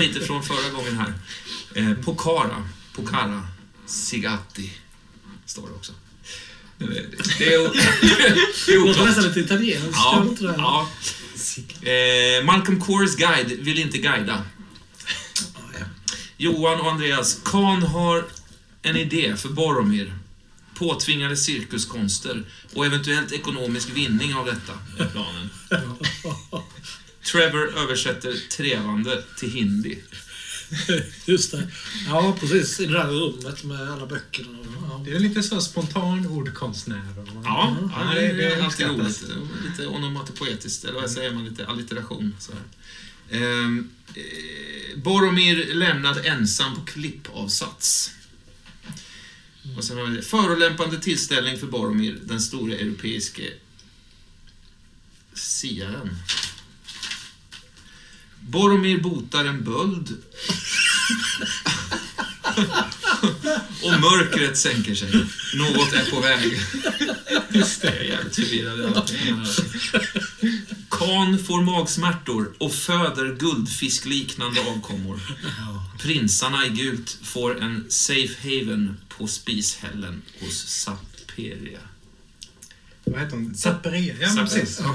lite 0.00 0.20
från 0.20 0.42
förra 0.42 0.70
gången 0.70 0.96
här. 0.98 1.12
Eh, 1.74 1.94
Pocara, 1.94 2.68
Pocara, 2.94 3.46
Sigatti, 3.86 4.72
står 5.46 5.68
det 5.68 5.74
också. 5.74 5.92
Det 6.78 6.84
är, 6.84 7.06
det 7.38 7.54
är, 7.54 7.58
det 8.66 8.72
är 8.72 8.78
Låter 8.78 8.90
oklart. 8.90 9.06
nästan 9.06 9.24
lite 9.24 9.40
italienskt. 9.40 9.94
Ja, 9.94 10.34
ja. 10.56 10.88
Eh, 11.90 12.44
Malcolm 12.44 12.80
Kors 12.80 13.16
guide 13.16 13.48
vill 13.60 13.78
inte 13.78 13.98
guida. 13.98 14.44
Johan 16.36 16.80
och 16.80 16.90
Andreas, 16.90 17.38
Kan 17.44 17.82
har 17.82 18.24
en 18.82 18.96
idé 18.96 19.36
för 19.36 19.48
Boromir. 19.48 20.14
Påtvingade 20.74 21.36
cirkuskonster 21.36 22.44
och 22.74 22.86
eventuellt 22.86 23.32
ekonomisk 23.32 23.88
vinning 23.90 24.34
av 24.34 24.46
detta 24.46 24.72
är 24.98 25.06
planen. 25.08 25.50
Trevor 27.24 27.78
översätter 27.78 28.34
trevande 28.56 29.24
till 29.38 29.50
hindi. 29.50 29.98
Just 31.24 31.50
det. 31.50 31.68
Ja, 32.06 32.36
precis. 32.40 32.80
I 32.80 32.86
det 32.86 32.92
där 32.92 33.06
rummet 33.06 33.64
med 33.64 33.92
alla 33.92 34.06
böckerna. 34.06 34.58
Ja. 34.88 35.02
Det 35.04 35.14
är 35.14 35.18
lite 35.20 35.42
så 35.42 35.60
spontan 35.60 36.26
ordkonstnär. 36.26 37.02
Ja, 37.44 37.76
ja 37.96 38.14
det, 38.14 38.32
det 38.32 38.44
är 38.44 38.62
alltid 38.62 38.86
roligt. 38.86 39.24
Lite 39.70 39.86
onomatopoetiskt, 39.86 40.84
eller 40.84 41.00
vad 41.00 41.10
säger 41.10 41.32
man? 41.32 41.44
Lite 41.44 41.66
allitteration. 41.66 42.36
Så 42.38 42.52
här. 42.52 42.62
Ehm, 43.30 43.90
eh, 44.14 44.98
Boromir 44.98 45.74
lämnad 45.74 46.26
ensam 46.26 46.74
på 46.74 46.80
klippavsats. 46.80 48.10
Och 49.76 49.84
sen 49.84 49.98
har 49.98 50.06
vi 50.06 50.16
det. 50.16 50.22
Förolämpande 50.22 51.00
tillställning 51.00 51.58
för 51.58 51.66
Boromir, 51.66 52.18
den 52.24 52.40
store 52.40 52.74
europeiske 52.74 53.52
siaren. 55.34 56.16
Boromir 58.50 59.00
botar 59.00 59.44
en 59.44 59.64
böld. 59.64 60.16
Och 63.82 64.00
mörkret 64.00 64.58
sänker 64.58 64.94
sig. 64.94 65.12
Något 65.54 65.92
är 65.92 66.10
på 66.10 66.20
väg. 66.20 66.60
Just 67.50 67.82
det. 67.82 67.88
Jag 67.88 67.96
är 67.96 68.04
jävligt 68.04 68.34
förvirrad. 68.34 69.10
Kan 70.90 71.38
får 71.38 71.62
magsmärtor 71.62 72.52
och 72.58 72.74
föder 72.74 73.34
guldfiskliknande 73.34 74.60
avkommor. 74.60 75.20
Prinsarna 75.98 76.66
i 76.66 76.68
gult 76.68 77.18
får 77.22 77.62
en 77.62 77.84
safe 77.88 78.34
haven 78.42 78.96
på 79.08 79.26
spishällen 79.26 80.22
hos 80.40 80.66
Saperia. 80.66 81.80
Vad 83.04 83.20
heter 83.20 83.36
hon? 83.36 83.54
Zaperia? 83.54 84.14
Ja, 84.20 84.34
men 84.34 84.44
precis. 84.44 84.80
Ja. 84.82 84.94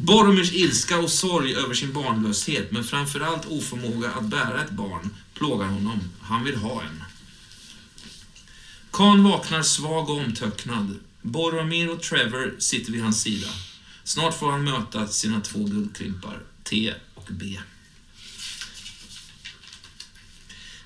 Boromirs 0.00 0.52
ilska 0.52 0.98
och 0.98 1.10
sorg 1.10 1.54
över 1.54 1.74
sin 1.74 1.92
barnlöshet, 1.92 2.70
men 2.72 2.84
framförallt 2.84 3.46
oförmåga 3.46 4.10
att 4.10 4.24
bära 4.24 4.64
ett 4.64 4.70
barn, 4.70 5.16
plågar 5.34 5.66
honom. 5.66 6.00
Han 6.20 6.44
vill 6.44 6.56
ha 6.56 6.82
en. 6.82 7.02
Kan 8.92 9.24
vaknar 9.24 9.62
svag 9.62 10.10
och 10.10 10.16
omtöcknad. 10.16 10.98
Boromir 11.22 11.90
och 11.90 12.02
Trevor 12.02 12.56
sitter 12.58 12.92
vid 12.92 13.02
hans 13.02 13.22
sida. 13.22 13.48
Snart 14.04 14.38
får 14.38 14.50
han 14.50 14.64
möta 14.64 15.06
sina 15.06 15.40
två 15.40 15.64
guldklimpar, 15.64 16.42
T 16.62 16.94
och 17.14 17.28
B. 17.30 17.58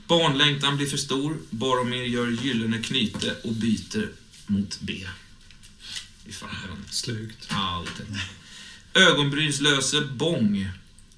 Barnlängtan 0.07 0.77
blir 0.77 0.87
för 0.87 0.97
stor. 0.97 1.39
Boromir 1.51 2.05
gör 2.05 2.31
gyllene 2.31 2.83
knyte 2.83 3.37
och 3.45 3.53
byter 3.53 4.09
mot 4.47 4.81
B. 4.81 5.07
I 6.27 6.33
fallen. 6.33 6.85
Slugt. 6.91 7.47
Ja, 7.51 7.85
lite. 7.87 8.21
Ögonbrynslöse 8.95 10.01
Bång 10.01 10.71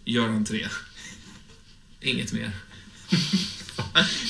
gör 0.05 0.29
entré. 0.29 0.69
Inget 2.01 2.33
mer. 2.33 2.51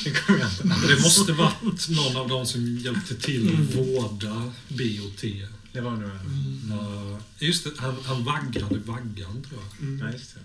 Det 0.05 0.11
kommer 0.11 0.41
jag 0.41 0.51
inte 0.51 0.65
Men 0.65 0.81
det 0.81 1.03
måste 1.03 1.33
varit 1.33 1.89
någon 1.89 2.17
av 2.17 2.29
dem 2.29 2.47
som 2.47 2.79
hjälpte 2.79 3.15
till 3.15 3.55
att 3.55 3.77
vårda 3.77 4.53
B 4.69 5.01
och 5.01 5.17
T. 5.17 5.47
Det 5.73 5.81
var 5.81 5.91
nog... 5.91 6.11
Ja, 6.71 7.21
just 7.39 7.65
det, 7.65 7.71
han, 7.79 7.97
han 8.05 8.25
vaggade 8.25 8.79
vaggan 8.79 9.47
tror 9.49 9.61
jag. 9.63 10.01
Ja, 10.01 10.13
just 10.13 10.35
det. 10.35 10.41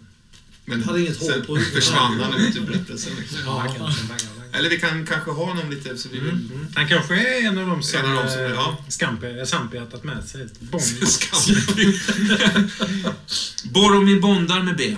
Men 0.66 0.83
Hade 0.83 1.01
inget 1.01 1.19
hår 1.19 1.41
på 1.45 1.55
försvann 1.59 2.19
han 2.19 2.41
ut 2.41 2.55
ur 2.55 2.61
berättelsen. 2.61 3.13
Vaggan 3.45 3.93
som 3.93 4.07
vaggar, 4.07 4.29
vaggar. 4.35 4.38
Eller 4.53 4.69
vi 4.69 4.79
kan 4.79 5.05
kanske 5.05 5.31
ha 5.31 5.45
honom 5.45 5.69
lite 5.71 5.97
så 5.97 6.09
vi... 6.11 6.19
Mm. 6.19 6.67
Han 6.75 6.87
kanske 6.87 7.13
är 7.15 7.47
en 7.47 7.57
av 7.57 7.67
dem 7.67 7.83
som, 7.83 7.99
En 7.99 8.05
av 8.05 8.15
dem 8.23 8.29
som- 8.33 8.41
eh, 8.41 8.49
ja. 8.51 8.77
Scampi 8.89 9.27
har 9.77 9.85
tagit 9.85 10.03
med 10.03 10.23
sig. 10.23 10.47
Boromir 13.63 14.19
bondar 14.19 14.63
med 14.63 14.75
B. 14.77 14.97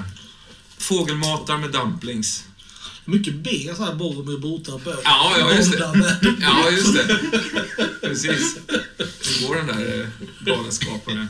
Fågelmatar 0.78 1.58
med 1.58 1.72
dumplings. 1.72 2.44
Mycket 3.06 3.36
B 3.36 3.50
så 3.78 3.86
här 3.86 3.96
Boromir 3.96 4.38
botar 4.38 4.80
på. 4.80 4.96
Ja, 5.04 5.36
ja, 5.40 5.54
just 5.54 5.72
det. 5.72 6.18
Ja, 6.42 6.70
just 6.72 6.94
det. 6.94 7.20
Precis. 8.02 8.58
Hur 8.98 9.48
går 9.48 9.56
den 9.56 9.68
där 9.68 10.02
eh, 10.02 10.08
galenskapen? 10.46 11.28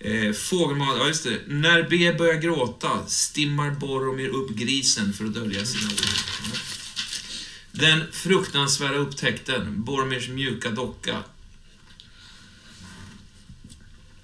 Eh, 0.00 0.32
fågelmat, 0.32 0.96
ja 0.98 1.06
just 1.08 1.24
det. 1.24 1.40
När 1.46 1.82
B 1.82 2.12
börjar 2.18 2.40
gråta 2.40 3.06
stimmar 3.06 3.70
Boromir 3.70 4.28
upp 4.28 4.50
grisen 4.50 5.12
för 5.12 5.24
att 5.24 5.34
dölja 5.34 5.66
sina 5.66 5.90
ord. 5.90 6.58
Den 7.72 8.12
fruktansvärda 8.12 8.96
upptäckten, 8.96 9.84
Boromirs 9.84 10.28
mjuka 10.28 10.70
docka. 10.70 11.24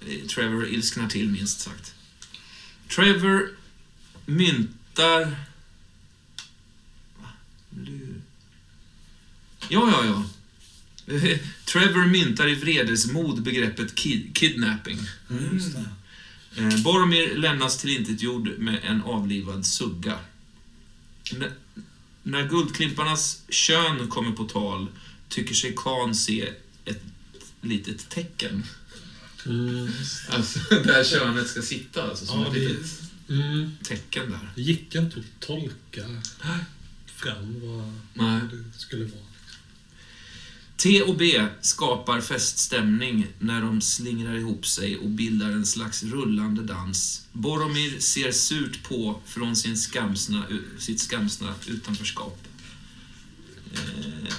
Eh, 0.07 0.27
Trevor 0.27 0.67
ilsknar 0.67 1.07
till 1.09 1.29
minst 1.29 1.59
sagt. 1.59 1.93
Trevor 2.95 3.49
myntar... 4.25 5.35
Va? 7.17 7.29
Ja, 9.69 9.89
ja, 9.91 10.05
ja. 10.05 10.23
Trevor 11.65 12.05
myntar 12.05 12.47
i 12.47 12.55
vredesmod 12.55 13.41
begreppet 13.43 13.95
kid- 13.95 14.35
kidnapping. 14.35 14.99
Mm. 15.29 15.59
Eh, 16.57 16.81
Boromir 16.83 17.35
lämnas 17.35 17.77
tillintetgjord 17.77 18.57
med 18.57 18.79
en 18.83 19.01
avlivad 19.01 19.65
sugga. 19.65 20.19
N- 21.31 21.51
när 22.23 22.47
guldklimparnas 22.49 23.41
kön 23.49 24.07
kommer 24.07 24.31
på 24.31 24.43
tal 24.43 24.87
tycker 25.29 25.53
sig 25.55 25.73
Khan 25.77 26.15
se 26.15 26.49
ett 26.85 27.01
litet 27.61 28.09
tecken. 28.09 28.63
Alltså, 30.29 30.59
där 30.83 31.03
könet 31.03 31.47
ska 31.47 31.61
sitta, 31.61 32.03
alltså, 32.03 32.25
som 32.25 32.39
Ja, 32.41 32.47
ett 32.47 32.53
litet 32.53 33.01
mm, 33.29 33.71
tecken 33.83 34.31
där. 34.31 34.49
det 34.55 34.61
gick 34.61 34.95
inte 34.95 35.19
att 35.19 35.47
tolka 35.47 36.03
fram 37.15 37.61
vad 37.63 37.93
Nej. 38.13 38.41
det 38.51 38.79
skulle 38.79 39.05
vara. 39.05 39.21
T 40.77 41.01
och 41.01 41.17
B 41.17 41.47
skapar 41.61 42.21
feststämning 42.21 43.27
när 43.39 43.61
de 43.61 43.81
slingrar 43.81 44.35
ihop 44.35 44.65
sig 44.65 44.97
och 44.97 45.09
bildar 45.09 45.51
en 45.51 45.65
slags 45.65 46.03
rullande 46.03 46.63
dans. 46.63 47.27
Boromir 47.31 47.99
ser 47.99 48.31
surt 48.31 48.83
på 48.83 49.21
från 49.25 49.55
sin 49.55 49.77
skamsna, 49.77 50.45
sitt 50.79 50.99
skamsna 50.99 51.53
utanförskap. 51.67 52.47
Eh, 53.73 54.33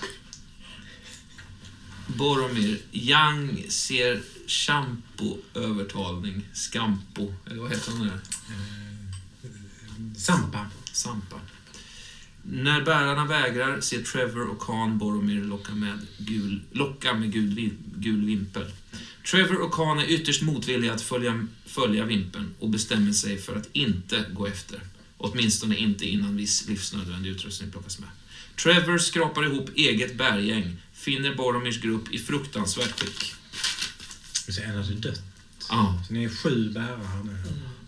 Boromir, 2.07 2.79
Yang 2.93 3.65
ser 3.69 4.23
Champo 4.47 5.39
övertalning. 5.55 6.49
Scampo, 6.55 7.35
eller 7.47 7.61
vad 7.61 7.71
heter 7.71 7.93
han 7.93 8.07
där? 8.07 8.21
Sampa. 10.17 10.67
Sampa. 10.93 11.41
När 12.51 12.81
bärarna 12.85 13.27
vägrar 13.27 13.81
ser 13.81 14.03
Trevor 14.03 14.47
och 14.51 14.61
Khan 14.61 14.99
Boromir 14.99 15.41
locka 15.45 15.75
med 15.75 15.99
gul, 16.19 16.61
locka 16.73 17.15
med 17.15 17.33
gul, 17.33 17.55
vi- 17.55 17.73
gul 17.97 18.25
vimpel. 18.25 18.71
Trevor 19.31 19.61
och 19.63 19.73
Khan 19.75 19.99
är 19.99 20.07
ytterst 20.11 20.43
motvilliga 20.43 20.93
att 20.95 21.03
följa, 21.03 21.47
följa 21.67 22.05
vimpeln 22.05 22.55
och 22.59 22.71
bestämmer 22.71 23.13
sig 23.13 23.39
för 23.39 23.57
att 23.57 23.69
inte 23.73 24.25
gå 24.33 24.47
efter. 24.47 24.81
Åtminstone 25.19 25.77
inte 25.77 26.07
innan 26.07 26.37
viss 26.37 26.69
livsnödvändig 26.69 27.31
utrustning 27.31 27.71
plockas 27.71 27.99
med. 27.99 28.09
Trevor 28.63 28.99
skrapar 28.99 29.45
ihop 29.45 29.71
eget 29.75 30.19
bärgäng, 30.19 30.77
finner 30.93 31.35
Boromirs 31.35 31.81
grupp 31.81 32.13
i 32.13 32.19
fruktansvärt 32.19 33.01
skick. 33.01 33.35
Så 34.49 34.61
en 34.61 34.77
hade 34.77 34.95
dött. 34.95 35.23
Ja. 35.69 36.03
Så 36.07 36.13
ni 36.15 36.25
är 36.25 36.29
sju 36.29 36.71
bärare 36.71 37.25
nu. 37.25 37.37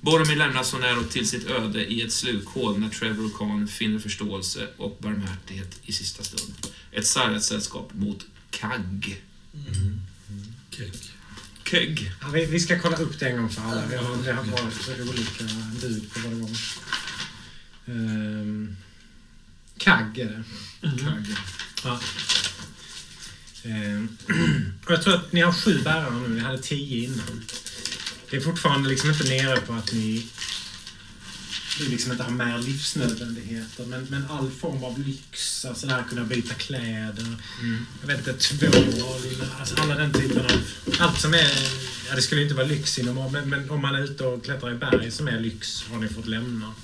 Boromir 0.09 0.37
lämnas 0.37 0.69
så 0.69 0.79
nära 0.79 1.03
till 1.03 1.29
sitt 1.29 1.51
öde 1.51 1.85
i 1.85 2.03
ett 2.03 2.13
slukhål 2.13 2.79
när 2.79 2.89
Trevor 2.89 3.25
och 3.25 3.39
Khan 3.39 3.69
finner 3.69 3.99
förståelse 3.99 4.69
och 4.77 4.99
barmhärtighet 5.01 5.81
i 5.83 5.93
sista 5.93 6.23
stund. 6.23 6.55
Ett 6.93 7.07
sargat 7.07 7.45
sällskap 7.45 7.95
mot 7.95 8.27
Kagg. 8.51 9.23
Kegg. 10.71 10.93
Kegg. 11.65 12.13
Ja, 12.21 12.29
vi, 12.29 12.47
vi 12.47 12.61
ska 12.61 12.81
kolla 12.81 12.97
upp 12.97 13.21
det 13.21 13.29
en 13.29 13.37
gång 13.37 13.51
för 13.51 13.63
alla. 13.63 13.87
Vi 13.87 13.97
har, 13.97 14.17
det 14.25 14.33
har 14.33 14.45
varit 14.45 15.01
olika 15.01 15.45
bud 15.81 16.13
på 16.13 16.21
vad 16.21 16.33
det 16.33 16.37
var. 16.37 16.51
Um, 17.95 18.77
Kagg 19.79 20.19
är 20.19 20.25
det. 20.25 20.45
Kagg. 20.81 21.27
Ja. 21.85 22.01
Och 24.87 24.93
jag 24.93 25.03
tror 25.03 25.15
att 25.15 25.33
ni 25.33 25.41
har 25.41 25.53
sju 25.53 25.83
bärare 25.83 26.11
nu. 26.11 26.29
Ni 26.29 26.41
hade 26.41 26.59
tio 26.59 27.05
innan. 27.05 27.45
Det 28.31 28.37
är 28.37 28.41
fortfarande 28.41 28.89
liksom 28.89 29.11
inte 29.11 29.29
nere 29.29 29.61
på 29.61 29.73
att 29.73 29.93
ni, 29.93 30.27
ni 31.81 31.87
liksom 31.89 32.13
inte 32.13 32.25
har 32.25 32.31
med 32.31 32.65
livsnödvändigheter. 32.65 33.87
Men, 33.87 34.07
men 34.11 34.27
all 34.31 34.51
form 34.51 34.85
av 34.85 34.99
lyx, 34.99 35.65
alltså 35.65 35.87
det 35.87 35.93
här 35.93 36.01
att 36.01 36.09
kunna 36.09 36.25
byta 36.25 36.55
kläder. 36.55 37.37
Jag 38.01 38.09
vet 38.09 38.19
inte, 38.19 38.33
tvål, 38.33 39.43
alltså 39.61 39.75
alla 39.81 39.95
den 39.95 40.13
typen 40.13 40.45
av... 40.45 40.63
Allt 40.99 41.21
som 41.21 41.35
är... 41.35 41.53
Ja, 42.09 42.15
det 42.15 42.23
skulle 42.23 42.43
inte 42.43 42.55
vara 42.55 42.67
lyx 42.67 42.99
inom... 42.99 43.33
Men, 43.33 43.51
men 43.51 43.71
om 43.71 43.83
man 43.83 43.95
är 43.95 44.05
ute 44.05 44.25
och 44.25 44.45
klättrar 44.45 44.73
i 44.73 44.75
berg 44.75 45.11
som 45.11 45.29
är 45.29 45.41
lyx 45.41 45.83
har 45.83 45.99
ni 45.99 46.09
fått 46.09 46.27
lämna. 46.27 46.75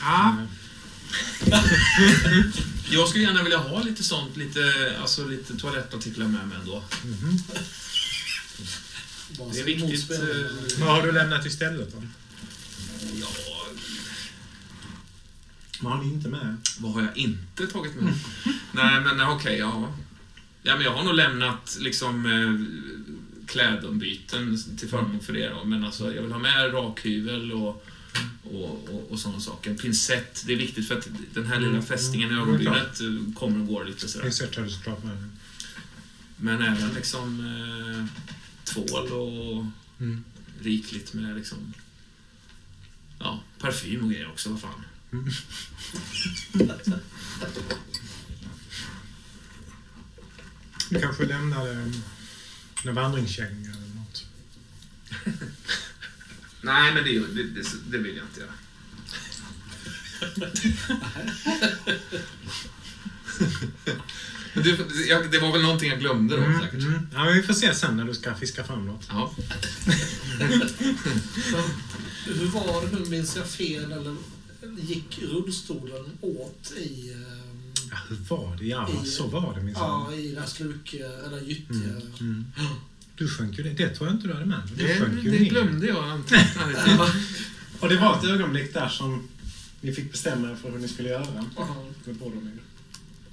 Ja, 0.00 0.46
Eh, 1.52 1.62
jag 2.90 3.08
skulle 3.08 3.24
gärna 3.24 3.42
vilja 3.42 3.58
ha 3.58 3.82
lite 3.82 4.02
sånt, 4.02 4.36
lite, 4.36 4.94
alltså 5.00 5.24
lite 5.24 5.56
toalettartiklar 5.56 6.26
med 6.26 6.48
mig 6.48 6.58
ändå. 6.60 6.84
mhm. 7.04 7.42
Bara 8.58 8.89
Det 9.36 9.60
är 9.60 9.64
viktigt. 9.64 9.88
motspelare. 9.90 10.40
eh, 10.40 10.80
Vad 10.80 10.88
har 10.88 11.02
du 11.06 11.12
lämnat 11.12 11.46
istället 11.46 11.92
då? 11.92 12.02
Ja, 13.20 13.26
Vad 15.80 15.92
har 15.92 16.04
ni 16.04 16.12
inte 16.12 16.28
med? 16.28 16.56
vad 16.78 16.92
har 16.92 17.02
jag 17.02 17.16
inte 17.16 17.66
tagit 17.66 17.94
med? 17.94 18.14
Nej, 18.72 19.00
men 19.00 19.20
okej, 19.20 19.58
ja. 19.58 19.94
Ja, 20.62 20.74
men 20.76 20.84
jag 20.84 20.92
har 20.94 21.04
nog 21.04 21.14
lämnat 21.14 21.76
liksom 21.80 22.26
eh, 22.26 23.46
klädombyten 23.46 24.58
till 24.78 24.88
förmån 24.88 25.20
för 25.20 25.32
det 25.32 25.48
då. 25.48 25.64
Men 25.64 25.84
alltså, 25.84 26.14
jag 26.14 26.22
vill 26.22 26.32
ha 26.32 26.38
med 26.38 26.72
rakhyvel 26.74 27.52
och, 27.52 27.84
och, 28.44 28.88
och, 28.88 29.10
och 29.10 29.18
sådana 29.18 29.40
saker. 29.40 29.70
En 29.70 29.76
pincett, 29.76 30.42
det 30.46 30.52
är 30.52 30.56
viktigt 30.56 30.88
för 30.88 30.98
att 30.98 31.08
den 31.34 31.46
här 31.46 31.56
lilla 31.60 31.70
Mm, 31.72 31.82
fästingen 31.82 32.30
i 32.30 32.32
mm, 32.32 32.42
ögonbrynet 32.48 33.00
eh, 33.00 33.34
kommer 33.34 33.60
och 33.60 33.66
går 33.66 33.84
lite 33.84 34.08
sådär. 34.08 34.24
Pincett 34.24 34.56
har 34.56 34.62
du 34.64 34.70
såklart 34.70 35.04
med. 35.04 35.28
Men 36.36 36.62
även 36.62 36.94
liksom 36.94 37.40
eh, 37.40 38.04
tvål 38.72 39.12
och 39.12 39.66
Mm. 40.00 40.24
rikligt 40.60 41.12
med 41.12 41.36
liksom 41.36 41.74
ja, 43.18 43.42
parfym 43.58 44.04
och 44.04 44.10
grejer 44.10 44.28
också, 44.30 44.50
vad 44.50 44.60
fan. 44.60 44.84
Du 50.90 51.00
kanske 51.00 51.26
lämnade 51.26 51.72
en, 51.72 52.02
en 52.84 52.94
vandringskänga 52.94 53.70
eller 53.70 53.94
något. 53.94 54.26
Nej, 56.62 56.94
men 56.94 57.04
det, 57.04 57.18
det, 57.18 57.42
det, 57.44 57.64
det 57.90 57.98
vill 57.98 58.16
jag 58.16 58.26
inte 58.26 58.40
göra. 58.40 58.52
Men 64.54 64.62
du, 64.64 64.76
jag, 65.08 65.30
det 65.30 65.38
var 65.38 65.52
väl 65.52 65.62
någonting 65.62 65.88
jag 65.90 66.00
glömde 66.00 66.36
då, 66.36 66.42
Mm, 66.42 66.60
säkert. 66.60 66.80
mm. 66.82 67.06
Ja, 67.12 67.24
men 67.24 67.34
vi 67.34 67.42
får 67.42 67.54
se 67.54 67.74
sen 67.74 67.96
när 67.96 68.04
du 68.04 68.14
ska 68.14 68.34
fiska 68.34 68.64
fram 68.64 68.86
något. 68.86 69.06
Ja. 69.08 69.34
Hur 72.26 72.46
var 72.46 72.86
det 72.90 72.98
nu, 72.98 73.10
minns 73.10 73.36
jag 73.36 73.46
fel, 73.46 73.92
eller 73.92 74.16
gick 74.80 75.18
rullstolen 75.22 76.04
åt 76.20 76.72
i, 76.76 77.16
Ja, 77.90 77.96
hur 78.08 78.16
var 78.28 78.56
det? 78.56 78.66
Ja, 78.66 78.88
I- 79.04 79.06
så 79.06 79.26
var 79.26 79.54
det 79.54 79.62
minsann. 79.62 80.06
ja, 80.10 80.14
i 80.16 80.32
det 80.34 80.40
här 80.40 80.46
sluk, 80.46 80.94
eller 81.26 81.40
gyttja... 81.40 81.74
Mm. 81.74 82.10
Mm. 82.20 82.44
Du 83.16 83.28
sjönk 83.28 83.58
ju 83.58 83.64
det. 83.64 83.70
Det 83.70 83.88
tror 83.88 84.08
jag 84.08 84.16
inte 84.16 84.28
du 84.28 84.34
hade 84.34 84.46
med. 84.46 84.60
Du 84.76 84.86
Det, 84.86 84.98
sjönk 85.00 85.24
ju 85.24 85.30
det 85.30 85.38
ner. 85.38 85.50
glömde 85.50 85.86
jag 85.86 86.18
lite. 86.18 86.46
Och 87.80 87.88
det 87.88 87.96
var 87.96 88.18
ett 88.18 88.24
ögonblick 88.24 88.74
där 88.74 88.88
som 88.88 89.28
ni 89.80 89.92
fick 89.92 90.12
bestämma 90.12 90.50
er 90.50 90.54
för 90.54 90.70
hur 90.70 90.78
ni 90.78 90.88
skulle 90.88 91.08
göra. 91.08 91.44
Ja. 91.56 91.76
Med 92.04 92.14
Boromir. 92.16 92.52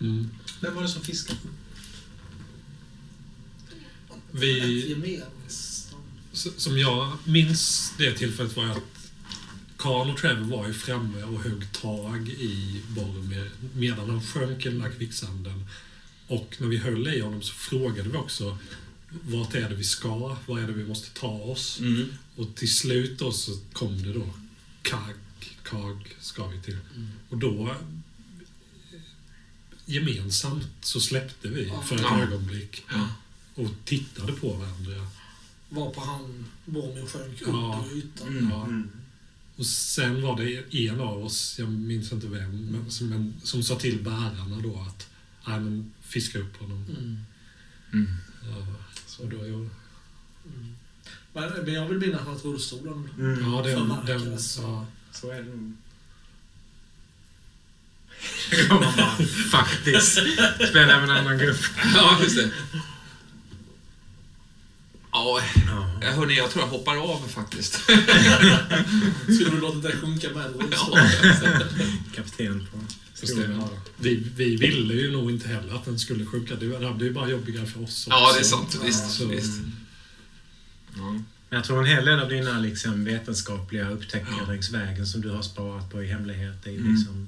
Mm. 0.01 0.29
Vem 0.59 0.75
var 0.75 0.81
det 0.81 0.89
som 0.89 1.01
fiskade? 1.01 1.39
Vi, 4.31 5.15
som 6.31 6.80
jag 6.80 7.18
minns 7.24 7.94
det 7.98 8.13
tillfället 8.13 8.56
var 8.56 8.65
att 8.65 9.12
Karl 9.77 10.09
och 10.09 10.18
Trevor 10.18 10.57
var 10.57 10.68
ju 10.68 10.74
framme 10.74 11.24
och 11.24 11.44
högg 11.44 11.71
tag 11.71 12.30
i 12.30 12.81
Boromir 12.88 13.51
medan 13.75 14.09
han 14.09 14.24
sjönk 14.24 14.65
i 14.65 14.69
den 14.69 14.80
där 14.80 14.92
kvicksanden. 14.92 15.65
Och 16.27 16.56
när 16.59 16.68
vi 16.68 16.77
höll 16.77 17.07
i 17.07 17.21
honom 17.21 17.42
så 17.42 17.54
frågade 17.54 18.09
vi 18.09 18.18
också 18.18 18.57
vart 19.09 19.56
är 19.56 19.69
det 19.69 19.75
vi 19.75 19.83
ska? 19.83 20.38
Vad 20.45 20.63
är 20.63 20.68
det 20.68 20.74
vi 20.74 20.86
måste 20.86 21.19
ta 21.19 21.31
oss? 21.31 21.80
Mm. 21.80 22.13
Och 22.36 22.56
till 22.56 22.75
slut 22.75 23.19
då 23.19 23.31
så 23.31 23.51
kom 23.74 24.04
det 24.04 24.13
då 24.13 24.30
Kag, 24.81 25.15
Kag 25.63 26.15
ska 26.19 26.48
vi 26.48 26.62
till. 26.62 26.77
Och 27.30 27.38
då 27.38 27.75
gemensamt 29.87 30.67
så 30.81 30.99
släppte 31.01 31.47
vi 31.47 31.73
för 31.85 31.95
ett 31.95 32.01
Ja. 32.01 32.21
ögonblick 32.21 32.83
Ja. 32.89 33.09
och 33.55 33.69
tittade 33.85 34.33
på 34.33 34.53
varandra. 34.53 35.07
Var 35.69 35.91
på 35.91 36.01
han, 36.01 36.45
Boromir 36.65 37.05
sjönk 37.05 37.41
Ja. 37.47 37.85
i 37.93 37.97
ytan. 37.97 38.27
Mm. 38.27 38.49
Ja. 38.49 38.67
Och 39.55 39.65
sen 39.65 40.21
var 40.21 40.37
det 40.41 40.75
en 40.87 40.99
av 40.99 41.25
oss, 41.25 41.55
jag 41.59 41.69
minns 41.71 42.11
inte 42.11 42.27
vem, 42.27 42.65
men 42.65 42.91
som, 42.91 43.07
men, 43.09 43.33
som 43.43 43.63
sa 43.63 43.75
till 43.75 44.03
bärarna 44.03 44.59
då 44.63 44.79
att 44.87 45.09
Nej, 45.47 45.59
men 45.59 45.91
fiska 46.01 46.39
upp 46.39 46.57
honom. 46.57 46.85
Mm. 46.89 47.17
Mm. 47.93 48.13
Ja, 48.43 48.67
så 49.07 49.23
då, 49.25 49.47
jag, 49.47 49.69
Men, 51.33 51.65
men 51.65 51.73
jag 51.73 51.87
vill 51.87 51.97
minnas 51.97 52.27
att 52.27 52.45
rullstolen 52.45 53.09
Mm. 53.19 53.51
ja, 53.53 53.61
den, 53.61 53.89
den, 54.05 54.37
ja, 54.57 54.85
Så 55.11 55.31
är 55.31 55.43
det 55.43 55.55
nog. 55.55 55.73
Man 58.69 58.79
bara, 58.79 59.15
faktiskt. 59.51 60.11
Spela 60.69 60.85
med 60.99 61.03
en 61.03 61.09
annan 61.09 61.37
grupp. 61.37 61.57
ja, 61.95 62.17
just 62.23 62.35
det. 62.35 62.49
Ja, 65.11 65.41
Ja. 66.01 66.11
hörni, 66.11 66.37
jag 66.37 66.49
tror 66.51 66.63
jag 66.63 66.69
hoppar 66.69 66.95
av 67.13 67.27
faktiskt. 67.27 67.73
Skulle 69.23 69.49
du 69.49 69.59
låtit 69.61 69.83
det 69.83 69.91
sjunka 69.91 70.29
med 70.29 70.45
rullstolen? 70.55 71.09
Ja. 71.23 71.59
Kapten 72.15 72.68
på 72.71 72.77
vi, 73.97 74.23
vi 74.35 74.56
ville 74.56 74.94
ju 74.94 75.11
nog 75.11 75.31
inte 75.31 75.47
heller 75.47 75.75
att 75.75 75.85
den 75.85 75.99
skulle 75.99 76.25
sjunka. 76.25 76.56
Det 76.56 76.85
hade 76.87 77.06
ju 77.06 77.13
bara 77.13 77.30
jobbigare 77.30 77.65
för 77.65 77.83
oss. 77.83 78.07
ja, 78.09 78.23
också. 78.23 78.33
det 78.35 78.39
är 78.39 78.44
sant. 78.44 78.80
Visst. 78.85 79.11
Så, 79.11 79.25
visst. 79.25 79.61
Ja. 80.97 81.11
Men 81.49 81.57
jag 81.57 81.63
tror 81.63 81.80
en 81.80 81.85
hel 81.85 82.06
del 82.06 82.19
av 82.19 82.30
dina 82.30 82.59
liksom, 82.59 83.06
vetenskapliga 83.06 83.89
upptäckter 83.89 84.45
längs 84.47 84.69
vägen 84.71 85.07
som 85.07 85.21
du 85.21 85.30
har 85.30 85.42
sparat 85.42 85.92
på 85.92 86.03
i 86.03 86.07
hemlighet 86.07 86.65
är 86.68 86.69
Mm. 86.71 86.95
liksom 86.95 87.27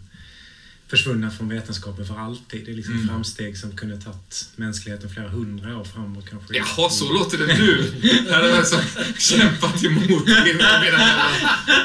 försvunna 0.89 1.31
från 1.31 1.49
vetenskapen 1.49 2.05
för 2.07 2.17
alltid. 2.19 2.65
Det 2.65 2.71
är 2.71 2.75
liksom 2.75 2.93
Mm. 2.93 3.07
framsteg 3.07 3.57
som 3.57 3.77
kunde 3.77 4.01
tagit 4.01 4.49
mänskligheten 4.55 5.09
flera 5.09 5.29
hundra 5.29 5.77
år 5.77 5.83
framåt 5.83 6.29
kanske. 6.29 6.57
Jaha, 6.57 6.89
så 6.89 7.13
låter 7.13 7.37
det 7.37 7.45
nu. 7.47 7.93
Här 8.29 8.41
har 8.41 8.47
jag 8.49 8.67
så 8.67 8.77
kämpat 9.17 9.83
emot 9.83 10.25
mina 10.27 10.45
jävla 10.45 11.31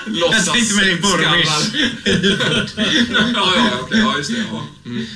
Jag 0.06 0.44
tänkte 0.44 0.74
med 0.74 0.86
din 0.86 0.96
låtsasskallar. 0.96 1.94
Ja, 3.34 3.52
ja, 3.56 3.78
okej. 3.82 3.98
Ja, 3.98 4.16
just 4.18 4.30
det. 4.30 4.44
Ja. 4.52 4.66
Mm. 4.86 5.06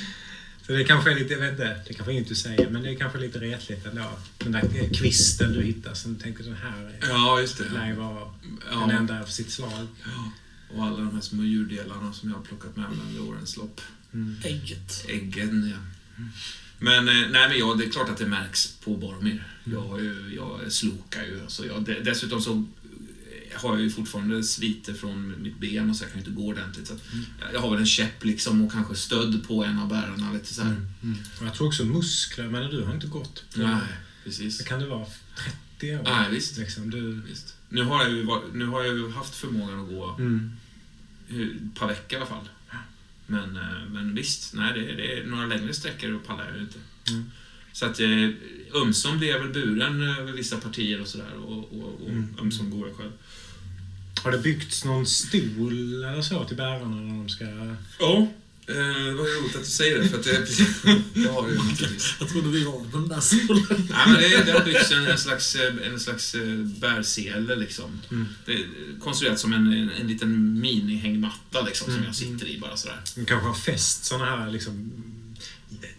Så 0.67 0.71
det 0.73 0.83
kanske 0.83 1.11
är 1.11 1.15
lite, 1.15 1.33
jag 1.33 1.39
vet 1.39 1.51
inte, 1.51 1.79
det 1.87 1.93
kanske 1.93 2.11
är 2.11 2.13
inget 2.13 2.29
du 2.29 2.35
säger, 2.35 2.69
men 2.69 2.83
det 2.83 2.89
är 2.89 2.95
kanske 2.95 3.17
lite 3.19 3.39
retligt 3.39 3.85
ändå. 3.85 4.03
Den 4.37 4.51
där 4.51 4.63
eh, 4.75 4.89
kvisten 4.89 5.53
du 5.53 5.61
hittar 5.63 5.93
som 5.93 6.13
du 6.13 6.19
tänker 6.19 6.43
den 6.43 6.55
här 6.55 6.95
ja, 7.09 7.41
just 7.41 7.57
det. 7.57 7.63
lär 7.73 7.87
ju 7.87 7.93
vara 7.95 8.19
Ja. 8.71 8.79
den 8.87 8.97
enda 8.97 9.23
för 9.25 9.31
sitt 9.31 9.51
slag. 9.51 9.87
Ja. 10.03 10.31
Och 10.75 10.83
alla 10.85 10.97
de 10.97 11.13
här 11.13 11.21
små 11.21 11.43
djurdelarna 11.43 12.13
som 12.13 12.29
jag 12.29 12.35
har 12.37 12.43
plockat 12.43 12.75
med 12.77 12.89
mig 12.89 12.99
under 13.07 13.21
årens 13.29 13.57
lopp. 13.57 13.81
Mm. 14.13 14.35
Ägget. 14.43 15.05
Äggen, 15.07 15.69
ja. 15.75 15.77
Men, 16.79 17.07
eh, 17.09 17.13
nej, 17.31 17.49
men 17.49 17.57
ja, 17.59 17.73
det 17.73 17.85
är 17.85 17.89
klart 17.89 18.09
att 18.09 18.17
det 18.17 18.25
märks 18.27 18.71
på 18.83 18.97
Boromir. 18.97 19.47
Jag, 19.63 19.81
har 19.81 19.99
ju, 19.99 20.35
jag 20.35 20.71
slokar 20.71 21.23
ju. 21.23 21.39
Så 21.47 21.65
jag, 21.65 21.83
de- 21.83 21.99
dessutom 22.03 22.41
så 22.41 22.51
eh, 22.53 23.61
har 23.61 23.73
jag 23.73 23.81
ju 23.81 23.89
fortfarande 23.89 24.43
sviter 24.43 24.93
från 24.93 25.41
mitt 25.43 25.59
ben 25.59 25.89
och 25.89 25.95
så 25.95 26.03
jag 26.03 26.11
kan 26.11 26.19
inte 26.19 26.31
gå 26.31 26.45
ordentligt. 26.47 26.87
Så 26.87 26.93
att 26.93 27.01
Jag 27.53 27.59
har 27.61 27.69
väl 27.71 27.79
en 27.79 27.85
käpp 27.85 28.23
liksom 28.23 28.61
och 28.65 28.71
kanske 28.71 28.95
stöd 28.95 29.47
på 29.47 29.63
en 29.63 29.79
av 29.79 29.89
bärarna. 29.89 30.33
Lite 30.33 30.53
så 30.53 30.61
här. 30.61 30.71
Mm. 31.03 31.17
Och 31.39 31.45
jag 31.45 31.53
tror 31.55 31.67
också 31.67 31.85
muskler, 31.85 32.47
men 32.47 32.69
du 32.71 32.83
har 32.83 32.93
inte 32.93 33.07
gått 33.07 33.43
på... 33.53 33.59
Nej, 33.59 33.81
precis. 34.23 34.57
Det 34.57 34.63
kan 34.63 34.79
det 34.79 34.87
vara 34.87 35.05
30 35.77 35.95
år? 35.95 36.03
Nej, 36.03 36.31
visst. 36.31 36.57
Liksom, 36.57 36.89
du... 36.89 37.21
Visst. 37.21 37.55
Nu, 37.69 37.83
har 37.83 38.03
jag 38.03 38.11
ju, 38.13 38.23
varit- 38.23 38.53
nu 38.53 38.65
har 38.65 38.83
jag 38.83 38.95
ju 38.97 39.09
haft 39.11 39.35
förmågan 39.35 39.79
att 39.79 39.89
gå 39.89 40.15
Mm. 40.19 40.51
ett 41.29 41.79
par 41.79 41.87
veckor 41.87 42.13
i 42.13 42.15
alla 42.21 42.25
fall. 42.25 42.49
Men, 43.27 43.57
eh, 43.57 43.89
men 43.91 44.15
visst, 44.15 44.53
nej, 44.53 44.73
det, 44.73 44.95
det 44.95 45.19
är 45.19 45.25
några 45.25 45.45
längre 45.45 45.73
sträckor 45.73 46.13
och 46.13 46.25
pallar 46.27 46.45
jag 46.47 46.55
ju 46.55 46.61
inte. 46.61 46.79
Mm. 47.09 47.31
Så 47.73 47.85
att 47.85 47.99
eh, 47.99 48.29
ömsom 48.81 49.17
blir 49.17 49.29
jag 49.29 49.39
väl 49.39 49.49
buren 49.53 50.01
över 50.01 50.31
vissa 50.31 50.57
partier 50.57 51.01
och 51.01 51.07
sådär 51.07 51.33
och, 51.45 51.57
och, 51.57 52.01
och 52.01 52.09
Mm. 52.09 52.35
ömsom 52.41 52.69
går 52.69 52.87
jag 52.87 52.97
själv. 52.97 53.11
Har 54.23 54.31
det 54.31 54.37
byggts 54.37 54.85
någon 54.85 55.05
stol 55.05 56.03
eller 56.03 56.21
så 56.21 56.43
till 56.45 56.57
bärarna 56.57 56.95
när 56.95 57.17
de 57.17 57.29
ska... 57.29 57.45
Ja, 57.99 58.27
eh, 58.69 59.13
var 59.17 59.41
roligt 59.41 59.55
att 59.55 59.63
du 59.63 59.69
säger 59.69 59.99
det 59.99 60.09
för 60.09 60.17
att 60.17 60.23
det, 60.23 60.45
det 61.21 61.29
har 61.33 61.49
ju 61.49 61.55
naturligtvis. 61.55 62.15
Jag 62.19 62.29
trodde 62.29 62.47
vi 62.49 62.63
var 62.63 62.71
på 62.91 62.97
den 62.97 63.07
där 63.07 63.19
solen. 63.19 63.65
Nej, 63.89 64.07
men 64.07 64.13
det, 64.15 64.43
det 64.45 64.51
har 64.51 64.65
byggts 64.65 64.91
en, 64.91 65.05
en 65.07 65.17
slags, 65.17 65.55
eh, 65.55 65.73
en 65.91 65.99
slags 65.99 66.35
eh, 66.35 66.55
bärsele 66.57 67.55
liksom. 67.55 68.01
Mm. 68.11 68.25
Det 68.45 68.53
är 68.53 68.65
konstruerat 68.99 69.39
som 69.39 69.53
en, 69.53 69.73
en, 69.73 69.89
en 69.89 70.07
liten 70.07 70.61
mini-hängmatta 70.61 71.61
liksom, 71.65 71.85
som 71.85 71.93
Mm. 71.93 72.05
jag 72.05 72.15
sitter 72.15 72.47
i 72.47 72.59
bara 72.59 72.77
sådär. 72.77 72.99
De 73.15 73.25
kanske 73.25 73.47
har 73.47 73.55
fäst 73.55 74.05
såna 74.05 74.25
här 74.25 74.51
liksom, 74.51 74.91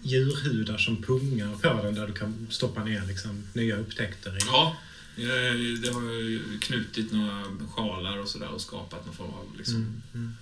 djurhudar 0.02 0.78
som 0.78 1.02
pungar 1.02 1.54
på 1.62 1.82
den 1.82 1.94
där 1.94 2.06
du 2.06 2.12
kan 2.12 2.46
stoppa 2.50 2.84
ner 2.84 3.06
liksom, 3.06 3.42
nya 3.52 3.76
upptäckter 3.76 4.30
i. 4.36 4.40
Ja, 4.46 4.76
Eh, 5.16 5.80
Det 5.82 5.92
har 5.92 6.58
knutit 6.60 7.12
några 7.12 7.44
sjalar 7.70 8.18
och 8.18 8.28
sådär 8.28 8.48
och 8.48 8.60
skapat 8.60 9.06
någon 9.06 9.14
form 9.16 9.30
av 9.30 9.46
liksom, 9.58 9.74
Mm, 9.74 10.02
mm. 10.14 10.32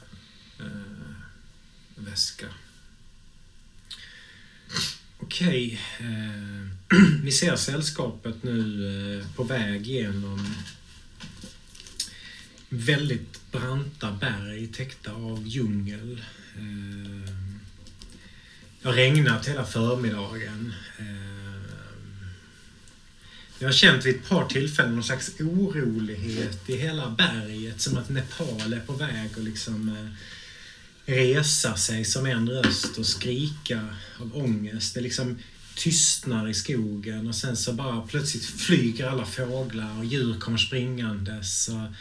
eh, 0.60 1.07
väska. 1.98 2.46
Okej. 5.18 5.80
Eh, 6.00 6.98
vi 7.22 7.32
ser 7.32 7.56
sällskapet 7.56 8.42
nu 8.42 9.20
eh, 9.20 9.34
på 9.34 9.42
väg 9.44 9.86
genom 9.86 10.54
väldigt 12.68 13.50
branta 13.52 14.12
berg 14.12 14.66
täckta 14.66 15.12
av 15.12 15.46
djungel. 15.46 16.24
Eh, 16.56 17.32
det 18.82 18.88
har 18.88 18.94
regnat 18.94 19.48
hela 19.48 19.64
förmiddagen. 19.64 20.74
Eh, 20.98 21.04
Jag 23.58 23.68
har 23.68 23.72
känt 23.72 24.06
vid 24.06 24.16
ett 24.16 24.28
par 24.28 24.46
tillfällen 24.46 24.94
någon 24.94 25.04
slags 25.04 25.40
orolighet 25.40 26.70
i 26.70 26.76
hela 26.76 27.10
berget. 27.10 27.80
Som 27.80 27.98
att 27.98 28.08
Nepal 28.08 28.72
är 28.72 28.80
på 28.80 28.92
väg 28.92 29.30
att 29.36 29.44
liksom 29.44 29.88
eh, 29.88 30.08
resa 31.08 31.76
sig 31.76 32.04
som 32.04 32.26
en 32.26 32.50
röst 32.50 32.98
och 32.98 33.06
skrika 33.06 33.88
av 34.20 34.36
ångest. 34.36 34.94
Det 34.94 35.00
liksom 35.00 35.38
tystnar 35.76 36.48
i 36.48 36.54
skogen 36.54 37.28
och 37.28 37.34
sen 37.34 37.56
så 37.56 37.72
bara 37.72 38.00
plötsligt 38.00 38.44
flyger 38.44 39.08
alla 39.08 39.26
fåglar 39.26 39.98
och 39.98 40.04
djur 40.04 40.40
kommer 40.40 40.58
springandes. 40.58 41.68
Och 41.68 41.92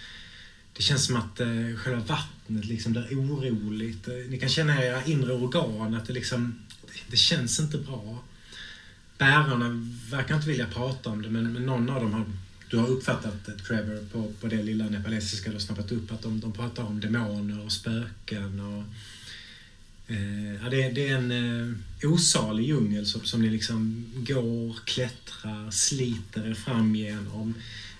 det 0.73 0.83
känns 0.83 1.05
som 1.05 1.15
att 1.15 1.39
eh, 1.39 1.75
själva 1.77 1.99
vattnet 1.99 2.65
liksom 2.65 2.91
blir 2.91 3.07
oroligt. 3.11 4.07
Eh, 4.07 4.13
ni 4.13 4.39
kan 4.39 4.49
känna 4.49 4.83
i 4.83 4.87
era 4.87 5.03
inre 5.03 5.33
organ 5.33 5.93
att 5.93 6.05
det 6.05 6.13
liksom, 6.13 6.59
det 7.07 7.17
känns 7.17 7.59
inte 7.59 7.77
bra. 7.77 8.23
Bärarna 9.17 9.93
verkar 10.09 10.35
inte 10.35 10.47
vilja 10.47 10.67
prata 10.67 11.09
om 11.09 11.21
det 11.21 11.29
men 11.29 11.53
någon 11.53 11.89
av 11.89 12.01
dem 12.01 12.13
har 12.13 12.25
du 12.69 12.77
har 12.77 12.87
uppfattat, 12.87 13.47
eh, 13.47 13.55
Trevor, 13.55 14.05
på, 14.11 14.33
på 14.41 14.47
det 14.47 14.63
lilla 14.63 14.85
nepalesiska 14.85 15.49
du 15.49 15.55
har 15.55 15.59
snappat 15.59 15.91
upp, 15.91 16.11
att 16.11 16.21
de, 16.21 16.39
de 16.39 16.53
pratar 16.53 16.83
om 16.83 16.99
demoner 16.99 17.65
och 17.65 17.71
spöken. 17.71 18.59
Och, 18.59 18.83
eh, 20.13 20.53
ja, 20.63 20.69
det, 20.69 20.89
det 20.89 21.09
är 21.09 21.17
en 21.17 21.31
eh, 21.31 22.09
osalig 22.11 22.65
djungel 22.65 23.05
som, 23.05 23.25
som 23.25 23.41
ni 23.41 23.49
liksom 23.49 24.05
går, 24.15 24.75
klättrar, 24.85 25.71
sliter 25.71 26.49
er 26.49 26.53
fram 26.53 26.95
genom. 26.95 27.53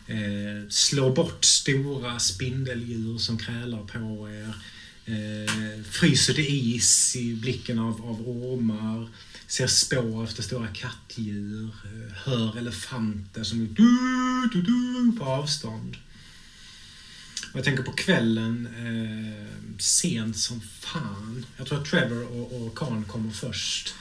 Eh, 0.07 0.69
slår 0.69 1.15
bort 1.15 1.45
stora 1.45 2.19
spindeldjur 2.19 3.17
som 3.17 3.37
krälar 3.37 3.83
på 3.83 4.29
er. 4.29 4.53
Eh, 5.05 5.83
fryser 5.83 6.33
till 6.33 6.75
is 6.75 7.15
i 7.15 7.35
blicken 7.35 7.79
av, 7.79 8.05
av 8.05 8.29
ormar. 8.29 9.07
Ser 9.47 9.67
spår 9.67 10.23
efter 10.23 10.43
stora 10.43 10.67
kattdjur. 10.67 11.65
eh, 11.65 12.13
Hör 12.25 12.57
elefanter 12.57 13.43
som 13.43 13.73
du, 13.73 14.49
du, 14.53 14.61
du, 14.61 15.17
på 15.19 15.25
avstånd. 15.25 15.97
Och 17.51 17.57
jag 17.57 17.63
tänker 17.63 17.83
på 17.83 17.91
kvällen, 17.91 18.67
eh, 18.67 19.79
sent 19.79 20.37
som 20.37 20.61
fan. 20.61 21.45
Jag 21.57 21.67
tror 21.67 21.79
att 21.81 21.85
Trevor 21.85 22.31
och, 22.31 22.61
och 22.61 22.77
Khan 22.77 23.03
kommer 23.05 23.31
först. 23.31 23.93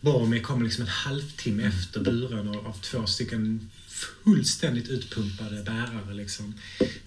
Boromir 0.00 0.40
kommer 0.42 0.64
liksom 0.64 0.82
en 0.82 0.88
halvtimme 0.88 1.62
efter 1.62 2.00
buren 2.00 2.48
av, 2.48 2.66
av 2.66 2.80
två 2.80 3.06
stycken 3.06 3.70
fullständigt 3.88 4.88
utpumpade 4.88 5.62
bärare. 5.62 6.14
Liksom. 6.14 6.54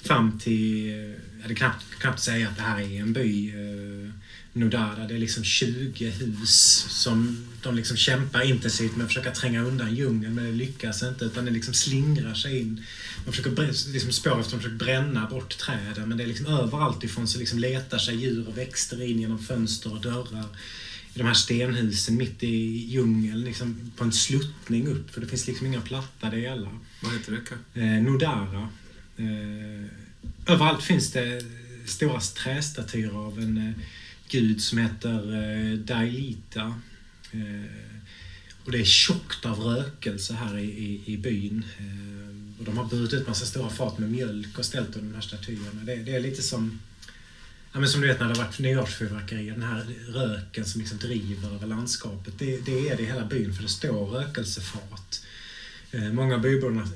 Fram 0.01 0.39
till, 0.39 0.87
jag 1.35 1.41
hade 1.41 1.55
knappt, 1.55 1.85
knappt 1.99 2.19
säga 2.21 2.47
att 2.49 2.55
det 2.55 2.61
här 2.61 2.79
är 2.79 3.01
en 3.01 3.13
by. 3.13 3.49
Eh, 3.49 4.11
Nodada, 4.59 5.07
det 5.07 5.13
är 5.13 5.19
liksom 5.19 5.43
20 5.43 6.09
hus 6.09 6.85
som 6.89 7.47
de 7.61 7.75
liksom 7.75 7.97
kämpar 7.97 8.41
intensivt 8.41 8.95
med 8.95 9.03
att 9.03 9.09
försöka 9.09 9.31
tränga 9.31 9.61
undan 9.61 9.95
djungeln 9.95 10.35
men 10.35 10.45
det 10.45 10.51
lyckas 10.51 11.03
inte 11.03 11.25
utan 11.25 11.45
det 11.45 11.51
liksom 11.51 11.73
slingrar 11.73 12.33
sig 12.33 12.59
in. 12.59 12.83
De 13.25 13.31
försöker 13.31 13.91
liksom 13.93 14.11
spår 14.11 14.39
efter 14.39 14.51
de 14.51 14.57
försöker 14.57 14.85
bränna 14.85 15.27
bort 15.29 15.57
träden 15.57 16.09
men 16.09 16.17
det 16.17 16.23
är 16.23 16.27
liksom 16.27 16.45
överallt 16.45 17.03
ifrån 17.03 17.27
så 17.27 17.39
liksom 17.39 17.59
letar 17.59 17.97
sig 17.97 18.15
djur 18.15 18.47
och 18.47 18.57
växter 18.57 19.03
in 19.03 19.19
genom 19.19 19.39
fönster 19.39 19.93
och 19.93 20.01
dörrar 20.01 20.45
i 21.13 21.19
de 21.19 21.23
här 21.23 21.33
stenhusen 21.33 22.17
mitt 22.17 22.43
i 22.43 22.85
djungeln 22.85 23.41
liksom 23.41 23.91
på 23.97 24.03
en 24.03 24.11
sluttning 24.11 24.87
upp 24.87 25.13
för 25.13 25.21
det 25.21 25.27
finns 25.27 25.47
liksom 25.47 25.67
inga 25.67 25.81
platta 25.81 26.29
delar. 26.29 26.79
Vad 27.01 27.13
heter 27.13 27.31
det? 27.73 27.81
Eh, 27.81 28.03
Nodara. 28.03 28.69
Eh, 29.17 29.85
överallt 30.53 30.83
finns 30.83 31.11
det 31.11 31.45
stora 31.85 32.19
trästatyer 32.19 33.17
av 33.27 33.39
en 33.39 33.57
eh, 33.57 33.83
gud 34.29 34.61
som 34.61 34.77
heter 34.77 35.33
eh, 35.33 35.77
Dailita. 35.77 36.79
Eh, 37.31 37.89
och 38.65 38.71
det 38.71 38.79
är 38.79 38.85
tjockt 38.85 39.45
av 39.45 39.59
rökelse 39.59 40.33
här 40.33 40.57
i, 40.57 40.63
i, 40.63 41.13
i 41.13 41.17
byn. 41.17 41.63
Eh, 41.77 42.59
och 42.59 42.65
de 42.65 42.77
har 42.77 42.85
burit 42.85 43.13
ut 43.13 43.27
massa 43.27 43.45
stora 43.45 43.69
fat 43.69 43.99
med 43.99 44.11
mjölk 44.11 44.57
och 44.57 44.65
ställt 44.65 44.95
under 44.95 45.09
de 45.09 45.13
här 45.13 45.21
statyerna. 45.21 45.83
Det, 45.83 45.95
det 45.95 46.15
är 46.15 46.19
lite 46.19 46.41
som 46.41 46.79
Ja, 47.71 47.79
men 47.79 47.89
som 47.89 48.01
du 48.01 48.07
vet 48.07 48.19
när 48.19 48.27
det 48.27 48.35
har 48.35 48.45
varit 48.45 48.59
nyårsfyrverkerier, 48.59 49.53
den 49.53 49.63
här 49.63 49.85
röken 50.07 50.65
som 50.65 50.81
liksom 50.81 50.97
driver 50.97 51.55
över 51.55 51.67
landskapet. 51.67 52.33
Det, 52.39 52.65
det 52.65 52.89
är 52.89 52.97
det 52.97 53.03
i 53.03 53.05
hela 53.05 53.25
byn 53.25 53.53
för 53.53 53.63
det 53.63 53.69
står 53.69 54.05
rökelsefat. 54.05 55.25
Eh, 55.91 56.11
många 56.11 56.35
av 56.35 56.41
byborna 56.41 56.87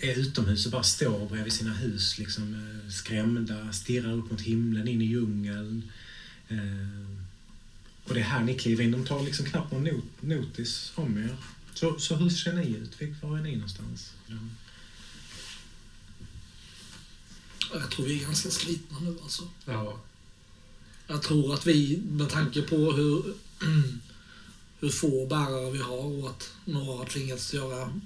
är 0.00 0.18
utomhus 0.18 0.66
och 0.66 0.72
bara 0.72 0.82
står 0.82 1.28
bredvid 1.28 1.52
sina 1.52 1.72
hus 1.72 2.18
liksom, 2.18 2.54
eh, 2.54 2.90
skrämda, 2.90 3.72
stirrar 3.72 4.12
upp 4.12 4.30
mot 4.30 4.40
himlen, 4.40 4.88
in 4.88 5.02
i 5.02 5.04
djungeln. 5.04 5.82
Eh, 6.48 7.08
och 8.04 8.14
det 8.14 8.20
är 8.20 8.24
här 8.24 8.44
ni 8.44 8.54
kliver 8.54 8.84
in. 8.84 8.90
De 8.90 9.06
tar 9.06 9.22
liksom 9.22 9.46
knappt 9.46 9.72
någon 9.72 9.84
not, 9.84 10.04
notis 10.20 10.92
om 10.94 11.18
er. 11.18 11.36
Så, 11.74 11.98
så 11.98 12.16
hur 12.16 12.30
ser 12.30 12.52
ni 12.52 12.66
ut? 12.66 13.22
Var 13.22 13.38
är 13.38 13.42
ni 13.42 13.54
någonstans? 13.54 14.12
Ja. 14.26 14.36
Jag 17.72 17.90
tror 17.90 18.06
vi 18.06 18.22
är 18.22 18.26
ganska 18.26 18.50
slitna 18.50 18.98
nu 19.00 19.16
alltså. 19.22 19.48
Ja. 19.64 20.00
Jag 21.06 21.22
tror 21.22 21.54
att 21.54 21.66
vi, 21.66 22.02
med 22.10 22.28
tanke 22.28 22.62
på 22.62 22.76
hur, 22.76 23.34
hur 24.80 24.90
få 24.90 25.26
bärare 25.26 25.70
vi 25.70 25.78
har 25.78 26.22
och 26.22 26.30
att 26.30 26.52
några 26.64 26.98
har 26.98 27.06
tvingats 27.06 27.54
göra 27.54 28.00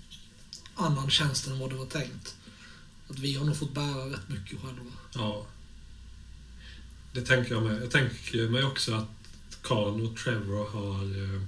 annan 0.75 1.11
tjänst 1.11 1.47
än 1.47 1.59
vad 1.59 1.71
det 1.71 1.77
var 1.77 1.87
tänkt. 1.87 2.37
Att 3.09 3.19
vi 3.19 3.35
har 3.35 3.45
nog 3.45 3.57
fått 3.57 3.75
bära 3.75 4.11
rätt 4.11 4.29
mycket 4.29 4.61
själva. 4.61 4.93
ja. 5.15 5.47
Det 7.13 7.23
tänker 7.23 7.55
jag 7.55 7.63
med. 7.63 7.83
Jag 7.83 7.91
tänker 7.91 8.49
mig 8.49 8.65
också 8.65 8.95
att 8.95 9.09
Karl 9.63 10.01
och 10.01 10.17
Trevor 10.17 10.71
har 10.71 11.35
eh, 11.35 11.43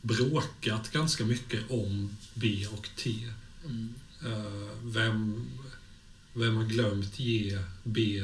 bråkat 0.00 0.92
ganska 0.92 1.24
mycket 1.24 1.70
om 1.70 2.16
B 2.34 2.66
och 2.72 2.88
T. 2.96 3.28
Mm. 3.64 3.94
Eh, 4.24 4.70
vem, 4.82 5.50
vem 6.32 6.56
har 6.56 6.64
glömt 6.64 7.18
ge 7.18 7.58
B 7.82 8.22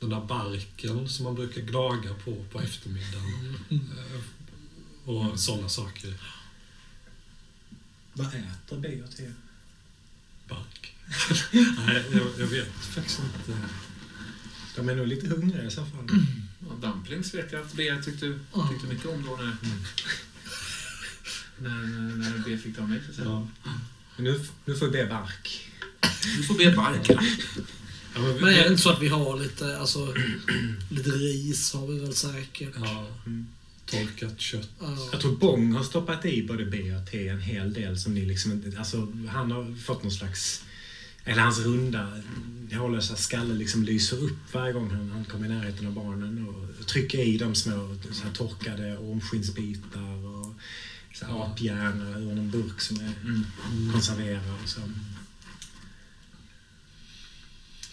den 0.00 0.10
där 0.10 0.20
barken 0.20 1.08
som 1.08 1.24
man 1.24 1.34
brukar 1.34 1.60
gnaga 1.60 2.14
på 2.14 2.44
på 2.52 2.60
eftermiddagen? 2.60 3.56
Eh, 3.70 4.20
och 5.10 5.40
sådana 5.40 5.68
saker. 5.68 6.14
Vad 8.12 8.26
äter 8.26 8.78
B 8.78 9.02
och 9.02 9.16
T? 9.16 9.30
Bark. 10.48 10.94
Nej, 11.52 12.04
jag, 12.12 12.26
jag 12.38 12.46
vet 12.46 12.72
faktiskt 12.72 13.20
inte. 13.20 13.58
De 14.80 14.88
är 14.88 14.96
nog 14.96 15.06
lite 15.06 15.26
hungriga 15.28 15.64
i 15.64 15.70
så 15.70 15.84
fall. 15.84 16.08
Ja, 16.68 16.88
dumplings 16.88 17.34
vet 17.34 17.52
jag 17.52 17.60
att 17.62 17.72
B 17.74 17.94
tyckte, 18.04 18.38
tyckte 18.70 18.86
mycket 18.86 19.06
om 19.06 19.24
då 19.26 19.36
när, 19.36 19.56
när, 21.58 21.70
när, 21.70 22.16
när 22.16 22.42
B 22.46 22.58
fick 22.58 22.76
ta 22.76 22.86
mig. 22.86 23.00
Så. 23.16 23.22
Ja. 23.22 23.48
Men 24.16 24.24
nu, 24.24 24.40
nu 24.64 24.74
får 24.74 24.88
B 24.90 25.04
bark. 25.10 25.70
Du 26.36 26.42
får 26.42 26.54
be 26.58 26.72
barka. 26.76 27.22
Ja, 28.14 28.20
men 28.20 28.34
vi- 28.34 28.40
Men 28.40 28.54
är 28.54 28.62
det 28.62 28.68
inte 28.68 28.82
så 28.82 28.90
att 28.90 29.02
vi 29.02 29.08
har 29.08 29.38
lite, 29.38 29.78
alltså, 29.78 30.14
lite 30.90 31.10
ris 31.10 31.72
har 31.72 31.86
vi 31.86 31.98
väl 31.98 32.14
säkert. 32.14 32.74
Ja, 32.80 33.08
Mm. 33.26 33.46
torkat 33.86 34.40
kött. 34.40 34.68
Ja. 34.80 35.08
Jag 35.12 35.20
tror 35.20 35.36
Bong 35.36 35.72
har 35.72 35.84
stoppat 35.84 36.24
i 36.24 36.42
både 36.46 36.64
B 36.64 36.92
och 36.94 37.10
T 37.10 37.28
en 37.28 37.40
hel 37.40 37.72
del 37.72 37.98
som 37.98 38.14
ni 38.14 38.26
liksom 38.26 38.52
inte... 38.52 38.78
Alltså, 38.78 39.12
han 39.28 39.50
har 39.50 39.76
fått 39.84 40.02
någon 40.02 40.12
slags... 40.12 40.64
Eller 41.30 41.42
hans 41.42 41.58
runda 41.58 42.08
hårlösa 42.72 43.16
skalle 43.16 43.54
liksom 43.54 43.84
lyser 43.84 44.24
upp 44.24 44.54
varje 44.54 44.72
gång 44.72 44.90
han, 44.90 45.10
han 45.10 45.24
kommer 45.24 45.46
i 45.46 45.48
närheten 45.48 45.86
av 45.86 45.92
barnen 45.92 46.48
och 46.48 46.86
trycker 46.86 47.18
i 47.18 47.38
de 47.38 47.54
små 47.54 47.96
så 48.12 48.24
här, 48.24 48.32
torkade 48.32 48.98
ormskinnsbitar 48.98 50.26
och 50.26 50.54
så 51.14 51.26
här, 51.26 51.60
ur 52.18 52.30
en 52.30 52.50
burk 52.50 52.80
som 52.80 53.00
är 53.00 53.12
konserverad. 53.92 54.42
Och 54.62 54.68
så. 54.68 54.80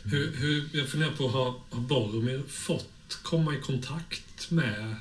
Hur, 0.03 0.31
hur, 0.35 0.69
jag 0.71 0.89
funderar 0.89 1.11
på, 1.11 1.27
har, 1.27 1.61
har 1.69 1.81
Boromir 1.81 2.43
fått 2.47 3.19
komma 3.21 3.55
i 3.55 3.61
kontakt 3.61 4.51
med 4.51 4.95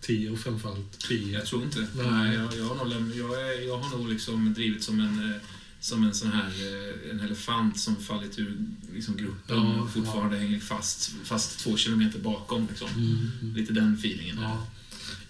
T 0.00 0.30
och 0.30 0.38
framförallt 0.38 1.08
B? 1.08 1.14
Jag 1.14 1.46
tror 1.46 1.62
inte. 1.62 1.86
Nej. 1.94 2.34
Jag, 2.34 2.56
jag, 2.56 2.64
har 2.64 2.84
nog, 2.84 3.16
jag, 3.16 3.40
är, 3.40 3.66
jag 3.66 3.78
har 3.78 3.98
nog 3.98 4.08
liksom 4.08 4.54
drivit 4.54 4.82
som 4.84 5.00
en, 5.00 5.32
eh, 5.32 5.40
som 5.80 6.04
en 6.04 6.14
sån 6.14 6.32
här 6.32 6.46
eh, 6.48 7.10
en 7.10 7.20
elefant 7.20 7.80
som 7.80 7.96
fallit 7.96 8.38
ur 8.38 8.56
liksom 8.94 9.16
gruppen 9.16 9.56
Ja, 9.56 9.82
och 9.82 9.92
fortfarande 9.92 10.38
hänger 10.38 10.60
fast, 10.60 11.12
fast 11.24 11.58
två 11.58 11.76
kilometer 11.76 12.18
bakom. 12.18 12.66
Liksom. 12.68 12.88
Mm. 12.88 13.54
Lite 13.54 13.72
den 13.72 13.94
feelingen. 13.94 14.38
Ja, 14.42 14.66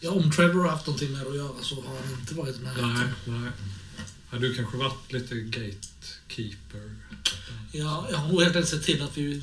ja, 0.01 0.11
om 0.11 0.31
Trevor 0.31 0.63
har 0.63 0.71
haft 0.71 0.87
någonting 0.87 1.13
med 1.13 1.27
att 1.27 1.37
göra 1.37 1.63
så 1.63 1.75
har 1.75 1.97
han 1.97 2.21
inte 2.21 2.35
varit 2.35 2.61
med. 2.61 2.73
nej, 2.77 3.09
nej. 3.25 3.51
Har 4.31 4.39
du 4.39 4.55
kanske 4.55 4.77
varit 4.77 5.13
lite 5.13 5.35
gatekeeper? 5.35 6.97
Ja, 7.73 8.09
jag 8.11 8.19
har 8.19 8.29
helt 8.29 8.47
enkelt 8.47 8.69
sett 8.69 8.83
till 8.83 9.03
att 9.03 9.19
vi 9.19 9.43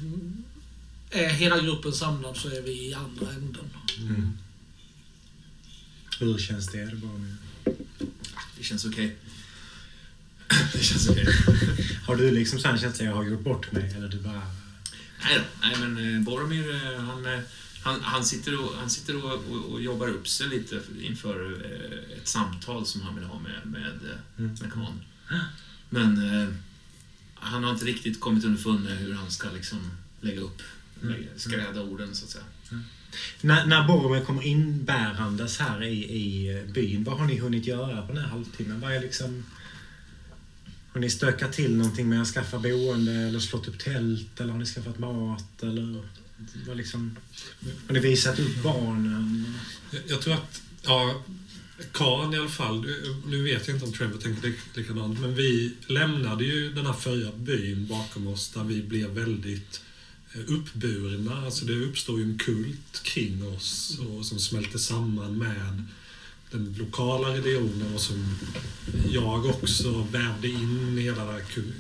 är 1.10 1.30
hela 1.30 1.60
gruppen 1.60 1.94
samlad 1.94 2.38
så 2.38 2.50
är 2.50 2.62
vi 2.62 2.90
i 2.90 2.94
andra 2.94 3.32
änden. 3.32 3.70
Mm. 4.00 4.38
Hur 6.20 6.38
känns 6.38 6.68
det? 6.68 6.86
det 6.86 6.96
bara 6.96 7.18
med? 7.18 7.36
Det 8.58 8.64
känns 8.64 8.86
okej. 8.86 9.16
Det 10.74 10.84
känns 10.84 11.10
okej. 11.10 11.28
Har 12.08 12.16
du 12.16 12.32
liksom 12.32 12.60
sån 12.60 12.72
känsla 12.78 12.90
att 12.90 13.00
jag 13.10 13.16
har 13.16 13.24
gjort 13.24 13.42
bort 13.44 13.72
mig? 13.72 13.94
Eller 13.98 14.08
du 14.08 14.18
bara... 14.20 14.42
Nej 15.24 15.36
då. 15.38 15.44
Nej, 15.62 15.76
men 15.80 16.16
eh, 16.16 16.22
Boromir, 16.22 16.70
eh, 16.76 17.00
han, 17.04 17.26
eh, 17.26 17.40
han, 17.84 18.02
han 18.02 18.26
sitter, 18.26 18.60
och, 18.66 18.76
han 18.80 18.90
sitter 18.90 19.26
och, 19.26 19.34
och, 19.34 19.72
och 19.72 19.82
jobbar 19.82 20.08
upp 20.08 20.28
sig 20.28 20.48
lite 20.48 20.80
inför 21.02 21.66
ett 22.18 22.28
samtal 22.28 22.86
som 22.86 23.02
han 23.02 23.16
vill 23.16 23.24
ha 23.24 23.40
med, 23.40 23.62
med, 23.66 24.00
Mm. 24.38 24.56
med 24.62 24.74
Khan. 24.74 25.02
Men 25.90 26.22
han 27.36 27.64
har 27.64 27.72
inte 27.72 27.86
riktigt 27.86 28.20
kommit 28.20 28.44
underfund 28.46 28.84
med 28.84 28.98
hur 28.98 29.14
han 29.14 29.32
ska 29.32 29.52
liksom 29.52 29.92
lägga 30.22 30.42
upp, 30.42 30.62
Mm. 31.04 31.14
lägga, 31.14 31.28
skräda 31.38 31.82
orden 31.82 32.16
så 32.16 32.26
att 32.26 32.32
säga. 32.32 32.44
När, 33.42 33.66
när 33.66 33.88
Boromir 33.88 34.26
kommer 34.26 34.44
inbärandes 34.44 35.60
här 35.60 35.84
i, 35.84 36.04
i 36.04 36.64
byn, 36.74 37.04
vad 37.04 37.20
har 37.20 37.26
ni 37.26 37.38
hunnit 37.40 37.68
göra 37.68 38.02
på 38.08 38.14
den 38.14 38.22
här 38.22 38.30
halvtimmen? 38.30 38.80
Vad 38.82 38.92
är 38.94 39.02
liksom... 39.02 39.44
Har 40.96 41.00
ni 41.02 41.10
stökat 41.10 41.54
till 41.54 41.76
någonting 41.76 42.10
med 42.10 42.22
att 42.22 42.28
skaffa 42.28 42.60
boende 42.60 43.12
eller 43.12 43.40
slått 43.40 43.68
upp 43.68 43.80
tält 43.80 44.40
eller 44.42 44.52
har 44.52 44.60
ni 44.60 44.66
skaffat 44.66 45.00
mat 45.00 45.64
eller 45.64 46.04
vad 46.68 46.78
liksom... 46.78 47.18
Har 47.88 47.94
ni 47.94 48.00
visat 48.00 48.40
upp 48.40 48.64
barnen? 48.64 49.54
Jag, 49.92 50.02
jag 50.08 50.22
tror 50.22 50.34
att, 50.34 50.62
ja, 50.84 51.24
Khan 51.92 52.34
i 52.34 52.38
alla 52.38 52.50
fall, 52.50 52.86
nu 53.26 53.44
vet 53.44 53.68
jag 53.68 53.76
inte 53.76 53.86
om 53.86 53.94
Trevor 53.94 54.18
tänker 54.18 54.54
likadant, 54.74 55.20
men 55.20 55.36
vi 55.36 55.74
lämnade 55.88 56.44
ju 56.44 56.74
den 56.74 56.86
här 56.86 56.94
förra 56.94 57.32
byn 57.32 57.88
bakom 57.88 58.28
oss 58.28 58.50
där 58.50 58.64
vi 58.64 58.84
blev 58.84 59.10
väldigt 59.10 59.82
eh, 60.34 60.42
uppburna. 60.48 61.46
Alltså 61.46 61.66
det 61.66 61.74
uppstod 61.74 62.20
ju 62.20 62.26
en 62.26 62.38
kult 62.38 63.04
kring 63.04 63.48
oss 63.48 64.00
och 64.00 64.26
som 64.26 64.40
smälte 64.40 64.80
samman 64.80 65.38
med 65.38 65.84
den 66.56 66.76
lokala 66.78 67.28
religionen 67.30 67.94
och 67.96 68.02
som 68.02 68.38
jag 69.10 69.46
också 69.46 70.08
vävde 70.12 70.48
in 70.48 70.98
i 70.98 71.02
hela 71.02 71.26
det 71.26 71.32
här 71.32 71.42
kung, 71.42 71.72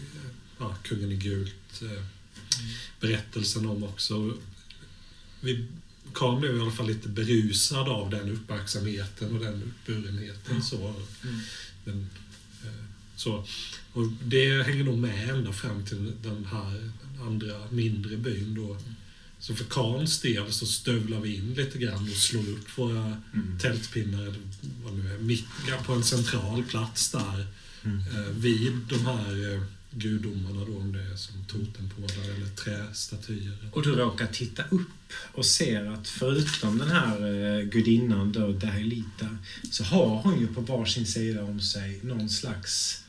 ja, 0.60 0.76
kungen 0.84 1.12
i 1.12 1.16
gult 1.16 1.82
eh, 1.82 2.04
berättelsen 3.00 3.66
om 3.66 3.84
också. 3.84 4.34
Vi, 5.42 5.66
Karl 6.14 6.40
blev 6.40 6.58
i 6.58 6.60
alla 6.62 6.72
fall 6.72 6.88
lite 6.88 7.10
berusad 7.10 7.90
av 7.90 8.10
den 8.10 8.30
uppmärksamheten 8.32 9.34
och 9.34 9.44
den 9.44 9.64
uppburenheten. 9.64 10.64
Så, 10.64 10.78
Mm. 11.24 11.40
men, 11.84 12.10
eh, 12.64 12.86
så. 13.16 13.46
Och 13.94 14.08
det 14.24 14.64
hänger 14.64 14.84
nog 14.84 14.98
med 14.98 15.30
ända 15.30 15.54
fram 15.54 15.86
till 15.86 16.12
den 16.24 16.46
här 16.46 16.92
andra 17.22 17.68
mindre 17.72 18.18
byn. 18.18 18.54
Då. 18.56 18.78
Så 19.48 19.56
för 19.56 19.64
Karls 19.66 20.20
del 20.22 20.52
så 20.52 20.66
stövlar 20.66 21.20
vi 21.20 21.36
in 21.36 21.54
lite 21.54 21.78
grann 21.78 22.10
och 22.12 22.18
slår 22.18 22.50
upp 22.50 22.78
våra 22.78 23.22
Mm. 23.34 23.60
tältpinnar, 23.62 24.34
vad 24.84 24.94
nu 24.94 25.14
är, 25.14 25.20
mitt 25.20 25.46
på 25.86 25.94
en 25.94 26.04
central 26.04 26.64
plats 26.64 27.12
där 27.12 27.48
Mm. 27.84 27.98
eh, 28.00 28.30
vid 28.32 28.72
de 28.90 29.06
här 29.06 29.54
eh, 29.54 29.62
gudomarna 29.92 30.66
då, 30.66 30.78
om 30.78 30.92
det 30.94 31.02
är 31.02 31.16
som 31.16 31.46
totempålar 31.46 32.36
eller 32.36 32.50
trästatyer. 32.56 33.70
Och 33.72 33.84
du 33.84 33.96
råkar 33.96 34.28
titta 34.28 34.64
upp 34.70 35.14
och 35.34 35.46
ser 35.46 35.86
att 35.86 36.08
förutom 36.08 36.78
den 36.78 36.90
här 36.90 37.18
eh, 37.22 37.66
gudinnan 37.66 38.32
då, 38.32 38.52
Dahilita, 38.52 39.38
så 39.72 39.84
har 39.84 40.22
hon 40.22 40.40
ju 40.40 40.48
på 40.48 40.62
varsin 40.62 41.06
sida 41.08 41.44
om 41.44 41.62
sig 41.62 42.00
någon 42.04 42.30
slags 42.30 43.04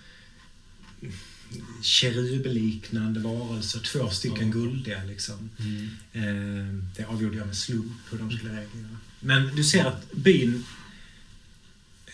kerubliknande 1.82 3.20
varelser, 3.20 3.80
två 3.80 4.10
stycken 4.10 4.46
Ja. 4.48 4.52
guldiga 4.52 5.04
liksom. 5.04 5.50
Mm. 5.58 5.88
Eh, 6.12 6.82
det 6.96 7.04
avgjorde 7.04 7.36
jag 7.36 7.46
med 7.46 7.56
slump 7.56 7.92
hur 8.10 8.18
de 8.18 8.30
skulle 8.30 8.52
reagera. 8.52 8.96
Men 9.20 9.56
du 9.56 9.64
ser 9.64 9.84
att 9.84 10.12
byn 10.12 10.64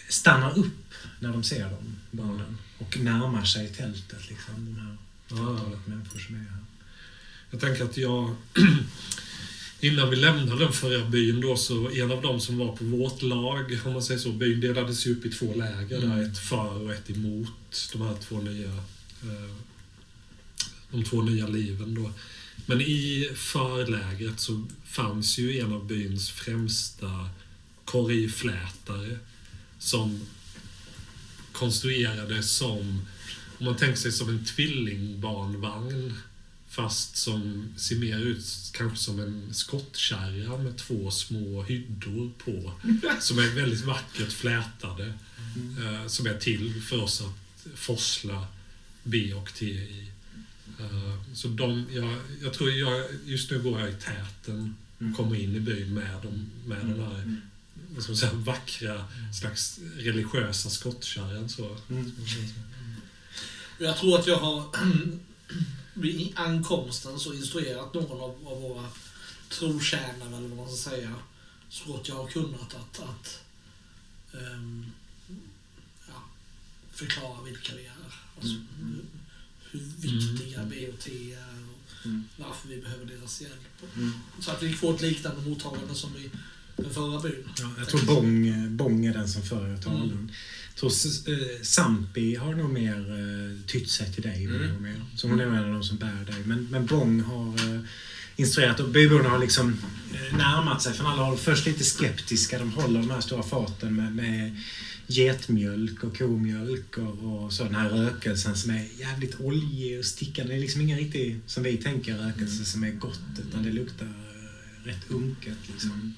stannar 0.08 0.58
upp 0.58 0.94
när 1.20 1.32
de 1.32 1.44
ser 1.44 1.70
dem, 1.70 1.96
barnen, 2.10 2.58
och 2.78 2.98
närmar 2.98 3.44
sig 3.44 3.68
tältet, 3.68 4.28
liksom, 4.30 4.54
de 4.66 4.76
här 4.80 4.96
Ja. 5.28 5.50
antalet 5.50 5.86
människor 5.86 6.18
som 6.18 6.34
är 6.34 6.38
här. 6.38 6.58
Jag 7.50 7.60
tänker 7.60 7.84
att 7.84 7.96
jag... 7.96 8.34
Innan 9.80 10.10
vi 10.10 10.16
lämnade 10.16 10.64
den 10.64 10.72
förra 10.72 11.04
byn 11.08 11.40
då, 11.40 11.56
så 11.56 11.90
en 11.90 12.10
av 12.12 12.22
dem 12.22 12.40
som 12.40 12.58
var 12.58 12.76
på 12.76 12.84
vårt 12.84 13.22
lag, 13.22 13.80
om 13.84 13.92
man 13.92 14.02
säger 14.02 14.20
så, 14.20 14.32
byn 14.32 14.60
delades 14.60 15.06
ju 15.06 15.12
upp 15.12 15.24
i 15.26 15.30
två 15.30 15.54
läger 15.54 16.00
där, 16.00 16.06
Mm. 16.06 16.20
ett 16.30 16.38
för 16.38 16.82
och 16.82 16.92
ett 16.92 17.10
emot 17.10 17.88
de 17.92 18.02
här 18.02 18.16
två 18.28 18.40
nya 18.40 18.70
de 20.90 21.04
två 21.04 21.22
nya 21.22 21.46
liven 21.46 21.94
då. 21.94 22.12
Men 22.66 22.80
i 22.80 23.30
förlägret 23.34 24.40
så 24.40 24.64
fanns 24.84 25.38
ju 25.38 25.58
en 25.60 25.72
av 25.72 25.86
byns 25.86 26.30
främsta 26.30 27.28
korgflätare 27.84 29.18
som 29.78 30.20
konstruerades 31.52 32.50
som, 32.50 33.06
om 33.58 33.64
man 33.64 33.76
tänker 33.76 33.96
sig 33.96 34.12
som 34.12 34.28
en 34.28 34.44
tvillingbarnvagn 34.44 36.14
fast 36.68 37.16
som 37.16 37.68
ser 37.76 37.96
mer 37.96 38.18
ut 38.18 38.44
kanske 38.72 38.98
som 38.98 39.20
en 39.20 39.54
skottkärra 39.54 40.58
med 40.58 40.76
två 40.76 41.10
små 41.10 41.62
hyddor 41.62 42.30
på. 42.44 42.72
Som 43.20 43.38
är 43.38 43.54
väldigt 43.54 43.84
vackert 43.84 44.32
flätade. 44.32 45.12
eh, 45.82 46.06
som 46.06 46.26
är 46.26 46.38
till 46.38 46.82
för 46.82 47.02
oss 47.02 47.20
att 47.20 47.66
forsla 47.74 48.46
B 49.02 49.34
och 49.34 49.54
T 49.54 49.66
i. 49.66 50.10
Eh, 50.80 51.34
så 51.34 51.48
de, 51.48 51.86
jag, 51.90 52.16
jag 52.42 52.52
tror 52.52 52.70
jag, 52.70 53.06
just 53.24 53.50
nu 53.50 53.62
går 53.62 53.80
jag 53.80 53.90
i 53.90 53.94
täten 53.94 54.74
Mm. 55.02 55.12
och 55.12 55.16
kommer 55.16 55.36
in 55.36 55.56
i 55.56 55.60
byn 55.60 55.94
med, 55.94 56.22
dem, 56.22 56.50
med 56.66 56.78
den 56.78 57.00
här 57.00 57.36
vad 57.94 58.02
ska 58.02 58.12
man 58.12 58.16
säga, 58.16 58.32
vackra 58.32 59.04
slags 59.34 59.80
religiösa 59.96 60.70
skottkärran. 60.70 61.48
Så. 61.48 61.76
Mm. 61.90 62.12
Jag 63.78 63.98
tror 63.98 64.18
att 64.18 64.26
jag 64.26 64.36
har 64.36 64.76
vid 65.94 66.32
ankomsten 66.34 67.18
så 67.18 67.34
instruerat 67.34 67.94
någon 67.94 68.20
av, 68.20 68.48
av 68.48 68.62
våra 68.62 68.88
trotjänare, 69.48 70.36
eller 70.36 70.48
vad 70.48 70.56
man 70.56 70.76
ska 70.76 70.90
säga, 70.90 71.14
så 71.68 71.92
gott 71.92 72.08
jag 72.08 72.16
har 72.16 72.28
kunnat 72.28 72.74
att, 72.74 73.00
att 73.00 73.40
ehm, 74.34 74.86
ja, 76.08 76.22
förklara 76.92 77.42
vilka 77.42 77.74
vi 77.74 77.86
är. 77.86 77.91
Alltså, 78.42 78.56
hur, 79.70 79.80
viktiga 79.96 80.58
Mm. 80.58 80.68
B 80.70 80.88
och 80.92 80.98
T 80.98 81.10
är 81.32 81.62
och 81.72 82.06
Mm. 82.06 82.24
varför 82.36 82.68
vi 82.68 82.76
behöver 82.76 83.06
deras 83.06 83.40
hjälp. 83.40 83.82
Mm. 83.96 84.12
Så 84.40 84.50
att 84.50 84.62
vi 84.62 84.72
får 84.72 84.94
ett 84.94 85.02
liknande 85.02 85.48
mottagande 85.50 85.94
som 85.94 86.16
i 86.16 86.30
den 86.76 86.90
förra 86.90 87.20
byn. 87.20 87.48
Ja, 87.58 87.70
jag 87.78 87.88
tror 87.88 88.02
Bong, 88.02 88.46
eh, 88.46 88.68
Bong 88.68 89.06
är 89.06 89.12
den 89.12 89.28
som 89.28 89.42
för 89.42 89.76
talan. 89.76 90.02
Mm. 90.02 90.30
Jag 90.74 90.80
tror 90.80 90.90
eh, 90.90 91.62
Sampi 91.62 92.36
har 92.36 92.54
nog 92.54 92.70
mer 92.70 92.96
eh, 93.10 93.66
tytt 93.66 93.90
sig 93.90 94.12
till 94.12 94.22
dig. 94.22 94.44
Mm. 94.44 94.82
mer. 94.82 95.04
Så 95.16 95.28
hon 95.28 95.40
är 95.40 95.44
en 95.44 95.64
av 95.64 95.72
de 95.72 95.84
som 95.84 95.96
bär 95.96 96.24
dig. 96.26 96.42
Men, 96.44 96.68
men 96.70 96.86
Bong 96.86 97.20
har 97.20 97.74
eh, 97.74 97.80
instruerat 98.36 98.80
och 98.80 98.88
byborna 98.88 99.28
har 99.28 99.38
liksom 99.38 99.76
närmat 100.32 100.82
sig 100.82 100.92
från 100.92 101.06
alla 101.06 101.22
håll. 101.22 101.38
Först 101.38 101.66
lite 101.66 101.84
skeptiska. 101.84 102.58
De 102.58 102.72
håller 102.72 103.00
de 103.00 103.10
här 103.10 103.20
stora 103.20 103.42
faten 103.42 103.96
med, 103.96 104.14
med 104.14 104.56
getmjölk 105.18 106.04
och 106.04 106.18
komjölk 106.18 106.98
och, 106.98 107.44
och 107.44 107.52
så 107.52 107.64
den 107.64 107.74
här 107.74 107.88
rökelsen 107.90 108.56
som 108.56 108.70
är 108.70 108.86
jävligt 108.98 109.40
oljig 109.40 109.98
och 109.98 110.04
stickande. 110.04 110.52
Det 110.52 110.58
är 110.58 110.60
liksom 110.60 110.80
ingen 110.80 110.98
riktig, 110.98 111.40
som 111.46 111.62
vi 111.62 111.76
tänker, 111.76 112.14
rökelse 112.18 112.54
Mm. 112.54 112.64
som 112.64 112.84
är 112.84 112.90
gott. 112.90 113.20
Utan 113.48 113.62
det 113.62 113.70
luktar 113.72 114.08
rätt 114.84 115.10
unket 115.10 115.58
liksom. 115.72 116.14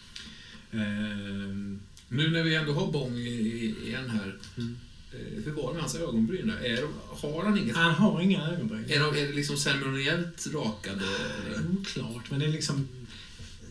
Ehm, 0.72 1.80
Nu 2.08 2.30
när 2.30 2.42
vi 2.42 2.54
ändå 2.54 2.72
har 2.72 2.92
Bong 2.92 3.16
igen 3.18 4.10
här. 4.10 4.36
Mm. 4.58 4.76
eh, 5.12 5.44
Hur 5.44 5.52
var 5.52 5.66
det 5.68 5.72
med 5.72 5.82
hans 5.82 5.94
ögonbryn? 5.94 6.50
Är, 6.50 6.76
de- 6.82 6.94
har 7.20 7.44
han 7.44 7.58
inget? 7.58 7.76
Han 7.76 7.94
har 7.94 8.20
inga 8.20 8.48
ögonbryn. 8.48 8.84
Är, 8.88 9.00
de, 9.00 9.16
är 9.22 9.26
det 9.28 9.32
liksom 9.32 9.56
ceremoniellt 9.56 10.46
rakade? 10.54 11.04
Oklart, 11.80 12.30
men 12.30 12.40
det 12.40 12.46
är 12.46 12.52
liksom... 12.52 12.88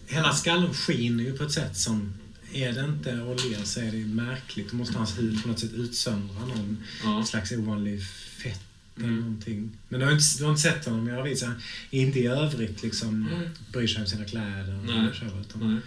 Hela 0.07 0.33
skallen 0.33 0.73
skiner 0.73 1.23
ju 1.23 1.37
på 1.37 1.43
ett 1.43 1.51
sätt 1.51 1.77
som... 1.77 2.13
Är 2.53 2.71
det 2.73 2.85
inte 2.85 3.21
olja 3.21 3.65
så 3.65 3.79
är 3.79 3.91
det 3.91 3.97
märkligt. 4.05 4.71
Då 4.71 4.75
måste 4.77 4.97
hans 4.97 5.17
hud 5.19 5.41
på 5.41 5.47
något 5.47 5.59
sätt 5.59 5.73
utsöndra 5.73 6.39
någon 6.45 6.77
Ja. 7.03 7.25
slags 7.25 7.51
ovanlig 7.51 8.01
fett 8.43 8.59
eller 8.95 9.07
Mm. 9.07 9.19
någonting. 9.19 9.71
Men 9.89 9.99
du 9.99 10.05
har 10.05 10.13
inte, 10.13 10.23
du 10.37 10.43
har 10.43 10.49
inte 10.51 10.61
sett 10.61 10.85
honom 10.85 11.07
göra 11.07 11.23
vid 11.23 11.37
sig. 11.39 11.49
Inte 11.89 12.19
i 12.19 12.25
övrigt 12.27 12.83
liksom 12.83 13.23
Nej. 13.31 13.49
bryr 13.71 13.87
sig 13.87 14.01
om 14.01 14.07
sina 14.07 14.25
kläder. 14.25 14.79
Nej. 14.87 15.09
och 15.09 15.15
så, 15.15 15.25
utan, 15.25 15.81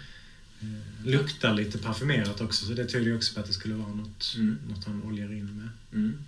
Nej. 0.60 0.70
eh, 0.72 1.06
luktar 1.10 1.54
lite 1.54 1.78
parfymerat 1.78 2.40
också, 2.40 2.66
så 2.66 2.72
det 2.72 2.84
tyder 2.86 3.06
ju 3.06 3.16
också 3.16 3.34
på 3.34 3.40
att 3.40 3.46
det 3.46 3.52
skulle 3.52 3.74
vara 3.74 3.94
något, 3.94 4.34
Mm. 4.36 4.58
något 4.68 4.84
han 4.84 5.02
oljar 5.02 5.32
in 5.32 5.56
med. 5.56 5.68
Mm. 5.92 6.18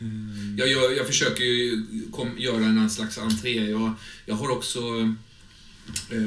Mm. 0.00 0.56
Jag, 0.58 0.68
jag, 0.70 0.96
jag 0.96 1.06
försöker 1.06 1.44
ju 1.44 1.82
kom, 2.12 2.38
göra 2.38 2.64
en 2.64 2.90
slags 2.90 3.18
entré. 3.18 3.70
Jag, 3.70 3.94
jag 4.26 4.34
har 4.34 4.48
också 4.50 4.80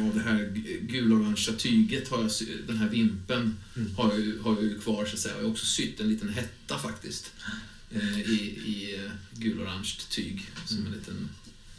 av 0.08 0.12
det 0.16 0.22
här 0.22 0.52
gulorangea 0.82 1.54
tyget, 1.58 2.10
har 2.10 2.22
jag, 2.22 2.32
den 2.68 2.78
här 2.78 2.90
vimpen, 2.90 3.58
Mm. 3.76 3.96
har, 3.96 4.14
jag, 4.20 4.44
har 4.44 4.56
jag 4.56 4.64
ju 4.64 4.80
kvar 4.80 5.06
så 5.06 5.14
att 5.14 5.20
säga. 5.20 5.36
Jag 5.36 5.44
har 5.44 5.52
också 5.52 5.66
sytt 5.66 6.00
en 6.00 6.10
liten 6.10 6.30
hetta 6.30 6.80
faktiskt. 6.80 7.32
eh, 7.92 8.20
i, 8.20 8.34
i 8.66 8.96
eh, 9.06 9.12
gulorange 9.40 9.96
tyg. 10.10 10.50
Som 10.66 10.86
en 10.86 10.92
liten, 10.92 11.30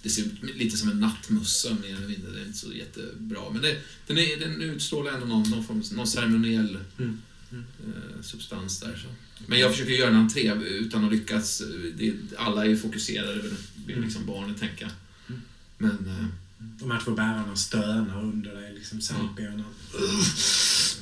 det 0.03 0.11
ser 0.11 0.23
ut 0.23 0.57
lite 0.57 0.77
som 0.77 0.89
en 0.91 1.01
nattmössa 1.01 1.75
mer 1.83 1.97
eller 1.97 2.09
mindre. 2.09 2.31
Det 2.33 2.41
är 2.41 2.47
inte 2.47 2.59
så 2.59 2.73
jättebra. 2.73 3.51
Men 3.53 3.63
det, 3.63 3.81
den, 4.07 4.19
är, 4.19 4.41
den 4.41 4.63
utstrålar 4.63 5.13
ändå 5.13 5.27
någon, 5.27 5.51
någon, 5.51 5.65
form, 5.65 5.83
någon 5.93 6.07
ceremoniell 6.07 6.79
Mm. 6.99 7.19
Mm. 7.53 7.65
eh, 7.87 8.23
substans 8.23 8.81
där. 8.81 8.97
Så. 8.97 9.09
Men 9.47 9.59
jag 9.61 9.73
försöker 9.73 9.93
göra 9.93 10.11
en 10.11 10.17
entré 10.17 10.53
utan 10.69 11.05
att 11.05 11.13
lyckas. 11.13 11.63
Det, 11.95 12.15
alla 12.37 12.65
är 12.65 12.69
ju 12.69 12.77
fokuserade, 12.77 13.43
vill 13.87 13.95
Mm. 13.97 14.05
liksom 14.05 14.27
barnet 14.27 14.59
tänka. 14.61 14.91
Mm. 15.29 15.41
Men 15.79 15.91
eh, 16.09 16.27
De 16.59 16.91
här 16.91 17.01
två 17.05 17.11
bärarna 17.11 17.57
stönar 17.57 18.23
under 18.23 18.55
dig, 18.55 18.75
liksom 18.75 19.01
Serpierna. 19.01 19.65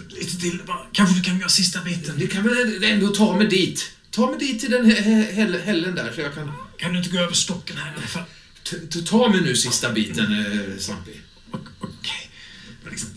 Lite 0.08 0.40
till 0.40 0.60
bara. 0.66 0.86
Kanske 0.92 1.14
du 1.16 1.22
kan 1.22 1.38
göra 1.38 1.48
sista 1.48 1.80
biten? 1.82 2.14
det 2.18 2.26
kan 2.26 2.42
väl 2.44 2.84
ändå 2.84 3.08
ta 3.08 3.36
mig 3.36 3.46
dit. 3.46 3.90
Ta 4.10 4.30
mig 4.30 4.38
dit 4.38 4.60
till 4.60 4.70
den 4.70 4.86
hä- 4.86 5.00
hä- 5.02 5.32
häll- 5.32 5.60
hällen 5.64 5.94
där 5.94 6.12
så 6.14 6.20
jag 6.20 6.34
kan... 6.34 6.52
Kan 6.76 6.92
du 6.92 6.98
inte 6.98 7.10
gå 7.10 7.18
över 7.18 7.32
stocken 7.34 7.76
här 7.76 7.92
i 7.92 7.96
alla 7.96 8.06
fall? 8.06 8.22
T- 8.70 8.76
t- 8.90 9.00
Ta 9.06 9.28
mig 9.28 9.40
nu 9.40 9.56
sista 9.56 9.92
biten, 9.92 10.32
eh, 10.46 10.78
Slampi. 10.78 11.20
Okej. 11.80 12.30
Liksom, 12.90 13.10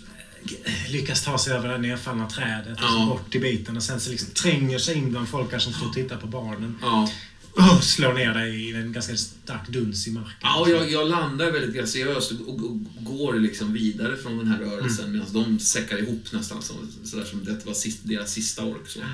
eh, 0.63 0.91
lyckas 0.91 1.23
ta 1.23 1.38
sig 1.38 1.54
över 1.54 1.69
det 1.69 1.78
nedfallna 1.78 2.30
trädet 2.30 2.78
och 2.78 2.84
Ja. 2.84 3.06
bort 3.10 3.32
till 3.32 3.41
biten 3.41 3.78
och 3.78 3.84
sen 3.84 3.99
så 3.99 4.10
liksom 4.12 4.30
tränger 4.30 4.80
sig 4.80 4.95
in 4.95 5.12
bland 5.12 5.30
folk 5.30 5.62
som 5.62 5.73
står 5.73 5.88
och 5.88 5.93
tittar 5.93 6.17
på 6.17 6.28
barnen. 6.28 6.78
Ja. 6.82 7.12
Och 7.60 7.84
slår 7.84 8.13
ner 8.13 8.34
dig 8.34 8.69
i 8.69 8.76
en 8.76 8.91
ganska 8.93 9.17
stark 9.17 9.67
duns 9.69 10.08
i 10.08 10.12
marken. 10.12 10.38
Ja, 10.41 10.60
och 10.60 10.69
jag, 10.69 10.91
jag 10.91 11.10
landar 11.10 11.52
väldigt 11.52 11.76
graciöst 11.76 12.32
och, 12.32 12.50
och, 12.50 12.63
och 12.65 12.80
går 13.06 13.34
liksom 13.34 13.74
vidare 13.74 14.17
från 14.17 14.38
den 14.38 14.48
här 14.48 14.60
rörelsen 14.60 15.06
Mm. 15.06 15.17
medan 15.19 15.34
de 15.34 15.60
säckar 15.60 15.98
ihop 15.98 16.24
nästan 16.32 16.62
så, 16.62 16.74
sådär 17.04 17.26
som 17.26 17.45
det 17.45 17.65
var 17.65 17.74
sist, 17.74 18.00
deras 18.04 18.32
sista 18.34 18.63
ork. 18.65 18.88
Så. 18.88 19.00
De 19.00 19.06
har 19.06 19.13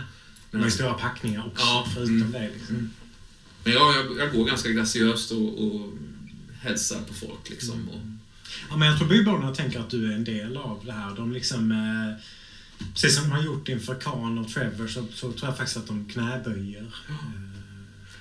Men, 0.51 0.63
ju 0.63 0.71
stora 0.71 0.93
packningar 0.93 1.45
också, 1.47 1.65
Ja. 1.65 1.88
förutom 1.93 2.15
Mm. 2.15 2.31
det. 2.31 2.49
Liksom. 2.58 2.89
men 3.63 3.73
jag, 3.73 3.95
jag, 3.95 4.17
jag 4.19 4.34
går 4.36 4.45
ganska 4.45 4.69
graciöst 4.69 5.31
och, 5.31 5.65
och 5.65 5.93
hälsar 6.60 6.99
på 7.01 7.13
folk 7.13 7.49
liksom. 7.49 7.73
Mm. 7.79 7.88
Och, 7.89 8.01
Ja, 8.69 8.77
men 8.77 8.88
jag 8.88 8.97
tror 8.97 9.08
byborna 9.08 9.55
tänker 9.55 9.79
att 9.79 9.89
du 9.89 10.12
är 10.12 10.15
en 10.15 10.23
del 10.23 10.58
av 10.58 10.81
det 10.86 10.91
här. 10.91 11.15
De 11.15 11.31
liksom... 11.34 11.71
Eh, 11.71 12.23
precis 12.93 13.15
som 13.15 13.23
de 13.23 13.31
har 13.31 13.43
gjort 13.43 13.69
inför 13.69 13.95
Khan 13.95 14.38
och 14.38 14.49
Trevor 14.53 14.88
så, 14.88 15.05
så 15.13 15.31
tror 15.31 15.49
jag 15.49 15.58
faktiskt 15.58 15.77
att 15.77 15.88
de 15.88 16.05
knäböjer. 16.10 16.91
Eh, 17.10 17.15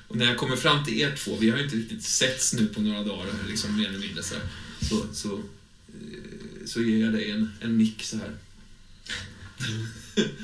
och 0.09 0.17
när 0.17 0.27
jag 0.27 0.37
kommer 0.37 0.57
fram 0.57 0.85
till 0.85 1.01
er 1.01 1.17
två, 1.17 1.37
vi 1.37 1.51
har 1.51 1.59
ju 1.59 1.65
inte 1.65 1.77
riktigt 1.77 2.05
setts 2.05 2.55
nu 2.55 2.67
på 2.67 2.81
några 2.81 3.05
dagar, 3.05 3.27
liksom, 3.49 3.77
mer 3.77 3.89
eller 3.89 3.99
mindre 3.99 4.23
så, 4.23 4.35
här, 4.35 4.45
så, 4.81 5.07
så, 5.13 5.35
eh, 5.89 6.67
så 6.67 6.83
ger 6.83 7.05
jag 7.05 7.13
dig 7.13 7.31
en, 7.31 7.53
en 7.61 7.79
nick 7.79 8.03
så 8.03 8.17
här. 8.17 8.35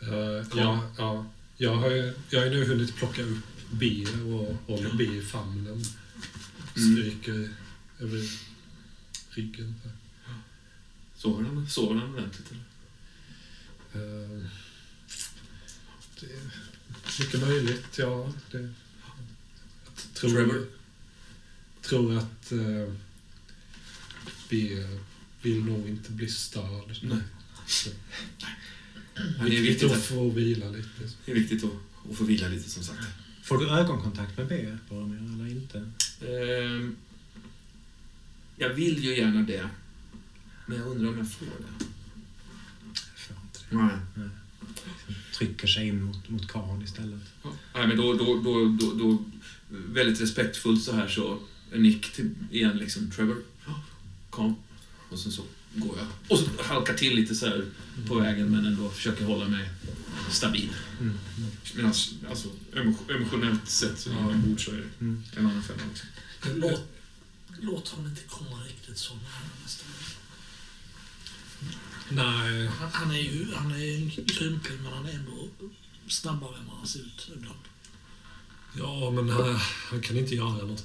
Eh, 0.00 0.46
ja, 0.56 0.90
ja. 0.96 1.26
Jag 1.56 1.76
har 1.76 1.90
ju 1.90 2.12
jag 2.30 2.40
har 2.40 2.50
nu 2.50 2.64
hunnit 2.64 2.96
plocka 2.96 3.22
upp 3.22 3.44
B 3.70 4.06
och 4.24 4.56
håller 4.66 4.94
B 4.96 5.04
i 5.04 5.22
famnen. 5.22 5.84
Mm. 6.76 6.96
Stryker 6.96 7.50
över 8.00 8.30
ryggen. 9.30 9.74
Sover 11.16 11.44
han, 11.44 11.68
sover 11.68 11.94
han 12.00 12.14
ordentligt? 12.14 12.52
Eller? 13.92 14.36
Eh, 14.36 14.46
Det 16.20 16.26
är 16.26 17.24
mycket 17.24 17.40
möjligt, 17.40 17.98
ja. 17.98 18.32
Det, 18.50 18.58
jag 18.58 20.14
tror, 20.14 20.30
Trevor? 20.30 20.66
tror 21.80 22.16
att 22.18 22.52
uh, 22.52 22.92
B 24.50 24.84
vill 25.42 25.64
nog 25.64 25.88
inte 25.88 26.12
bli 26.12 26.28
störd. 26.28 26.98
Nej. 27.02 27.18
Så, 27.66 27.90
Det 29.14 29.56
är 29.56 29.62
viktigt 29.62 29.92
att 29.92 30.02
få 30.02 30.30
vila 30.30 30.68
lite. 30.68 30.88
det 31.24 31.30
är 31.30 31.34
viktigt 31.34 31.64
att, 31.64 31.70
att 32.10 32.16
få 32.16 32.24
vila 32.24 32.48
lite 32.48 32.70
som 32.70 32.82
sagt. 32.82 33.00
får 33.42 33.58
du 33.58 33.70
ögonkontakt 33.70 34.36
med 34.38 34.46
B, 34.46 34.76
Boromir, 34.88 35.34
eller 35.34 35.46
inte? 35.46 35.90
Ehm, 36.20 36.96
jag 38.56 38.68
vill 38.68 39.04
ju 39.04 39.16
gärna 39.16 39.42
det. 39.42 39.68
Men 40.66 40.78
jag 40.78 40.86
undrar 40.86 41.08
om 41.08 41.18
jag 41.18 41.32
får 41.32 41.46
det. 41.46 41.84
Jag 42.94 43.18
får 43.18 43.36
inte 43.36 43.60
det. 43.70 43.76
Nej. 43.76 44.28
Trycker 45.34 45.66
sig 45.66 45.88
in 45.88 46.02
mot, 46.02 46.28
mot 46.28 46.48
Khan 46.48 46.82
istället. 46.82 47.20
Nej, 47.74 47.86
men 47.86 47.96
då, 47.96 48.12
då, 48.14 48.24
då, 48.42 48.68
då, 48.80 48.92
då, 48.94 49.24
väldigt 49.68 50.20
respektfullt 50.20 50.82
så 50.84 50.92
här 50.92 51.08
så, 51.08 51.38
nick 51.72 52.12
till, 52.12 52.30
igen 52.50 52.76
liksom, 52.78 53.10
Trevor, 53.10 53.42
kom. 54.30 54.56
Och 55.10 55.18
sen 55.18 55.32
så 55.32 55.42
går 55.74 55.98
jag. 55.98 56.06
Och 56.28 56.38
så 56.38 56.62
halkar 56.62 56.94
till 56.94 57.14
lite 57.16 57.34
så 57.34 57.46
här 57.46 57.64
på 58.08 58.14
vägen 58.14 58.50
men 58.50 58.66
ändå 58.66 58.90
försöker 58.90 59.24
hålla 59.24 59.48
mig 59.48 59.70
stabil. 60.30 60.68
Mm. 61.00 61.18
Medan, 61.74 61.92
alltså, 62.30 62.48
emo- 62.72 63.14
emotionellt 63.16 63.68
sett 63.68 63.98
så 64.00 64.10
Ja. 64.10 64.16
inombords 64.18 64.64
så 64.64 64.70
är 64.70 64.76
det 64.76 64.88
Mm. 65.00 65.22
en 65.36 65.46
annan 65.46 65.62
femma 65.62 65.80
också. 65.90 66.04
Låt, 66.56 66.82
låt 67.60 67.88
honom 67.88 68.10
inte 68.10 68.22
komma 68.28 68.64
riktigt 68.64 68.98
så 68.98 69.14
nära 69.14 69.22
nästa 69.62 69.84
gång. 69.84 69.92
Nej, 72.10 72.66
Han, 72.66 72.88
han 72.92 73.10
är 73.10 73.20
ju 73.20 73.54
han 73.54 73.72
är 73.72 73.78
ju 73.78 73.94
en 73.94 74.10
krympling, 74.10 74.78
men 74.82 74.92
han 74.92 75.06
är 75.06 75.12
ändå 75.12 75.48
snabbare 76.08 76.56
än 76.58 76.66
vad 76.66 76.76
han 76.76 76.86
ser 76.86 77.00
ut 77.00 77.28
ibland. 77.36 77.58
ja 78.78 79.10
men 79.10 79.28
han, 79.28 79.54
han 79.90 80.00
kan 80.00 80.16
inte 80.16 80.34
göra 80.34 80.50
något. 80.66 80.84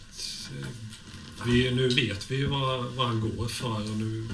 Vi, 1.45 1.71
nu 1.71 1.89
vet 1.89 2.31
vi 2.31 2.45
vad, 2.45 2.85
vad 2.85 3.07
han 3.07 3.19
går 3.19 3.47
för 3.47 3.91
och 3.91 3.97
nu 3.97 4.27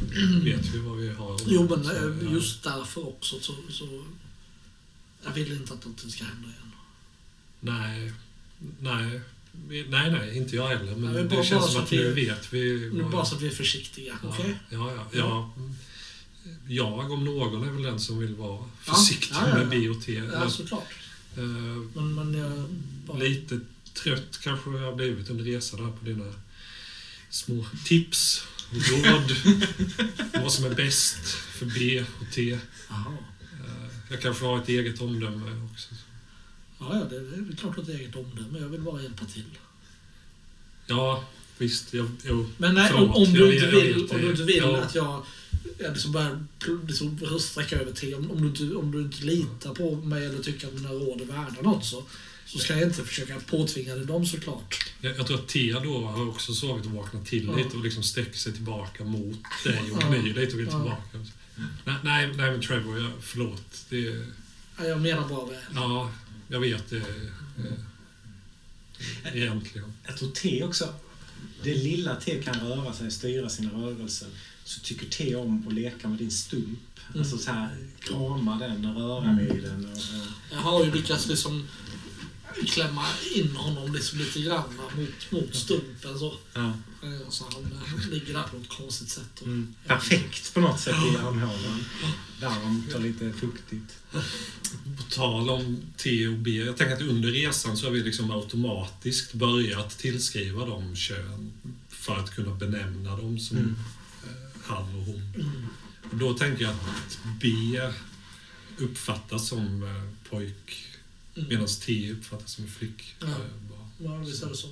vet 0.43 0.65
vi 0.65 0.77
vad 0.79 0.97
vi 0.97 1.09
har. 1.09 1.39
Jo, 1.47 1.67
men 1.69 1.83
Så, 1.83 1.91
eh, 2.09 2.33
just 2.33 2.63
därför 2.63 3.07
också 3.07 3.39
så, 3.39 3.53
så... 3.69 4.05
Jag 5.25 5.31
vill 5.31 5.51
inte 5.51 5.73
att 5.73 5.85
någonting 5.85 6.11
ska 6.11 6.23
hända 6.23 6.47
igen. 6.49 6.71
Nej, 7.59 8.13
nej. 8.79 9.21
Nej, 9.89 10.11
nej, 10.11 10.37
inte 10.37 10.55
jag 10.55 10.67
heller. 10.67 10.95
Men 10.95 11.13
Nej, 11.13 11.23
det 11.23 11.29
bara- 11.29 11.43
känns 11.43 11.61
bara 11.63 11.71
som 11.71 11.83
att 11.83 11.91
vi- 11.91 11.97
nu 11.97 12.11
vet 12.13 12.53
vi. 12.53 12.89
Nu 12.93 13.01
vad- 13.01 13.11
bara 13.11 13.25
så 13.25 13.35
att 13.35 13.41
vi 13.41 13.47
är 13.47 13.51
försiktiga, 13.51 14.17
ja, 14.23 14.29
okej? 14.29 14.55
ja, 14.69 14.91
ja, 14.95 15.07
ja. 15.13 15.53
Jag 16.67 17.11
om 17.11 17.25
någon 17.25 17.67
är 17.67 17.71
väl 17.71 17.83
den 17.83 17.99
som 17.99 18.19
vill 18.19 18.35
vara 18.35 18.63
försiktig 18.81 19.35
ja, 19.35 19.41
ja, 19.41 19.49
ja. 19.49 19.55
med 19.55 19.69
B 19.69 19.89
och 19.89 20.01
T. 20.01 20.21
Ja, 20.33 20.49
såklart. 20.49 20.93
Eh, 21.37 21.43
Men, 21.93 22.15
men 22.15 22.33
jag... 22.33 22.69
Bara, 23.05 23.17
Lite 23.17 23.59
trött 23.93 24.39
kanske 24.43 24.69
jag 24.69 24.79
har 24.79 24.95
blivit 24.95 25.29
under 25.29 25.43
resan 25.43 25.85
här 25.85 25.91
på 25.91 26.05
dina 26.05 26.33
små 27.29 27.65
tips 27.85 28.43
och 28.69 28.75
råd. 28.75 29.35
vad 30.43 30.51
som 30.51 30.65
är 30.65 30.75
bäst 30.75 31.27
för 31.29 31.65
B 31.65 32.03
och 32.21 32.33
T. 32.33 32.59
Jaha. 32.89 33.17
Eh, 33.41 33.87
Jag 34.09 34.21
kanske 34.21 34.45
har 34.45 34.57
ett 34.57 34.69
eget 34.69 35.01
omdöme 35.01 35.69
också. 35.73 35.89
Ja, 36.79 36.89
ja, 36.93 37.03
det 37.09 37.15
är 37.15 37.55
klart 37.57 37.77
att 37.77 37.85
det 37.85 37.93
är 37.93 37.97
eget 37.97 38.15
omdöme. 38.15 38.59
Jag 38.59 38.67
vill 38.67 38.81
bara 38.81 39.01
hjälpa 39.01 39.25
till. 39.25 39.57
Ja, 40.87 41.23
visst. 41.57 41.93
Jag, 41.93 42.09
jo, 42.23 42.49
Men 42.57 42.75
nej, 42.75 42.93
om, 42.93 43.11
om, 43.11 43.23
jag 43.23 43.33
du 43.33 43.53
inte 43.53 43.65
jag 43.65 43.71
vill, 43.71 44.07
om 44.11 44.21
du 44.21 44.31
inte 44.31 44.43
vill 44.43 44.75
att 44.75 44.95
jag, 44.95 45.25
jag 45.79 45.91
liksom 45.93 46.11
börjar 46.11 46.45
liksom 46.87 47.39
sträcka 47.39 47.75
över 47.79 47.91
till, 47.91 48.15
om, 48.15 48.31
om, 48.31 48.41
du 48.41 48.47
inte, 48.47 48.75
om 48.75 48.91
du 48.91 49.01
inte 49.01 49.25
litar 49.25 49.73
på 49.73 49.95
mig 49.95 50.25
eller 50.25 50.43
tycker 50.43 50.67
att 50.67 50.73
mina 50.73 50.89
råd 50.89 51.21
är 51.21 51.25
värda 51.25 51.61
något 51.61 51.85
så, 51.85 52.03
så 52.45 52.59
ska 52.59 52.73
jag 52.73 52.83
inte 52.89 53.03
försöka 53.03 53.39
påtvinga 53.39 53.95
dig 53.95 54.05
dem 54.05 54.25
såklart. 54.25 54.75
jag, 55.01 55.17
jag 55.17 55.27
tror 55.27 55.37
att 55.39 55.47
T 55.47 55.75
då 55.83 56.05
har 56.05 56.29
också 56.29 56.53
sovit 56.53 56.85
och 56.85 56.91
vaknat 56.91 57.25
till 57.25 57.45
Ja. 57.47 57.55
lite 57.57 57.77
och 57.77 57.83
liksom 57.83 58.03
sträcker 58.03 58.37
sig 58.37 58.53
tillbaka 58.53 59.03
mot 59.03 59.39
dig 59.65 59.91
och 59.91 60.01
Ja. 60.03 60.09
mig 60.09 60.21
lite 60.21 60.53
och 60.53 60.59
vill 60.59 60.67
Ja. 60.71 60.71
tillbaka. 60.71 61.31
Nej, 61.85 61.95
nej, 62.03 62.27
nej, 62.27 62.51
men 62.51 62.61
Trevor, 62.61 62.99
jag, 62.99 63.11
förlåt. 63.21 63.85
Det, 63.89 64.25
Ja, 64.79 64.85
Jag 64.85 65.01
menar 65.01 65.29
bara 65.29 65.45
väl. 65.45 65.61
ja, 65.75 66.11
jag 66.47 66.59
vet 66.59 66.89
det. 66.89 66.97
eh, 66.97 67.73
Egentligen. 69.33 69.93
Jag 70.07 70.17
tror 70.17 70.29
T 70.31 70.63
också, 70.63 70.93
det 71.63 71.73
lilla 71.75 72.15
T 72.15 72.41
kan 72.43 72.59
röra 72.59 72.93
sig, 72.93 73.11
styra 73.11 73.49
sina 73.49 73.69
rörelser, 73.73 74.27
så 74.67 74.79
tycker 74.79 75.05
T 75.05 75.35
om 75.35 75.67
att 75.67 75.73
leka 75.73 76.07
med 76.07 76.17
din 76.17 76.31
stump. 76.31 76.79
Mm. 77.09 77.19
Alltså 77.19 77.37
så 77.37 77.51
här, 77.51 77.77
krama 77.99 78.57
den 78.57 78.85
och 78.85 78.95
röra 79.01 79.37
vid 79.39 79.63
den. 79.63 79.85
Och, 79.85 79.91
och, 79.91 80.01
Jag 80.51 80.57
har 80.57 80.85
ju 80.85 80.91
lyckats 80.91 81.27
liksom 81.27 81.67
klämma 82.67 83.05
in 83.35 83.55
honom 83.55 83.93
liksom 83.93 84.19
lite 84.19 84.39
grann 84.41 84.75
mot, 84.97 85.31
mot 85.31 85.55
stumpen 85.55 86.19
så. 86.19 86.33
ja. 86.53 86.73
Eh, 87.03 87.29
Så 87.29 87.45
han 87.53 88.09
ligger 88.11 88.33
där 88.33 88.43
på 88.43 88.57
ett 88.57 88.69
konstigt 88.69 89.09
sätt. 89.09 89.39
Och, 89.41 89.47
mm. 89.47 89.75
Perfekt 89.87 90.53
på 90.53 90.59
något 90.59 90.79
sätt 90.79 90.95
i 91.13 91.17
armhålan. 91.17 91.85
Varmt 92.41 92.93
och 92.93 93.01
lite 93.01 93.33
fuktigt. 93.33 93.93
På 94.97 95.03
tal 95.09 95.49
om 95.49 95.77
T 95.97 96.27
och 96.27 96.37
B, 96.37 96.51
jag 96.51 96.77
tänker 96.77 96.95
att 96.95 97.01
under 97.01 97.31
resan 97.31 97.77
så 97.77 97.85
har 97.85 97.91
vi 97.91 98.03
liksom 98.03 98.31
automatiskt 98.31 99.33
börjat 99.33 99.97
tillskriva 99.97 100.65
dem 100.65 100.95
kön 100.95 101.51
för 101.89 102.15
att 102.15 102.35
kunna 102.35 102.55
benämna 102.55 103.17
dem 103.17 103.39
som 103.39 103.57
Mm. 103.57 103.75
Han 104.67 104.95
och 104.95 105.05
hon. 105.05 105.33
Mm. 105.35 105.67
Och 106.11 106.17
då 106.17 106.33
tänker 106.33 106.63
jag 106.63 106.71
att 106.71 107.19
B 107.41 107.47
uppfattas 108.77 109.47
som 109.47 109.83
eh, 109.83 110.29
pojk 110.29 110.83
Mm. 111.37 111.49
medan 111.49 111.67
T 111.67 112.11
uppfattas 112.11 112.51
som 112.51 112.67
flick. 112.67 113.15
Ja. 113.19 113.27
eh. 113.27 113.33
Ja, 113.99 114.17
visst 114.17 114.43
är 114.43 114.47
det 114.49 114.55
så. 114.55 114.67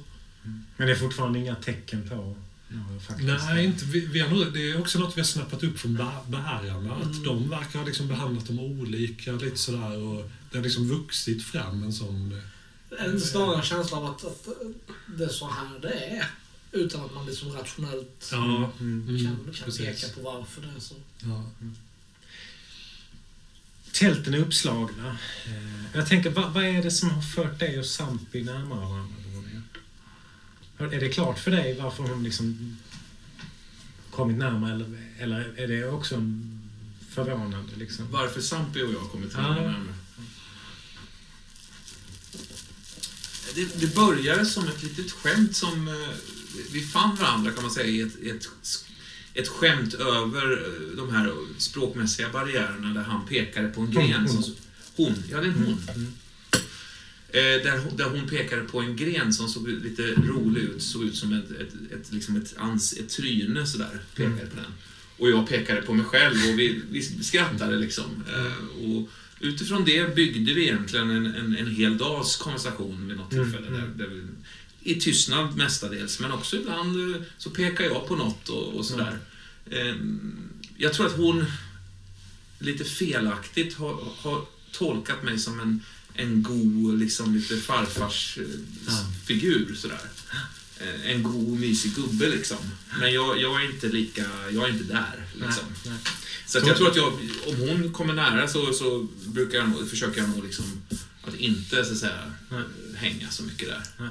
Men 0.78 0.88
det 0.88 0.92
är 0.94 0.96
fortfarande 0.96 1.40
inga 1.40 1.56
tecken 1.56 2.10
på 2.10 2.36
några 2.68 3.00
faktiska... 3.00 3.34
Nej, 3.54 3.66
inte, 3.66 3.86
vi, 3.86 4.00
vi 4.06 4.20
har 4.20 4.52
det 4.52 4.72
är 4.72 4.80
också 4.82 5.00
något 5.00 5.18
vi 5.18 5.22
har 5.22 5.26
snappat 5.26 5.64
upp 5.64 5.80
från 5.80 5.98
bä- 5.98 6.30
bärarna. 6.30 6.96
Att 6.96 7.04
Mm. 7.04 7.24
de 7.24 7.50
verkar 7.50 7.80
ha 7.80 7.86
liksom 7.86 8.08
behandlat 8.08 8.48
dem 8.48 8.60
olika, 8.60 9.32
lite 9.32 9.58
sådär. 9.58 9.98
Och 9.98 10.32
det 10.52 10.58
har 10.58 10.64
liksom 10.64 10.88
vuxit 10.88 11.44
fram 11.44 11.84
en 11.84 11.94
sån... 11.94 12.42
inte 13.06 13.28
snarare 13.28 13.56
en 13.58 13.64
känsla 13.64 13.98
av 13.98 14.06
att, 14.06 14.26
att 14.26 14.48
det 15.18 15.24
är 15.24 15.30
så 15.30 15.50
här 15.50 15.80
det 15.82 15.94
är? 15.94 16.30
Utan 16.76 17.06
att 17.06 17.14
man 17.14 17.26
liksom 17.26 17.52
rationellt 17.52 18.30
Ja, 18.32 18.72
Mm. 18.80 19.08
mm, 19.10 19.26
kan, 19.26 19.54
kan 19.54 19.72
peka 19.78 20.08
på 20.16 20.22
varför 20.22 20.62
det 20.62 20.68
är 20.76 20.80
så. 20.80 20.96
Ja. 21.20 21.44
Tälten 23.94 24.34
är 24.34 24.38
uppslagna. 24.40 25.18
Eh, 25.46 25.86
Jag 25.96 26.08
tänker, 26.08 26.30
vad, 26.30 26.54
vad 26.54 26.64
är 26.66 26.84
det 26.84 26.92
som 26.92 27.10
har 27.10 27.22
fört 27.22 27.60
dig 27.60 27.80
och 27.80 27.86
Sampi 27.86 28.44
närmare 28.44 28.80
varandra? 28.90 29.16
Är 30.96 31.00
det 31.00 31.10
klart 31.10 31.40
för 31.40 31.52
dig 31.52 31.78
varför 31.80 32.04
hon 32.04 32.24
liksom 32.24 32.78
kommit 34.12 34.38
närmare 34.38 34.74
eller, 34.74 34.98
eller 35.18 35.54
är 35.60 35.68
det 35.68 35.88
också 35.90 36.16
förvånande 37.10 37.76
liksom? 37.78 38.12
Varför 38.12 38.42
Sampi 38.42 38.82
och 38.84 38.94
jag 38.94 39.00
har 39.00 39.08
kommit 39.10 39.32
Ja. 39.34 39.42
närmare? 39.42 39.94
Det, 43.56 43.80
det 43.80 43.96
började 43.96 44.46
som 44.46 44.68
ett 44.68 44.84
litet 44.84 45.12
skämt 45.12 45.56
som... 45.56 45.88
Vi 46.72 46.82
fann 46.82 47.16
varandra 47.16 47.52
kan 47.52 47.64
man 47.64 47.72
säga 47.72 47.88
i 47.88 48.02
ett, 48.02 48.24
ett, 48.24 48.50
ett 49.34 49.48
skämt 49.48 49.94
över 49.94 50.52
eh, 50.52 50.98
de 50.98 51.10
här 51.12 51.34
språkmässiga 51.58 52.30
barriärerna 52.30 52.94
där 52.94 53.04
han 53.04 53.28
pekade 53.28 53.68
på 53.68 53.82
en 53.82 53.92
gren. 53.92 54.30
Som, 54.30 54.44
hon, 54.96 55.24
ja 55.32 55.42
det 55.42 55.48
är 55.48 55.52
en 55.52 55.64
hon. 55.66 55.82
Mm. 55.96 56.14
Eh, 57.30 57.64
där, 57.64 57.98
där 57.98 58.10
hon 58.10 58.30
pekade 58.30 58.62
på 58.62 58.80
en 58.80 58.96
gren 58.96 59.34
som 59.34 59.48
såg 59.48 59.68
lite 59.68 60.02
rolig 60.04 60.62
ut, 60.62 60.82
såg 60.84 61.04
ut 61.04 61.16
som 61.16 61.34
ett, 61.34 61.52
ett, 61.52 61.74
ett, 61.92 62.12
liksom 62.12 62.36
ett, 62.36 62.58
ans, 62.58 62.94
ett 62.94 63.10
tryne 63.10 63.68
sådär, 63.68 64.00
pekade 64.16 64.46
på 64.46 64.56
den. 64.56 64.74
Och 65.18 65.30
jag 65.30 65.48
pekade 65.50 65.82
på 65.82 65.94
mig 65.94 66.06
själv 66.06 66.36
och 66.50 66.60
vi, 66.60 66.82
vi 66.90 67.02
skrattade 67.02 67.76
liksom. 67.76 68.24
Eh, 68.36 68.86
och 68.86 69.10
utifrån 69.40 69.86
det 69.86 70.16
byggde 70.16 70.54
vi 70.54 70.64
egentligen 70.64 71.10
en, 71.10 71.26
en, 71.26 71.58
en 71.58 71.68
hel 71.76 71.98
dags 71.98 72.36
konversation 72.36 73.08
vid 73.08 73.18
något 73.18 73.34
Mm, 73.34 73.52
tillfälle. 73.52 73.70
Där, 73.72 73.84
mm. 73.84 73.98
där 73.98 74.08
vi, 74.08 74.22
I 74.88 74.96
tystnad 75.00 75.56
mestadels, 75.58 76.20
men 76.20 76.32
också 76.32 76.56
ibland 76.56 77.16
eh, 77.16 77.22
så 77.38 77.50
pekar 77.50 77.84
jag 77.84 78.08
på 78.08 78.16
något 78.16 78.50
och, 78.50 78.74
och 78.74 78.86
sådär. 78.86 79.20
Eh, 79.72 79.96
jag 80.78 80.94
tror 80.94 81.06
att 81.06 81.18
hon 81.18 81.46
lite 82.60 82.84
felaktigt 82.84 83.74
har, 83.78 84.08
har 84.18 84.46
tolkat 84.72 85.24
mig 85.24 85.40
som 85.40 85.60
en, 85.60 85.82
en 86.14 86.44
god, 86.44 87.00
liksom 87.00 87.36
lite 87.36 87.58
farfars 87.58 88.38
eh, 88.38 88.44
Ja. 88.88 89.76
sådär. 89.76 90.02
Eh, 90.80 91.12
En 91.12 91.24
god, 91.24 91.60
mysig 91.60 91.96
gubbe 91.96 92.30
liksom. 92.30 92.58
Men 93.00 93.14
jag, 93.14 93.42
jag 93.42 93.62
är 93.62 93.72
inte 93.72 93.88
lika, 93.88 94.26
jag 94.52 94.70
är 94.70 94.74
inte 94.74 94.94
där 94.94 95.26
liksom. 95.34 95.64
Nej, 95.86 95.94
nej. 95.94 95.98
Så 96.48 96.58
att 96.58 96.68
jag 96.68 96.78
tror 96.78 96.90
att 96.90 96.96
jag, 96.96 97.14
om 97.48 97.56
hon 97.56 97.94
kommer 97.94 98.14
nära 98.14 98.48
så, 98.48 98.74
så 98.74 99.08
brukar 99.26 99.58
jag 99.58 99.70
nog, 99.70 99.90
försöker 99.90 100.22
jag 100.22 100.30
nog 100.30 100.44
liksom 100.46 100.66
att 101.24 101.36
inte 101.36 101.86
så 101.86 101.92
att 101.92 101.98
säga 101.98 102.32
Nej. 102.50 102.62
hänga 102.96 103.30
så 103.30 103.44
mycket 103.44 103.68
där. 103.68 104.10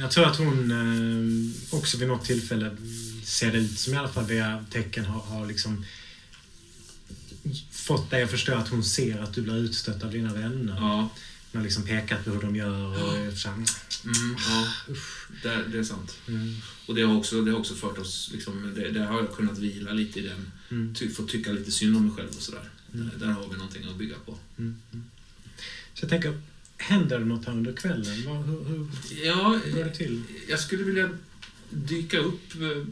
Jag 0.00 0.10
tror 0.10 0.26
att 0.26 0.36
hon 0.36 0.70
eh, 0.70 1.76
också 1.78 1.98
vid 1.98 2.08
något 2.08 2.24
tillfälle 2.24 2.76
ser 3.24 3.52
det 3.52 3.58
ut 3.58 3.78
som 3.78 3.94
i 3.94 3.96
alla 3.96 4.08
fall 4.08 4.24
via 4.26 4.64
tecken 4.70 5.04
har, 5.04 5.20
har 5.20 5.46
liksom 5.46 5.84
fått 7.70 8.10
dig 8.10 8.22
att 8.22 8.30
förstå 8.30 8.54
att 8.54 8.68
hon 8.68 8.84
ser 8.84 9.18
att 9.18 9.34
du 9.34 9.42
blir 9.42 9.56
utstött 9.56 10.02
av 10.04 10.10
dina 10.10 10.34
vänner. 10.34 10.76
Ja, 10.76 11.10
Hon 11.52 11.60
har 11.60 11.62
liksom 11.62 11.82
pekat 11.82 12.24
på 12.24 12.30
hur 12.30 12.40
de 12.40 12.56
gör 12.56 13.04
och 13.04 13.16
är 13.16 13.30
så 13.30 13.48
här, 13.48 13.56
mm, 13.56 14.36
ja 14.48 14.68
det, 15.42 15.64
det 15.72 15.78
är 15.78 15.84
sant. 15.84 16.16
mm, 16.28 16.56
Och 16.86 16.94
det 16.94 17.02
har 17.02 17.16
också, 17.16 17.42
det 17.42 17.50
har 17.50 17.58
också 17.58 17.74
fört 17.74 17.98
oss, 17.98 18.30
liksom, 18.32 18.72
det, 18.76 18.90
där 18.90 19.04
har 19.04 19.20
jag 19.20 19.36
kunnat 19.36 19.58
vila 19.58 19.92
lite 19.92 20.20
i 20.20 20.22
den, 20.22 20.52
mm, 20.70 20.94
ty, 20.94 21.10
få 21.10 21.22
tycka 21.22 21.52
lite 21.52 21.72
synd 21.72 21.96
om 21.96 22.06
mig 22.06 22.16
själv 22.16 22.28
och 22.36 22.42
sådär. 22.42 22.70
Mm. 22.94 23.08
Där, 23.08 23.26
där 23.26 23.32
har 23.32 23.48
vi 23.48 23.56
någonting 23.56 23.84
att 23.90 23.96
bygga 23.96 24.16
på. 24.26 24.38
mm, 24.58 24.76
mm. 24.92 25.04
Så 25.94 26.04
jag 26.04 26.10
tänker, 26.10 26.40
händer 26.80 27.18
det 27.18 27.24
något 27.24 27.44
här 27.46 27.52
under 27.52 27.72
kvällen? 27.72 28.24
Vad, 28.26 28.44
hur, 28.46 28.64
hur, 28.64 28.86
Ja, 29.24 29.60
går 29.74 29.84
det 29.84 29.94
till? 29.94 30.22
jag 30.48 30.60
skulle 30.60 30.84
vilja 30.84 31.10
dyka 31.70 32.18
upp 32.18 32.54
eh, 32.54 32.84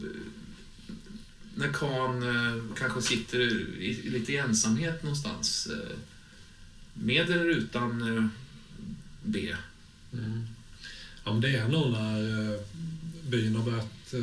när 1.55 1.73
Kan 1.73 2.23
eh, 2.23 2.63
kanske 2.77 3.01
sitter 3.01 3.39
i, 3.39 3.85
i 4.03 4.09
lite 4.09 4.37
ensamhet 4.37 5.03
någonstans. 5.03 5.67
eh, 5.67 5.97
Med 6.93 7.29
eller 7.29 7.45
utan 7.49 8.29
B. 9.23 9.55
Mm. 10.13 10.47
Ja, 11.23 11.31
men 11.31 11.41
det 11.41 11.49
är 11.55 11.67
nog 11.67 11.91
när 11.91 12.59
byn 13.29 13.55
har 13.55 13.63
börjat 13.63 14.13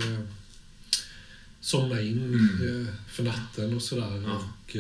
somna 1.61 2.01
in 2.01 2.19
Mm. 2.19 2.87
för 3.09 3.23
natten 3.23 3.75
och 3.75 3.83
sådär. 3.83 4.23
Ja. 4.27 4.51
Och 4.65 4.77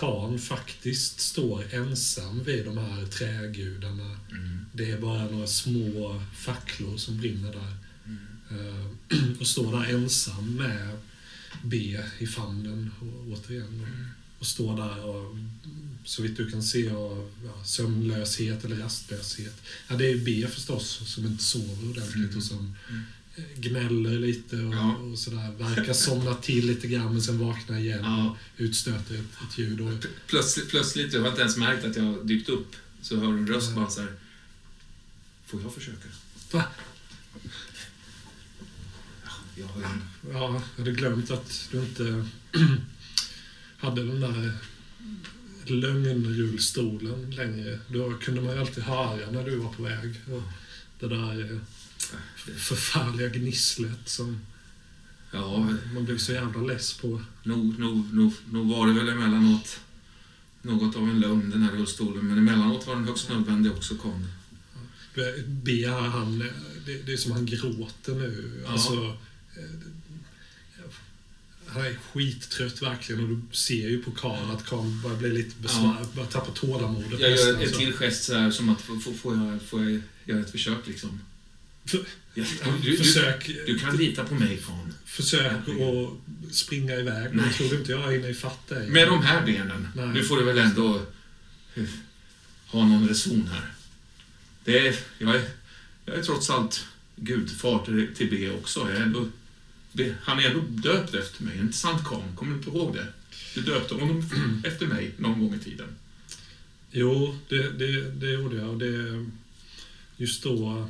Kan 0.00 0.38
faktiskt 0.38 1.20
står 1.20 1.74
ensam 1.74 2.44
vid 2.44 2.64
de 2.64 2.78
här 2.78 3.06
trägudarna. 3.06 4.18
Mm. 4.30 4.66
Det 4.72 4.90
är 4.90 4.98
bara 5.00 5.30
några 5.30 5.46
små 5.46 6.22
facklor 6.34 6.96
som 6.96 7.18
brinner 7.18 7.52
där. 7.52 7.76
Mm. 8.06 8.18
Eh, 8.50 8.86
och 9.40 9.46
står 9.46 9.72
där 9.80 9.94
ensam 9.94 10.54
med 10.56 10.98
B 11.64 11.98
i 12.18 12.26
famnen 12.26 12.90
och, 13.00 13.32
återigen. 13.32 13.80
Och, 13.80 13.88
Mm. 13.88 14.06
och 14.38 14.46
står 14.46 14.76
där 14.76 15.04
och 15.04 15.36
så 16.04 16.22
vitt 16.22 16.36
du 16.36 16.50
kan 16.50 16.62
se 16.62 16.90
av 16.90 17.30
ja, 17.44 17.64
sömnlöshet 17.64 18.64
eller 18.64 18.76
rastlöshet. 18.76 19.62
Ja, 19.88 19.96
det 19.96 20.10
är 20.10 20.18
B 20.18 20.46
förstås 20.50 21.02
som 21.14 21.26
inte 21.26 21.44
sover 21.44 21.90
ordentligt 21.90 22.14
Mm. 22.24 22.36
och 22.36 22.42
som 22.42 22.76
Mm. 22.88 23.02
Eh, 23.36 23.44
gnäller 23.60 24.18
lite 24.18 24.56
och, 24.56 24.74
Ja. 24.74 24.94
och 24.96 25.18
sådär. 25.18 25.52
Verkar 25.58 25.92
somna 25.92 26.34
till 26.34 26.66
lite 26.66 26.86
grann 26.88 27.12
men 27.12 27.22
sen 27.22 27.38
vaknar 27.38 27.78
igen 27.78 28.00
Ja. 28.02 28.30
och 28.30 28.36
utstöter 28.62 29.14
ett, 29.14 29.20
ett 29.50 29.58
ljud. 29.58 29.80
Och, 29.80 29.88
Pl- 29.90 30.06
Plötsligt, 30.26 30.68
plötsligt, 30.70 31.12
jag 31.12 31.20
har 31.20 31.28
inte 31.28 31.40
ens 31.40 31.56
märkt 31.56 31.84
att 31.84 31.96
jag 31.96 32.02
har 32.04 32.24
dykt 32.24 32.48
upp, 32.48 32.76
så 33.02 33.16
hör 33.16 33.28
en 33.28 33.46
röst 33.46 33.74
bara 33.74 33.90
så 33.90 34.00
här. 34.00 34.12
Får 35.46 35.62
jag 35.62 35.74
försöka? 35.74 36.08
Va? 36.52 36.64
Ja, 39.24 39.30
jag 39.56 39.66
har 39.66 39.80
ju 39.80 39.84
en... 39.86 40.02
Ja, 40.32 40.62
jag 40.76 40.84
hade 40.84 40.92
glömt 40.96 41.30
att 41.30 41.68
du 41.72 41.78
inte 41.78 42.26
hade 43.78 44.04
den 44.06 44.20
där 44.20 44.52
lögnrullstolen 45.66 47.30
längre. 47.30 47.78
Då 47.88 48.12
kunde 48.14 48.40
man 48.40 48.54
ju 48.54 48.60
alltid 48.60 48.84
höra 48.84 49.30
när 49.30 49.44
du 49.44 49.56
var 49.56 49.72
på 49.72 49.82
väg. 49.82 50.14
Och 50.32 50.42
det 51.00 51.08
där 51.08 51.60
eh, 52.12 52.54
förfärliga 52.54 53.28
gnisslet 53.28 54.08
som 54.08 54.38
Ja, 55.30 55.68
man 55.94 56.04
blev 56.04 56.18
så 56.18 56.32
jävla 56.32 56.60
less 56.60 56.94
på. 56.94 57.22
nog, 57.42 57.78
nog, 57.78 58.14
nog, 58.14 58.32
nog 58.50 58.68
var 58.68 58.86
det 58.86 58.92
väl 58.92 59.08
emellanåt 59.08 59.80
något 60.62 60.96
av 60.96 61.02
en 61.02 61.20
lögn, 61.20 61.50
den 61.50 61.62
här 61.62 61.72
rullstolen. 61.72 62.26
Men 62.26 62.38
emellanåt 62.38 62.86
var 62.86 62.94
den 62.94 63.04
högst 63.04 63.28
nödvändig 63.28 63.72
också, 63.72 63.94
Con. 63.94 64.26
B 65.46 65.86
här, 65.86 66.00
han, 66.00 66.38
det, 66.86 67.02
det 67.06 67.12
är 67.12 67.16
som 67.16 67.32
han 67.32 67.46
gråter 67.46 68.14
nu. 68.14 68.60
Ja. 68.64 68.72
Alltså, 68.72 69.16
han 71.66 71.84
är 71.84 71.96
skittrött 72.12 72.82
verkligen 72.82 73.22
och 73.22 73.28
du 73.28 73.56
ser 73.56 73.88
ju 73.88 74.02
på 74.02 74.10
Karl 74.10 74.50
att 74.50 74.64
Karl 74.64 75.02
börjar 75.02 75.16
bli 75.16 75.32
lite 75.32 75.62
besvär, 75.62 76.06
börjar 76.14 76.28
tappa 76.28 76.52
tålamodet. 76.52 77.20
Jag 77.20 77.30
gör 77.30 77.66
så. 77.66 77.78
till 77.78 77.92
gest 77.92 78.24
så 78.24 78.34
här, 78.34 78.50
som 78.50 78.68
att 78.68 78.80
får, 78.80 79.12
får, 79.12 79.36
jag, 79.36 79.62
får 79.62 79.82
jag 79.84 80.00
göra 80.24 80.40
ett 80.40 80.50
försök 80.50 80.86
liksom? 80.86 81.20
För- 81.86 82.04
du, 82.34 82.44
du, 82.82 82.96
Försök, 82.96 83.46
du 83.66 83.78
kan 83.78 83.96
lita 83.96 84.24
på 84.24 84.34
mig, 84.34 84.56
Con. 84.66 84.94
försök 85.04 85.52
att 85.52 86.54
springa 86.54 86.94
iväg. 86.94 87.34
Nej. 87.34 87.46
jag 87.46 87.54
tror 87.54 87.74
inte 87.74 87.92
jag 87.92 88.12
hinner 88.12 88.28
ifatt 88.28 88.68
dig. 88.68 88.90
Med 88.90 89.08
de 89.08 89.22
här 89.22 89.46
benen. 89.46 89.88
Nej. 89.96 90.08
Nu 90.08 90.24
får 90.24 90.36
du 90.36 90.44
väl 90.44 90.58
ändå 90.58 91.02
eh, 91.74 91.84
ha 92.66 92.86
någon 92.86 93.08
reson 93.08 93.48
här. 93.52 93.70
Det 94.64 94.88
är, 94.88 94.96
jag, 95.18 95.36
är, 95.36 95.44
jag 96.06 96.16
är 96.18 96.22
trots 96.22 96.50
allt 96.50 96.86
gudfar 97.16 97.84
till, 97.84 98.14
till 98.14 98.30
B 98.30 98.50
också. 98.50 98.80
Jag 98.80 98.96
är 98.96 99.02
ändå, 99.02 99.28
han 100.22 100.38
är 100.38 100.50
ändå 100.50 100.60
döpt 100.60 101.14
efter 101.14 101.44
mig, 101.44 101.58
inte 101.58 101.76
sant 101.76 102.08
Kan? 102.08 102.36
Kommer 102.36 102.52
du 102.52 102.58
inte 102.58 102.70
ihåg 102.70 102.94
det? 102.94 103.06
Du 103.54 103.60
döpte 103.60 103.94
honom 103.94 104.30
efter 104.64 104.86
mig 104.86 105.14
någon 105.18 105.40
gång 105.40 105.54
i 105.54 105.58
tiden. 105.58 105.88
Jo, 106.90 107.38
det, 107.48 107.78
det, 107.78 108.10
det 108.10 108.30
gjorde 108.30 108.56
jag. 108.56 108.78
Det, 108.78 109.26
just 110.16 110.42
då 110.42 110.88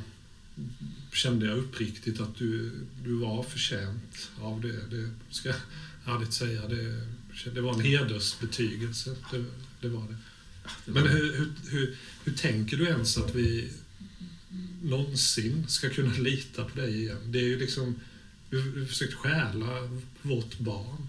kände 1.13 1.45
jag 1.45 1.57
uppriktigt 1.57 2.19
att 2.19 2.35
du, 2.37 2.71
du 3.03 3.13
var 3.13 3.43
förtjänt 3.43 4.29
av 4.41 4.61
det. 4.61 4.97
Det 4.97 5.09
ska 5.29 5.49
jag 5.49 5.57
ärligt 6.15 6.33
säga. 6.33 6.67
Det, 6.67 7.07
det 7.53 7.61
var 7.61 7.73
en 7.73 7.81
hedersbetygelse. 7.81 9.15
Det, 9.31 9.45
det 9.81 9.89
var 9.89 10.07
det. 10.07 10.17
Men 10.85 11.07
hur, 11.07 11.37
hur, 11.37 11.53
hur, 11.69 11.97
hur 12.23 12.33
tänker 12.33 12.77
du 12.77 12.85
ens 12.85 13.17
att 13.17 13.35
vi 13.35 13.69
någonsin 14.83 15.67
ska 15.67 15.89
kunna 15.89 16.13
lita 16.13 16.65
på 16.65 16.79
dig 16.79 17.01
igen? 17.01 17.31
Det 17.31 17.39
är 17.39 17.45
ju 17.45 17.59
liksom... 17.59 17.95
Du 18.49 18.71
du 18.71 18.85
försökt 18.85 19.13
stjäla 19.13 19.89
vårt 20.21 20.59
barn. 20.59 21.07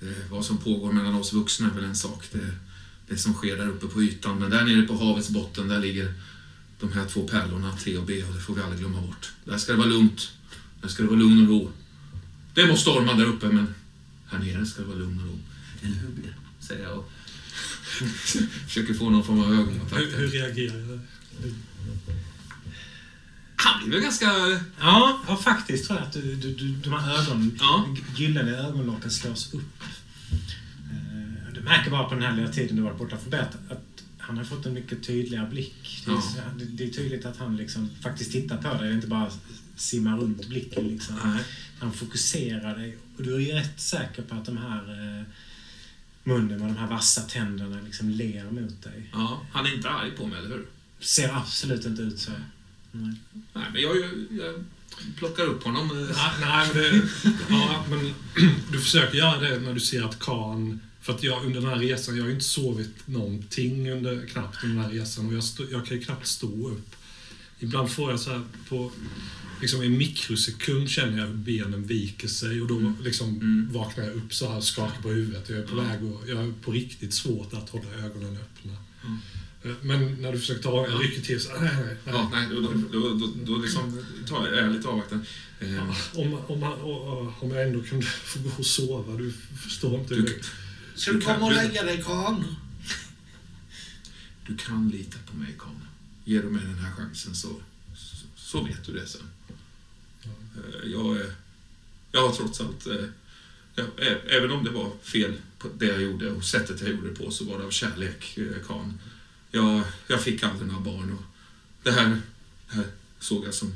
Det, 0.00 0.14
vad 0.30 0.44
som 0.44 0.58
pågår 0.58 0.92
mellan 0.92 1.14
oss 1.14 1.32
vuxna 1.32 1.70
är 1.70 1.74
väl 1.74 1.84
en 1.84 1.96
sak. 1.96 2.24
Det, 2.32 2.54
det 3.08 3.16
som 3.16 3.34
sker 3.34 3.56
där 3.56 3.68
uppe 3.68 3.86
på 3.86 4.02
ytan. 4.02 4.38
Men 4.38 4.50
där 4.50 4.64
nere 4.64 4.82
på 4.82 4.94
havets 4.94 5.30
botten, 5.30 5.68
där 5.68 5.80
ligger 5.80 6.14
de 6.80 6.92
här 6.92 7.06
två 7.06 7.28
pärlorna, 7.28 7.76
T 7.76 7.96
och 7.98 8.04
B, 8.06 8.22
och 8.24 8.34
det 8.34 8.40
får 8.40 8.54
vi 8.54 8.60
aldrig 8.62 8.80
glömma 8.80 9.00
bort. 9.00 9.32
Där 9.44 9.58
ska 9.58 9.72
det 9.72 9.78
vara 9.78 9.88
lugnt. 9.88 10.30
Där 10.82 10.88
ska 10.88 11.02
det 11.02 11.08
vara 11.08 11.18
lugn 11.18 11.42
och 11.42 11.48
ro. 11.48 11.72
Det 12.54 12.66
må 12.66 12.76
storma 12.76 13.14
där 13.14 13.24
uppe, 13.24 13.46
men 13.46 13.74
här 14.26 14.38
nere 14.38 14.66
ska 14.66 14.80
det 14.82 14.88
vara 14.88 14.98
lugn 14.98 15.20
och 15.20 15.26
ro. 15.26 15.38
Eller 15.82 15.96
hur? 15.96 16.34
Säger 16.60 16.82
jag 16.82 16.98
och 16.98 17.10
Försöker 18.66 18.94
få 18.94 19.10
någon 19.10 19.24
form 19.24 19.40
av 19.40 19.46
Hur, 19.46 19.60
ögonkontakt. 19.60 20.02
hur 20.02 20.28
reagerar 20.28 20.76
du? 20.78 21.00
Han 23.56 23.80
blir 23.80 23.90
väl 23.92 24.02
ganska... 24.02 24.26
Ja, 24.80 25.20
ja 25.28 25.36
faktiskt 25.36 25.86
tror 25.86 25.98
jag 25.98 26.06
att 26.08 26.12
du, 26.12 26.34
du, 26.34 26.54
du, 26.54 26.68
de 26.76 26.92
här 26.92 27.18
ögon, 27.22 27.58
Ja. 27.60 27.86
gyllene 28.16 28.56
ögonlocken 28.56 29.10
slås 29.10 29.54
upp. 29.54 29.82
Eh, 30.32 31.54
Du 31.54 31.60
märker 31.60 31.90
bara 31.90 32.04
på 32.08 32.14
den 32.14 32.22
här 32.24 32.36
lilla 32.36 32.48
tiden 32.48 32.76
du 32.76 32.82
varit 32.82 32.98
borta 32.98 33.16
från 33.16 33.30
bett 33.30 33.50
att 33.70 33.89
han 34.30 34.38
har 34.38 34.44
fått 34.44 34.66
en 34.66 34.74
mycket 34.74 35.02
tydligare 35.06 35.50
blick. 35.50 36.02
Det 36.06 36.10
är, 36.10 36.14
Ja. 36.14 36.42
det, 36.58 36.64
det 36.64 36.84
är 36.84 36.88
tydligt 36.90 37.26
att 37.26 37.36
han 37.38 37.56
liksom 37.56 37.90
faktiskt 38.02 38.32
tittar 38.32 38.56
på 38.56 38.68
dig, 38.68 38.78
det 38.78 38.86
är 38.86 38.92
inte 38.92 39.06
bara 39.06 39.30
simmar 39.76 40.18
runt 40.18 40.48
blicken. 40.48 40.88
Liksom. 40.88 41.14
Nej. 41.24 41.44
Han 41.80 41.92
fokuserar 41.92 42.78
dig 42.78 42.98
och 43.16 43.22
du 43.22 43.34
är 43.34 43.38
ju 43.40 43.52
rätt 43.52 43.80
säker 43.80 44.22
på 44.22 44.34
att 44.34 44.44
de 44.44 44.56
här 44.56 44.82
eh, 45.18 45.24
munnen 46.24 46.60
och 46.62 46.68
de 46.68 46.76
här 46.76 46.86
vassa 46.86 47.20
tänderna 47.20 47.80
liksom 47.84 48.10
ler 48.10 48.44
mot 48.50 48.82
dig. 48.82 49.10
Ja, 49.12 49.46
han 49.52 49.66
är 49.66 49.74
inte 49.74 49.90
arg 49.90 50.10
på 50.10 50.26
mig, 50.26 50.38
eller 50.38 50.48
hur? 50.48 50.66
Ser 51.00 51.36
absolut 51.36 51.86
inte 51.86 52.02
ut 52.02 52.18
så. 52.18 52.30
Nej. 52.92 53.14
Nej, 53.52 53.64
men 53.72 53.82
jag, 53.82 53.96
jag 54.30 54.64
plockar 55.16 55.44
upp 55.44 55.62
honom. 55.64 55.90
eh, 55.90 56.16
Nej, 56.40 56.68
men, 56.74 56.82
det, 56.82 57.02
ja, 57.48 57.84
men 57.90 58.14
du 58.72 58.80
försöker 58.80 59.18
göra 59.18 59.40
det 59.40 59.58
när 59.60 59.74
du 59.74 59.80
ser 59.80 60.02
att 60.02 60.18
Khan... 60.18 60.80
För 61.00 61.12
att 61.14 61.22
jag 61.22 61.44
under 61.44 61.60
den 61.60 61.70
här 61.70 61.78
resan, 61.78 62.16
jag 62.16 62.22
har 62.22 62.28
ju 62.28 62.34
inte 62.34 62.44
sovit 62.46 63.06
någonting 63.06 63.90
under, 63.90 64.26
knappt 64.26 64.64
under 64.64 64.76
den 64.76 64.84
här 64.84 64.90
resan 65.00 65.26
och 65.26 65.34
jag, 65.34 65.44
stå, 65.44 65.64
jag 65.70 65.86
kan 65.86 65.96
ju 65.96 66.02
knappt 66.04 66.26
stå 66.26 66.68
upp. 66.70 66.94
Ibland 67.58 67.90
får 67.90 68.10
jag 68.10 68.20
så 68.20 68.30
här 68.30 68.42
på 68.68 68.92
liksom 69.60 69.80
en 69.82 69.98
mikrosekund 69.98 70.90
känner 70.90 71.18
jag 71.18 71.26
hur 71.26 71.34
benen 71.34 71.86
viker 71.86 72.28
sig 72.28 72.60
och 72.62 72.68
då 72.68 72.92
liksom 73.02 73.28
Mm. 73.28 73.68
vaknar 73.72 74.04
jag 74.04 74.14
upp 74.14 74.34
så 74.34 74.52
här 74.52 74.60
skakar 74.60 75.02
på 75.02 75.08
huvudet. 75.08 75.48
Jag 75.48 75.58
är 75.58 75.66
på 75.66 75.76
Ja. 75.76 75.82
väg 75.82 76.04
och 76.04 76.28
jag 76.28 76.38
är 76.44 76.52
på 76.62 76.72
riktigt 76.72 77.14
svårt 77.14 77.52
att 77.54 77.70
hålla 77.70 77.90
ögonen 78.04 78.36
öppna. 78.36 78.76
Mm. 79.04 79.18
Eh, 79.64 79.70
Men 79.82 80.22
när 80.22 80.32
du 80.32 80.38
försöker 80.38 80.62
ta, 80.62 80.86
jag 80.88 81.02
rycker 81.04 81.22
till 81.22 81.40
så 81.40 81.48
nej, 81.60 81.60
nej, 81.60 81.84
nej. 81.86 81.96
Ja, 82.04 82.30
nej, 82.32 82.48
då, 82.50 82.60
då, 82.92 83.08
då, 83.14 83.32
då, 83.44 83.56
liksom 83.56 84.04
tar 84.28 84.46
jag, 84.46 84.58
är 84.58 84.62
jag 84.62 84.72
lite 84.72 84.88
avvaktande. 84.88 85.24
Eh, 85.60 85.74
Ja, 85.74 85.94
Om, 86.14 86.34
om, 86.34 86.62
om, 87.40 87.50
jag 87.50 87.62
ändå 87.62 87.82
kunde 87.82 88.06
få 88.24 88.38
gå 88.38 88.50
och 88.58 88.66
sova, 88.66 89.16
du 89.16 89.32
förstår 89.64 90.00
inte 90.00 90.14
Du-. 90.14 90.40
Ska 91.00 91.12
du 91.12 91.20
komma 91.20 91.46
och 91.46 91.52
lägga 91.52 91.82
dig, 91.82 92.02
Kan? 92.02 92.44
Du 94.46 94.56
kan 94.56 94.88
lita 94.88 95.18
på 95.30 95.36
mig, 95.36 95.54
Kan. 95.58 95.80
Ger 96.24 96.42
du 96.42 96.50
mig 96.50 96.62
den 96.64 96.78
här 96.78 96.92
chansen 96.92 97.34
så, 97.34 97.48
så, 97.96 98.26
så 98.36 98.62
vet 98.64 98.84
du 98.84 98.92
det 98.92 99.06
sen. 99.06 99.20
Eh, 100.24 100.90
Jag, 100.90 101.18
jag 102.12 102.28
har 102.28 102.34
trots 102.34 102.60
allt, 102.60 102.86
eh, 102.86 103.04
ja, 103.74 103.84
ä- 103.98 104.20
även 104.28 104.50
om 104.50 104.64
det 104.64 104.70
var 104.70 104.92
fel 105.02 105.34
på 105.58 105.68
det 105.78 105.86
jag 105.86 106.02
gjorde 106.02 106.30
och 106.30 106.44
sättet 106.44 106.80
jag 106.80 106.90
gjorde 106.90 107.08
det 107.08 107.14
på, 107.14 107.30
så 107.30 107.44
var 107.44 107.58
det 107.58 107.64
av 107.64 107.70
kärlek, 107.70 108.38
eh, 108.38 108.66
Kan. 108.66 108.98
Jag, 109.50 109.82
jag 110.08 110.22
fick 110.22 110.42
aldrig 110.42 110.68
några 110.68 110.80
barn 110.84 111.12
och 111.12 111.22
det 111.82 111.90
här, 111.92 112.08
det 112.70 112.74
här 112.76 112.86
såg 113.18 113.46
jag 113.46 113.54
som 113.54 113.74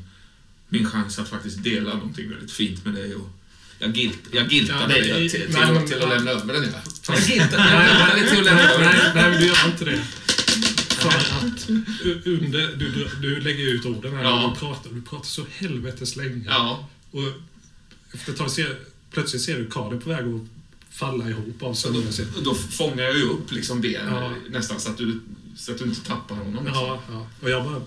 min 0.69 0.91
chans 0.91 1.19
att 1.19 1.29
faktiskt 1.29 1.63
dela 1.65 1.95
någonting 1.95 2.31
väldigt 2.31 2.53
fint 2.53 2.85
med 2.85 2.95
dig. 2.95 3.15
Och 3.15 3.31
jag, 3.85 3.97
gilt, 3.97 4.19
jag 4.33 4.53
giltar 4.53 4.81
Ja, 4.81 4.87
dig 4.87 5.29
till, 5.31 5.41
till, 5.41 5.51
nej, 5.53 5.73
men- 5.73 5.87
till 5.87 6.03
att 6.03 6.09
lämna 6.09 6.31
över 6.31 6.53
den. 6.55 6.63
Jag 7.09 7.21
giltar 7.21 8.15
dig 8.17 8.29
till 8.29 8.39
att 8.39 8.45
lämna 8.45 8.71
över 8.73 8.85
den. 8.85 9.15
nej, 9.15 9.31
men 9.31 9.41
du 9.41 9.47
gör 9.47 9.67
inte 9.67 9.85
det. 9.85 10.01
För 10.89 11.09
att 11.09 11.69
under, 12.27 12.77
du, 12.77 13.09
du, 13.21 13.41
lägger 13.41 13.65
ut 13.75 13.85
orden 13.87 14.17
här 14.17 14.23
Ja. 14.25 14.45
och 14.45 14.53
du 14.55 14.59
pratar, 14.61 14.91
du 14.91 15.03
pratar 15.03 15.27
så 15.27 15.47
helvetes 15.59 16.17
länge. 16.17 16.45
Ja, 16.47 16.89
Och 17.11 17.23
efter 18.15 18.33
ett 18.33 18.39
tag 18.39 18.51
ser, 18.51 18.77
plötsligt 19.11 19.43
ser 19.43 19.59
du 19.59 19.71
Karin 19.71 20.01
på 20.01 20.09
väg 20.11 20.25
att 20.25 20.41
falla 20.91 21.29
ihop 21.31 21.63
av 21.63 21.75
så 21.75 21.89
då, 21.89 21.95
sömnlöshet. 21.95 22.29
då 22.45 22.55
fångar 22.55 23.03
jag 23.05 23.17
ju 23.17 23.23
upp 23.23 23.53
liksom 23.53 23.81
ben 23.81 24.07
Ja. 24.11 24.33
nästan 24.51 24.81
så 24.81 24.91
att, 24.91 24.99
du, 24.99 25.21
så 25.57 25.73
att 25.73 25.79
du 25.79 25.85
inte 25.85 26.01
tappar 26.07 26.35
honom. 26.37 26.65
Liksom. 26.65 26.85
Ja, 26.85 27.03
ja. 27.13 27.27
Och 27.41 27.51
jag 27.51 27.65
bara... 27.65 27.81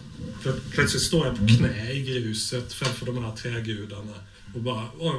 plö- 0.44 0.60
Plötsligt 0.72 1.04
står 1.04 1.28
jag 1.28 1.38
på 1.40 1.48
knä 1.48 1.92
i 1.94 2.02
gruset 2.04 2.74
framför 2.74 3.06
de 3.06 3.24
här 3.24 3.32
trägudarna 3.36 4.14
och 4.54 4.62
bara... 4.62 4.92
Åh, 5.00 5.16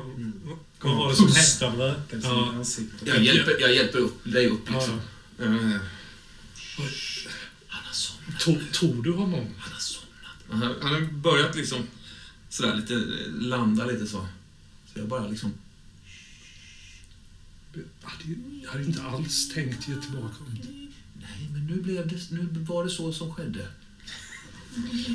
vad 0.80 0.96
var 0.96 1.10
det 1.10 1.16
som 1.16 1.32
hände? 1.68 2.00
Ja. 2.22 2.64
Jag, 3.04 3.24
hjälper, 3.24 3.60
jag 3.60 3.74
hjälper 3.74 3.98
upp, 3.98 4.24
dig 4.24 4.46
upp 4.46 4.60
Ja, 4.66 4.72
liksom. 4.78 5.00
ja. 5.38 5.44
Eh, 5.44 5.80
Han 7.68 7.84
har 7.84 7.92
somnat. 7.92 8.40
Tog, 8.40 8.72
tog 8.72 9.04
du 9.04 9.12
honom? 9.12 9.46
Han 9.58 9.72
har 9.72 9.80
somnat. 9.80 10.76
Han 10.82 10.92
har 10.94 11.00
börjat 11.00 11.56
liksom 11.56 11.78
sådär 12.48 12.76
lite, 12.76 12.94
landa 13.40 13.86
lite 13.86 14.06
så. 14.06 14.26
Så 14.92 14.98
jag 14.98 15.08
bara 15.08 15.28
liksom... 15.28 15.52
Jag 17.74 18.08
hade, 18.10 18.24
jag 18.62 18.70
hade 18.70 18.84
inte 18.84 19.02
alls 19.02 19.52
tänkt 19.54 19.88
ge 19.88 19.94
tillbaka 19.96 20.34
honom. 20.38 20.58
Nej, 21.20 21.48
men 21.52 21.66
nu, 21.66 21.82
blev 21.82 22.08
det, 22.08 22.30
nu 22.30 22.48
var 22.52 22.84
det 22.84 22.90
så 22.90 23.12
som 23.12 23.34
skedde. 23.34 23.68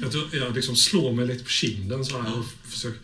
Jag, 0.02 0.12
tror, 0.12 0.36
jag 0.36 0.56
liksom 0.56 0.76
slår 0.76 1.14
mig 1.14 1.28
lite 1.28 1.44
på 1.44 1.50
kinden 1.50 2.06
så 2.06 2.22
här 2.22 2.40
och 2.40 2.46
försöker... 2.64 3.00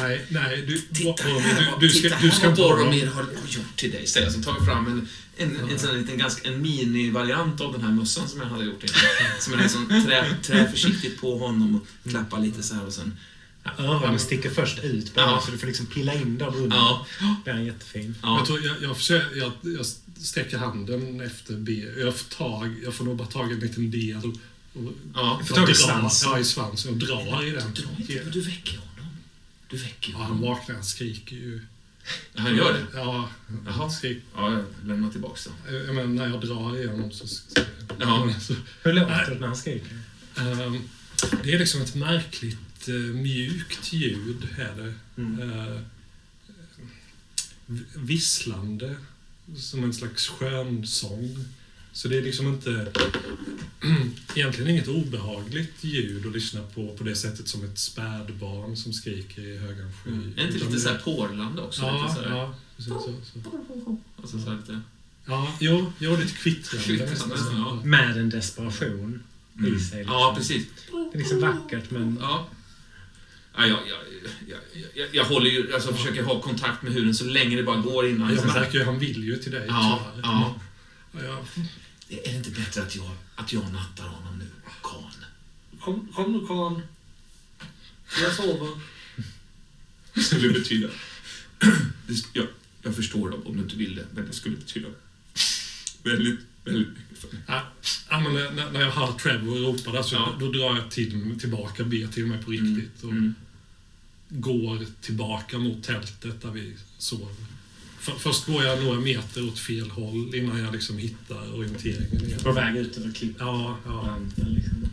Nej, 0.00 0.24
nej, 0.28 0.64
du... 0.66 0.78
Titta 0.78 1.22
här, 1.22 1.76
du, 1.80 1.86
du 1.86 1.94
ska, 1.94 2.02
titta 2.02 2.20
du 2.20 2.28
här 2.28 2.36
ska 2.38 2.46
vad 2.48 2.56
Boromir 2.56 3.06
har, 3.06 3.22
har 3.22 3.28
gjort 3.48 3.76
till 3.76 3.90
dig, 3.90 4.06
jag. 4.16 4.32
Så 4.32 4.42
tar 4.42 4.54
jag 4.58 4.66
fram 4.66 4.86
en, 4.86 5.08
en, 5.36 5.70
en, 5.70 5.78
sån 5.78 5.90
här 5.90 5.96
liten, 5.96 6.18
ganska, 6.18 6.48
en 6.48 6.62
mini-variant 6.62 7.60
av 7.60 7.72
den 7.72 7.82
här 7.82 7.92
mössan 7.92 8.28
som 8.28 8.40
jag 8.40 8.46
hade 8.46 8.64
gjort 8.64 8.82
innan. 8.84 8.96
Som 9.40 9.52
jag 9.52 9.62
liksom 9.62 9.88
trä, 10.06 10.36
trä 10.42 10.70
försiktigt 10.70 11.20
på 11.20 11.38
honom 11.38 11.74
och 12.04 12.10
klappar 12.10 12.40
lite 12.40 12.62
så 12.62 12.74
här 12.74 12.86
och 12.86 12.92
sen... 12.92 13.16
Öronen 13.78 14.18
sticker 14.18 14.50
först 14.50 14.78
ut 14.84 15.14
bara, 15.14 15.26
Ja. 15.26 15.42
så 15.44 15.50
du 15.50 15.58
får 15.58 15.66
liksom 15.66 15.86
pilla 15.86 16.14
in 16.14 16.38
dem 16.38 16.54
under. 16.54 16.76
Ja, 16.76 17.06
Den 17.44 17.56
är 17.58 17.62
jättefin. 17.62 18.14
ja. 18.22 18.38
Jag, 18.38 18.46
tror, 18.46 18.64
jag, 18.64 18.82
jag, 18.82 18.96
försöker, 18.96 19.36
jag, 19.38 19.52
jag 19.62 19.86
sträcker 20.20 20.58
handen 20.58 21.20
efter 21.20 21.54
B. 21.56 21.84
Jag 21.98 22.16
får, 22.16 22.34
tag, 22.36 22.74
jag 22.84 22.94
får 22.94 23.04
nog 23.04 23.16
bara 23.16 23.28
tag 23.28 23.50
i 23.50 23.54
en 23.54 23.60
liten 23.60 23.90
del. 23.90 24.16
Och, 24.16 24.92
ja. 25.14 25.40
Får 25.46 25.54
tag 25.54 25.64
i 25.70 25.72
drar- 25.72 25.74
svansen. 25.74 26.30
Ja, 26.32 26.38
i 26.38 26.44
svansen 26.44 26.92
och 26.92 26.96
drar 26.98 27.46
i 27.46 27.50
den. 27.50 27.66
Inte, 27.98 28.24
du 28.30 28.40
väcker 28.40 28.72
honom. 28.78 28.93
Du 29.74 29.80
väcker 29.82 30.12
Ja, 30.12 30.18
han 30.18 30.26
honom. 30.26 30.42
vaknar, 30.42 30.74
han 30.74 30.84
skriker 30.84 31.36
ju. 31.36 31.60
Han 32.34 32.56
gör 32.56 32.72
det? 32.72 32.86
Ja, 32.94 33.28
Jaha. 33.66 33.72
han 33.74 33.90
skriker. 33.90 34.22
Ja, 34.36 34.52
jag 34.52 34.64
lämnar 34.88 35.10
tillbaks 35.10 35.44
då. 35.44 35.72
Jag 35.74 35.94
menar, 35.94 36.06
när 36.08 36.28
jag 36.28 36.40
drar 36.40 36.76
i 36.76 36.86
honom 36.86 37.12
så... 37.12 37.26
Ja. 38.00 38.34
Hur 38.82 38.92
låter 38.92 39.30
det 39.30 39.40
när 39.40 39.46
han 39.46 39.56
skriker? 39.56 39.98
ehm, 40.36 40.80
det 41.44 41.52
är 41.52 41.58
liksom 41.58 41.82
ett 41.82 41.94
märkligt 41.94 42.88
eh, 42.88 42.94
mjukt 42.94 43.92
ljud. 43.92 44.48
Är 44.58 44.76
det. 44.82 44.94
Mm. 45.22 45.50
Eh, 45.50 45.80
visslande, 47.94 48.96
som 49.56 49.84
en 49.84 49.94
slags 49.94 50.28
skönsång. 50.28 51.44
Så 51.94 52.08
det 52.08 52.18
är 52.18 52.22
liksom 52.22 52.46
inte... 52.48 52.92
egentligen 54.34 54.70
inget 54.70 54.88
obehagligt 54.88 55.74
ljud 55.84 56.26
att 56.26 56.32
lyssna 56.32 56.60
på 56.74 56.94
på 56.96 57.04
det 57.04 57.16
sättet 57.16 57.48
som 57.48 57.64
ett 57.64 57.78
spädbarn 57.78 58.76
som 58.76 58.92
skriker 58.92 59.42
i 59.42 59.58
högan 59.58 59.92
sky. 60.04 60.10
Mm. 60.10 60.20
Är 60.36 60.42
inte 60.42 60.42
Utan 60.42 60.58
lite 60.58 60.72
det- 60.72 60.80
så 60.80 60.88
här 60.88 60.98
porlande 60.98 61.62
också? 61.62 61.82
Ja, 61.82 62.02
lite 62.02 62.14
så 62.14 62.28
här, 62.28 62.36
ja. 62.36 62.54
Precis, 62.76 62.92
så, 62.92 63.00
så. 63.32 63.98
Alltså 64.16 64.38
så 64.38 64.50
här 64.50 64.56
lite... 64.56 64.80
Ja, 65.26 65.56
jo, 65.60 65.92
jo 65.98 66.16
lite 66.16 66.32
kvittrande. 66.34 66.84
Kvittrande, 66.86 67.36
ja. 67.52 67.80
Med 67.84 68.16
en 68.18 68.30
desperation 68.30 69.22
Mm. 69.58 69.76
i 69.76 69.80
sig. 69.80 69.98
Liksom. 69.98 70.14
Ja, 70.14 70.34
precis. 70.36 70.66
Det 71.12 71.16
är 71.16 71.18
liksom 71.18 71.40
vackert 71.40 71.90
men... 71.90 72.18
Ja. 72.20 72.48
Ja, 73.56 73.66
jag, 73.66 73.78
jag, 73.88 74.58
jag, 74.94 75.06
jag, 75.12 75.24
håller 75.24 75.50
ju, 75.50 75.74
alltså 75.74 75.92
försöker 75.94 76.22
ha 76.22 76.40
kontakt 76.40 76.82
med 76.82 76.92
hunden 76.92 77.14
så 77.14 77.24
länge 77.24 77.56
det 77.56 77.62
bara 77.62 77.76
går 77.80 78.08
innan. 78.08 78.30
Jag 78.30 78.38
så 78.40 78.48
här- 78.48 78.60
märker 78.60 78.78
ju, 78.78 78.84
han 78.84 78.98
vill 78.98 79.24
ju 79.24 79.36
till 79.36 79.52
dig. 79.52 79.64
Ja. 79.68 80.12
Ja, 80.22 80.54
jag, 81.12 81.38
Är 82.08 82.16
det 82.32 82.36
inte 82.36 82.50
bättre 82.50 82.82
att 82.82 82.96
jag, 82.96 83.10
att 83.34 83.52
jag 83.52 83.72
nattar 83.72 84.04
honom 84.08 84.38
nu, 84.38 84.46
Kan? 84.82 85.24
Kom, 85.80 86.08
kom 86.14 86.32
nu, 86.32 86.46
Kan. 86.46 86.82
Jag 88.22 88.34
sover. 88.34 88.80
skulle 90.22 90.52
betyda... 90.52 90.88
Det, 92.06 92.12
sk- 92.12 92.28
jag, 92.32 92.46
jag 92.82 92.96
förstår 92.96 93.46
om 93.48 93.56
du 93.56 93.62
inte 93.62 93.76
vill 93.76 93.94
det, 93.96 94.06
men 94.14 94.26
det 94.26 94.32
skulle 94.32 94.56
betyda 94.56 94.88
väldigt, 96.02 96.40
väldigt 96.64 96.88
mycket 96.88 97.18
för 97.18 97.28
mig. 97.32 97.42
Ja, 97.46 97.62
ja, 98.10 98.20
men 98.20 98.34
när, 98.56 98.70
när 98.70 98.80
jag 98.80 98.90
hör 98.90 99.12
Trevor 99.12 99.56
ropa 99.58 99.92
där 99.92 100.02
så 100.02 100.14
Ja. 100.14 100.36
då 100.40 100.52
drar 100.52 100.76
jag 100.76 100.90
till, 100.90 101.38
tillbaka, 101.40 101.84
ber 101.84 102.06
till 102.06 102.26
mig 102.26 102.42
på 102.42 102.50
riktigt 102.50 103.02
och 103.02 103.10
Mm. 103.10 103.34
går 104.28 104.86
tillbaka 105.00 105.58
mot 105.58 105.82
tältet 105.84 106.42
där 106.42 106.50
vi 106.50 106.76
sover. 106.98 107.34
För, 108.04 108.12
först 108.12 108.46
går 108.46 108.64
jag 108.64 108.84
några 108.84 109.00
meter 109.00 109.48
åt 109.48 109.58
fel 109.58 109.90
håll 109.90 110.34
innan 110.34 110.58
jag 110.58 110.72
liksom 110.72 110.98
hittar 110.98 111.54
orienteringen 111.54 112.24
igen. 112.24 112.40
På 112.42 112.52
väg 112.52 112.76
ut 112.76 112.96
över 112.96 113.12
klippan. 113.12 113.46
Ja, 113.46 113.78
ja. 113.84 114.18
Liksom. 114.36 114.88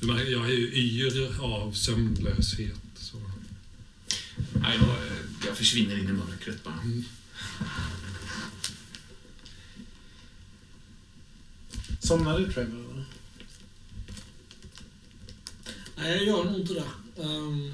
Jag 0.00 0.50
är 0.50 0.54
ju 0.54 0.72
yr 0.74 1.40
av 1.40 1.72
sömnlöshet. 1.72 2.74
Så. 2.94 3.16
Ja, 4.54 4.74
jag, 4.74 4.96
jag 5.46 5.56
försvinner 5.56 5.98
in 5.98 6.08
i 6.08 6.12
mörkret 6.12 6.64
bara. 6.64 6.80
Mm. 6.84 7.04
Somnar 12.00 12.38
du 12.38 12.52
Trevor? 12.52 13.04
Nej, 15.96 16.16
jag 16.16 16.26
gör 16.26 16.44
nog 16.44 16.60
inte 16.60 16.74
det. 16.74 17.22
Ehm, 17.22 17.72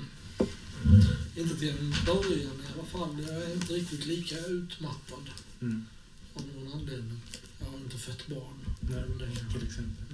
inte 1.37 1.57
till 1.57 1.69
en 1.69 1.95
början 2.07 2.64
alla 2.75 2.85
fall. 2.85 3.23
Jag 3.29 3.43
är 3.43 3.55
inte 3.55 3.73
riktigt 3.73 4.07
lika 4.07 4.39
utmattad 4.39 5.31
Mm. 5.61 5.87
av 6.35 6.43
någon 6.55 6.73
anledning. 6.81 7.21
Jag 7.61 7.67
har 7.67 7.77
inte 7.79 7.99
fött 7.99 8.27
barn. 8.27 8.55
Nej, 8.81 9.03
Det 9.19 9.25
är- 9.25 9.53
till 9.59 9.67
exempel. 9.69 10.05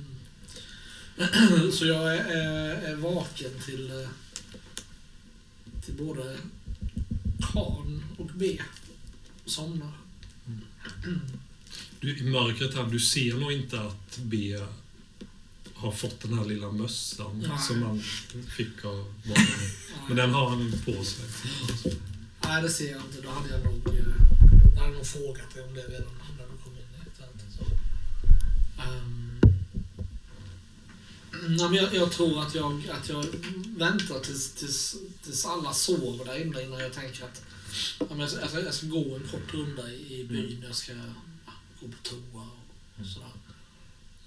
Så 1.72 1.86
jag 1.86 2.16
är, 2.16 2.24
är, 2.24 2.74
är 2.92 2.96
vaken 2.96 3.50
till, 3.66 3.90
eh, 3.90 4.08
till 5.84 5.94
både 5.94 6.38
Kan 7.52 8.02
och 8.18 8.30
B. 8.34 8.62
Somnar. 9.44 9.92
Du, 12.00 12.18
I 12.18 12.22
mörkret 12.22 12.74
här, 12.74 12.84
du 12.86 13.00
ser 13.00 13.34
nog 13.34 13.52
inte 13.52 13.80
att 13.80 14.18
B 14.18 14.58
har 15.74 15.92
fått 15.92 16.20
den 16.20 16.38
här 16.38 16.44
lilla 16.44 16.72
mössan 16.72 17.38
Nej. 17.48 17.58
som 17.68 17.82
han 17.82 18.00
fick 18.56 18.84
av 18.84 19.14
barnen. 19.24 19.46
Men 20.08 20.16
den 20.16 20.30
har 20.30 20.50
han 20.50 20.72
på 20.84 21.04
sig. 21.04 21.24
Nej, 22.44 22.62
det 22.62 22.68
ser 22.70 22.90
jag 22.90 23.00
inte. 23.00 23.20
Då 23.20 23.30
hade 23.30 23.48
jag 23.48 23.64
nog, 23.64 23.88
eh, 23.88 24.04
jag 24.74 24.82
hade 24.82 24.94
nog 24.94 25.06
frågat 25.06 25.54
dig 25.54 25.62
om 25.62 25.74
det 25.74 25.80
redan 25.82 26.12
när 26.38 26.46
du 26.46 26.56
kom 26.64 26.72
in. 26.76 26.84
Så. 27.58 27.64
Ehm, 28.82 29.40
nej, 31.56 31.68
men 31.68 31.74
jag, 31.74 31.94
jag 31.94 32.12
tror 32.12 32.42
att 32.42 32.54
jag, 32.54 32.90
att 32.90 33.08
jag 33.08 33.26
väntar 33.76 34.20
tills, 34.20 34.52
tills, 34.52 34.96
tills 35.22 35.46
alla 35.46 35.72
sover 35.72 36.24
där 36.24 36.42
inne 36.42 36.62
innan 36.62 36.80
jag 36.80 36.92
tänker 36.92 37.24
att 37.24 37.42
jag, 38.18 38.30
ska, 38.30 38.40
jag, 38.40 38.50
ska, 38.50 38.60
jag 38.60 38.74
ska 38.74 38.86
gå 38.86 39.14
en 39.16 39.28
kort 39.28 39.54
runda 39.54 39.90
i, 39.90 40.20
i 40.20 40.24
byn. 40.24 40.64
Jag 40.66 40.74
ska 40.76 40.92
ja, 40.92 41.52
gå 41.80 41.88
på 41.88 41.96
toa 42.02 42.42
och, 42.42 43.00
och 43.00 43.06
sådär. 43.06 43.28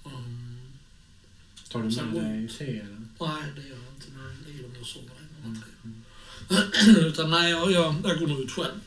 Ehm, 0.04 0.60
Tar 1.68 1.82
du 1.82 1.96
med 1.96 2.24
dig 2.24 2.48
te 2.58 2.86
nej, 3.20 3.52
det 3.56 3.62
gör 3.62 3.76
jag 3.76 3.94
inte. 3.94 4.06
Nu 4.16 4.52
ligger 4.52 4.68
de 4.68 4.80
och 4.80 4.86
sover 4.86 5.10
Mm. 5.44 6.03
Utan 6.98 7.30
nej, 7.30 7.50
jag, 7.50 7.72
jag, 7.72 7.94
jag 8.04 8.18
går 8.18 8.26
nog 8.26 8.40
ut 8.40 8.50
själv. 8.50 8.80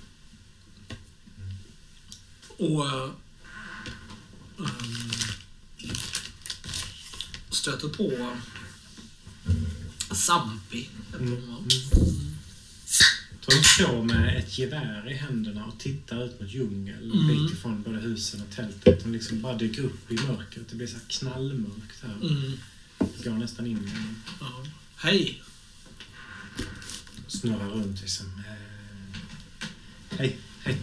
Och 2.57 2.85
äh, 2.85 3.09
stöter 7.49 7.87
på 7.87 8.37
Sampi. 10.15 10.89
Mm. 11.19 11.41
hon, 11.47 11.67
de 13.45 13.51
står 13.63 14.03
med 14.03 14.37
ett 14.37 14.57
gevär 14.57 15.11
i 15.11 15.13
händerna 15.13 15.65
och 15.65 15.79
tittar 15.79 16.25
ut 16.25 16.41
mot 16.41 16.49
djungeln 16.53 17.11
Mm. 17.11 17.27
bit 17.27 17.51
ifrån 17.53 17.81
både 17.83 17.97
husen 17.97 18.41
och 18.41 18.55
tältet. 18.55 19.03
De 19.03 19.13
liksom 19.13 19.41
bara 19.41 19.57
dyker 19.57 19.83
upp 19.83 20.11
i 20.11 20.13
mörkret. 20.13 20.69
Det 20.69 20.75
blir 20.75 20.87
så 20.87 20.93
här 20.93 21.03
knallmörkt 21.07 22.03
här. 22.03 22.13
Mm. 22.21 22.51
Går 23.23 23.31
nästan 23.31 23.67
in 23.67 23.77
i 23.77 23.91
Ja. 24.39 24.65
Hej! 24.95 25.41
Snurrar 27.27 27.69
runt 27.69 28.01
liksom. 28.01 28.25
Eh, 28.25 29.67
Hej, 30.17 30.37
hej. 30.63 30.77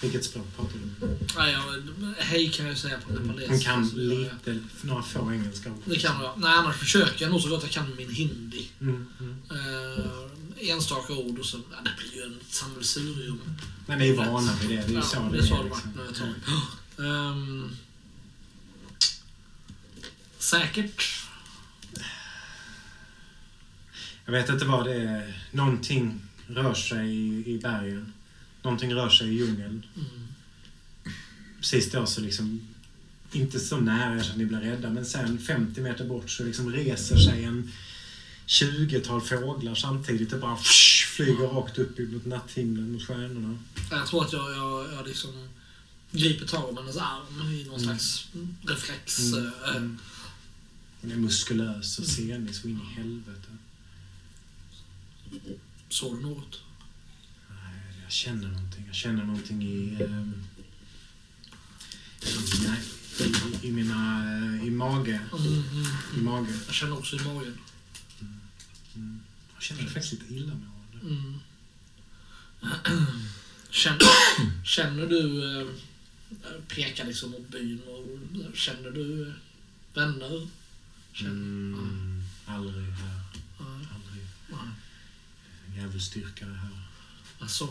Vilket 0.00 0.24
språk 0.24 0.46
pratar 0.56 0.72
du? 1.00 1.18
Nej, 1.36 1.52
jag, 1.52 2.14
hej 2.24 2.50
kan 2.50 2.66
jag 2.66 2.78
säga 2.78 2.98
på 3.00 3.12
nepalesiska. 3.12 3.72
Hon 3.74 3.88
kan 3.90 3.98
lite, 3.98 4.60
några 4.82 5.02
få 5.02 5.32
engelska 5.32 5.70
ord. 5.70 5.82
Det 5.84 5.96
kan 5.98 6.22
jag. 6.22 6.32
Nej, 6.40 6.52
annars 6.52 6.76
försöker 6.76 7.22
jag 7.24 7.30
nog 7.32 7.40
så 7.40 7.48
gott 7.48 7.62
jag 7.62 7.72
kan 7.72 7.96
min 7.96 8.10
hindi. 8.10 8.68
Mm, 8.80 9.06
mm. 9.20 9.36
Eh, 9.50 10.70
enstaka 10.70 11.12
ord 11.12 11.38
och 11.38 11.46
så, 11.46 11.56
ja, 11.70 11.76
det 11.84 11.90
blir 11.98 12.14
ju 12.14 12.36
ett 12.40 12.54
sammelsurium. 12.54 13.40
Men 13.86 13.98
ni 13.98 14.08
är 14.08 14.16
vana 14.16 14.52
vid 14.60 14.70
det. 14.70 14.76
Det 14.76 14.82
är 14.82 14.88
ju 14.88 14.94
Ja, 14.94 15.02
så 15.02 15.20
det 15.20 15.30
det 15.36 15.38
är 15.38 15.42
så 15.46 15.54
är. 15.60 15.64
det 15.64 15.70
varit 15.70 15.84
liksom. 16.08 16.28
ett 16.30 16.44
tag. 16.96 17.06
Ehm, 17.06 17.76
säkert. 20.38 21.25
Jag 24.26 24.32
vet 24.32 24.48
inte 24.48 24.64
vad 24.64 24.84
det 24.84 24.94
är. 24.94 25.42
Någonting 25.52 26.20
rör 26.46 26.74
sig 26.74 27.16
i, 27.16 27.54
i 27.54 27.58
bergen. 27.58 28.12
Någonting 28.62 28.94
rör 28.94 29.08
sig 29.10 29.28
i 29.28 29.32
djungeln. 29.32 29.86
Mm. 29.96 30.08
Precis 31.58 31.90
då 31.90 32.06
så 32.06 32.20
liksom, 32.20 32.68
inte 33.32 33.60
så 33.60 33.76
nära 33.76 34.22
så 34.22 34.30
att 34.30 34.36
ni 34.38 34.44
blir 34.44 34.58
rädda, 34.60 34.90
men 34.90 35.06
sen 35.06 35.38
50 35.38 35.80
meter 35.80 36.04
bort 36.04 36.30
så 36.30 36.44
liksom 36.44 36.72
reser 36.72 37.16
sig 37.16 37.44
en 37.44 37.72
20-tal 38.46 39.20
fåglar 39.20 39.74
samtidigt 39.74 40.32
och 40.32 40.40
bara 40.40 40.56
flyger 41.16 41.46
rakt 41.48 41.78
upp 41.78 41.98
mot 41.98 42.26
natthimlen 42.26 42.92
mot 42.92 43.02
stjärnorna. 43.06 43.58
Jag 43.90 44.06
tror 44.06 44.24
att 44.24 44.32
jag, 44.32 44.56
jag, 44.56 44.92
jag 44.92 45.06
liksom 45.06 45.48
griper 46.10 46.46
tag 46.46 46.68
om 46.68 46.76
hennes 46.76 46.96
arm 46.96 47.52
i 47.52 47.64
någon 47.64 47.74
Mm. 47.74 47.84
slags 47.84 48.28
reflex. 48.62 49.18
Mm, 49.32 49.46
eh, 49.46 49.76
mm. 49.76 49.98
Hon 51.00 51.12
är 51.12 51.16
muskulös 51.16 51.98
och 51.98 52.04
senig 52.06 52.54
så 52.54 52.68
in 52.68 52.80
i 52.90 52.94
helvete. 52.94 53.55
Såg 55.88 56.16
du 56.16 56.22
något? 56.22 56.60
Nej, 57.50 57.82
Jag 58.02 58.12
känner 58.12 58.48
någonting. 58.48 58.84
Jag 58.86 58.94
känner 58.94 59.24
någonting 59.24 59.62
i... 59.62 60.02
ehm, 60.02 60.44
i, 62.22 62.66
nej, 62.68 62.80
i, 63.62 63.66
i 63.68 63.72
mina... 63.72 64.24
eh, 64.56 64.66
I 64.66 64.70
mage. 64.70 65.20
Mm, 65.32 65.46
mm, 65.46 65.86
I 66.14 66.18
mm. 66.18 66.24
mage. 66.24 66.54
Jag 66.66 66.74
känner 66.74 66.98
också 66.98 67.16
i 67.16 67.20
magen. 67.20 67.58
Mm. 68.94 69.20
Jag 69.54 69.62
känner 69.62 69.82
mig 69.82 69.90
faktiskt 69.92 70.12
lite 70.12 70.34
illamående. 70.34 70.98
Mm. 71.02 71.38
Känner, 73.70 74.00
känner 74.64 75.06
du, 75.06 75.52
eh, 75.60 75.66
pekar 76.68 77.04
liksom 77.04 77.30
mot 77.30 77.48
byn 77.48 77.80
och 77.82 78.56
känner 78.56 78.90
du 78.90 79.32
vänner? 79.94 80.48
Känner, 81.12 81.32
Mm, 81.32 82.22
aldrig 82.46 82.84
här. 82.84 83.20
Djävulsdyrkare 85.76 86.52
här. 86.54 86.70
Alltså, 87.38 87.68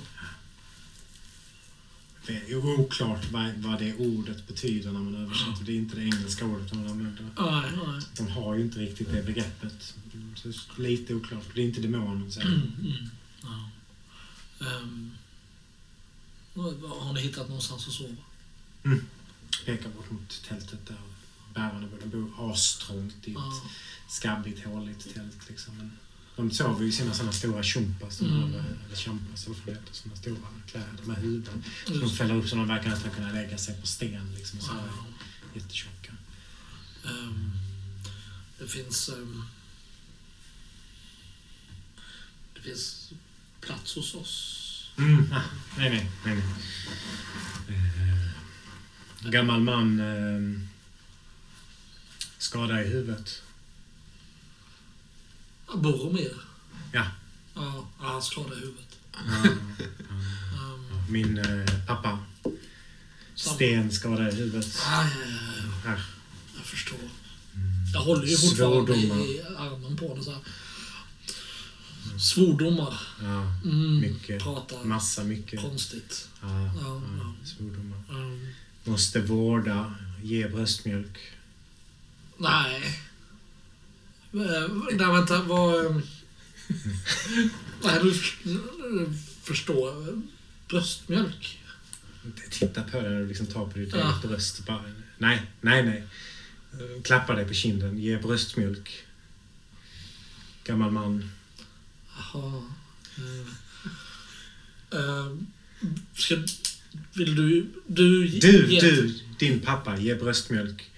Det 2.28 2.38
är 2.52 2.80
oklart 2.80 3.32
vad, 3.32 3.54
vad 3.58 3.80
det 3.80 3.96
ordet 3.96 4.48
betyder 4.48 4.92
när 4.92 5.00
man 5.00 5.16
översätter. 5.16 5.64
Det 5.66 5.72
är 5.72 5.76
inte 5.76 5.96
det 5.96 6.02
engelska 6.04 6.46
ordet 6.46 6.70
de 6.70 6.78
använder. 6.88 7.30
nej, 7.38 7.72
nej. 7.88 8.02
De 8.18 8.28
har 8.28 8.56
ju 8.56 8.62
inte 8.62 8.80
riktigt 8.80 9.12
det 9.12 9.24
begreppet. 9.24 9.82
Så 10.36 10.48
det 10.48 10.54
är 10.78 10.82
lite 10.82 11.14
oklart. 11.16 11.44
Det 11.56 11.62
är 11.62 11.66
inte 11.66 11.82
demonen, 11.82 12.32
säger 12.32 12.48
Mm, 12.48 12.72
mm, 12.80 13.10
ja. 13.42 13.70
Ehm, 14.68 15.12
har 17.00 17.14
ni 17.14 17.22
hittat 17.22 17.48
någonstans 17.48 17.88
att 17.88 17.94
sova? 17.94 18.16
Pekar 19.66 19.90
bort 19.90 20.12
mot 20.12 20.44
tältet 20.48 20.86
där 20.88 20.98
bärarna 21.54 21.88
bor. 21.88 22.00
De 22.04 22.10
bor 22.10 22.52
astrångt 22.52 23.16
i 23.28 23.32
ett 23.32 23.38
Ja. 23.38 23.70
skabbigt, 24.10 24.66
håligt 24.66 25.14
tält. 25.14 25.50
Liksom. 25.50 25.92
De 26.36 26.52
sover 26.52 26.82
ju 26.82 26.88
i 26.88 26.92
sina 26.92 27.14
sådana 27.14 27.32
stora 27.32 27.64
chumpas, 27.64 28.22
Mm. 28.22 28.44
eller 28.54 28.96
champas, 28.96 29.46
eller 29.46 29.56
vad 29.66 29.76
det 29.76 29.82
sådana 29.92 30.16
stora 30.16 30.38
kläder 30.68 31.04
med 31.04 31.18
huvuden. 31.18 31.64
De 31.88 32.10
fäller 32.10 32.36
upp 32.36 32.50
så 32.50 32.56
de 32.56 32.68
verkar 32.68 32.90
nästan 32.90 33.12
kunna 33.12 33.32
lägga 33.32 33.58
sig 33.58 33.82
på 33.82 33.88
sten. 33.88 34.32
Liksom, 34.36 34.60
så 34.60 34.72
här, 34.72 34.82
ja. 34.88 35.06
jättetjocka. 35.54 36.12
Ehm, 37.06 37.52
det 38.60 38.68
finns... 38.68 39.10
ehm, 39.10 39.44
det 42.56 42.62
finns 42.62 43.12
plats 43.62 43.96
hos 43.96 44.16
oss. 44.16 44.62
Mm. 44.98 45.32
Ah, 45.34 45.42
nej, 45.78 45.90
nej, 45.90 46.12
nej. 46.26 46.36
nej. 46.36 47.78
Eh, 47.78 49.30
gammal 49.32 49.62
man 49.62 50.00
eh, 50.00 50.62
skada 52.38 52.84
i 52.84 52.88
huvudet. 52.88 53.42
Boromir. 55.74 56.34
Ja. 56.94 57.06
Ja, 57.56 57.88
han 58.00 58.22
skadade 58.22 58.56
huvudet. 58.56 58.98
Min 61.10 61.38
eh, 61.38 61.66
pappa. 61.88 62.20
Sten 63.36 63.92
skada 63.92 64.30
i 64.32 64.36
huvudet. 64.36 64.80
aj, 64.86 65.06
aj, 65.06 65.12
aj, 65.24 65.70
Här. 65.86 66.02
jag 66.58 66.66
förstår. 66.66 67.00
Jag 67.94 68.00
håller 68.02 68.28
ju 68.28 68.38
fortfarande 68.38 68.94
Svordomar. 68.94 69.18
i 69.26 69.42
armen 69.58 69.98
på 69.98 70.14
den 70.16 70.24
så 70.24 70.32
här. 70.32 70.42
Svordomar. 72.20 73.00
Ja, 73.22 73.42
Mm, 73.64 74.00
mycket. 74.00 74.44
Pratar 74.44 74.84
Massa 74.84 75.24
mycket. 75.24 75.62
konstigt. 75.62 76.28
Ja, 76.42 76.48
Ja, 76.82 77.02
ja, 77.18 77.34
svordomar. 77.46 77.98
Ehm, 78.10 78.48
Måste 78.84 79.20
vårda, 79.22 79.96
ge 80.24 80.48
bröstmjölk. 80.48 81.18
nej. 82.38 83.00
Eh, 84.36 84.68
Nej, 84.92 85.12
vänta. 85.12 85.42
Vad... 85.42 85.86
ehm, 85.86 86.02
Nej, 87.84 88.00
du 88.04 88.14
förstår. 89.44 90.22
Bröstmjölk. 90.70 91.60
Titta 92.50 92.84
på 92.84 93.02
dig 93.02 93.18
och 93.22 93.28
liksom 93.28 93.46
ta 93.48 93.70
på 93.70 93.78
ditt 93.80 93.94
Ja. 93.96 94.20
bröst. 94.24 94.66
Bara, 94.66 94.84
nej, 95.18 95.42
nej, 95.62 95.84
nej. 95.84 96.04
Eh, 96.74 97.02
Klappa 97.04 97.36
dig 97.36 97.48
på 97.48 97.54
kinden. 97.54 97.98
Ge 98.00 98.18
bröstmjölk. 98.18 99.06
Gammal 100.64 100.92
man. 100.92 101.30
Jaha. 102.18 102.64
Mm. 103.18 103.46
Ehm, 104.92 105.48
ska, 106.16 106.36
vill 107.14 107.36
du... 107.36 107.68
Du, 107.88 108.28
Du, 108.28 108.68
ge- 108.68 108.80
du, 108.82 109.20
din 109.40 109.60
pappa, 109.60 109.98
ge 109.98 110.16
bröstmjölk. 110.16 110.92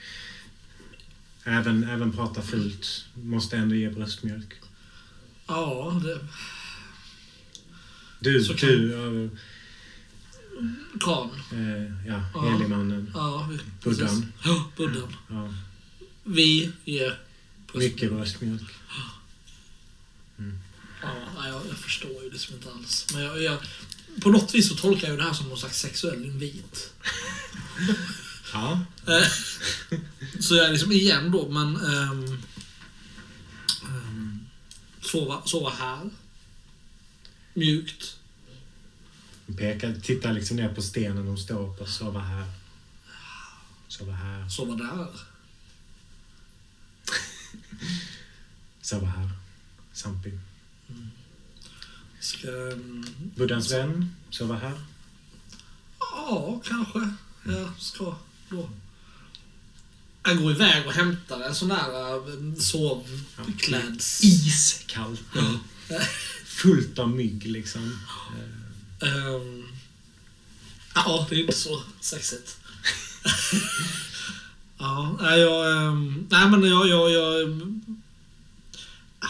Även, 1.47 1.83
även 1.89 2.11
prata 2.11 2.41
fult. 2.41 3.05
Måste 3.15 3.57
ändå 3.57 3.75
ge 3.75 3.89
bröstmjölk. 3.89 4.53
Ja, 5.47 6.01
det... 6.03 6.19
Du, 8.19 8.43
Så 8.43 8.53
kan- 8.53 8.69
du. 8.69 8.91
ja, 8.91 9.29
Kan. 10.99 11.29
Eh, 11.59 12.07
ja, 12.07 12.23
Ja. 12.33 12.49
Helimannen. 12.49 13.11
Ja. 13.13 13.49
Buddhan. 13.83 14.33
Ja, 14.43 14.71
Buddhan. 14.77 15.15
Ja. 15.29 15.53
Vi 16.23 16.71
ger 16.85 17.19
Mycket 17.73 18.11
bröstmjölk. 18.11 18.61
Ja, 21.01 21.13
nej, 21.39 21.49
jag, 21.51 21.61
jag 21.69 21.77
förstår 21.77 22.23
ju 22.23 22.29
liksom 22.31 22.55
inte 22.55 22.71
alls. 22.71 23.07
Men 23.13 23.23
jag, 23.23 23.41
jag, 23.43 23.57
på 24.21 24.29
något 24.29 24.55
vis 24.55 24.69
så 24.69 24.75
tolkar 24.75 25.07
jag 25.07 25.17
det 25.17 25.23
här 25.23 25.33
som 25.33 25.47
någon 25.49 25.57
slags 25.57 25.79
sexuell 25.79 26.25
invit. 26.25 26.93
Ja. 28.53 28.79
Eh, 29.07 29.27
så 30.39 30.55
jag 30.55 30.65
är 30.65 30.71
liksom 30.71 30.91
igen 30.91 31.31
då, 31.31 31.49
men... 31.49 31.75
ehm, 31.75 32.39
sova, 35.01 35.41
sova 35.45 35.69
här. 35.69 36.09
Mjukt. 37.53 38.17
Pekar, 39.57 39.93
tittar 40.03 40.33
liksom 40.33 40.57
ner 40.57 40.73
på 40.73 40.81
stenen 40.81 41.27
hon 41.27 41.37
står 41.37 41.77
på. 41.77 41.85
Sova 41.85 42.19
här. 42.19 42.45
Sova 43.87 44.11
här. 44.13 44.49
Sova 44.49 44.75
där. 44.75 45.07
Sova 48.81 49.07
här. 49.07 49.29
Sampi. 49.93 50.39
Ska... 52.19 52.47
ehm, 52.47 53.05
Buddhans 53.35 53.71
vän. 53.71 54.15
Sova 54.29 54.55
här. 54.55 54.81
Ja, 55.99 56.61
kanske. 56.65 57.13
Jag 57.45 57.69
ska 57.79 58.15
då... 58.49 58.69
Jag 60.23 60.37
går 60.41 60.51
iväg 60.51 60.87
och 60.87 60.93
hämtar 60.93 61.41
en 61.41 61.55
sån 61.55 61.67
där 61.69 62.15
eh, 62.15 62.55
sovkläds... 62.59 64.23
Iskallt. 64.23 65.21
Fullt 66.45 66.99
av 66.99 67.09
mygg 67.09 67.45
liksom. 67.47 67.99
Ehm, 69.01 69.63
ja, 70.95 71.27
det 71.29 71.35
är 71.35 71.39
inte 71.39 71.53
så 71.57 71.83
sexigt. 72.01 72.57
ja, 74.77 75.17
jag... 75.37 75.71
ehm, 75.87 76.27
nej, 76.29 76.49
men 76.49 76.63
jag... 76.63 76.87
jag, 76.87 77.11
jag 77.11 77.39
ja, 79.21 79.29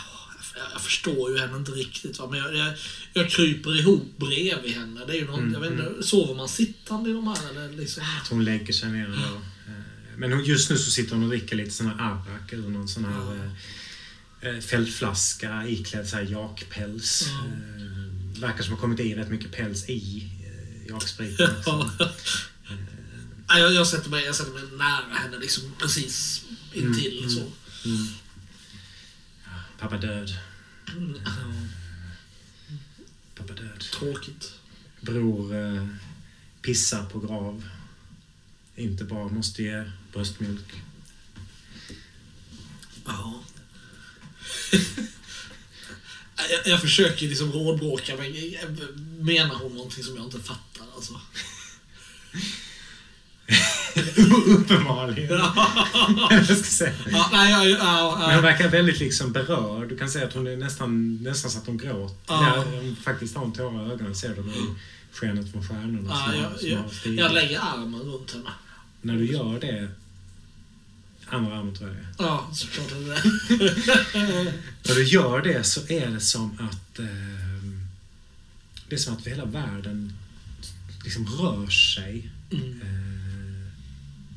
jag- 0.56 0.72
jag 0.74 0.82
förstår 0.82 1.32
ju 1.32 1.38
henne 1.40 1.58
inte 1.58 1.72
riktigt. 1.72 2.20
Va? 2.20 2.28
Men 2.32 2.40
jag, 2.40 2.56
jag, 2.56 2.74
jag 3.18 3.30
kryper 3.30 3.80
ihop 3.80 4.18
bredvid 4.18 4.72
henne. 4.76 5.06
Det 5.08 5.14
är 5.14 5.18
ju 5.18 5.26
någon, 5.28 5.40
Mm, 5.40 5.54
jag 5.54 5.60
vet 5.60 5.72
inte, 5.72 6.04
sover 6.04 6.36
man 6.36 6.50
sittande 6.50 7.10
i 7.10 7.14
de 7.14 7.28
här? 7.28 7.50
Eller 7.50 7.70
liksom? 7.78 8.04
hon 8.30 8.44
lägger 8.46 8.74
sig 8.74 8.92
ner 8.92 9.08
då. 9.08 9.14
Eh, 9.14 9.82
Men 10.18 10.44
just 10.46 10.70
nu 10.70 10.78
så 10.78 10.92
sitter 10.92 11.16
hon 11.16 11.24
och 11.24 11.30
dricker 11.30 11.56
lite 11.56 11.72
sån 11.72 11.88
här 11.88 11.96
arrak 12.00 12.54
ur 12.54 12.70
någon 12.70 12.88
sån 12.88 13.06
här 13.06 13.36
eh, 14.42 14.50
eh, 14.56 14.60
fältflaska 14.62 15.68
iklädd 15.68 16.08
så 16.08 16.16
här 16.16 16.24
jakpäls. 16.24 17.28
Ja. 17.28 17.44
Verkar 18.42 18.64
som 18.64 18.74
att 18.74 18.80
ha 18.80 18.82
kommit 18.82 19.00
i 19.00 19.16
rätt 19.16 19.30
mycket 19.30 19.52
päls 19.52 19.90
i 19.90 20.30
jakspriten. 20.90 21.50
Ja. 21.66 21.78
liksom. 21.86 21.92
Jag, 23.50 23.74
jag, 23.74 23.88
sätter 23.88 24.10
mig, 24.10 24.26
jag 24.26 24.36
sätter 24.36 24.52
mig 24.52 24.64
nära 24.78 25.14
henne, 25.14 25.38
liksom 25.40 25.64
precis 25.80 26.46
intill. 26.74 27.18
Mm, 27.18 27.30
så. 27.30 27.40
Mm. 27.86 28.08
Pappa 29.80 29.98
död. 29.98 30.32
Mm, 30.98 31.16
Pappa 33.48 33.62
död. 33.62 33.80
Tråkigt. 33.80 34.54
Bror 35.02 35.56
eh, 35.56 35.88
pissar 36.62 37.06
på 37.06 37.20
grav. 37.20 37.70
Inte 38.76 39.04
bra, 39.04 39.30
måste 39.30 39.64
ge 39.64 39.92
bröstmjölk. 40.14 40.74
Ja. 43.06 43.44
jag, 46.50 46.68
jag 46.68 46.82
försöker 46.82 47.28
liksom 47.28 47.52
rådbråka, 47.52 48.16
men 48.16 48.32
menar 49.26 49.56
hon 49.56 49.76
någonting 49.76 50.04
som 50.04 50.16
jag 50.16 50.26
inte 50.26 50.40
fattar? 50.40 50.86
Alltså. 50.96 51.22
Uppenbarligen. 54.48 55.30
jag 56.30 56.46
ska 56.46 56.56
säga. 56.56 56.94
Ja, 57.12 57.30
nej, 57.32 57.52
ja, 57.52 57.68
ja, 57.68 58.18
Men 58.20 58.34
hon 58.36 58.44
verkar 58.44 58.70
väldigt 58.70 59.00
liksom 59.00 59.32
berörd. 59.32 59.90
Du 59.90 59.98
kan 59.98 60.10
säga 60.10 60.28
att 60.28 60.34
hon 60.34 60.48
är 60.48 60.58
nästan, 60.58 61.24
nästan 61.24 61.52
så 61.52 61.60
att 61.60 61.68
hon 61.68 61.78
gråter. 61.78 62.16
Ja. 62.28 62.64
Hon 62.72 62.96
faktiskt 62.96 63.36
har 63.36 63.46
en 63.46 63.52
tårar 63.52 63.88
i 63.88 63.92
ögonen. 63.92 64.16
Ser 64.16 64.36
du 64.36 64.42
i 64.42 64.76
skenet 65.12 65.52
från 65.52 65.68
stjärnorna 65.68 66.10
ja, 66.10 66.34
jag, 66.62 66.72
jag, 66.72 67.14
jag 67.16 67.34
lägger 67.34 67.60
armen 67.60 68.00
runt 68.00 68.32
henne. 68.32 68.50
När 69.02 69.14
du 69.14 69.26
gör 69.26 69.60
det... 69.60 69.90
Andra 71.30 71.58
armen 71.58 71.76
tror 71.76 71.90
jag 71.90 71.98
det 71.98 72.24
är. 72.24 72.28
Ja, 72.28 72.50
såklart 72.54 72.92
är 72.92 72.96
det. 72.96 74.54
När 74.88 74.96
du 74.96 75.04
gör 75.04 75.42
det 75.42 75.64
så 75.64 75.82
är 75.88 76.08
det 76.08 76.20
som 76.20 76.58
att... 76.60 77.00
Eh, 77.00 77.06
det 78.90 78.96
är 78.96 79.00
som 79.00 79.14
att 79.14 79.28
hela 79.28 79.46
världen 79.46 80.14
liksom 81.04 81.26
rör 81.26 81.68
sig. 81.68 82.32
Mm. 82.52 82.82
Eh, 82.82 83.07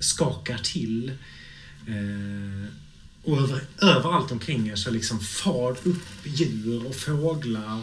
skakar 0.01 0.59
till. 0.59 1.13
Eh, 1.87 2.73
och 3.23 3.39
över, 3.39 3.63
överallt 3.83 4.33
omkring 4.33 4.69
er 4.69 4.77
så 4.77 4.91
liksom 4.91 5.21
far 5.21 5.71
upp 5.71 6.07
djur 6.25 6.87
och 6.87 6.97
fåglar. 6.97 7.79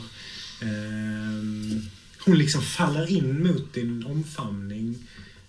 Eh, 0.61 1.81
hon 2.25 2.37
liksom 2.37 2.61
faller 2.61 3.11
in 3.11 3.47
mot 3.47 3.73
din 3.73 4.05
omfamning 4.05 4.95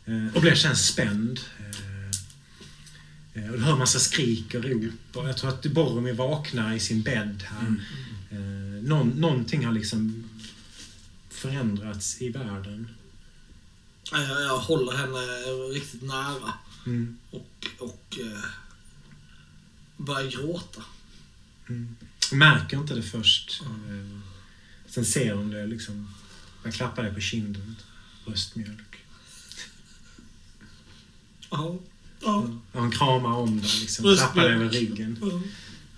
eh, 0.05 0.35
och 0.35 0.41
blir 0.41 0.55
sen 0.55 0.77
spänd. 0.77 1.41
Eh, 1.59 3.45
eh, 3.45 3.51
och 3.51 3.59
du 3.59 3.65
hör 3.65 3.77
massa 3.77 3.99
skrik 3.99 4.55
och 4.55 4.65
rop. 4.65 4.95
Och 5.13 5.29
jag 5.29 5.37
tror 5.37 5.51
att 5.51 5.67
Boromir 5.67 6.13
vaknar 6.13 6.75
i 6.75 6.81
sin 6.81 7.03
bädd 7.03 7.45
här. 7.47 7.67
Mm. 7.67 7.81
Eh, 8.31 8.89
någon, 8.89 9.09
någonting 9.09 9.67
har 9.67 9.73
liksom 9.73 10.25
förändrats 11.31 12.23
i 12.23 12.29
världen. 12.29 12.89
Ja, 14.13 14.23
Jag, 14.23 14.43
jag 14.43 14.59
håller 14.59 14.93
henne 14.97 15.19
riktigt 15.75 16.03
nära 16.03 16.53
Mm. 16.87 17.19
och, 17.31 17.67
och 17.79 18.19
eh, 18.21 18.45
börjar 19.97 20.31
gråta. 20.31 20.83
Mm. 21.69 21.97
Märker 22.33 22.77
inte 22.77 22.95
det 22.95 23.03
först. 23.03 23.63
Eh, 23.63 24.21
Sen 24.87 25.05
ser 25.05 25.35
hon 25.35 25.51
det 25.51 25.67
liksom. 25.67 26.15
Man 26.63 26.73
klappar 26.73 27.03
dig 27.03 27.15
på 27.15 27.21
kinden. 27.21 27.77
Bröstmjölk. 28.27 28.97
Ja. 31.51 31.79
Ja. 32.21 32.49
Ja, 32.73 32.81
han 32.81 32.91
kramar 32.91 33.31
om 33.33 33.61
dig 33.61 33.71
liksom. 33.81 34.03
Bröstmjölk. 34.03 34.33
Klappar 34.33 34.49
dig 34.49 34.53
över 34.59 34.69
ryggen. 34.71 35.19
Ja. 35.23 35.41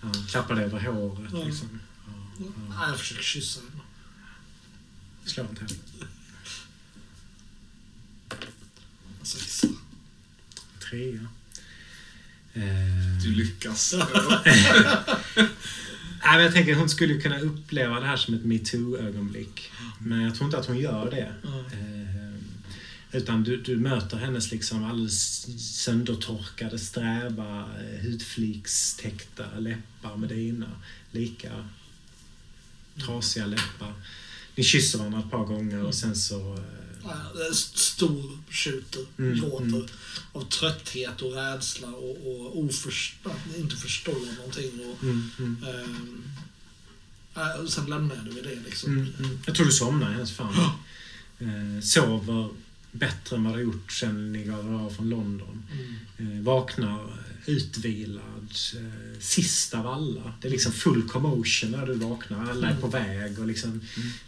Ja, 0.03 0.13
klappar 0.31 0.55
dig 0.55 0.65
över 0.65 0.81
håret 0.81 1.33
liksom. 1.47 1.81
Ja, 2.71 2.89
jag 2.89 2.99
försöker 2.99 3.23
kyssa 3.23 3.61
henne. 3.61 3.83
Slå 5.25 5.43
inte 5.51 5.61
henne. 5.61 5.75
Sexa. 9.31 9.67
Trea. 10.91 11.27
Eh, 12.55 13.23
Du 13.23 13.31
lyckas. 13.35 13.95
Nej, 16.25 16.37
men 16.37 16.43
jag 16.45 16.53
tänker 16.53 16.73
att 16.73 16.79
hon 16.79 16.89
skulle 16.89 17.21
kunna 17.21 17.41
uppleva 17.41 18.01
det 18.01 18.07
här 18.07 18.17
som 18.17 18.35
ett 18.35 18.45
metoo-ögonblick. 18.45 19.71
Men 19.99 20.21
jag 20.21 20.35
tror 20.35 20.47
inte 20.47 20.59
att 20.59 20.67
hon 20.67 20.79
gör 20.79 21.11
det. 21.11 21.33
Eh, 21.73 22.35
utan 23.13 23.45
du, 23.45 23.57
du 23.63 23.77
möter 23.77 24.17
hennes 24.17 24.51
liksom 24.53 24.85
alldeles 24.85 25.47
söndertorkade, 25.83 26.79
sträva, 26.79 27.59
eh, 27.61 28.03
hudflikstäckta 28.05 29.45
läppar 29.59 30.17
med 30.17 30.29
dina. 30.29 30.71
Lika 31.11 31.69
trasiga 33.07 33.47
läppar. 33.47 33.93
Ni 34.55 34.65
kysser 34.65 34.99
varandra 34.99 35.21
ett 35.21 35.31
par 35.31 35.45
gånger 35.45 35.85
och 35.85 35.95
sen 35.95 36.17
så... 36.17 36.59
eh, 37.05 37.53
stor, 37.55 38.39
skjuter, 38.51 39.07
Mm, 39.19 39.41
gråter 39.41 39.65
mm. 39.65 39.87
av 40.33 40.41
trötthet 40.49 41.23
och 41.23 41.33
rädsla 41.35 41.89
och, 41.89 42.11
och 42.27 42.57
oförst- 42.65 43.15
inte 43.57 43.77
förstå 43.77 44.13
någonting. 44.37 44.71
Och, 44.91 45.03
Mm, 45.03 45.31
mm, 45.39 46.23
och 47.63 47.73
sen 47.73 47.87
lämnade 47.87 48.31
vi 48.31 48.41
det 48.41 48.55
liksom. 48.65 48.93
mm, 48.93 49.13
mm. 49.19 49.39
Jag 49.47 49.55
tror 49.55 49.67
du 49.67 49.73
somnar 49.73 50.11
i 50.11 50.15
hennes 50.15 50.33
famn. 50.37 50.57
Eh, 51.39 51.81
sover 51.83 52.49
bättre 52.93 53.37
än 53.37 53.45
vad 53.45 53.53
har 53.53 53.61
gjort 53.61 53.93
sen 53.93 54.33
ni 54.33 54.45
gav 54.45 54.75
av 54.87 54.91
från 54.91 55.09
London. 55.09 55.63
Mm. 56.19 56.37
Eh, 56.39 56.43
vaknar 56.43 57.17
utvilad, 57.47 58.49
eh, 58.77 59.21
sist 59.21 59.75
av 59.75 59.87
alla. 59.87 60.35
Det 60.41 60.49
är 60.49 60.53
liksom 60.53 60.73
full 60.73 61.09
commotion 61.09 61.71
när 61.71 61.87
du 61.87 61.95
vaknar. 61.95 62.51
Alla 62.51 62.69
är 62.71 62.77
på 62.77 62.87
väg 62.87 63.39
och 63.39 63.47
liksom, 63.47 63.81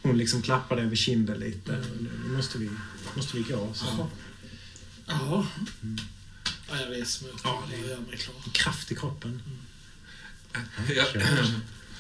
hon 0.03 0.19
liksom 0.19 0.43
klappar 0.43 0.77
dig 0.77 0.85
över 0.85 0.97
kinden 0.97 1.39
lite. 1.41 1.85
Nu 2.27 2.37
måste 2.37 2.59
vi, 2.59 2.71
måste 3.17 3.37
vi 3.37 3.43
gå. 3.43 3.71
Så. 3.75 3.85
Ja. 3.99 4.09
Ja. 5.07 5.47
ja, 6.71 6.81
jag 6.81 6.91
reser 6.93 7.25
mig 7.25 7.33
upp 7.35 7.41
Ja, 7.45 7.63
det 7.71 7.77
och 7.79 7.85
är- 7.85 7.89
gör 7.89 8.01
mig 8.01 8.17
klar. 8.19 8.35
Kraft 8.53 8.93
i 8.93 8.95
kroppen. 8.95 9.43
Jag, 10.97 11.07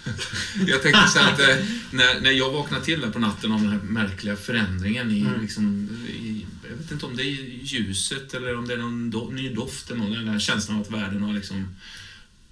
jag 0.66 0.82
tänkte 0.82 1.08
säga 1.12 1.24
att 1.26 1.40
eh, 1.40 1.56
när, 1.90 2.20
när 2.20 2.30
jag 2.30 2.50
vaknade 2.52 2.84
till 2.84 3.00
på 3.00 3.18
natten 3.18 3.52
av 3.52 3.60
den 3.60 3.70
här 3.70 3.78
märkliga 3.82 4.36
förändringen 4.36 5.10
i, 5.10 5.20
Mm. 5.20 5.40
liksom, 5.40 5.88
i 6.08 6.46
jag 6.70 6.76
vet 6.76 6.90
inte 6.92 7.06
om 7.06 7.16
det 7.16 7.22
är 7.22 7.64
ljuset 7.64 8.34
eller 8.34 8.56
om 8.56 8.68
det 8.68 8.74
är 8.74 8.78
någon 8.78 9.10
do, 9.10 9.30
ny 9.30 9.48
doft 9.54 9.90
eller 9.90 10.00
någon, 10.00 10.12
den 10.12 10.28
här 10.28 10.38
känslan 10.38 10.76
av 10.76 10.82
att 10.82 10.90
världen 10.90 11.22
har 11.22 11.32
liksom 11.34 11.74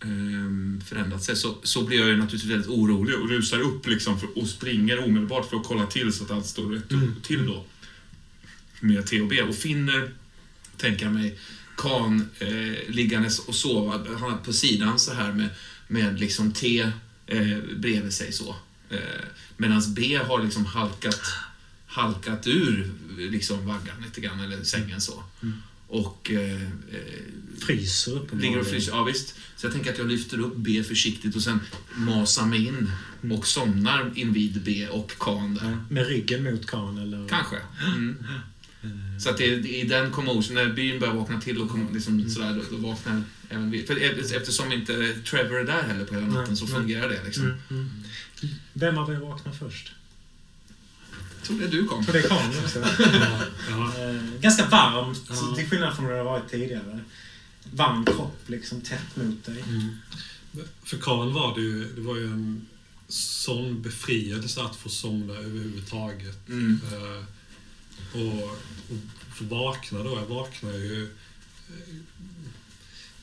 ehm, 0.03 0.81
förändrat 0.89 1.25
sig 1.25 1.37
så, 1.37 1.59
så 1.63 1.83
blir 1.85 1.99
jag 1.99 2.09
ju 2.09 2.17
naturligtvis 2.17 2.51
väldigt 2.53 2.71
orolig 2.71 3.15
och 3.19 3.29
rusar 3.29 3.61
upp 3.61 3.87
liksom 3.87 4.21
för, 4.21 4.39
och 4.39 4.49
springer 4.49 5.05
omedelbart 5.05 5.51
för 5.51 5.57
att 5.57 5.67
kolla 5.67 5.87
till 5.87 6.13
så 6.13 6.25
att 6.25 6.31
allt 6.31 6.47
står 6.47 6.73
rätt 6.73 6.93
Mm. 6.93 7.15
till 7.23 7.47
då. 7.47 7.65
med 8.81 9.07
T 9.07 9.21
och 9.21 9.29
B 9.29 9.43
och 9.43 9.55
finner, 9.55 10.11
tänker 10.77 11.05
jag 11.05 11.15
mig, 11.15 11.39
Kan 11.77 12.29
eh, 12.39 12.75
liggandes 12.89 13.39
och 13.39 13.55
sova. 13.55 14.07
Han 14.21 14.39
på 14.45 14.53
sidan 14.53 14.99
så 14.99 15.15
här 15.15 15.33
med, 15.33 15.49
med 15.89 16.21
liksom 16.21 16.53
T 16.53 16.87
eh, 17.31 17.59
bredvid 17.77 18.13
sig 18.13 18.33
så. 18.33 18.57
Eh, 18.91 18.99
Medan 19.57 19.83
B 19.95 20.17
har 20.17 20.43
liksom 20.43 20.67
halkat, 20.67 21.21
halkat 21.87 22.47
ur 22.47 22.91
liksom 23.19 23.67
vaggan 23.67 23.97
lite 24.05 24.21
grann, 24.21 24.41
eller 24.41 24.63
sängen 24.63 25.01
så. 25.01 25.23
Och 25.87 26.31
eh, 26.31 26.63
eh, 26.63 26.69
Fryser 27.59 28.13
uppenbarligen. 28.13 28.41
ligger 28.41 28.61
och 28.61 28.67
fryser. 28.67 28.93
Ja, 28.93 29.05
visst. 29.05 29.35
Så 29.57 29.67
jag 29.67 29.73
tänker 29.73 29.93
att 29.93 29.99
jag 29.99 30.07
lyfter 30.07 30.41
upp 30.41 30.57
B 30.57 30.83
försiktigt 30.83 31.37
och 31.37 31.43
sen 31.43 31.61
masar 31.95 32.47
mig 32.47 32.67
in 32.67 32.91
och 33.33 33.47
somnar 33.47 34.11
invid 34.15 34.63
B 34.63 34.89
och 34.89 35.13
Kan 35.19 35.55
där. 35.55 35.71
Ja, 35.71 35.77
med 35.89 36.07
ryggen 36.09 36.45
mot 36.45 36.67
kan 36.67 36.99
eller? 36.99 37.29
Kanske. 37.29 37.57
Mm. 37.97 38.17
Så 39.21 39.31
att 39.31 39.39
det 39.39 39.45
är 39.45 39.67
i 39.67 39.85
den 39.85 40.11
commotion, 40.11 40.55
när 40.55 40.73
byn 40.73 41.01
börjar 41.01 41.15
vakna 41.15 41.41
till 41.41 41.59
och 41.59 41.69
kom, 41.69 41.89
liksom 41.95 42.31
sådär, 42.31 42.55
då, 42.55 42.77
då 42.77 42.89
vaknar 42.89 43.23
även 43.51 43.71
vi. 43.71 43.87
För 43.87 44.03
e- 44.03 44.37
eftersom 44.37 44.73
inte 44.73 45.15
Trevor 45.31 45.61
är 45.61 45.65
där 45.65 45.83
heller 45.83 46.05
på 46.05 46.15
hela 46.15 46.27
natten 46.27 46.45
Nej, 46.49 46.57
så 46.57 46.65
nej. 46.65 46.75
fungerar 46.75 47.09
det 47.09 47.25
liksom. 47.25 47.45
Mm, 47.45 47.59
mm. 47.71 47.91
Vem 48.73 48.99
av 48.99 49.13
er 49.13 49.17
vaknar 49.17 49.53
först? 49.53 49.93
Jag 51.37 51.47
tror 51.47 51.59
det 51.59 51.65
är 51.65 51.69
du 51.71 51.87
kom. 51.87 52.05
För 52.05 52.13
det 52.13 52.23
kan 52.29 52.49
också. 52.65 52.79
Ja, 53.13 53.41
ja. 53.71 54.11
Eh, 54.11 54.41
ganska 54.41 54.67
varmt, 54.69 55.23
Ja. 55.29 55.55
till 55.57 55.69
skillnad 55.71 55.97
från 55.97 56.05
hur 56.05 56.13
det 56.13 56.19
har 56.19 56.25
varit 56.25 56.51
tidigare. 56.51 57.01
Varm 57.73 58.05
kropp, 58.05 58.43
liksom 58.47 58.81
tätt 58.81 59.17
mot 59.17 59.45
dig. 59.45 59.65
Mm. 59.69 59.89
För 60.85 60.97
Karl 60.97 61.33
var 61.33 61.55
det 61.55 61.61
ju, 61.61 61.93
det 61.95 62.01
var 62.01 62.17
ju 62.17 62.25
en 62.27 62.67
sån 63.09 63.83
befrielse 63.83 64.63
att 64.63 64.77
få 64.77 64.89
somna 64.89 65.35
överhuvudtaget. 65.35 66.49
Mm. 66.49 66.81
Eh, 66.93 67.25
och, 68.21 68.43
och 68.91 69.35
få 69.35 69.45
vakna 69.45 69.99
då. 70.03 70.17
Jag 70.17 70.27
vaknar 70.35 70.73
ju... 70.73 71.09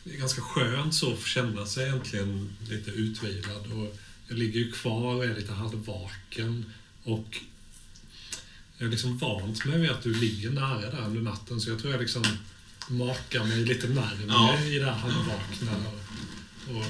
Det 0.07 0.13
är 0.13 0.17
ganska 0.17 0.41
skönt 0.41 0.95
så 0.95 1.13
att 1.13 1.25
känna 1.25 1.65
sig 1.65 1.87
egentligen 1.87 2.49
lite 2.69 2.91
utvilad. 2.91 3.71
Och 3.71 3.97
jag 4.27 4.37
ligger 4.37 4.59
ju 4.59 4.71
kvar 4.71 5.15
och 5.15 5.25
är 5.25 5.35
lite 5.35 5.53
halvvaken. 5.53 6.65
Och 7.03 7.37
jag 8.77 8.87
är 8.87 8.91
liksom 8.91 9.17
vant 9.17 9.65
mig 9.65 9.79
vid 9.79 9.89
att 9.89 10.03
du 10.03 10.13
ligger 10.13 10.49
nära 10.49 10.89
där 10.91 11.05
under 11.05 11.21
natten. 11.21 11.61
Så 11.61 11.69
jag 11.69 11.79
tror 11.79 11.91
jag 11.91 12.01
liksom 12.01 12.23
makar 12.89 13.43
mig 13.43 13.65
lite 13.65 13.87
närmare 13.87 14.27
Ja. 14.27 14.63
i 14.63 14.79
det 14.79 14.85
här 14.85 14.91
halvvakna. 14.91 15.71
Och, 16.69 16.85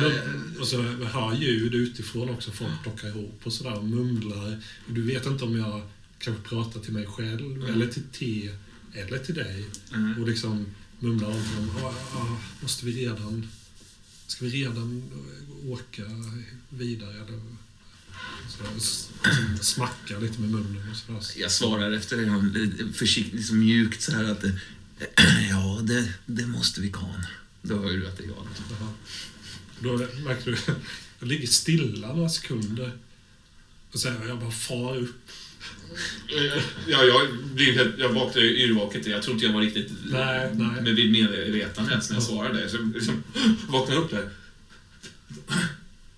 och, 0.56 0.60
och 0.60 0.68
så 0.68 0.82
hör 0.82 1.32
jag 1.32 1.34
ljud 1.34 1.74
utifrån 1.74 2.30
också. 2.30 2.50
Folk 2.50 2.82
plockar 2.82 3.08
ihop 3.08 3.40
och 3.44 3.52
sådär 3.52 3.78
och 3.78 3.84
mumlar. 3.84 4.62
Du 4.86 5.02
vet 5.02 5.26
inte 5.26 5.44
om 5.44 5.56
jag 5.56 5.82
kanske 6.18 6.48
pratar 6.48 6.80
till 6.80 6.92
mig 6.92 7.06
själv 7.06 7.68
eller 7.68 7.86
till 7.86 8.02
T 8.12 8.50
eller 8.94 9.18
till 9.18 9.34
dig. 9.34 9.66
Mm. 9.94 10.22
Och 10.22 10.28
liksom 10.28 10.66
mumlar 11.02 11.28
om. 11.28 11.70
Ah, 11.82 12.18
ah, 12.18 12.36
måste 12.62 12.86
vi 12.86 12.92
redan... 13.06 13.48
Ska 14.26 14.44
vi 14.44 14.50
redan 14.50 15.02
åka 15.66 16.02
vidare? 16.68 17.14
Eller, 17.16 17.40
så, 18.48 18.64
s- 18.76 19.10
smacka 19.60 20.18
lite 20.18 20.40
med 20.40 20.50
munnen 20.50 20.90
och 20.90 20.96
sådär. 20.96 21.22
Jag 21.36 21.52
svarar 21.52 21.92
efter 21.92 22.16
det 22.16 22.92
försiktigt, 22.92 23.34
liksom 23.34 23.58
mjukt 23.58 24.02
så 24.02 24.12
här 24.12 24.24
att 24.24 24.44
Ja, 25.50 25.80
det, 25.82 26.12
det 26.26 26.46
måste 26.46 26.80
vi 26.80 26.90
kan. 26.92 27.24
Då 27.62 27.82
hör 27.82 27.90
ju 27.90 28.00
du 28.00 28.06
att 28.08 28.16
det 28.18 28.24
är 28.24 28.28
jag. 28.28 28.46
liksom. 28.48 28.64
Jaha. 28.80 28.92
Då 29.80 29.96
märker 30.24 30.50
du, 30.50 30.56
jag 31.18 31.28
ligger 31.28 31.46
stilla 31.46 32.14
några 32.14 32.28
sekunder. 32.28 32.98
Och 33.92 34.00
sen 34.00 34.28
jag 34.28 34.40
bara 34.40 34.50
far 34.50 34.96
upp. 34.96 35.28
Ja, 36.88 37.04
jag, 37.04 37.26
helt- 37.74 37.98
jag 37.98 38.08
vaknar 38.08 38.42
ju 38.42 38.56
yrvaket. 38.58 39.06
Jag 39.06 39.22
tror 39.22 39.34
inte 39.34 39.46
jag 39.46 39.52
var 39.52 39.60
riktigt 39.60 39.90
Nej, 40.04 40.50
nej. 40.54 40.82
med 40.82 40.94
vid 40.94 41.12
medvetande 41.12 41.90
ens 41.90 42.10
när 42.10 42.16
jag 42.16 42.22
svarade. 42.22 42.68
Så 42.68 42.76
jag 42.76 42.92
liksom, 42.94 43.22
vaknar 43.68 43.96
upp 43.96 44.10
där. 44.10 44.28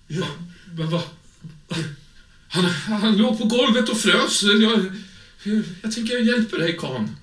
Ja, 0.07 0.27
Men 0.77 0.89
vad? 0.89 1.01
han, 2.47 2.65
han 3.01 3.17
låg 3.17 3.37
på 3.39 3.45
golvet 3.45 3.89
och 3.89 3.97
frös. 3.97 4.43
Jag, 4.43 4.91
jag 5.81 5.91
tänker 5.91 6.13
jag 6.13 6.23
hjälper 6.23 6.57
dig, 6.57 6.77
Kan. 6.79 7.15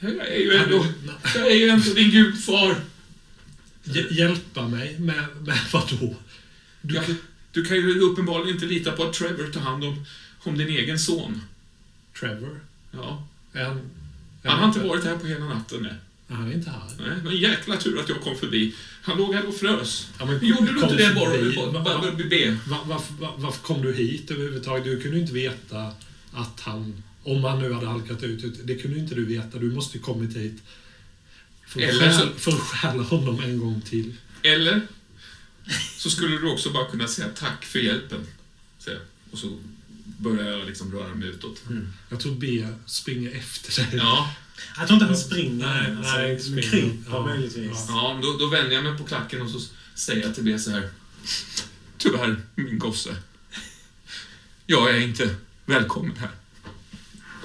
Jag 0.00 0.28
är 0.28 0.40
ju 0.40 0.54
ändå, 0.54 0.86
jag 1.34 1.46
är 1.46 1.54
ju 1.56 1.68
ändå 1.68 1.90
din 1.94 2.10
gudfar. 2.10 2.76
Hj- 3.84 4.12
Hjälpa 4.14 4.68
mig 4.68 4.96
med, 4.98 5.24
med 5.46 5.58
vad 5.72 5.88
då? 6.00 6.16
Du, 6.82 6.94
Ja, 6.94 7.02
du 7.52 7.64
kan 7.64 7.76
ju 7.76 8.00
uppenbarligen 8.00 8.54
inte 8.54 8.66
lita 8.66 8.92
på 8.92 9.04
att 9.04 9.12
Trevor 9.12 9.52
tar 9.52 9.60
hand 9.60 9.84
om, 9.84 10.04
om 10.46 10.58
din 10.58 10.68
egen 10.68 10.98
son. 10.98 11.42
Trevor? 12.20 12.60
Ja. 12.90 13.26
En, 13.52 13.80
Han 14.44 14.58
har 14.58 14.66
inte 14.68 14.80
varit 14.80 15.04
här 15.04 15.16
på 15.16 15.26
hela 15.26 15.44
natten. 15.44 15.82
Nej. 15.82 15.94
Han 16.38 16.50
är 16.50 16.54
inte 16.54 16.70
här. 16.70 16.82
Nej, 16.98 17.08
det 17.18 17.24
var 17.24 17.30
en 17.30 17.36
jäkla 17.36 17.76
tur 17.76 18.00
att 18.00 18.08
jag 18.08 18.20
kom 18.20 18.36
förbi. 18.36 18.74
Han 19.02 19.18
låg 19.18 19.34
här 19.34 19.46
och 19.48 19.54
frös. 19.54 20.08
Ja, 20.18 20.24
men 20.24 20.46
Gjorde 20.46 20.72
du 20.72 20.80
kom 20.80 20.90
inte 20.90 21.08
det 21.08 21.14
bara, 21.14 21.82
bara, 21.84 22.12
be? 22.12 22.58
va- 22.66 22.80
Varför, 22.86 23.14
va- 23.14 23.34
varför 23.36 23.62
kom 23.62 23.82
du 23.82 23.92
hit 23.94 24.30
överhuvudtaget? 24.30 24.84
Du 24.84 25.00
kunde 25.00 25.16
ju 25.16 25.22
inte 25.22 25.34
veta 25.34 25.92
att 26.32 26.60
han, 26.60 27.02
om 27.22 27.44
han 27.44 27.58
nu 27.58 27.72
hade 27.72 27.86
halkat 27.86 28.22
ut, 28.22 28.66
det 28.66 28.74
kunde 28.74 28.96
ju 28.96 29.02
inte 29.02 29.14
du 29.14 29.24
veta. 29.24 29.58
Du 29.58 29.72
måste 29.72 29.96
ju 29.98 30.02
kommit 30.02 30.36
hit 30.36 30.62
för 31.66 31.80
att, 31.82 31.88
Eller 31.88 32.10
stjäla, 32.12 32.30
för 32.36 32.52
att 32.52 32.58
stjäla 32.60 33.02
honom 33.02 33.40
en 33.40 33.58
gång 33.58 33.80
till. 33.80 34.14
Eller 34.42 34.80
så 35.96 36.10
skulle 36.10 36.36
du 36.36 36.50
också 36.52 36.70
bara 36.70 36.86
kunna 36.90 37.06
säga 37.08 37.28
tack 37.34 37.64
för 37.64 37.78
hjälpen. 37.78 38.26
Och 39.30 39.38
så 39.38 39.58
börjar 40.18 40.50
jag 40.58 40.66
liksom 40.66 40.92
röra 40.92 41.14
mig 41.14 41.28
utåt. 41.28 41.62
Jag 42.08 42.20
tror 42.20 42.34
B 42.34 42.66
springer 42.86 43.30
efter 43.36 43.82
dig. 43.82 43.88
Ja, 44.00 44.34
Jag 44.78 44.86
tror 44.86 44.94
inte 44.96 45.06
han 45.06 45.16
springer. 45.16 45.66
Nej, 45.66 45.96
alltså, 45.96 46.12
nej, 46.16 46.40
springer. 46.40 46.62
kryper 46.70 47.10
Ja, 47.10 47.26
möjligtvis. 47.26 47.84
ja. 47.88 48.18
då, 48.22 48.36
då 48.38 48.46
vänder 48.46 48.72
jag 48.74 48.84
mig 48.84 48.98
på 48.98 49.04
klacken 49.04 49.42
och 49.42 49.50
så 49.50 49.60
säger 49.94 50.22
jag 50.22 50.34
till 50.34 50.44
B 50.44 50.58
så 50.58 50.70
här. 50.70 50.90
Tyvärr, 51.98 52.36
min 52.54 52.78
gosse. 52.78 53.16
Jag 54.66 54.90
är 54.96 55.00
inte 55.00 55.34
välkommen 55.66 56.16
här. 56.16 56.30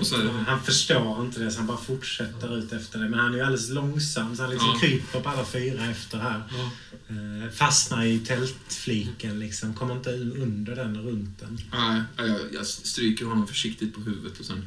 Och 0.02 0.08
så, 0.08 0.28
Han 0.48 0.62
förstår 0.64 1.22
inte 1.26 1.40
det, 1.40 1.52
så 1.52 1.58
han 1.58 1.68
bara 1.68 1.78
fortsätter 1.78 2.58
ut 2.58 2.72
efter 2.74 3.00
det. 3.00 3.10
Men 3.10 3.20
han 3.20 3.32
är 3.34 3.38
ju 3.38 3.44
alldeles 3.44 3.70
långsam, 3.70 4.36
så 4.36 4.42
han 4.42 4.52
liksom 4.52 4.70
Ja. 4.74 4.80
kryper 4.80 5.20
på 5.22 5.30
alla 5.30 5.46
fyra 5.46 5.86
efter 5.86 6.18
här. 6.18 6.44
Ja. 6.58 6.72
Eh, 7.08 7.52
fastnar 7.52 8.04
i 8.06 8.20
tältfliken, 8.20 9.40
liksom. 9.40 9.74
Kommer 9.74 9.96
inte 9.96 10.10
under 10.14 10.76
den, 10.76 10.98
runt 11.02 11.40
den. 11.40 11.60
nej, 11.72 12.02
jag, 12.18 12.40
jag 12.54 12.66
stryker 12.66 13.26
honom 13.26 13.48
försiktigt 13.48 13.94
på 13.96 14.02
huvudet 14.02 14.40
och 14.40 14.46
sen 14.46 14.66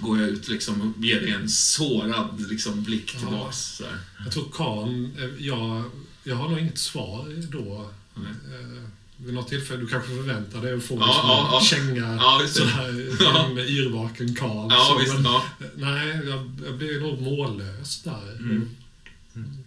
går 0.00 0.20
jag 0.20 0.28
ut 0.28 0.48
liksom 0.48 0.80
och 0.80 1.04
ger 1.04 1.20
dig 1.20 1.30
en 1.30 1.48
sårad 1.48 2.46
liksom, 2.50 2.82
blick 2.84 3.14
Ja. 3.14 3.18
tillbaks. 3.20 3.80
Här. 3.80 3.98
Jag 4.24 4.32
tror 4.32 4.50
Kan, 4.56 5.04
eh, 5.18 5.46
jag, 5.46 5.84
jag 6.24 6.36
har 6.36 6.48
nog 6.48 6.58
inget 6.58 6.78
svar 6.78 7.48
då. 7.50 7.90
Nej. 8.14 8.30
Eh, 8.60 8.82
Vid 9.20 9.34
något 9.34 9.48
tillfälle, 9.48 9.80
du 9.80 9.86
kanske 9.88 10.08
förväntar 10.16 10.62
dig 10.62 10.74
att 10.74 10.82
få 10.82 10.94
Ja, 10.94 11.06
liksom 11.06 11.28
ja, 11.28 11.48
ja. 11.52 11.60
känga 11.60 12.14
Ja, 12.14 12.42
sådär, 12.48 13.16
Ja. 13.20 13.46
en 13.50 13.58
yrvaken 13.58 14.34
karl. 14.34 14.68
Ja, 14.70 14.84
så, 14.92 14.98
visst. 14.98 15.14
men, 15.14 15.24
Ja. 15.24 15.44
Nej, 15.76 16.20
jag, 16.26 16.50
jag 16.66 16.78
blir 16.78 17.00
nog 17.00 17.20
mållös 17.22 18.02
där. 18.02 18.36
Mm. 18.38 18.68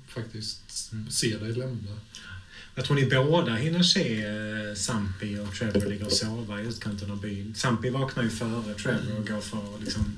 Faktiskt 0.07 0.91
se 1.09 1.37
dig 1.37 1.53
lämna. 1.53 1.91
Jag 2.75 2.85
tror 2.85 2.95
ni 2.95 3.05
båda 3.05 3.55
hinner 3.55 3.83
se 3.83 4.23
eh, 4.25 4.75
Sampi 4.75 5.39
och 5.39 5.55
Trevor 5.55 5.89
ligga 5.89 6.05
och 6.05 6.11
sova 6.11 6.61
i 6.61 6.65
utkanten 6.65 7.11
av 7.11 7.21
byn. 7.21 7.55
Sampi 7.55 7.89
vaknar 7.89 8.23
ju 8.23 8.29
före 8.29 8.73
Trevor 8.73 9.17
och 9.19 9.27
går 9.27 9.41
för 9.41 9.75
att 9.75 9.81
liksom 9.83 10.13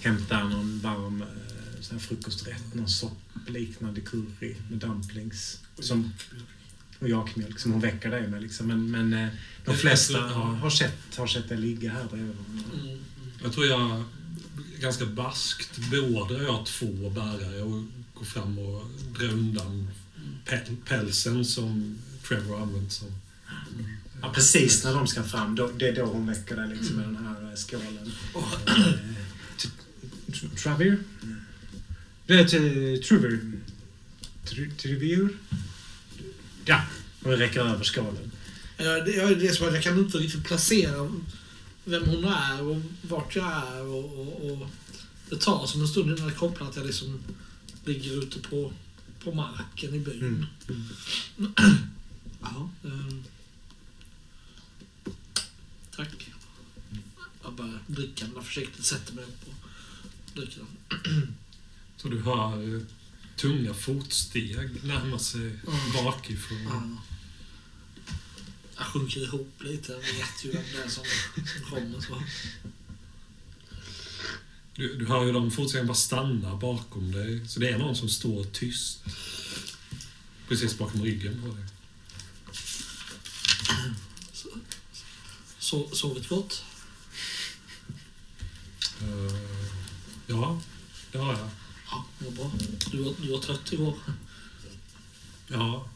hämta 0.00 0.44
någon 0.44 0.80
varm 0.80 1.22
eh, 1.22 1.80
sån 1.80 2.00
frukosträtt, 2.00 2.74
någon 2.74 2.88
soppliknande 2.88 4.00
curry 4.00 4.54
med 4.70 4.78
dumplings. 4.78 5.58
Som, 5.78 6.12
och 6.98 7.08
jakmjölk 7.08 7.58
som 7.58 7.72
hon 7.72 7.80
väcker 7.80 8.10
dig 8.10 8.28
med. 8.28 8.42
Liksom. 8.42 8.66
Men, 8.66 8.90
men 8.90 9.12
eh, 9.12 9.28
de 9.64 9.76
flesta 9.76 10.20
har, 10.20 10.54
har, 10.54 10.70
sett, 10.70 11.16
har 11.16 11.26
sett 11.26 11.48
dig 11.48 11.58
ligga 11.58 11.90
här 11.90 12.04
bredvid 12.10 12.36
honom. 12.36 12.64
Mm. 12.84 12.98
Jag 13.42 13.52
tror 13.52 13.66
jag 13.66 14.04
ganska 14.80 15.06
baskt 15.06 15.78
beordrar 15.90 16.42
jag 16.42 16.66
två 16.66 17.10
bärare 17.10 17.62
och 17.62 17.84
går 18.14 18.24
fram 18.24 18.58
och 18.58 18.86
drar 19.18 19.28
undan 19.28 19.88
päl- 20.46 20.76
pälsen 20.84 21.44
som 21.44 21.98
Trevor 22.28 22.62
använt 22.62 22.92
som... 22.92 23.08
Ja, 24.22 24.32
precis 24.34 24.84
när 24.84 24.94
de 24.94 25.06
ska 25.06 25.22
fram, 25.22 25.54
då, 25.56 25.70
det 25.78 25.88
är 25.88 25.96
då 25.96 26.04
hon 26.04 26.26
väcker 26.26 26.56
dig 26.56 26.68
liksom, 26.76 26.96
med 26.96 27.04
den 27.04 27.16
här 27.16 27.50
eh, 27.50 27.54
skålen. 27.56 28.12
Eh, 28.36 28.92
t- 29.56 29.68
t- 30.32 30.48
Travir? 30.56 30.98
Det 32.26 32.34
är 32.34 32.44
till 32.44 33.02
Trevor. 34.76 35.28
Ja, 36.68 36.82
och 37.22 37.38
räcker 37.38 37.60
över 37.60 37.84
skålen. 37.84 38.32
Ja, 38.76 39.00
det, 39.00 39.10
ja, 39.10 39.26
det 39.26 39.48
är 39.48 39.52
som 39.52 39.68
att 39.68 39.74
jag 39.74 39.82
kan 39.82 39.98
inte 39.98 40.18
riktigt 40.18 40.44
placera 40.44 41.10
vem 41.84 42.04
hon 42.04 42.24
är 42.24 42.62
och 42.62 42.82
vart 43.02 43.36
jag 43.36 43.46
är. 43.46 43.82
Och, 43.82 44.18
och, 44.18 44.50
och 44.50 44.68
det 45.30 45.36
tar 45.36 45.66
som 45.66 45.80
en 45.80 45.88
stund 45.88 46.10
innan 46.10 46.28
det 46.28 46.34
kopplar 46.34 46.68
att 46.68 46.76
jag 46.76 46.86
liksom 46.86 47.20
ligger 47.84 48.22
ute 48.22 48.38
på, 48.38 48.72
på 49.24 49.32
marken 49.32 49.94
i 49.94 49.98
byn. 49.98 50.46
Mm. 50.68 50.84
Ja, 52.40 52.70
ehm. 52.84 53.24
tack. 55.96 56.28
Jag 57.42 57.52
bara 57.52 57.78
dricka 57.86 58.26
försiktigt, 58.42 58.84
sätter 58.84 59.14
mig 59.14 59.24
upp 59.24 59.48
och 59.48 59.54
den. 60.34 61.36
Så 61.96 62.08
du 62.08 62.22
hör 62.22 62.74
eh, 62.74 62.82
tunga 63.38 63.74
fotsteg 63.74 64.84
närma 64.84 65.18
sig 65.18 65.40
Mm. 65.40 65.92
bakifrån. 66.04 66.62
Ja. 66.64 67.02
Jag 68.76 68.86
sjunker 68.86 69.20
ihop 69.24 69.52
lite. 69.60 69.92
Jag 69.92 69.98
vet 70.00 70.44
ju 70.44 70.50
vem 70.52 70.62
det 70.72 70.82
är 70.82 70.88
som, 70.88 71.04
kommer. 71.70 72.00
Så. 72.00 72.22
Du, 74.74 74.94
du 74.96 75.06
hör 75.06 75.24
ju 75.24 75.32
de 75.32 75.50
fotstegen 75.50 75.86
bara 75.86 75.94
stanna 75.94 76.56
bakom 76.56 77.12
dig. 77.12 77.48
Så 77.48 77.60
det 77.60 77.68
är 77.68 77.78
någon 77.78 77.96
som 77.96 78.08
står 78.08 78.44
tyst. 78.44 78.98
Precis 80.48 80.78
bakom 80.78 81.02
ryggen 81.04 81.42
på 81.42 81.48
dig. 81.54 81.64
Så, 85.58 85.88
sovit 85.92 86.28
gott? 86.28 86.64
Eh, 89.02 89.36
ja, 90.26 90.60
det 91.12 91.18
har 91.18 91.32
jag. 91.32 91.50
Ja, 91.90 92.04
vad 92.18 92.32
bra. 92.34 92.50
Du 92.90 93.02
var, 93.02 93.14
du 93.22 93.32
var 93.32 93.38
trött 93.38 93.72
igår. 93.72 93.94
Ja. 95.48 95.88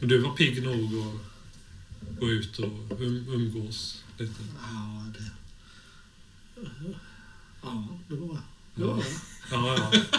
Men 0.00 0.08
du 0.08 0.18
var 0.18 0.30
pigg 0.36 0.62
nog 0.62 0.84
att 0.94 2.20
gå 2.20 2.30
ut 2.30 2.58
och 2.58 3.00
um, 3.00 3.28
umgås 3.28 4.02
lite. 4.18 4.32
Ja, 4.62 5.04
det... 5.18 5.30
Ja, 7.62 7.88
det 8.08 8.14
var 8.16 8.28
jag. 8.28 8.42
Det 8.74 8.82
Ja. 8.82 8.86
var 8.86 9.02
jag. 9.02 9.06
Ja, 9.50 9.90
ja. 9.92 10.18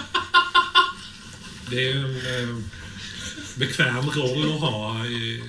Det 1.70 1.92
är 1.92 1.96
en 1.96 2.50
eh, 2.50 2.64
bekväm 3.58 4.10
roll 4.10 4.54
att 4.56 4.60
ha 4.62 5.06
i, 5.06 5.44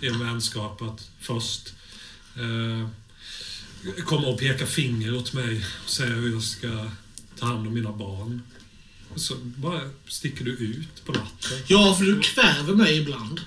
i 0.00 0.06
en 0.06 0.18
vänskap 0.18 0.82
att 0.82 1.10
först 1.20 1.74
eh, 2.36 2.88
komma 4.04 4.26
och 4.26 4.38
peka 4.38 4.66
finger 4.66 5.16
åt 5.16 5.32
mig 5.32 5.64
och 5.84 5.90
säga 5.90 6.14
hur 6.14 6.32
jag 6.32 6.42
ska 6.42 6.90
ta 7.40 7.46
hand 7.46 7.66
om 7.66 7.74
mina 7.74 7.92
barn. 7.92 8.42
Och 9.14 9.20
så 9.20 9.34
bara 9.56 9.80
sticker 10.06 10.44
du 10.44 10.50
ut 10.50 11.04
på 11.04 11.12
natten. 11.12 11.58
Ja, 11.66 11.94
för 11.94 12.04
du 12.04 12.20
kväver 12.20 12.74
mig 12.74 12.98
ibland. 12.98 13.40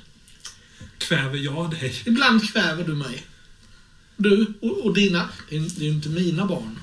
Kväver 0.98 1.38
jag 1.38 1.72
dig? 1.72 1.94
Ibland 2.06 2.52
kväver 2.52 2.84
du 2.84 2.96
mig. 2.96 3.26
Du 4.18 4.54
och, 4.62 4.86
och 4.86 4.94
dina... 4.94 5.30
Det 5.50 5.56
är, 5.56 5.60
det 5.60 5.82
är 5.82 5.86
ju 5.86 5.92
inte 5.94 6.10
mina 6.10 6.46
barn. 6.46 6.80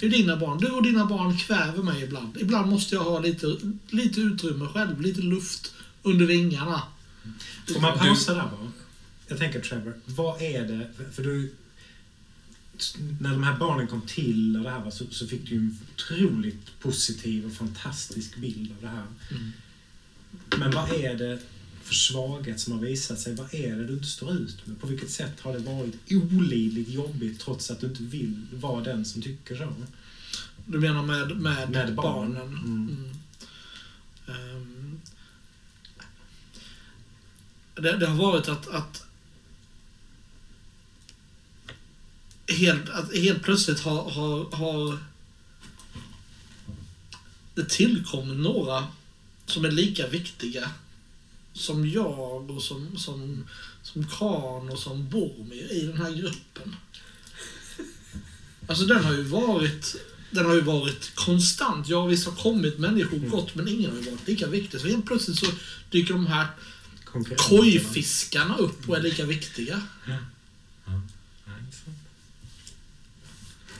Det 0.00 0.06
är 0.06 0.10
dina 0.10 0.36
barn. 0.36 0.58
Du 0.58 0.66
och 0.70 0.82
dina 0.82 1.06
barn 1.06 1.38
kväver 1.38 1.82
mig 1.82 2.02
ibland. 2.02 2.36
Ibland 2.40 2.70
måste 2.70 2.94
jag 2.94 3.04
ha 3.04 3.20
lite, 3.20 3.56
lite 3.88 4.20
utrymme 4.20 4.68
själv, 4.74 5.00
lite 5.00 5.20
luft 5.20 5.74
under 6.02 6.26
vingarna. 6.26 6.82
Får 7.72 7.80
man 7.80 7.98
pausa 7.98 8.34
där 8.34 8.42
bara? 8.42 8.72
Jag 9.28 9.38
tänker 9.38 9.60
Trevor, 9.60 9.94
vad 10.04 10.42
är 10.42 10.62
det, 10.62 10.90
för- 10.96 11.10
för 11.12 11.22
du... 11.22 11.54
När 13.20 13.30
de 13.30 13.42
här 13.42 13.58
barnen 13.58 13.86
kom 13.86 14.00
till 14.02 14.56
och 14.56 14.62
det 14.62 14.70
här 14.70 14.90
så, 14.90 15.04
så 15.10 15.26
fick 15.26 15.48
du 15.48 15.54
ju 15.54 15.58
en 15.60 15.78
otroligt 15.94 16.80
positiv 16.80 17.46
och 17.46 17.52
fantastisk 17.52 18.36
bild 18.36 18.72
av 18.72 18.82
det 18.82 18.88
här. 18.88 19.06
Mm. 19.30 19.52
Men 20.58 20.70
vad 20.70 20.92
är 20.92 21.14
det 21.14 21.38
för 21.82 21.94
svaghet 21.94 22.60
som 22.60 22.72
har 22.72 22.80
visat 22.80 23.20
sig? 23.20 23.34
Vad 23.34 23.54
är 23.54 23.76
det 23.76 23.86
du 23.86 23.92
inte 23.92 24.06
står 24.06 24.32
ut 24.32 24.66
med? 24.66 24.80
På 24.80 24.86
vilket 24.86 25.10
sätt 25.10 25.40
har 25.40 25.52
det 25.52 25.58
varit 25.58 25.94
olidligt 26.10 26.88
jobbigt 26.88 27.40
trots 27.40 27.70
att 27.70 27.80
du 27.80 27.86
inte 27.86 28.02
vill 28.02 28.46
vara 28.52 28.82
den 28.82 29.04
som 29.04 29.22
tycker 29.22 29.56
så? 29.56 29.74
Du 30.66 30.80
menar 30.80 31.02
med, 31.02 31.36
med, 31.36 31.70
Med 31.70 31.94
barn. 31.94 32.34
barnen? 32.34 32.48
Mm. 32.48 32.96
Mm. 32.96 33.10
Ehm, 34.26 35.00
det, 37.74 37.96
det 37.96 38.06
har 38.06 38.16
varit 38.16 38.48
att, 38.48 38.68
att 38.68 39.05
helt, 42.48 42.88
att 42.88 43.16
helt 43.16 43.42
plötsligt 43.42 43.80
har, 43.80 44.10
har, 44.10 44.56
har 44.56 44.98
det 47.54 47.68
tillkommit 47.68 48.36
några 48.36 48.86
som 49.46 49.64
är 49.64 49.70
lika 49.70 50.06
viktiga 50.06 50.70
som 51.52 51.88
jag 51.88 52.50
och 52.50 52.62
som, 52.62 52.98
som, 52.98 53.44
som 53.82 54.06
Khan 54.08 54.70
och 54.70 54.78
som 54.78 55.08
Boromir 55.08 55.72
i 55.72 55.86
den 55.86 55.96
här 55.96 56.10
gruppen. 56.10 56.76
Alltså 58.66 58.84
den 58.84 59.04
har 59.04 59.12
ju 59.12 59.22
varit 59.22 59.96
den 60.30 60.46
har 60.46 60.54
ju 60.54 60.60
varit 60.60 61.14
konstant. 61.14 61.88
Ja, 61.88 62.06
visst 62.06 62.26
har 62.26 62.34
kommit 62.34 62.78
människor 62.78 63.18
gått, 63.18 63.54
men 63.54 63.68
ingen 63.68 63.90
har 63.90 63.98
ju 63.98 64.10
varit 64.10 64.28
lika 64.28 64.46
viktig. 64.46 64.80
Så 64.80 64.86
helt 64.86 65.06
plötsligt 65.06 65.38
så 65.38 65.46
dyker 65.90 66.14
de 66.14 66.26
här 66.26 66.46
kojfiskarna 67.36 68.56
upp 68.56 68.88
och 68.88 68.96
är 68.96 69.02
lika 69.02 69.24
viktiga. 69.24 69.82
Så. 70.04 70.10
Men, 70.10 70.24
Ja, 70.86 71.00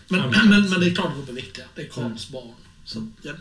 men- 0.09 0.31
men, 0.31 0.71
men 0.71 0.81
det 0.81 0.87
är 0.91 0.95
klart 0.95 1.13
att 1.19 1.27
de 1.27 1.33
är 1.33 1.37
viktiga. 1.43 1.65
Det 1.75 1.83
är 1.83 1.89
Karls 1.89 2.29
barn. 2.29 2.55
Så, 2.85 3.09
ja, 3.23 3.33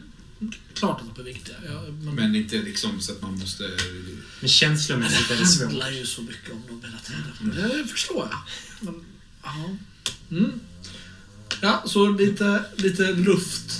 klart 0.74 1.02
att 1.02 1.16
de 1.16 1.22
är 1.22 1.26
viktiga. 1.26 1.56
Ja, 1.66 1.82
men, 2.02 2.16
Men 2.16 2.36
inte 2.36 2.56
liksom 2.62 3.02
så 3.02 3.12
att 3.12 3.22
man 3.22 3.40
måste... 3.40 3.64
Men 4.40 4.50
känslomässigt 4.50 5.32
är 5.32 5.36
det 5.36 5.42
det 5.42 5.48
svårt. 5.48 5.66
handlar 5.68 5.92
ju 5.92 6.06
så 6.06 6.22
mycket 6.22 6.52
om 6.52 6.62
dem 6.68 6.82
hela 6.84 6.98
tiden. 7.00 7.78
Det 7.84 7.88
förstår 7.88 8.28
jag. 8.32 8.40
Men, 8.82 9.06
ja. 9.44 9.70
Mm. 10.32 10.60
Ja, 11.62 11.84
så 11.88 12.10
lite, 12.10 12.64
lite 12.76 13.12
luft 13.14 13.72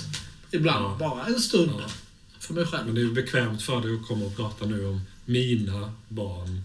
ibland. 0.50 0.84
Ja. 0.84 0.96
Bara 0.98 1.26
en 1.26 1.40
stund. 1.40 1.72
Ja. 1.78 1.90
För 2.38 2.54
mig 2.54 2.66
själv. 2.66 2.86
Men 2.86 2.94
det 2.94 3.00
är 3.02 3.06
bekvämt 3.06 3.62
för 3.62 3.80
dig 3.80 3.94
att 3.94 4.06
komma 4.08 4.24
och 4.24 4.36
prata 4.36 4.66
nu 4.66 4.86
om 4.86 5.00
mina 5.24 5.92
barn. 6.08 6.62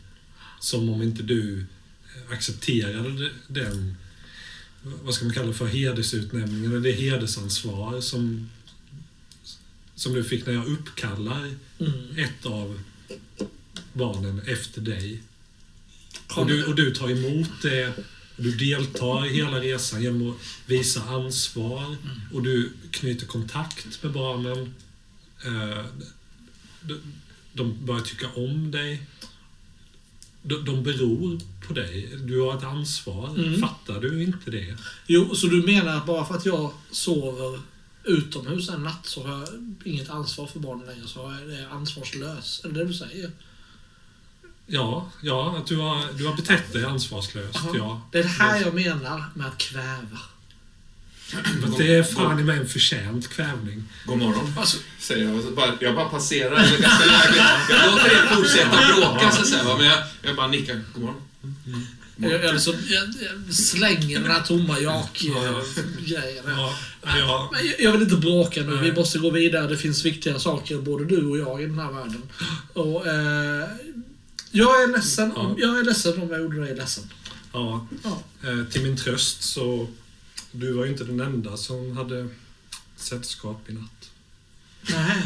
Som 0.60 0.90
om 0.90 1.02
inte 1.02 1.24
du 1.24 1.66
accepterade 2.32 3.32
den, 3.48 3.96
vad 4.84 5.14
ska 5.14 5.26
man 5.26 5.34
kalla 5.34 5.54
för, 5.54 5.66
hedersutnämningen, 5.66 6.72
eller 6.72 6.82
det 6.82 6.92
hedersansvar 6.92 8.02
som, 8.02 8.50
som 9.96 10.14
du 10.14 10.24
fick 10.24 10.46
när 10.46 10.54
jag 10.54 10.68
uppkallar 10.68 11.56
Mm. 11.80 12.18
ett 12.18 12.46
av 12.46 12.80
barnen 13.94 14.42
efter 14.48 14.82
dig. 14.82 15.22
Och 16.36 16.48
du, 16.48 16.66
och 16.66 16.76
du 16.76 16.92
tar 16.96 17.10
emot 17.10 17.50
det, 17.62 17.88
och 18.38 18.44
du 18.44 18.52
deltar 18.52 19.26
i 19.26 19.30
hela 19.30 19.60
resan 19.60 20.04
genom 20.04 20.32
att 20.32 20.38
visa 20.66 21.04
ansvar 21.04 21.96
och 22.34 22.44
du 22.44 22.72
knyter 22.92 23.26
kontakt 23.26 24.04
med 24.04 24.12
barnen. 24.12 24.74
Eh, 25.46 25.86
de 27.54 27.86
börjar 27.86 28.02
tycka 28.02 28.28
om 28.36 28.72
dig. 28.72 29.02
De, 30.44 30.66
de 30.66 30.84
beror 30.84 31.40
på 31.68 31.74
dig. 31.74 32.18
Du 32.20 32.42
har 32.42 32.58
ett 32.58 32.64
ansvar. 32.64 33.30
Mm. 33.30 33.62
Fattar 33.62 34.02
du 34.02 34.24
inte 34.24 34.52
det? 34.52 34.78
Jo, 35.08 35.36
så 35.36 35.48
du 35.48 35.64
menar 35.64 35.98
att 35.98 36.06
bara 36.06 36.26
för 36.26 36.36
att 36.36 36.46
jag 36.46 36.72
sover 36.92 37.60
utomhus 38.04 38.70
en 38.70 38.84
natt 38.84 39.06
så 39.06 39.28
har 39.28 39.40
jag 39.40 39.48
inget 39.86 40.10
ansvar 40.10 40.48
för 40.48 40.60
barnen 40.60 40.86
längre, 40.86 41.08
så 41.08 41.28
är 41.30 41.62
jag 41.62 41.72
ansvarslös? 41.72 42.62
Är 42.64 42.70
det 42.70 42.80
det 42.80 42.86
du 42.86 42.94
säger? 42.94 43.32
Ja, 44.66 45.12
ja 45.22 45.58
att 45.58 45.68
du 45.68 45.78
har, 45.78 46.18
du 46.18 46.28
har 46.28 46.36
betett 46.36 46.74
dig 46.74 46.86
ansvarslöst. 46.86 47.60
Ja. 47.74 48.02
Det 48.12 48.20
är 48.20 48.24
det 48.24 48.30
här 48.30 48.62
jag 48.62 48.74
menar 48.74 49.24
med 49.36 49.48
att 49.48 49.58
kväva. 49.58 50.20
Men 51.62 51.72
det 51.78 51.96
är 51.96 52.04
fan 52.04 52.40
i 52.40 52.44
mig 52.44 52.58
en 52.58 52.68
förtjänt 52.68 53.28
kvävning. 53.30 53.84
God 54.06 54.18
morgon, 54.18 54.54
Alltså, 54.58 54.78
säger 55.00 55.26
jag. 55.26 55.36
Och 55.36 55.44
så 55.44 55.52
bara, 55.52 55.78
jag 55.80 55.96
bara 55.96 56.10
passerar. 56.10 56.58
Jag, 56.72 56.80
ganska 56.82 57.06
lägligt. 57.06 57.42
jag 57.70 57.92
låter 57.92 58.10
er 58.12 58.36
fortsätta 58.36 58.96
bråka, 58.96 59.32
så 59.32 59.42
att 59.42 59.48
säga. 59.48 59.64
Men 59.78 59.86
jag, 59.86 59.98
jag 60.22 60.36
bara 60.36 60.48
nickar. 60.48 60.82
God 60.94 61.04
morgon. 61.04 61.22
jag, 62.18 62.44
jag, 62.44 62.62
så, 62.62 62.72
jag, 62.72 63.04
jag 63.48 63.54
slänger 63.56 64.20
den 64.20 64.32
här 64.32 64.42
tomma 64.42 64.80
Ja. 64.80 65.10
jak-grejen. 65.14 66.44
Ja, 66.58 66.74
ja, 67.04 67.50
Men 67.54 67.66
jag- 67.68 67.80
Jag 67.82 67.92
vill 67.92 68.02
inte 68.02 68.16
bråka 68.16 68.62
nu. 68.62 68.78
Vi 68.78 68.92
måste 68.92 69.20
gå 69.20 69.30
vidare. 69.30 69.68
Det 69.68 69.78
finns 69.78 70.06
viktiga 70.06 70.40
saker, 70.40 70.78
både 70.78 71.06
du 71.06 71.26
och 71.26 71.38
jag, 71.38 71.62
i 71.62 71.66
den 71.66 71.80
här 71.80 71.92
världen. 71.92 72.22
Och, 72.74 73.08
eh, 73.08 73.68
jag, 74.52 74.84
är 74.84 74.88
ledsen 74.88 75.32
om, 75.32 75.56
jag 75.60 75.80
är 75.80 75.84
ledsen 75.84 76.22
om 76.22 76.30
jag 76.32 76.42
gjorde 76.42 76.66
dig 76.66 76.76
ledsen. 76.76 77.04
ja. 77.54 77.88
Ja. 78.04 78.24
Eh, 78.50 78.66
till 78.72 78.82
min 78.84 78.98
tröst 78.98 79.44
så... 79.44 79.88
Du 80.52 80.74
var 80.74 80.86
ju 80.86 80.92
inte 80.92 81.04
den 81.04 81.20
enda 81.20 81.58
som 81.58 81.98
hade 81.98 82.30
sällskap 82.96 83.70
i 83.70 83.74
natt. 83.74 84.12
Nej. 84.90 85.24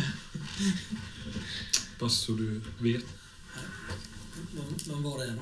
Bara 2.00 2.10
så 2.10 2.32
du 2.32 2.62
vet. 2.80 3.04
Men, 4.88 5.04
vad 5.04 5.22
är 5.22 5.28
det 5.28 5.34
då? 5.34 5.42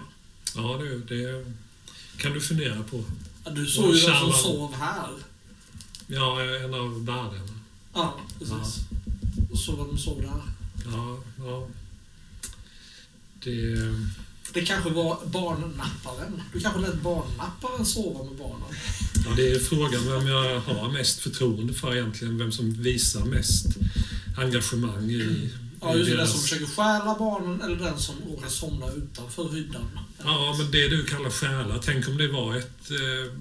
Ja, 0.56 0.78
du, 0.78 1.00
det 1.00 1.46
kan 2.18 2.34
du 2.34 2.42
fundera 2.42 2.84
på. 2.84 3.04
Ja, 3.44 3.52
du 3.52 3.66
såg 3.66 3.96
ju 3.96 4.06
vem 4.06 4.16
som 4.16 4.34
sov 4.34 4.74
här. 4.74 5.10
Ja, 6.08 6.42
en 6.42 6.74
av 6.74 7.06
världarna. 7.06 7.60
Ja, 7.94 8.20
precis. 8.40 8.80
Och 9.52 9.60
så 9.60 9.86
vem 9.86 9.98
sov 9.98 10.22
där. 10.22 10.42
Ja, 10.92 11.18
ja. 11.38 11.68
Det... 13.44 13.76
Det 14.54 14.66
kanske 14.66 14.90
var 14.90 15.26
barnnapparen. 15.26 16.42
Du 16.54 16.60
kanske 16.60 16.80
lät 16.80 17.02
barnnapparen 17.02 17.86
sova 17.86 18.24
med 18.24 18.38
barnen. 18.38 18.68
Ja, 19.26 19.32
det 19.36 19.52
är 19.52 19.60
frågan 19.60 20.08
vem 20.08 20.28
jag 20.28 20.60
har 20.60 20.92
mest 20.92 21.20
förtroende 21.20 21.74
för 21.74 21.96
egentligen. 21.96 22.38
Vem 22.38 22.52
som 22.52 22.74
visar 22.74 23.26
mest 23.26 23.66
engagemang 24.38 25.10
i, 25.12 25.50
Ja, 25.82 25.96
i 25.96 25.98
just 25.98 26.10
det. 26.10 26.16
Den 26.16 26.18
deras... 26.18 26.32
som 26.32 26.42
försöker 26.42 26.66
stjäla 26.66 27.16
barnen 27.20 27.62
eller 27.62 27.76
den 27.76 28.00
som 28.00 28.16
råkar 28.30 28.50
somna 28.50 28.92
utanför 28.92 29.50
hyddan. 29.50 29.90
Ja, 30.24 30.56
men 30.58 30.72
det 30.72 30.88
du 30.88 31.04
kallar 31.06 31.30
stjäla. 31.30 31.80
Tänk 31.84 32.08
om 32.08 32.18
det 32.18 32.28
var 32.28 32.56
ett... 32.58 32.92
Eh, 32.92 33.34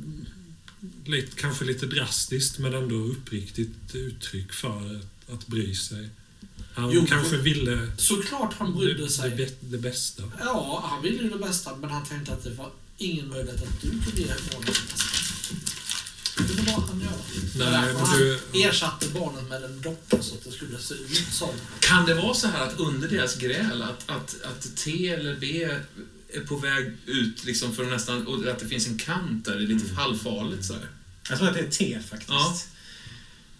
lite, 1.04 1.36
kanske 1.36 1.64
lite 1.64 1.86
drastiskt 1.86 2.58
men 2.58 2.74
ändå 2.74 2.94
uppriktigt 2.96 3.94
uttryck 3.94 4.52
för 4.52 4.68
att, 4.96 5.34
att 5.34 5.46
bry 5.46 5.74
sig. 5.74 6.08
Han 6.74 6.90
Jo, 6.92 7.06
kanske 7.08 7.36
ville 7.36 7.92
Såklart 7.96 8.54
han 8.58 8.70
det, 8.72 8.76
brydde 8.78 9.02
det, 9.02 9.10
sig. 9.10 9.30
bä- 9.30 9.54
det 9.60 9.78
bästa. 9.78 10.22
Ja, 10.40 10.84
han 10.90 11.02
ville 11.02 11.22
ju 11.22 11.30
det 11.30 11.38
bästa, 11.38 11.76
men 11.76 11.90
han 11.90 12.04
tänkte 12.04 12.32
att 12.32 12.44
det 12.44 12.50
var 12.50 12.70
ingen 12.98 13.28
möjlighet 13.28 13.62
att 13.62 13.80
du 13.82 13.88
kunde 13.90 14.20
ge 14.20 14.26
barnet 14.26 14.66
det 14.66 14.92
bästa. 14.92 15.71
Det 16.48 16.62
var 16.62 16.72
vad 16.80 16.88
han. 16.88 16.98
Nej, 16.98 17.70
Därför 17.70 18.18
men 18.18 18.18
du- 18.52 18.62
ersatte 18.62 19.08
barnet 19.08 19.48
med 19.48 19.64
en 19.64 19.80
docka 19.80 20.22
så 20.22 20.34
att 20.34 20.44
det 20.44 20.52
skulle 20.52 20.78
se 20.78 20.94
ut 20.94 21.32
som. 21.32 21.48
Kan 21.80 22.06
det 22.06 22.14
vara 22.14 22.34
så 22.34 22.48
här 22.48 22.66
att 22.66 22.80
under 22.80 23.08
deras 23.08 23.36
gräl, 23.36 23.82
att, 23.82 24.10
att, 24.10 24.42
att 24.42 24.76
T 24.76 25.08
eller 25.08 25.36
B 25.40 25.62
är 26.34 26.40
på 26.40 26.56
väg 26.56 26.92
ut 27.06 27.44
liksom 27.44 27.74
för 27.74 27.84
nästan, 27.84 28.26
och 28.26 28.46
att 28.48 28.58
det 28.58 28.68
finns 28.68 28.86
en 28.86 28.98
kant 28.98 29.44
där, 29.44 29.56
det 29.56 29.62
är 29.64 29.66
lite 29.66 29.94
halvfarligt 29.94 30.64
så 30.64 30.72
här. 30.72 30.86
Jag 31.28 31.38
tror 31.38 31.48
att 31.48 31.54
det 31.54 31.60
är 31.60 31.70
te 31.70 32.00
faktiskt. 32.10 32.30
Ja. 32.30 32.56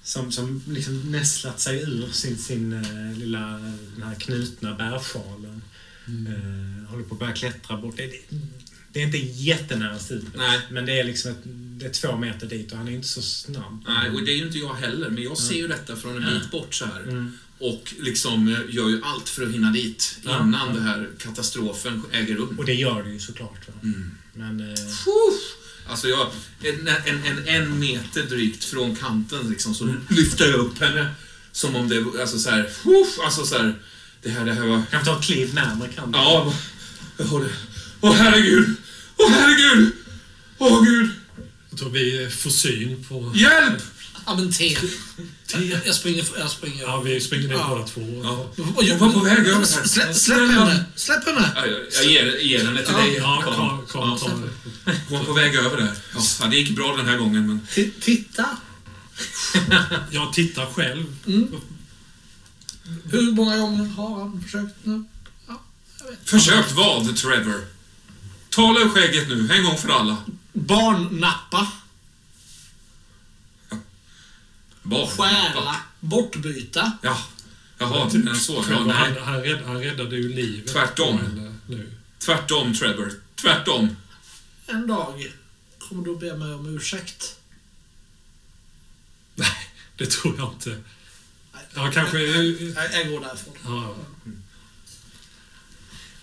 Som, 0.05 0.33
som 0.33 0.62
liksom 0.68 1.11
nästlat 1.12 1.61
sig 1.61 1.83
ur 1.83 2.09
sin, 2.12 2.39
sin 2.39 2.72
eh, 2.72 3.18
lilla 3.18 3.41
den 3.97 4.03
här 4.05 4.14
knutna 4.14 4.74
bärsjalen. 4.74 5.62
Eh, 6.07 6.91
håller 6.91 7.05
på 7.05 7.14
att 7.14 7.18
börja 7.20 7.33
klättra 7.33 7.76
bort. 7.76 7.97
Det, 7.97 8.07
det, 8.07 8.37
det 8.93 9.01
är 9.01 9.05
inte 9.05 9.18
jättenära 9.18 9.99
stupet. 9.99 10.34
Nej. 10.36 10.61
Men 10.70 10.86
det 10.86 11.01
är 11.01 11.05
liksom 11.05 11.30
ett, 11.30 11.38
det 11.78 11.86
är 11.86 11.90
två 11.90 12.16
meter 12.16 12.47
dit 12.47 12.72
och 12.72 12.78
han 12.78 12.88
är 12.88 12.93
inte 12.93 13.09
så 13.09 13.22
snabb. 13.22 13.84
Nej, 13.86 14.11
och 14.11 14.24
det 14.24 14.32
är 14.32 14.36
ju 14.36 14.47
inte 14.47 14.59
jag 14.59 14.74
heller, 14.74 15.11
men 15.11 15.22
jag 15.22 15.38
ser 15.38 15.55
ju 15.55 15.68
detta 15.68 15.97
från 15.97 16.22
en 16.24 16.40
bit 16.40 16.51
bort 16.51 16.74
så 16.74 16.84
här. 16.84 17.03
Mm. 17.03 17.38
Och 17.59 17.95
liksom 18.01 18.49
eh, 18.49 18.74
gör 18.74 18.88
ju 18.88 19.01
allt 19.05 19.28
för 19.28 19.43
att 19.47 19.53
hinna 19.53 19.70
dit 19.70 20.18
Ja. 20.22 20.43
innan 20.43 20.74
det 20.74 20.80
här 20.80 21.09
katastrofen 21.18 22.03
äger 22.12 22.34
rum. 22.36 22.59
Och 22.59 22.64
det 22.64 22.74
gör 22.74 23.03
det 23.03 23.11
ju 23.11 23.20
såklart. 23.20 23.68
Mm. 23.82 24.11
Men 24.32 24.61
eh, 24.61 24.74
Alltså 25.86 26.09
jag, 26.09 26.30
en, 26.62 26.88
en, 26.88 27.24
en, 27.24 27.49
en 27.49 27.78
meter 27.78 28.22
drygt 28.22 28.64
från 28.64 28.97
kanten 28.97 29.51
liksom, 29.51 29.74
så 29.74 29.95
lyfter 30.11 30.45
jag 30.51 30.55
upp 30.61 30.78
henne. 30.78 31.09
Som 31.53 31.76
om 31.76 31.88
det 31.88 32.01
var, 32.01 32.20
alltså 32.20 32.38
så 32.38 32.51
här, 32.51 32.61
uff, 32.84 33.18
alltså 33.24 33.45
så 33.45 33.59
här, 33.59 33.74
det 34.22 34.30
här, 34.30 34.45
det 34.45 34.53
här 34.53 34.66
var... 34.66 34.82
kan 34.90 35.01
vi 35.01 35.07
ta 35.07 35.18
ett 35.18 35.24
kliv 35.24 35.55
närmare 35.55 35.88
kanten? 35.88 36.20
Ja, 36.20 36.55
jag 37.18 37.24
håller... 37.24 37.49
Åh 38.01 38.12
herregud! 38.12 38.74
Åh 39.25 39.31
herregud! 39.31 39.93
Åh 40.59 40.85
gud! 40.85 41.11
Jag 41.70 41.79
tror 41.79 41.91
vi 41.91 42.31
får 42.31 42.51
syn 42.51 43.05
på... 43.09 43.33
Hjälp! 43.35 43.83
Ja, 44.27 44.35
men 44.35 44.53
te. 44.53 44.77
Jag, 45.53 45.81
jag 45.87 45.95
springer... 45.95 46.25
Jag 46.39 46.51
springer. 46.51 46.83
Ja, 46.83 47.01
vi 47.01 47.20
springer 47.20 47.49
ner 47.49 47.55
Ja. 47.55 47.68
båda 47.68 47.87
två. 47.87 48.01
Ja. 48.25 48.53
Hon 48.57 48.99
var 48.99 49.12
på 49.12 49.20
väg 49.20 49.39
över 49.39 49.59
här. 49.59 49.64
Släpp, 49.87 50.16
släpp 50.16 50.39
henne! 50.39 50.85
Släpp 50.95 51.27
henne! 51.27 51.53
Ja, 51.55 51.66
Jag, 51.66 51.81
jag 51.93 52.05
ger, 52.12 52.39
ger 52.39 52.64
henne 52.64 52.83
till 52.83 52.95
Ja, 52.97 53.01
dig, 53.01 53.14
Ja, 53.16 53.43
Ja, 53.95 54.18
tar 54.20 54.29
det. 54.87 54.93
Hon 55.09 55.18
var 55.18 55.25
på 55.25 55.33
väg 55.33 55.55
över 55.55 55.77
där. 55.77 55.93
Ja, 56.41 56.47
det 56.47 56.57
gick 56.57 56.77
bra 56.77 56.97
den 56.97 57.07
här 57.07 57.16
gången, 57.18 57.47
men... 57.47 57.61
Ti- 57.75 57.91
Titta! 58.01 58.47
Jag 60.11 60.33
tittar 60.33 60.66
själv. 60.66 61.05
Hur 63.11 63.33
många 63.33 63.59
gånger 63.59 63.85
har 63.87 64.20
han 64.20 64.43
försökt 64.43 64.75
nu? 64.83 65.05
Ja, 65.49 65.62
jag 66.01 66.07
vet. 66.11 66.31
Försökt 66.31 66.73
vad, 66.73 67.16
Trevor? 67.16 67.64
Tala 68.55 68.80
ur 68.80 68.88
skägget 68.88 69.28
nu, 69.28 69.53
en 69.53 69.64
gång 69.64 69.78
för 69.78 69.88
alla. 69.88 70.16
Barnnappa, 70.53 71.72
Bara. 74.82 75.07
stjäla, 75.07 75.76
bortbyta. 76.00 76.92
Ja. 77.03 77.18
Jaha, 77.78 78.11
till 78.11 78.24
den 78.24 78.36
så. 78.36 78.64
Ja, 78.70 78.84
nej. 78.84 78.96
han, 78.96 79.16
han, 79.24 79.42
rädd, 79.42 79.62
han 79.66 79.78
räddade 79.80 80.16
ju 80.16 80.28
livet 80.34 80.72
Tvärtom. 80.72 81.18
på 81.18 81.24
henne 81.24 81.55
nu. 81.66 81.92
Tvärtom, 82.18 82.74
Trevor. 82.74 83.12
Tvärtom. 83.34 83.96
En 84.66 84.86
dag 84.86 85.32
kommer 85.78 86.05
du 86.05 86.16
be 86.16 86.36
mig 86.36 86.55
om 86.55 86.76
ursäkt. 86.76 87.36
Nej, 89.34 89.68
det 89.96 90.07
tror 90.11 90.36
jag 90.38 90.53
inte. 90.53 90.82
Ja, 91.74 91.90
kanske... 91.94 92.18
Jag, 92.18 92.44
jag 92.92 93.09
går 93.11 93.20
därifrån. 93.20 93.55
Ja, 93.64 93.94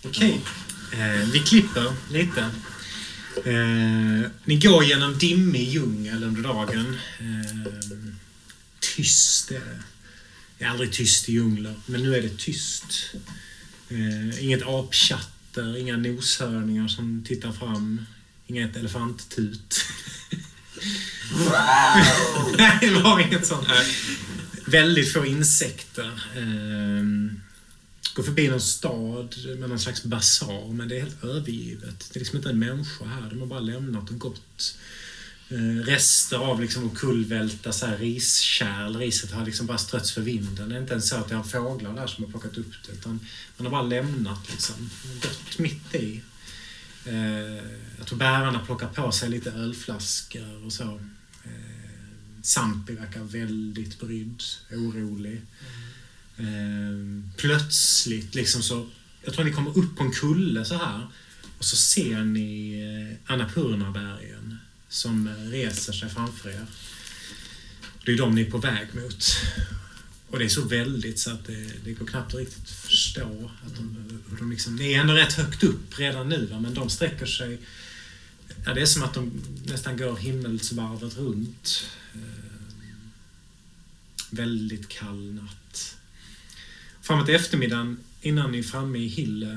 Okej. 0.04 0.42
Eh, 0.92 1.30
vi 1.32 1.40
klipper 1.40 1.94
lite. 2.12 2.42
Eh, 3.46 4.32
ni 4.46 4.58
går 4.58 4.84
genom 4.84 5.18
dimmig 5.18 5.70
djungel 5.70 6.24
under 6.24 6.42
dagen. 6.42 6.98
Eh, 7.20 7.74
tyst 8.80 9.52
är 9.52 9.60
det. 9.60 9.84
Det 10.58 10.66
är 10.66 10.70
aldrig 10.70 10.92
tyst 10.92 11.30
i 11.30 11.32
djungler, 11.32 11.76
men 11.86 12.04
nu 12.04 12.16
är 12.16 12.22
det 12.22 12.38
tyst. 12.38 13.16
Eh, 13.90 14.44
inget 14.44 14.68
apchatter, 14.68 15.78
inga 15.78 15.98
noshörningar 15.98 16.88
som 16.88 17.24
tittar 17.28 17.52
fram. 17.52 18.06
Inget 18.48 18.76
elefanttut. 18.76 19.86
Nej, 22.58 22.78
det 22.82 23.02
var 23.02 23.20
inget 23.20 23.48
sånt. 23.48 23.68
Väldigt 24.66 25.14
få 25.14 25.26
insekter. 25.26 26.22
Ehm, 26.38 27.42
går 28.20 28.24
förbi 28.24 28.50
någon 28.50 28.62
stad 28.62 29.36
med 29.60 29.70
någon 29.70 29.80
slags 29.80 30.04
basar, 30.04 30.74
men 30.74 30.88
det 30.88 30.96
är 30.96 31.02
helt 31.02 31.24
övergivet. 31.24 32.10
Det 32.12 32.18
är 32.18 32.20
liksom 32.20 32.38
inte 32.38 32.50
en 32.50 32.60
människa 32.60 33.06
här. 33.06 33.30
De 33.30 33.40
har 33.40 33.48
bara 33.48 33.60
lämnat 33.60 34.10
och 34.10 34.20
gått. 34.20 34.78
Eh, 35.50 35.86
rester 35.86 36.38
av 36.38 36.62
liksom 36.62 36.84
omkullvälta 36.84 37.72
så 37.72 37.86
här 37.86 37.98
riskärl. 37.98 38.96
Riset 38.96 39.32
har 39.32 39.46
liksom 39.46 39.66
bara 39.66 39.78
strötts 39.78 40.12
för 40.12 40.22
vinden. 40.22 40.70
Det 40.70 40.76
är 40.76 40.80
inte 40.80 40.94
ens 40.94 41.10
så 41.10 41.16
att 41.16 41.30
det 41.30 41.36
är 41.36 41.44
fåglar 41.44 41.94
där 41.94 42.08
som 42.08 42.24
har 42.24 42.32
plockat 42.32 42.58
upp 42.58 42.74
det. 42.86 42.92
Utan 42.92 43.20
man 43.58 43.66
har 43.66 43.72
bara 43.72 43.90
lämnat 43.90 44.52
liksom. 44.52 44.90
Gått 45.22 45.60
mitt 45.60 45.96
i. 45.96 46.22
Eh, 47.06 47.64
jag 47.98 48.08
tror 48.08 48.18
bärarna 48.18 48.60
plockar 48.60 48.88
på 48.88 49.12
sig 49.12 49.30
lite 49.30 49.52
ölflaskor 49.52 50.66
och 50.66 50.74
så. 50.74 51.00
Eh, 51.44 51.52
Sampi 52.42 52.94
verkar 52.94 53.24
väldigt 53.24 54.00
brydd, 54.00 54.44
orolig. 54.72 55.32
Mm. 55.32 55.89
Eh, 56.40 57.24
plötsligt 57.38 58.36
liksom 58.36 58.64
så, 58.64 58.90
jag 59.24 59.34
tror 59.34 59.46
ni 59.46 59.52
kommer 59.52 59.78
upp 59.78 59.98
på 59.98 60.04
en 60.04 60.12
kulle 60.12 60.66
så 60.66 60.76
här 60.76 61.08
och 61.58 61.66
så 61.66 61.76
ser 61.76 62.24
ni 62.24 62.80
eh, 62.80 63.34
Annapurnabergen 63.34 64.58
som 64.90 65.28
eh, 65.28 65.34
reser 65.34 65.94
sig 65.94 66.10
framför 66.10 66.50
er. 66.50 66.66
Det 68.06 68.12
är 68.12 68.18
de 68.18 68.36
ni 68.36 68.42
är 68.42 68.52
på 68.52 68.58
väg 68.58 68.88
mot. 68.96 69.26
Och 70.30 70.40
det 70.40 70.46
är 70.46 70.50
så 70.50 70.62
väldigt 70.62 71.20
så 71.20 71.32
att 71.32 71.46
det, 71.46 71.72
det 71.84 71.94
går 71.94 72.06
knappt 72.06 72.34
att 72.34 72.40
riktigt 72.40 72.70
förstå. 72.70 73.52
Att 73.66 73.76
de, 73.76 73.98
hur 74.30 74.38
de 74.38 74.52
liksom, 74.52 74.76
ni 74.76 74.94
är 74.94 75.00
ändå 75.02 75.14
rätt 75.14 75.34
högt 75.34 75.64
upp 75.64 76.00
redan 76.00 76.30
nu, 76.30 76.46
va? 76.46 76.60
men 76.60 76.74
de 76.74 76.90
sträcker 76.90 77.26
sig... 77.26 77.60
Ja, 78.66 78.74
det 78.74 78.82
är 78.82 78.86
som 78.86 79.04
att 79.04 79.14
de 79.14 79.42
nästan 79.66 79.98
går 79.98 80.18
himmelsvarvet 80.18 81.18
runt. 81.18 81.88
Eh, 82.14 82.20
väldigt 84.30 84.90
kall 84.90 85.34
natt. 85.34 85.99
Framåt 87.10 87.30
eftermiddagen, 87.30 87.98
innan 88.22 88.52
ni 88.52 88.60
är 88.60 88.64
framme 88.64 89.00
i 89.00 89.08
Hille, 89.08 89.52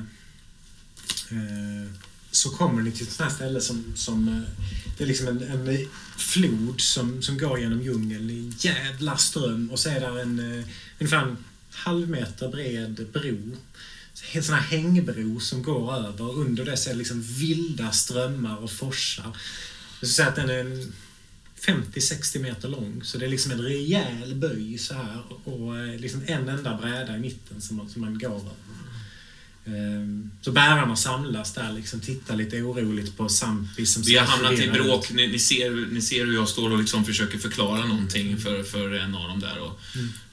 eh, 1.31 1.91
så 2.31 2.49
kommer 2.49 2.81
ni 2.81 2.91
till 2.91 3.07
ett 3.07 3.11
sånt 3.11 3.29
här 3.29 3.35
ställe 3.35 3.61
som, 3.61 3.93
som 3.95 4.27
eh, 4.27 4.63
det 4.97 5.03
är 5.03 5.07
liksom 5.07 5.27
en, 5.27 5.43
en 5.43 5.67
eh, 5.67 5.87
flod 6.17 6.81
som, 6.81 7.21
som 7.21 7.37
går 7.37 7.59
genom 7.59 7.81
djungeln 7.81 8.29
i 8.29 8.37
en 8.37 8.53
jävla 8.57 9.17
ström 9.17 9.71
och 9.71 9.79
så 9.79 9.89
är 9.89 9.99
där 9.99 10.19
en 10.19 10.63
ungefär 10.99 11.21
en 11.21 11.37
halv 11.71 12.09
meter 12.09 12.49
bred 12.49 13.07
bro. 13.13 13.57
En 14.31 14.43
sån 14.43 14.55
här 14.55 14.61
hängbro 14.61 15.39
som 15.39 15.63
går 15.63 15.95
över 15.95 16.21
och 16.21 16.37
under 16.37 16.65
det 16.65 16.77
så 16.77 16.89
är 16.89 16.93
det 16.93 16.97
liksom 16.97 17.21
vilda 17.21 17.91
strömmar 17.91 18.57
och 18.57 18.71
forsar. 18.71 19.23
Jag 19.23 19.97
skulle 19.97 20.11
säga 20.11 20.27
att 20.27 20.35
den 20.35 20.49
är 20.49 20.59
en 20.59 20.93
50-60 21.65 22.39
meter 22.39 22.67
lång. 22.67 23.01
Så 23.03 23.17
det 23.17 23.25
är 23.25 23.29
liksom 23.29 23.51
en 23.51 23.61
rejäl 23.61 24.35
böj 24.35 24.77
så 24.77 24.93
här 24.93 25.23
och, 25.43 25.77
eh, 25.77 25.99
liksom 25.99 26.21
en 26.27 26.49
enda 26.49 26.77
bräda 26.77 27.15
i 27.15 27.19
mitten 27.19 27.61
som 27.61 27.77
man, 27.77 27.89
som 27.89 28.01
man 28.01 28.19
går 28.19 28.29
över. 28.29 28.51
Ehm, 29.65 30.31
Så 30.41 30.51
bärarna 30.51 30.95
samlas 30.95 31.53
där, 31.53 31.71
liksom 31.73 31.99
tittar 31.99 32.35
lite 32.35 32.61
oroligt 32.61 33.17
på 33.17 33.29
Sampi 33.29 33.85
som 33.85 34.03
Vi 34.03 34.17
har 34.17 34.25
hamnat 34.25 34.59
i 34.59 34.67
bråk. 34.69 35.11
Ni, 35.11 35.27
ni, 35.27 35.39
ser, 35.39 35.91
ni 35.91 36.01
ser 36.01 36.25
hur 36.25 36.33
jag 36.33 36.49
står 36.49 36.71
och 36.71 36.79
liksom 36.79 37.05
försöker 37.05 37.37
förklara 37.37 37.85
någonting 37.85 38.37
för, 38.37 38.63
för 38.63 38.93
en 38.93 39.15
av 39.15 39.27
dem 39.27 39.39
där. 39.39 39.59
Och... 39.59 39.79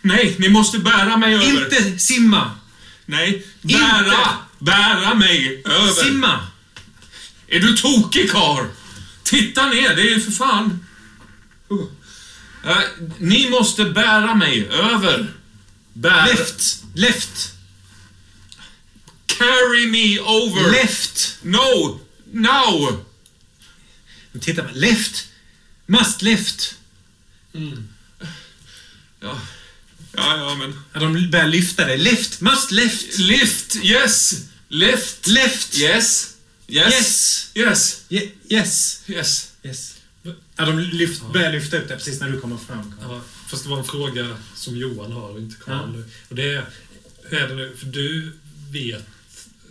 Nej, 0.02 0.36
ni 0.38 0.48
måste 0.48 0.78
bära 0.78 1.16
mig 1.16 1.34
över! 1.34 1.64
Inte 1.64 1.98
simma! 1.98 2.50
Nej, 3.06 3.46
bära! 3.62 4.04
Inte! 4.04 4.18
Bära 4.58 5.14
mig 5.14 5.62
över! 5.64 6.04
Simma! 6.04 6.46
Är 7.48 7.60
du 7.60 7.76
tokig 7.76 8.30
karl? 8.30 8.64
Titta 9.22 9.66
ner, 9.68 9.96
det 9.96 10.02
är 10.02 10.14
ju 10.14 10.20
för 10.20 10.32
fan... 10.32 10.86
Uh. 11.70 11.86
Ni 13.18 13.50
måste 13.50 13.84
bära 13.84 14.34
mig 14.34 14.68
över. 14.68 15.34
Bär... 15.92 16.26
Left! 16.26 16.82
Left! 16.94 17.52
Carry 19.26 19.86
me 19.86 20.20
over. 20.20 20.70
Left! 20.70 21.38
No! 21.42 22.00
Now! 22.32 23.04
Titta 24.40 24.68
Left! 24.74 25.26
Must 25.86 26.22
left! 26.22 26.74
Ja, 29.20 29.40
ja, 30.12 30.36
ja 30.36 30.54
men... 30.54 30.80
Ja, 30.92 31.00
de 31.00 31.28
börjar 31.30 31.46
lyfta 31.46 31.84
dig. 31.84 31.98
Left! 31.98 32.40
Must 32.40 32.70
left! 32.70 33.18
Lift, 33.18 33.74
yes! 33.74 34.34
Left, 34.68 35.26
Left! 35.26 35.74
yes! 35.74 36.36
Yes! 36.66 36.92
Yes! 36.94 37.50
Yes! 37.54 38.04
Ye- 38.08 38.32
yes! 38.48 39.02
Yes! 39.06 39.52
Yes. 39.62 39.99
Ja, 40.60 40.66
de 40.66 40.78
lyft, 40.80 41.22
börjar 41.32 41.52
lyfta 41.52 41.76
upp 41.78 41.88
det 41.88 41.96
precis 41.96 42.20
när 42.20 42.30
du 42.30 42.40
kommer 42.40 42.56
fram. 42.56 42.94
Ja, 43.02 43.20
fast 43.48 43.64
det 43.64 43.70
var 43.70 43.78
en 43.78 43.84
fråga 43.84 44.36
som 44.54 44.76
Johan 44.76 45.12
har 45.12 45.28
och 45.30 45.40
inte 45.40 45.56
Karl 45.64 45.74
Ja. 45.74 45.86
nu. 45.86 46.04
Och 46.28 46.34
det 46.36 46.54
är, 46.54 46.64
hur 47.22 47.38
är 47.38 47.48
det 47.48 47.54
nu? 47.54 47.76
För 47.76 47.86
du 47.86 48.32
vet 48.70 49.06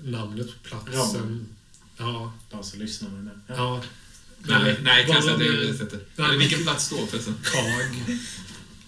namnet 0.03 0.47
på 0.69 0.77
platsen. 0.77 1.47
Ja. 1.97 2.33
Bara 2.51 2.63
så 2.63 2.77
lyssnar 2.77 3.09
man. 3.09 3.29
Ja. 3.47 3.53
ja. 3.57 3.83
Nej, 4.63 4.77
nej, 4.83 5.05
kan 5.05 5.15
jag 5.15 5.23
säga 5.23 5.35
att 5.35 5.41
Vad- 5.41 5.49
det 5.51 5.71
vet 5.71 5.81
inte. 5.81 5.99
Nej, 6.15 6.37
vilken 6.37 6.63
plats 6.63 6.89
då 6.89 7.07
förresten? 7.07 7.35
Kag. 7.43 8.15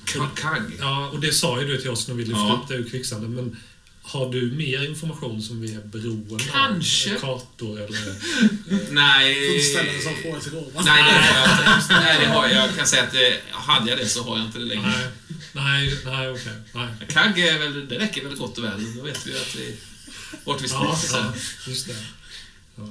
Ka- 0.06 0.36
Kagg? 0.36 0.64
Ja, 0.80 1.10
och 1.10 1.20
det 1.20 1.32
sa 1.34 1.62
ju 1.62 1.68
du 1.68 1.78
till 1.82 1.90
oss 1.90 2.08
när 2.08 2.16
vi 2.16 2.26
lyfte 2.26 2.40
Ja. 2.40 2.60
upp 2.64 2.68
det 2.70 2.76
ur 2.76 2.90
kvicksanden. 2.90 3.36
Men 3.36 3.58
har 4.04 4.32
du 4.32 4.52
mer 4.52 4.86
information 4.90 5.42
som 5.42 5.62
vi 5.62 5.74
är 5.76 5.82
beroende 5.82 6.44
Kanske. 6.52 7.16
av? 7.16 7.20
Kartor 7.20 7.82
eller... 7.82 8.16
Nej. 8.94 9.48
Får 9.48 9.56
inte 9.56 9.66
ställa 9.66 9.92
en 9.92 10.74
va? 10.74 10.82
Nej, 10.86 11.04
det 11.04 11.34
har 11.34 11.64
jag 11.64 11.80
inte. 11.80 12.00
Nej, 12.00 12.20
det 12.20 12.26
har 12.26 12.48
jag. 12.48 12.68
Jag 12.68 12.76
kan 12.76 12.88
säga 12.88 13.04
att 13.04 13.12
det, 13.12 13.42
hade 13.52 13.90
jag 13.90 14.00
det 14.00 14.08
så 14.08 14.24
har 14.24 14.38
jag 14.38 14.46
inte 14.46 14.60
det 14.60 14.66
längre. 14.66 14.88
Nej, 14.88 15.08
nej, 15.54 15.98
nej 16.06 16.30
okej. 16.30 16.54
Nej. 16.74 16.88
Kagg 17.08 17.40
är 17.40 17.60
väl, 17.60 17.88
det 17.88 18.00
räcker 18.00 18.24
väl 18.24 18.38
gott 18.38 18.58
och 18.58 18.64
väl. 18.64 18.96
Då 18.96 19.04
vet 19.04 19.28
vi 19.28 19.32
att 19.38 19.56
vi, 19.56 19.78
vart 20.44 20.62
vi 20.62 20.68
ska. 20.68 20.78
Ja, 20.78 21.00
ja, 21.14 21.34
just 21.68 21.88
det. 21.88 21.96
Ja. 22.76 22.88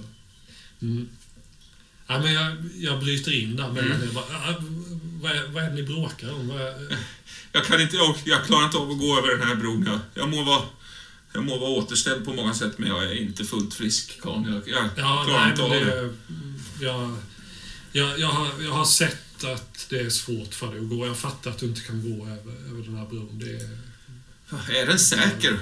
Mm. 0.83 1.09
Ja, 2.07 2.19
men 2.19 2.33
jag, 2.33 2.57
jag 2.77 3.01
bryter 3.01 3.33
in 3.43 3.57
där 3.57 3.69
mellan 3.69 3.93
Mm. 3.93 4.15
Bara, 4.15 4.55
Vad 5.23 5.33
är, 5.33 5.49
vad 5.49 5.65
är 5.65 5.69
det 5.69 5.75
ni 5.75 5.83
bråkar 5.83 6.35
om? 6.35 6.51
Är, 6.51 6.97
Jag, 7.53 7.65
kan 7.65 7.81
inte, 7.81 7.97
jag, 7.97 8.15
jag 8.25 8.45
klarar 8.45 8.65
inte 8.65 8.77
av 8.79 8.91
att 8.91 8.99
gå 8.99 9.19
över 9.19 9.29
den 9.37 9.49
här 9.49 9.55
bron. 9.55 9.87
Jag, 9.87 10.01
jag, 10.15 10.29
må 10.29 10.43
vara, 10.43 10.63
jag 11.33 11.45
må 11.45 11.59
vara 11.59 11.71
återställd 11.71 12.25
på 12.25 12.33
många 12.33 12.55
sätt, 12.55 12.79
men 12.79 12.89
jag 12.89 13.05
är 13.05 13.15
inte 13.15 13.45
fullt 13.45 13.75
frisk, 13.75 14.21
Karl. 14.21 14.45
Jag, 14.47 14.69
jag 14.69 14.85
ja, 14.97 15.25
klarar 15.25 15.41
nej, 15.41 15.51
inte 15.51 15.63
av 15.63 15.71
det. 15.71 15.85
det, 15.85 16.15
jag, 16.85 17.17
jag, 17.93 18.19
jag, 18.19 18.29
har, 18.29 18.63
jag 18.63 18.73
har 18.73 18.85
sett 18.85 19.45
att 19.45 19.87
det 19.91 20.01
är 20.01 20.11
svårt 20.11 20.55
för 20.55 20.67
dig 20.67 20.81
att 20.81 20.89
gå. 20.89 21.07
Jag 21.07 21.19
fattar 21.19 21.51
att 21.51 21.59
du 21.59 21.67
inte 21.67 21.81
kan 21.81 22.03
gå 22.19 22.27
över, 22.27 22.53
över 22.71 22.83
den 22.85 22.97
här 22.97 23.07
bron. 23.07 23.39
Det 23.39 23.51
är, 23.51 24.81
Är 24.83 24.87
den 24.87 24.99
säker? 24.99 25.59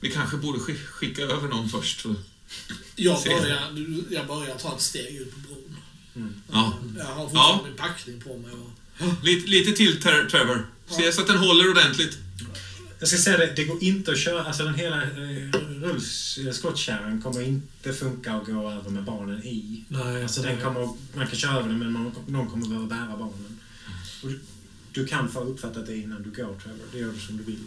Vi 0.00 0.10
kanske 0.10 0.36
borde 0.36 0.58
skick- 0.58 0.86
skicka 0.86 1.22
över 1.22 1.48
någon 1.48 1.68
först. 1.68 2.04
Jag 2.96 3.22
börjar, 3.24 3.60
jag 4.10 4.26
börjar 4.26 4.54
ta 4.58 4.74
ett 4.76 4.82
steg 4.82 5.16
ut 5.16 5.34
på 5.34 5.40
bron. 5.40 5.76
Ja. 6.52 6.78
Jag 6.98 7.04
har 7.04 7.24
fortfarande 7.28 7.64
min 7.64 7.76
packning 7.76 8.20
på 8.20 8.36
mig. 8.38 8.50
Och... 8.52 9.24
Lite, 9.24 9.50
lite 9.50 9.72
till, 9.72 10.00
Trevor. 10.02 10.66
Se 10.86 11.12
så 11.12 11.20
att 11.20 11.26
den 11.26 11.38
håller 11.38 11.70
ordentligt. 11.70 12.18
Jag 13.02 13.08
ska 13.08 13.18
säga 13.18 13.36
det, 13.38 13.52
det 13.56 13.64
går 13.64 13.82
inte 13.82 14.12
att 14.12 14.18
köra, 14.18 14.44
alltså 14.44 14.64
den 14.64 14.74
hela 14.74 15.02
eh, 15.02 15.08
rulls, 15.82 16.38
eh, 16.38 16.52
skottkärran 16.52 17.22
kommer 17.22 17.42
inte 17.42 17.92
funka 17.92 18.32
att 18.32 18.46
gå 18.46 18.70
över 18.70 18.90
med 18.90 19.04
barnen 19.04 19.42
i. 19.44 19.84
nej, 19.88 20.22
Alltså 20.22 20.42
den 20.42 20.60
kommer, 20.60 20.88
man 21.14 21.26
kan 21.26 21.36
köra 21.36 21.58
över 21.58 21.68
den 21.68 21.78
men 21.78 21.92
man, 21.92 22.12
någon 22.26 22.50
kommer 22.50 22.66
behöva 22.66 22.86
bära 22.86 23.16
barnen. 23.16 23.58
Du, 24.22 24.40
du 24.92 25.06
kan 25.06 25.28
få 25.28 25.40
uppfattat 25.40 25.86
det 25.86 25.96
innan 25.96 26.22
du 26.22 26.30
går 26.30 26.54
Trevor, 26.62 26.78
det 26.92 26.98
gör 26.98 27.12
du 27.12 27.20
som 27.20 27.36
du 27.36 27.42
vill. 27.42 27.66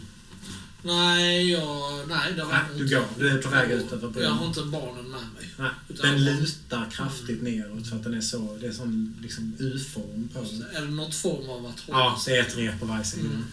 Nej, 0.82 1.50
jag, 1.52 2.08
nej, 2.08 2.32
det 2.36 2.42
har 2.42 2.52
Nej, 2.52 2.60
jag 2.68 2.78
du 2.78 2.82
inte. 2.84 2.94
går, 2.94 3.04
du 3.18 3.28
är 3.28 3.42
på 3.42 3.48
väg 3.48 3.70
ut 3.70 3.92
över 3.92 4.08
bron. 4.08 4.22
Jag 4.24 4.30
har 4.30 4.46
inte 4.46 4.62
barnen 4.62 5.04
med 5.04 5.20
mig. 5.20 5.50
Nej, 5.58 5.70
den 5.88 6.24
lutar 6.24 6.90
kraftigt 6.90 7.42
neråt 7.42 7.88
för 7.88 7.96
att 7.96 8.04
den 8.04 8.14
är 8.14 8.20
så, 8.20 8.58
det 8.60 8.66
är 8.66 8.72
sån 8.72 9.16
liksom 9.22 9.56
U-form 9.58 10.28
på 10.34 10.40
den. 10.40 10.62
Är 10.76 10.80
det 10.80 10.90
något 10.94 11.14
form 11.14 11.50
av 11.50 11.66
att 11.66 11.80
hålla 11.80 11.98
Ja, 11.98 12.20
det 12.26 12.36
är 12.36 12.40
ett 12.42 12.56
rep 12.56 12.80
på 12.80 12.86
varje 12.86 13.04
sida. 13.04 13.28
Mm. 13.28 13.44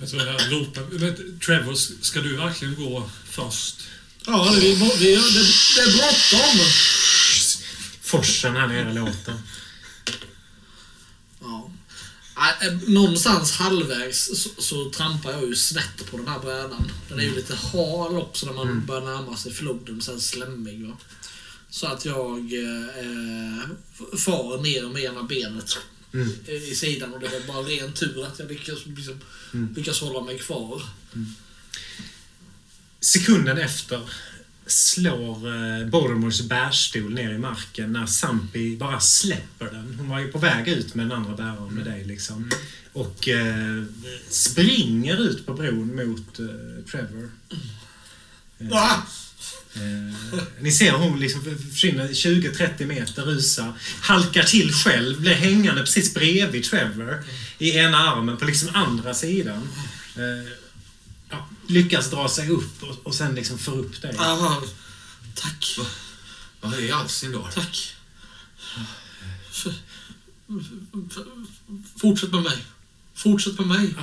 Jag 0.00 0.08
tror 0.08 0.22
jag 0.22 0.52
ropar. 0.52 0.82
Vet, 0.82 1.40
Trevor, 1.40 1.74
ska 2.04 2.20
du 2.20 2.36
verkligen 2.36 2.74
gå 2.74 3.10
först? 3.24 3.88
Ja, 4.26 4.54
det, 4.60 4.72
är, 4.72 4.98
det, 4.98 5.14
är, 5.14 5.34
det, 5.34 5.46
det 5.74 5.80
är 5.80 5.96
bråttom. 5.96 6.66
Forsen 8.00 8.56
här 8.56 8.66
nere 8.66 8.92
låter. 8.92 9.34
Ja. 11.40 11.70
Nej, 12.36 12.68
eh, 12.68 12.88
Någonstans 12.88 13.52
halvvägs 13.52 14.42
så, 14.42 14.62
så 14.62 14.90
trampar 14.90 15.32
jag 15.32 15.42
ju 15.42 15.56
snett 15.56 16.10
på 16.10 16.16
den 16.16 16.28
här 16.28 16.38
brädan. 16.38 16.90
Den 17.08 17.18
är 17.18 17.22
ju 17.22 17.34
lite 17.34 17.54
hal 17.54 18.16
också 18.16 18.46
när 18.46 18.52
man 18.52 18.86
börjar 18.86 19.02
närma 19.02 19.36
sig 19.36 19.52
floden, 19.52 20.00
sen 20.00 20.20
slemmig. 20.20 20.86
Va? 20.86 20.96
Så 21.70 21.86
att 21.86 22.04
jag 22.04 22.38
eh, 22.38 23.68
far 24.18 24.62
ner 24.62 24.88
med 24.88 25.02
ena 25.02 25.22
benet 25.22 25.78
Mm. 26.22 26.28
eh, 26.46 26.54
i 26.72 26.74
sidan 26.74 27.14
och 27.14 27.20
det 27.20 27.28
var 27.28 27.54
bara 27.54 27.62
ren 27.68 27.92
tur 27.92 28.26
att 28.26 28.38
jag 28.38 28.48
lyckas, 28.48 28.78
liksom, 28.86 29.20
lyckas 29.76 30.00
hålla 30.00 30.20
mig 30.20 30.38
kvar. 30.38 30.82
Sekunden 33.00 33.58
efter 33.58 34.00
slår 34.66 35.48
eh, 35.48 35.86
bärstol 36.48 37.14
ner 37.14 37.32
i 37.32 37.38
marken 37.38 37.92
när 37.92 38.06
Sampi 38.06 38.76
bara 38.76 39.00
släpper 39.00 39.66
den. 39.66 39.94
Hon 39.98 40.08
var 40.08 40.20
ju 40.20 40.32
på 40.32 40.38
väg 40.38 40.68
ut 40.68 40.94
med 40.94 41.06
den 41.06 41.12
andra 41.12 41.36
bäraren 41.36 41.74
med 41.74 41.84
dig 41.84 42.04
liksom. 42.04 42.50
Och 42.92 43.28
eh, 43.28 43.84
springer 44.28 45.22
ut 45.22 45.46
på 45.46 45.54
bron 45.54 45.96
mot 45.96 46.38
eh, 46.38 46.84
Trevor. 46.90 47.30
Eh, 48.58 48.66
Ah! 48.70 49.02
Eh, 49.76 50.38
ni 50.60 50.72
ser 50.72 50.92
hon 50.92 51.20
liksom 51.20 51.42
försvinner 51.70 52.08
20-30 52.08 52.84
meter, 52.86 53.22
rusar, 53.22 53.72
halkar 54.00 54.42
till 54.42 54.72
själv, 54.72 55.20
blir 55.20 55.34
hängande 55.34 55.80
precis 55.82 56.14
bredvid 56.14 56.64
Trevor 56.64 57.24
i 57.58 57.70
ena 57.76 57.98
armen 57.98 58.36
på 58.36 58.44
liksom 58.44 58.68
andra 58.74 59.14
sidan. 59.14 59.68
Eh, 60.16 60.52
ja, 61.30 61.48
lyckas 61.66 62.10
dra 62.10 62.28
sig 62.28 62.50
upp 62.50 62.82
och, 62.82 63.06
och 63.06 63.14
sen 63.14 63.34
liksom 63.34 63.58
få 63.58 63.70
upp 63.70 64.02
dig. 64.02 64.14
Ah, 64.18 64.62
tack, 65.34 65.78
Vad 66.60 66.74
är 66.74 66.92
all 66.92 67.08
sin 67.08 67.32
dar? 67.32 67.50
tack. 67.54 67.92
F- 69.50 69.66
Fortsätt 72.00 72.32
med 72.32 72.42
mig. 72.42 72.64
Fortsätt 73.14 73.58
med 73.58 73.66
mig. 73.68 73.94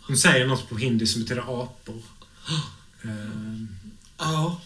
Hon 0.00 0.16
säger 0.16 0.46
något 0.46 0.68
på 0.68 0.78
hindi 0.78 1.06
som 1.06 1.22
betyder 1.22 1.42
apor. 1.42 2.02
Eh, 3.02 3.10
Ja. 4.24 4.60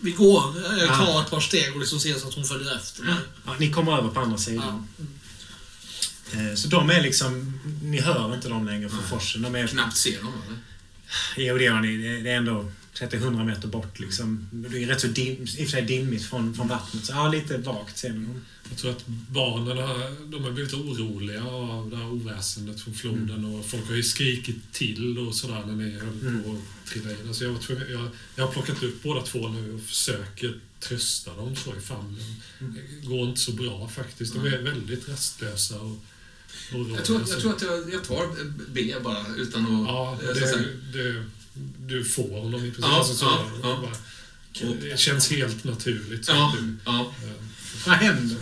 Vi 0.00 0.10
går. 0.10 0.42
Jag 0.78 0.88
tar 0.88 1.22
ett 1.22 1.30
par 1.30 1.40
steg 1.40 1.72
och 1.74 1.80
liksom 1.80 2.00
ser 2.00 2.14
så 2.14 2.28
att 2.28 2.34
hon 2.34 2.44
följer 2.44 2.76
efter 2.76 3.02
mig. 3.02 3.14
ja, 3.46 3.54
ni 3.58 3.72
kommer 3.72 3.98
över 3.98 4.08
på 4.08 4.20
andra 4.20 4.38
sidan. 4.38 4.88
Eh, 6.32 6.54
så 6.56 6.68
de 6.68 6.90
är 6.90 7.02
liksom, 7.02 7.60
ni 7.82 8.00
hör 8.00 8.34
inte 8.34 8.48
dem 8.48 8.66
längre 8.66 8.88
från 8.88 9.02
forsen. 9.02 9.42
De 9.42 9.54
är 9.54 9.66
Knappt 9.66 9.96
ser 9.96 10.22
dem, 10.22 10.32
eller? 10.46 10.58
Jo, 11.36 11.58
det 11.58 11.64
gör 11.64 11.80
ni. 11.80 12.22
Det 12.22 12.30
är 12.30 12.36
ändå 12.36 12.72
30-100 12.98 13.44
meter 13.44 13.68
bort. 13.68 14.00
Liksom. 14.00 14.48
Det 14.52 14.82
är 14.82 14.86
rätt 14.86 15.00
så 15.00 15.06
dim, 15.06 15.42
i 15.42 15.44
och 15.44 15.48
för 15.48 15.66
sig 15.66 15.82
dimmigt 15.82 16.24
från, 16.24 16.54
från 16.54 16.68
vattnet. 16.68 17.04
Så 17.04 17.12
ja, 17.12 17.28
lite 17.28 17.58
vagt 17.58 17.98
ser 17.98 18.12
ni. 18.12 18.26
Jag 18.68 18.78
tror 18.78 18.90
att 18.90 19.06
barnen 19.06 19.78
har, 19.78 20.30
de 20.30 20.44
har 20.44 20.50
blivit 20.50 20.74
oroliga 20.74 21.44
av 21.44 21.90
det 21.90 21.96
här 21.96 22.06
oväsendet 22.06 22.80
från 22.80 22.94
floden 22.94 23.44
och 23.44 23.66
folk 23.66 23.88
har 23.88 23.94
ju 23.94 24.02
skrikit 24.02 24.72
till 24.72 25.18
och 25.18 25.34
sådär 25.34 25.64
när 25.66 25.74
ni 25.74 25.90
höll 25.90 26.42
på 26.42 26.50
att 26.50 26.90
trilla 26.92 27.10
in. 27.10 27.28
Alltså 27.28 27.44
jag, 27.44 27.52
var 27.52 27.60
tvungen, 27.60 27.90
jag, 27.90 28.08
jag 28.34 28.46
har 28.46 28.52
plockat 28.52 28.82
upp 28.82 29.02
båda 29.02 29.22
två 29.22 29.48
nu 29.48 29.74
och 29.74 29.80
försöker 29.80 30.60
trösta 30.80 31.34
dem 31.34 31.56
så 31.56 31.76
i 31.76 31.80
famnen. 31.80 32.34
Det 32.58 33.06
går 33.06 33.28
inte 33.28 33.40
så 33.40 33.52
bra 33.52 33.88
faktiskt. 33.88 34.34
De 34.34 34.46
är 34.46 34.62
väldigt 34.62 35.08
rastlösa 35.08 35.80
och. 35.80 35.96
Jag 36.72 37.04
tror, 37.04 37.20
jag 37.28 37.40
tror 37.40 37.54
att 37.54 37.62
jag, 37.62 37.92
jag 37.92 38.04
tar 38.04 38.28
B 38.68 38.94
bara, 39.04 39.26
utan 39.36 39.64
att... 39.64 39.88
Ja, 39.88 40.18
eh, 40.22 40.26
så 40.26 40.30
att 40.30 40.50
säga. 40.50 40.66
det, 40.92 41.12
det, 41.12 41.24
du 41.86 42.04
får 42.04 42.40
honom 42.42 42.60
i 42.60 42.70
princip. 42.70 42.84
Ja, 42.84 42.98
Alltså 42.98 43.14
så, 43.14 43.24
ja, 43.24 43.46
ja. 43.62 43.78
Bara, 43.82 44.74
det 44.80 44.98
känns 45.00 45.30
helt 45.30 45.64
naturligt. 45.64 46.24
Så 46.26 46.32
Ja, 46.32 46.48
att 46.48 46.58
du, 46.60 46.74
ja. 46.84 47.00
eh, 47.24 47.30
Vad 47.86 47.94
händer? 47.96 48.36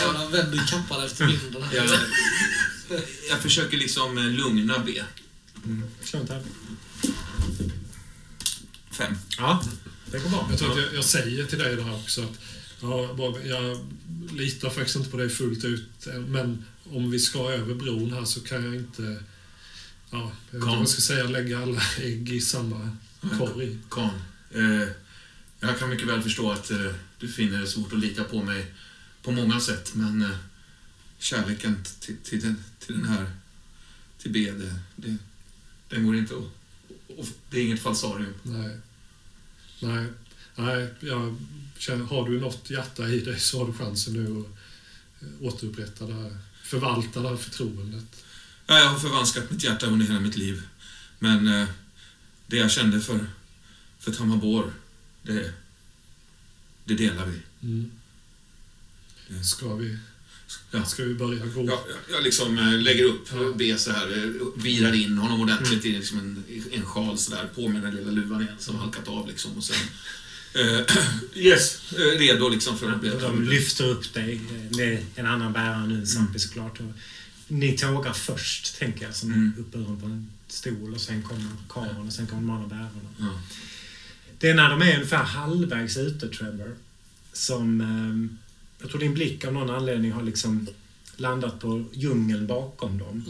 Jag 0.00 0.30
vänder 0.30 0.66
kappan 0.70 1.04
efter 1.04 1.26
vinden 1.26 1.62
här. 1.62 1.76
Jag, 1.76 1.88
jag 3.30 3.40
försöker 3.40 3.76
liksom 3.76 4.18
eh, 4.18 4.24
lugna 4.24 4.78
B. 4.86 5.02
En 5.64 6.26
tärning. 6.26 6.46
Fem. 8.90 9.14
Ja, 9.38 9.62
det 10.10 10.18
går 10.18 10.30
bra. 10.30 10.46
Jag 10.50 10.58
tror 10.58 10.70
att 10.72 10.78
jag, 10.78 10.94
jag 10.94 11.04
säger 11.04 11.46
till 11.46 11.58
dig 11.58 11.76
det 11.76 11.82
här 11.82 11.94
också 11.94 12.22
att 12.22 12.38
ja, 12.80 13.16
jag 13.44 13.88
litar 14.32 14.70
faktiskt 14.70 14.96
inte 14.96 15.10
på 15.10 15.16
dig 15.16 15.28
fullt 15.28 15.64
ut. 15.64 16.06
än, 16.06 16.22
Men 16.22 16.64
om 16.92 17.10
vi 17.10 17.18
ska 17.18 17.50
över 17.52 17.74
bron 17.74 18.12
här 18.12 18.24
så 18.24 18.40
kan 18.40 18.64
jag 18.64 18.74
inte, 18.74 19.22
ja, 20.12 20.32
jag 20.50 20.58
vet 20.58 20.62
inte 20.62 20.66
vad 20.66 20.78
jag 20.78 20.88
ska 20.88 21.00
säga, 21.00 21.24
lägga 21.24 21.62
alla 21.62 21.82
ägg 22.00 22.32
i 22.32 22.40
samma 22.40 22.96
korg. 23.38 23.78
Kan. 23.90 24.10
Eh, 24.50 24.88
jag 25.60 25.78
kan 25.78 25.90
mycket 25.90 26.08
väl 26.08 26.22
förstå 26.22 26.50
att 26.52 26.70
eh, 26.70 26.94
du 27.18 27.28
finner 27.28 27.60
det 27.60 27.66
svårt 27.66 27.92
att 27.92 27.98
lita 27.98 28.24
på 28.24 28.42
mig 28.42 28.66
på 29.22 29.30
många 29.30 29.60
sätt, 29.60 29.94
men 29.94 30.22
eh, 30.22 30.36
kärleken 31.18 31.84
till, 32.00 32.16
till, 32.16 32.40
den, 32.40 32.64
till 32.78 32.94
den 32.98 33.08
här, 33.08 33.30
till 34.18 34.32
B, 34.32 34.50
det, 34.50 34.74
det, 34.96 35.16
den 35.88 36.06
går 36.06 36.16
inte 36.16 36.34
att... 36.34 37.28
Det 37.50 37.58
är 37.58 37.64
inget 37.64 37.82
falsarium. 37.82 38.34
Nej. 38.42 38.76
Nej. 39.80 40.06
Nej, 40.54 40.88
jag 41.00 41.36
känner, 41.78 42.04
har 42.04 42.28
du 42.28 42.40
något 42.40 42.70
hjärta 42.70 43.08
i 43.08 43.20
dig 43.20 43.40
så 43.40 43.58
har 43.58 43.66
du 43.66 43.72
chansen 43.72 44.14
nu 44.14 44.40
att 44.40 44.46
eh, 45.22 45.46
återupprätta 45.46 46.06
det 46.06 46.14
här, 46.14 46.36
förvalta 46.64 47.20
det 47.20 47.28
här 47.28 47.36
förtroendet. 47.36 48.21
Ja, 48.72 48.78
jag 48.78 48.86
har 48.88 48.98
förvanskat 48.98 49.50
mitt 49.50 49.64
hjärta 49.64 49.86
under 49.86 50.06
hela 50.06 50.20
mitt 50.20 50.36
liv. 50.36 50.62
Men 51.18 51.48
eh, 51.48 51.68
det 52.46 52.56
jag 52.56 52.70
kände 52.70 53.00
för, 53.00 53.26
för 54.00 54.12
Tamabor, 54.12 54.72
det, 55.22 55.52
det 56.84 56.94
delar 56.94 57.26
vi. 57.26 57.38
Mm. 57.68 57.90
Ska 59.44 59.74
vi, 59.74 59.98
Ja. 60.70 60.84
ska 60.84 61.04
vi 61.04 61.14
börja 61.14 61.46
gå? 61.46 61.64
Jag, 61.66 61.78
jag- 62.10 62.22
liksom 62.22 62.58
eh, 62.58 62.80
lägger 62.80 63.04
upp 63.04 63.28
B 63.56 63.78
så 63.78 63.92
här, 63.92 64.18
eh, 64.24 64.62
virar 64.62 64.92
in 64.92 65.18
honom 65.18 65.40
ordentligt 65.40 65.84
i 65.84 65.92
liksom 65.92 66.18
en, 66.18 66.44
en 66.72 66.86
sjal 66.86 67.18
så 67.18 67.30
där, 67.30 67.46
på 67.54 67.68
med 67.68 67.82
den 67.82 67.94
lilla 67.94 68.10
luvan 68.10 68.42
igen 68.42 68.54
som 68.58 68.78
halkat 68.78 69.08
av 69.08 69.28
liksom 69.28 69.56
och 69.56 69.64
sen... 69.64 69.76
Eh, 70.54 70.80
yes, 71.34 71.92
eh, 71.92 72.18
redo 72.18 72.48
liksom 72.48 72.78
för 72.78 72.90
att 72.92 73.00
bli... 73.00 73.10
De 73.10 73.42
lyfter 73.48 73.88
upp 73.88 74.14
dig. 74.14 74.40
Det 74.70 74.84
är 74.94 75.04
en 75.14 75.26
annan 75.26 75.52
bärare 75.52 75.86
nu, 75.86 76.06
Zampi 76.06 76.38
såklart. 76.38 76.78
Och 77.52 77.58
ni 77.58 77.72
tågar 77.78 78.12
först, 78.12 78.78
tänker 78.78 79.04
jag, 79.04 79.14
som 79.14 79.32
Mm. 79.32 79.52
uppburen 79.58 80.00
på 80.00 80.06
en 80.06 80.30
stol 80.48 80.94
och 80.94 81.00
sen 81.00 81.22
kommer 81.22 81.50
karlen 81.68 82.06
och 82.06 82.12
sen 82.12 82.26
kommer 82.26 82.42
de 82.42 82.50
andra 82.50 82.68
bärarna. 82.68 82.90
Ja. 83.18 83.40
Det 84.38 84.48
är 84.50 84.54
när 84.54 84.70
de 84.70 84.82
är 84.82 84.94
ungefär 84.94 85.24
halvvägs 85.24 85.96
ute, 85.96 86.28
Trevor, 86.28 86.74
som... 87.32 87.80
ehm, 87.80 88.38
jag 88.80 88.90
tror 88.90 89.00
din 89.00 89.14
blick 89.14 89.44
av 89.44 89.52
någon 89.52 89.70
anledning 89.70 90.12
har 90.12 90.22
liksom 90.22 90.68
landat 91.16 91.60
på 91.60 91.84
djungeln 91.92 92.46
bakom 92.46 92.98
dem. 92.98 93.24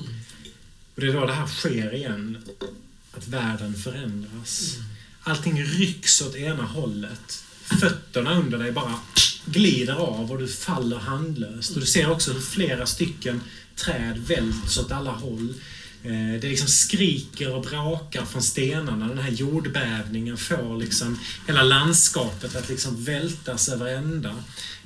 Och 0.94 1.00
det 1.00 1.06
är 1.08 1.12
då 1.12 1.26
det 1.26 1.32
här 1.32 1.46
sker 1.46 1.94
igen. 1.94 2.38
Att 3.12 3.28
världen 3.28 3.74
förändras. 3.74 4.76
Allting 5.22 5.62
rycks 5.64 6.20
åt 6.22 6.34
ena 6.36 6.62
hållet. 6.62 7.44
Fötterna 7.80 8.34
under 8.40 8.58
dig 8.58 8.72
bara 8.72 8.94
glider 9.44 9.94
av 9.94 10.32
och 10.32 10.38
du 10.38 10.48
faller 10.48 10.98
handlöst. 10.98 11.74
Och 11.74 11.80
du 11.80 11.86
ser 11.86 12.10
också 12.10 12.32
hur 12.32 12.40
flera 12.40 12.86
stycken 12.86 13.40
träd 13.76 14.18
välts 14.18 14.78
åt 14.78 14.92
alla 14.92 15.10
håll. 15.10 15.54
Eh, 16.04 16.40
det 16.40 16.48
liksom 16.48 16.68
skriker 16.68 17.54
och 17.54 17.62
brakar 17.62 18.24
från 18.24 18.42
stenarna. 18.42 19.08
Den 19.08 19.18
här 19.18 19.30
jordbävningen 19.30 20.36
får 20.36 20.78
liksom 20.78 21.18
hela 21.46 21.62
landskapet 21.62 22.56
att 22.56 22.68
liksom 22.68 23.04
vältas 23.04 23.68
över 23.68 23.86
ända. 23.86 24.34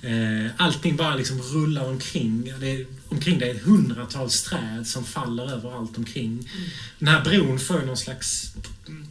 Eh, 0.03 0.51
allting 0.57 0.97
bara 0.97 1.15
liksom 1.15 1.43
rullar 1.43 1.89
omkring. 1.89 2.55
Det 2.61 2.71
är, 2.71 2.87
omkring 3.09 3.39
dig 3.39 3.51
är 3.51 3.59
hundratals 3.59 4.43
träd 4.43 4.87
som 4.87 5.05
faller 5.05 5.53
överallt 5.53 5.99
omkring. 5.99 6.51
Den 6.99 7.09
här 7.09 7.25
bron 7.25 7.59
får 7.59 7.79
någon 7.79 7.97
slags 7.97 8.53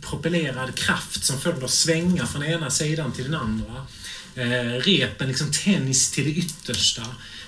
propellerad 0.02 0.76
kraft 0.76 1.26
som 1.26 1.40
får 1.40 1.54
den 1.54 1.64
att 1.64 1.72
svänga 1.72 2.26
från 2.26 2.44
ena 2.44 2.70
sidan 2.70 3.12
till 3.12 3.24
den 3.24 3.36
andra. 3.36 3.86
Eh, 4.36 4.80
repen 4.82 5.28
liksom 5.28 5.52
tänjs 5.52 6.12
till 6.12 6.24
det 6.24 6.32
yttersta. 6.32 7.02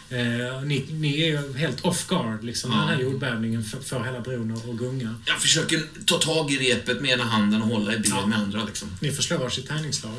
Eh, 0.10 0.62
ni, 0.66 0.86
ni 0.90 1.22
är 1.22 1.28
ju 1.28 1.58
helt 1.58 1.82
off 1.86 2.08
guard 2.08 2.44
liksom, 2.44 2.72
Ja. 2.72 2.78
den 2.78 2.88
här 2.88 3.02
jordbävningen 3.02 3.64
får, 3.64 4.04
hela 4.04 4.22
bron 4.22 4.52
att 4.52 4.78
gunga. 4.80 5.16
Jag 5.26 5.42
försöker 5.42 5.84
ta 6.06 6.18
tag 6.18 6.52
i 6.52 6.58
repet 6.74 7.02
med 7.02 7.12
ena 7.12 7.24
handen 7.24 7.62
och 7.62 7.68
hålla 7.68 7.94
i 7.94 7.98
B 8.00 8.04
Ja. 8.10 8.26
med 8.26 8.38
andra 8.40 8.64
liksom. 8.64 8.90
Ni 9.02 9.12
får 9.12 9.24
slå 9.24 9.38
varsitt 9.38 9.68
tärningsslag. 9.68 10.14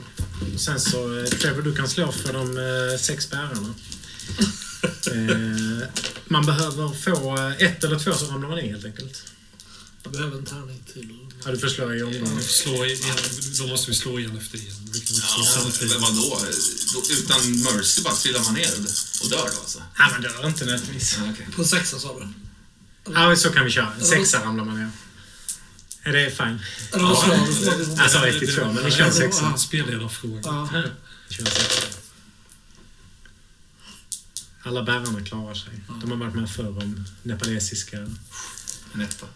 Och 0.55 0.61
sen 0.61 0.81
så, 0.81 1.19
eh, 1.19 1.25
Trevor, 1.25 1.63
du 1.63 1.75
kan 1.75 1.89
slå 1.89 2.13
för 2.13 2.33
de 2.33 2.59
eh, 2.59 2.99
sex 3.01 3.31
bärarna. 3.31 3.75
Eh, 5.13 5.89
man 6.27 6.47
behöver 6.47 6.89
få 6.89 7.37
eh, 7.39 7.53
ett 7.69 7.85
eller 7.85 7.99
två 7.99 8.13
så 8.13 8.27
ramlar 8.27 8.49
man 8.49 8.59
i 8.59 8.69
helt 8.69 8.85
enkelt. 8.85 9.25
Jag 10.03 10.13
behöver 10.13 10.39
en 10.39 10.45
tärning 10.45 10.83
till. 10.93 11.15
Ja, 11.45 11.51
du 11.51 11.59
får 11.59 11.69
slå 11.69 11.95
i 11.95 12.03
omgången. 12.03 12.37
Vi 12.37 12.43
slå 12.43 12.85
igen, 12.85 13.17
då 13.59 13.67
måste 13.67 13.91
vi 13.91 13.97
slå 13.97 14.19
igen 14.19 14.39
efter 14.39 14.59
igen. 14.59 14.77
Vi 14.93 15.01
kan 15.01 15.15
inte 15.15 15.27
slå 15.27 15.43
Ja, 15.45 15.51
samtidigt. 15.63 15.93
men 15.93 16.01
vadå? 16.01 16.39
Då, 16.95 17.03
utan 17.11 17.63
mercy 17.63 18.03
bara 18.03 18.15
trillar 18.15 18.45
man 18.45 18.55
ner 18.55 18.73
och 19.23 19.29
dör 19.31 19.51
då 19.55 19.61
alltså? 19.61 19.83
Ja, 19.99 20.09
men 20.13 20.23
dör 20.23 20.47
inte 20.47 20.65
nödvändigtvis. 20.65 21.17
Ja, 21.19 21.33
okej. 21.33 21.47
På 21.57 21.65
sexa 21.65 21.99
sa 21.99 22.19
du? 22.21 22.29
Ja, 23.13 23.37
så 23.37 23.51
kan 23.51 23.65
vi 23.65 23.71
köra. 23.71 24.01
Sexa 24.01 24.45
ramlar 24.45 24.65
man 24.65 24.79
ner. 24.79 24.91
Är 26.03 26.13
det 26.13 26.31
fine? 26.31 26.59
Du? 26.93 26.99
Jag 27.97 28.11
sa 28.11 28.27
ett 28.27 28.39
till 28.39 28.55
två, 28.55 28.73
men 28.73 28.85
ni 28.85 28.91
kör 28.91 29.11
sexa. 29.11 29.43
Ja. 29.43 29.57
Spelledarfråga. 29.59 30.41
Ja. 30.45 30.69
Vi 31.29 31.35
kör 31.35 31.45
sexa. 31.45 31.83
Alla 34.63 34.83
bärarna 34.83 35.25
klarar 35.25 35.55
sig. 35.55 35.73
De 36.01 36.11
har 36.11 36.19
varit 36.19 36.35
med 36.35 36.51
förr 36.51 36.69
om 36.69 37.05
nepalesiska... 37.23 37.97
En 38.95 39.01
etta. 39.01 39.27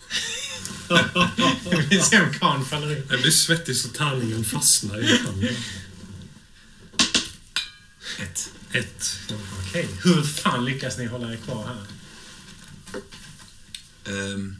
Vi 1.91 2.01
ser 2.01 2.23
om 2.23 2.33
Khan 2.33 2.65
faller 2.67 2.91
ut. 2.97 3.07
Jag 3.11 3.21
blir 3.23 3.31
svettig 3.31 3.77
så 3.77 3.89
tärningen 3.89 4.45
fastnar 4.45 4.99
i 5.01 5.17
handen. 5.17 5.57
Ett. 8.19 8.51
Ett. 8.73 9.17
Okej, 9.69 9.89
hur 10.05 10.23
fan 10.23 10.65
lyckas 10.65 10.99
ni 10.99 11.07
hålla 11.07 11.33
er 11.33 11.37
kvar 11.37 11.67
här? 11.67 11.85
Ehm. 14.35 14.57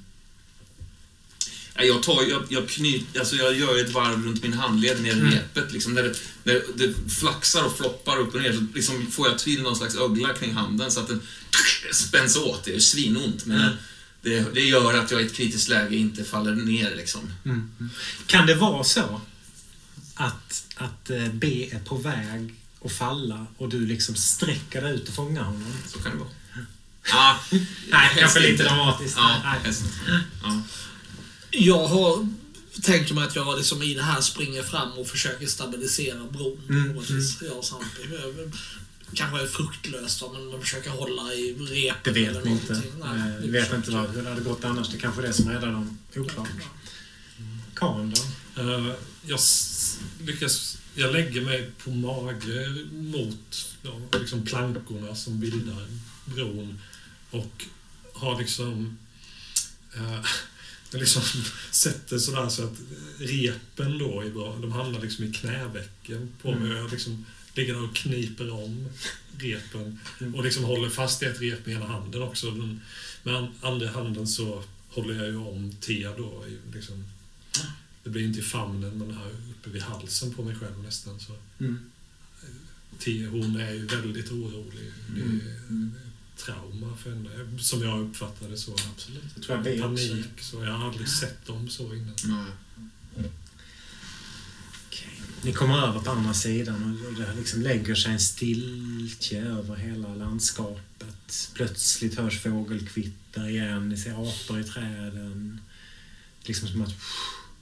Ja, 1.75 1.83
Jag, 1.83 2.03
tar, 2.03 2.23
jag, 2.23 2.43
jag, 2.49 2.69
knyt, 2.69 3.19
alltså 3.19 3.37
jag 3.37 3.55
gör 3.59 3.81
ett 3.85 3.91
varv 3.93 4.25
runt 4.25 4.43
min 4.43 4.53
handled 4.53 5.01
med 5.03 5.13
Mm. 5.13 5.31
repet. 5.33 5.73
Liksom, 5.73 5.95
när, 5.95 6.03
det, 6.03 6.15
när 6.45 6.63
det 6.75 6.95
flaxar 7.11 7.65
och 7.65 7.77
floppar 7.77 8.19
upp 8.19 8.35
och 8.35 8.43
ner 8.43 8.53
så 8.53 8.67
liksom 8.75 9.07
får 9.11 9.29
jag 9.29 9.39
till 9.39 9.63
någon 9.63 9.77
slags 9.77 9.97
ögla 9.97 10.33
kring 10.35 10.53
handen 10.55 10.91
så 10.91 11.01
att 11.01 11.09
den 11.09 11.21
spänns 11.93 12.37
åt. 12.37 12.65
Det 12.65 12.75
är 12.75 12.79
svinont, 12.81 13.47
men 13.47 13.61
Mm. 13.61 13.75
Det, 14.23 14.55
det 14.55 14.61
gör 14.61 14.95
att 14.99 15.11
jag 15.11 15.23
i 15.23 15.27
ett 15.27 15.35
kritiskt 15.35 15.69
läge 15.69 15.97
inte 15.97 16.25
faller 16.25 16.55
ner. 16.55 16.95
Liksom. 16.97 17.31
Kan 18.27 18.47
det 18.47 18.55
vara 18.55 18.85
så 18.85 19.21
att, 20.15 20.65
att 20.77 21.11
eh, 21.11 21.29
B 21.33 21.69
är 21.73 21.79
på 21.79 21.97
väg 21.97 22.55
att 22.85 22.93
falla 22.93 23.47
och 23.57 23.69
du 23.69 23.87
liksom 23.87 24.15
sträcker 24.15 24.83
dig 24.83 24.95
ut 24.95 25.09
och 25.09 25.15
fångar 25.15 25.43
honom? 25.43 25.73
Så 25.89 25.99
kan 25.99 26.13
det 26.13 26.19
vara. 26.19 26.29
Ja, 27.11 27.41
Nej, 27.91 28.11
kanske 28.19 28.41
lite 28.41 28.53
inte. 28.53 28.65
dramatiskt. 28.65 29.17
Ja, 29.17 29.41
Nej. 29.45 29.75
ja. 30.43 30.63
Jag 31.51 31.87
har, 31.89 32.29
tänker 32.83 33.15
mig 33.15 33.25
att 33.25 33.37
jag 33.37 33.57
liksom 33.57 33.83
i 33.83 33.95
det 33.95 34.03
här 34.03 34.21
springer 34.21 34.63
fram 34.63 34.93
och 34.93 35.07
försöker 35.07 35.47
stabilisera 35.47 36.25
bron. 36.25 36.61
Mm. 36.69 36.97
Jag 37.41 37.57
och 37.59 37.65
Sampi. 37.65 38.03
Kanske 39.15 39.43
är 39.43 39.47
fruktlöst, 39.47 40.23
men 40.33 40.47
man 40.47 40.61
försöker 40.61 40.91
hålla 40.91 41.35
i 41.35 41.55
repet. 41.55 42.05
Det 42.05 42.11
vet 42.11 42.45
ni 42.45 42.51
inte. 42.51 42.73
någonting. 42.73 42.93
Nej, 43.01 43.19
Eh, 43.21 43.41
det 43.41 43.47
Vi 43.47 43.51
vet 43.51 43.73
inte 43.73 43.91
vad, 43.91 44.11
hur 44.11 44.23
det 44.23 44.29
hade 44.29 44.41
gått 44.41 44.65
annars. 44.65 44.89
Det 44.89 44.99
kanske 44.99 45.23
är 45.23 45.27
det 45.27 45.33
som 45.33 45.49
räddar 45.51 45.73
dem. 45.73 45.99
Oklart. 46.17 46.49
Khan 47.75 48.15
då? 48.15 48.63
Eh, 48.63 48.95
jag 49.27 49.41
lyckas... 50.21 50.79
Jag 50.95 51.13
lägger 51.13 51.41
mig 51.41 51.71
på 51.85 51.91
mage 51.91 52.69
mot 52.93 53.77
ja, 53.83 54.19
liksom 54.19 54.45
plankorna 54.45 55.15
som 55.15 55.41
bildar 55.41 55.87
bron 56.25 56.79
och 57.31 57.65
har 58.13 58.39
liksom... 58.39 58.99
Eh, 59.95 60.25
jag 60.91 61.01
liksom 61.01 61.23
sätter 61.71 62.19
sådär 62.19 62.49
så 62.49 62.65
att 62.65 62.77
repen 63.19 63.99
då 63.99 64.23
de 64.61 64.73
hamnar 64.73 65.01
liksom 65.01 65.25
i 65.25 65.33
knävecken 65.33 66.33
på 66.43 66.55
mig. 66.55 66.73
Jag 66.73 66.91
liksom 66.91 67.27
ligger 67.55 67.75
där 67.75 67.83
och 67.85 67.95
kniper 67.97 68.51
om 68.51 68.89
repen 69.39 69.99
och 70.35 70.45
liksom 70.45 70.65
håller 70.65 70.89
fast 70.91 71.23
i 71.23 71.27
ett 71.27 71.41
rep 71.41 71.67
med 71.67 71.77
ena 71.77 71.87
handen 71.87 72.23
också. 72.23 72.51
Den, 72.51 72.81
med 73.23 73.35
an- 73.37 73.55
andra 73.61 73.91
handen 73.91 74.27
så 74.27 74.65
håller 74.89 75.15
jag 75.15 75.27
ju 75.27 75.37
om 75.37 75.73
T 75.81 76.09
då. 76.17 76.45
Liksom, 76.75 77.05
det 78.05 78.11
blir 78.11 78.23
inte 78.25 78.39
i 78.39 78.43
famnen 78.43 78.99
men 78.99 79.15
här 79.17 79.29
uppe 79.51 79.71
vid 79.71 79.83
halsen 79.83 80.35
på 80.35 80.43
mig 80.43 80.55
själv 80.57 80.83
nästan. 80.83 81.21
Så. 81.21 81.33
Mm. 81.61 81.79
T, 82.99 83.27
hon 83.27 83.57
är 83.61 83.73
ju 83.73 83.87
väldigt 83.87 84.31
orolig. 84.33 84.93
Det 85.15 85.21
är 85.21 85.25
Mm. 85.69 85.93
trauma 86.37 86.97
för 86.97 87.11
henne, 87.11 87.59
som 87.59 87.83
jag 87.83 88.01
uppfattar 88.01 88.49
det 88.49 88.57
så. 88.57 88.73
Absolut. 88.95 89.23
Det 89.35 89.41
tror 89.43 89.67
jag. 89.69 89.81
Panik, 89.81 90.27
så 90.41 90.65
jag 90.65 90.73
har 90.73 90.87
aldrig 90.89 91.09
sett 91.09 91.47
dem 91.47 91.69
så 91.69 91.95
innan. 91.95 92.15
Nej. 92.25 93.31
Ni 95.45 95.53
kommer 95.53 95.89
över 95.89 96.01
på 96.01 96.11
andra 96.11 96.35
sidan 96.35 96.99
och 97.07 97.13
det 97.21 97.35
liksom 97.39 97.63
lägger 97.63 97.95
sig 97.95 98.13
en 98.13 98.21
stiltje 98.21 99.45
över 99.45 99.77
hela 99.77 100.15
landskapet. 100.15 101.49
Plötsligt 101.55 102.19
hörs 102.19 102.43
fågelkvitter 102.43 103.49
igen, 103.49 103.89
ni 103.89 103.97
ser 103.97 104.11
apor 104.13 104.61
i 104.61 104.65
träden. 104.65 105.61
Liksom 106.43 106.69
som 106.69 106.83
att 106.83 106.95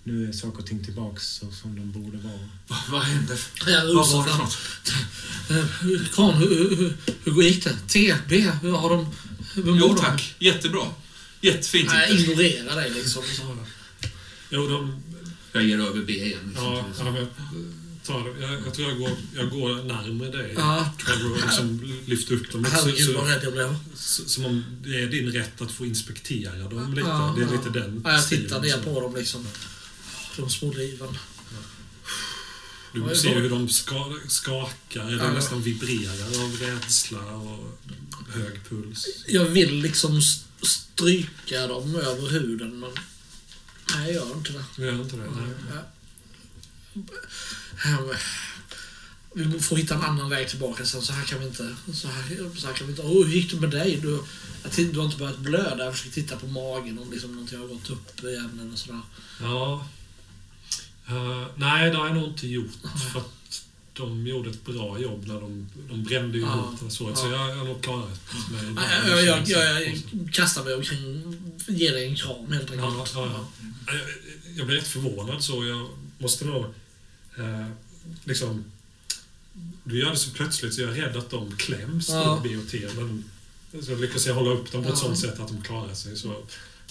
nu 0.04 0.28
är 0.28 0.32
saker 0.32 0.58
och 0.58 0.66
ting 0.66 0.84
tillbaks 0.84 1.40
som 1.60 1.76
de 1.76 1.92
borde 1.92 2.18
vara. 2.18 2.48
Vad, 2.66 2.78
vad 2.90 3.02
hände? 3.02 3.36
Jag 3.66 3.94
Vad 3.94 4.12
var 4.12 4.26
det 4.26 4.36
något? 4.36 4.58
Eh, 5.50 6.14
Kran, 6.14 6.34
hur, 6.34 6.76
hur, 6.76 6.96
hur 7.24 7.42
gick 7.42 7.64
det? 7.64 7.76
T, 7.88 8.14
B, 8.28 8.50
hur 8.62 8.72
har 8.72 8.90
de... 8.90 9.06
Hur 9.54 9.78
Jo 9.78 9.88
de? 9.88 9.96
tack, 9.96 10.34
jättebra. 10.38 10.86
Jättefint. 11.40 11.88
Nej, 11.88 12.10
jag 12.10 12.20
ignorerar 12.20 12.76
dig 12.76 12.90
liksom. 12.90 13.22
Jo, 14.50 14.68
de, 14.68 15.02
Jag 15.52 15.62
ger 15.64 15.78
över 15.80 16.02
B 16.02 16.12
igen. 16.12 16.40
Liksom. 16.48 16.64
ja, 16.64 16.84
ja, 16.98 17.18
jag, 17.18 17.26
tar. 18.06 18.34
Jag, 18.40 18.52
jag 18.66 18.74
tror 18.74 18.88
jag 18.88 18.98
går, 18.98 19.10
jag 19.34 19.50
går 19.50 19.82
närmare 19.84 20.30
dig. 20.30 20.54
Ja. 20.56 20.92
Trevor, 21.06 21.30
och 21.32 21.40
liksom 21.42 21.94
lyfter 22.06 22.34
upp 22.34 22.52
dem 22.52 22.64
Herregud 22.64 23.14
vad 23.16 23.28
rädd 23.28 23.40
jag 23.44 23.52
blev. 23.52 23.76
som 24.26 24.44
om 24.44 24.64
det 24.84 25.02
är 25.02 25.06
din 25.06 25.32
rätt 25.32 25.60
att 25.60 25.72
få 25.72 25.86
inspektera 25.86 26.68
dem 26.68 26.94
lite. 26.94 27.08
Ja, 27.08 27.34
det 27.38 27.42
är 27.44 27.50
lite 27.56 27.70
den 27.80 28.00
Ja, 28.04 28.12
jag 28.12 28.28
tittar 28.28 28.60
ner 28.60 28.72
så. 28.72 28.78
på 28.82 29.00
dem 29.00 29.14
liksom. 29.16 29.46
De 30.36 30.50
små 30.50 30.72
liven. 30.72 31.18
Du 32.94 33.14
ser 33.16 33.40
hur 33.40 33.50
de 33.50 33.68
ska, 33.68 34.14
skakar, 34.28 35.08
eller 35.08 35.24
Ja. 35.24 35.32
nästan 35.32 35.62
vibrerar 35.62 36.42
av 36.44 36.56
rädsla 36.60 37.26
och 37.34 37.78
hög 38.34 38.60
puls. 38.68 39.06
Jag 39.28 39.44
vill 39.44 39.74
liksom 39.74 40.18
st- 40.18 40.46
stryka 40.66 41.66
dem 41.66 41.96
över 41.96 42.28
huden 42.30 42.80
men... 42.80 42.90
Nej, 43.96 44.12
jag 44.14 44.28
gör 44.28 44.36
inte 44.36 44.52
det. 44.52 44.64
Du 44.76 44.84
gör 44.84 45.02
inte 45.02 45.16
det? 45.16 45.22
Nej. 45.22 45.84
Ja. 47.84 48.14
Vi 49.34 49.60
får 49.60 49.76
hitta 49.76 49.94
en 49.94 50.02
annan 50.02 50.30
väg 50.30 50.48
tillbaka 50.48 50.84
sen. 50.84 51.02
Så 51.02 51.12
här 51.12 51.24
kan 51.24 51.38
vi 51.38 51.46
inte. 51.46 51.76
Så 51.94 52.08
här, 52.08 52.50
så 52.56 52.66
här 52.66 52.74
kan 52.74 52.86
vi 52.86 52.92
inte. 52.92 53.02
Och 53.02 53.26
hur 53.26 53.34
gick 53.34 53.50
det 53.50 53.60
med 53.60 53.70
dig? 53.70 53.96
Du, 54.02 54.22
jag 54.62 54.92
du 54.92 54.98
har 54.98 55.06
inte 55.06 55.18
börjat 55.18 55.38
blöda. 55.38 55.84
Jag 55.84 55.92
försöker 55.92 56.14
titta 56.14 56.36
på 56.36 56.46
magen 56.46 56.98
om 56.98 57.10
liksom 57.12 57.32
någonting 57.32 57.58
har 57.58 57.66
gått 57.66 57.90
upp 57.90 58.24
igen 58.24 58.60
eller 58.62 58.76
sådär. 58.76 59.00
Ja. 59.40 59.86
Eh, 61.08 61.46
nej, 61.56 61.90
det 61.90 61.96
har 61.96 62.06
jag 62.06 62.16
nog 62.16 62.28
inte 62.28 62.46
gjort. 62.46 62.70
För 63.12 63.22
de 63.92 64.26
gjorde 64.26 64.50
ett 64.50 64.64
bra 64.64 64.98
jobb 65.00 65.26
när 65.26 65.34
de, 65.40 65.68
de 65.90 66.04
brände 66.04 66.38
ju 66.38 66.44
Ja. 66.44 66.74
Så 66.88 67.12
Ja. 67.16 67.30
jag 67.30 67.56
har 67.56 67.64
nog 67.64 67.82
klarat 67.82 68.08
mig. 68.52 68.84
Jag, 69.08 69.24
jag, 69.24 69.48
jag, 69.48 69.82
jag, 69.82 70.02
kastar 70.32 70.64
mig 70.64 70.74
omkring, 70.74 71.22
ger 71.68 71.92
dig 71.92 72.06
en 72.06 72.16
kram 72.16 72.52
helt 72.52 72.70
enkelt. 72.70 72.80
Ja, 72.80 73.06
ja, 73.14 73.26
ja. 73.86 73.92
Jag, 73.94 74.00
jag 74.56 74.66
blev 74.66 74.78
rätt 74.78 74.88
förvånad 74.88 75.44
så 75.44 75.64
jag 75.64 75.88
måste 76.18 76.44
nog... 76.44 76.64
Eh, 77.38 77.66
liksom... 78.24 78.64
Du 79.84 79.98
gör 80.00 80.10
det 80.10 80.16
så 80.16 80.30
plötsligt 80.30 80.74
så 80.74 80.80
jag 80.80 80.90
är 80.98 81.02
rädd 81.02 81.16
att 81.16 81.30
de 81.30 81.56
kläms 81.56 82.08
Ja. 82.08 82.42
BOT. 82.44 82.74
Men 83.72 83.82
så 83.82 83.94
lyckas 83.94 84.26
jag 84.26 84.34
hålla 84.34 84.50
upp 84.50 84.72
dem 84.72 84.82
på 84.82 84.88
ett 84.88 84.94
Ja. 84.98 85.04
sånt 85.04 85.18
sätt 85.18 85.40
att 85.40 85.48
de 85.48 85.62
klarar 85.62 85.94
sig. 85.94 86.16
Så, 86.16 86.36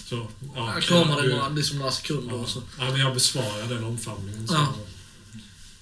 så, 0.04 0.26
ja, 0.54 0.74
Jag 0.90 1.22
du- 1.22 1.28
några, 1.28 1.48
liksom 1.48 1.78
några 1.78 1.90
sekunder 1.92 2.34
Ja, 2.34 2.40
och 2.40 2.48
så. 2.48 2.62
ja, 2.78 2.90
men 2.90 3.00
jag 3.00 3.14
besvarar 3.14 3.68
den 3.68 3.84
omfamningen. 3.84 4.48
Så. 4.48 4.54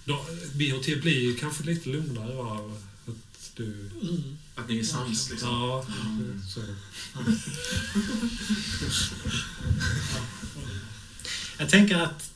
Då, 0.08 0.26
BHT 0.54 1.00
blir 1.00 1.20
ju 1.20 1.34
kanske 1.36 1.64
lite 1.64 1.88
lugnare 1.88 2.38
av 2.38 2.82
att 3.06 3.50
du... 3.56 3.90
Mm. 4.02 4.36
Att 4.54 4.68
ni 4.68 4.78
är 4.78 4.84
sams 4.84 5.30
liksom. 5.30 5.48
Ja, 5.48 5.86
så. 6.48 6.60
Jag 11.58 11.68
tänker 11.68 11.96
att 11.96 12.30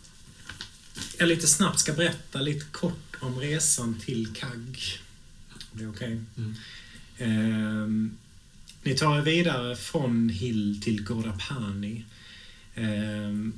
jag 1.19 1.29
lite 1.29 1.47
snabbt 1.47 1.81
ska 1.81 1.93
berätta 1.93 2.41
lite 2.41 2.65
kort 2.65 3.17
om 3.21 3.41
resan 3.41 4.01
till 4.01 4.35
Kagg. 4.35 5.01
Om 5.73 5.79
Det 5.79 5.85
är 5.85 5.91
okej? 5.91 6.21
Mm. 6.37 6.55
Ehm, 7.19 8.17
ni 8.83 8.95
tar 8.95 9.19
er 9.19 9.23
vidare 9.23 9.77
från 9.77 10.29
Hill 10.29 10.81
till 10.83 11.05
Gordapani. 11.05 12.05
Ehm, 12.75 13.53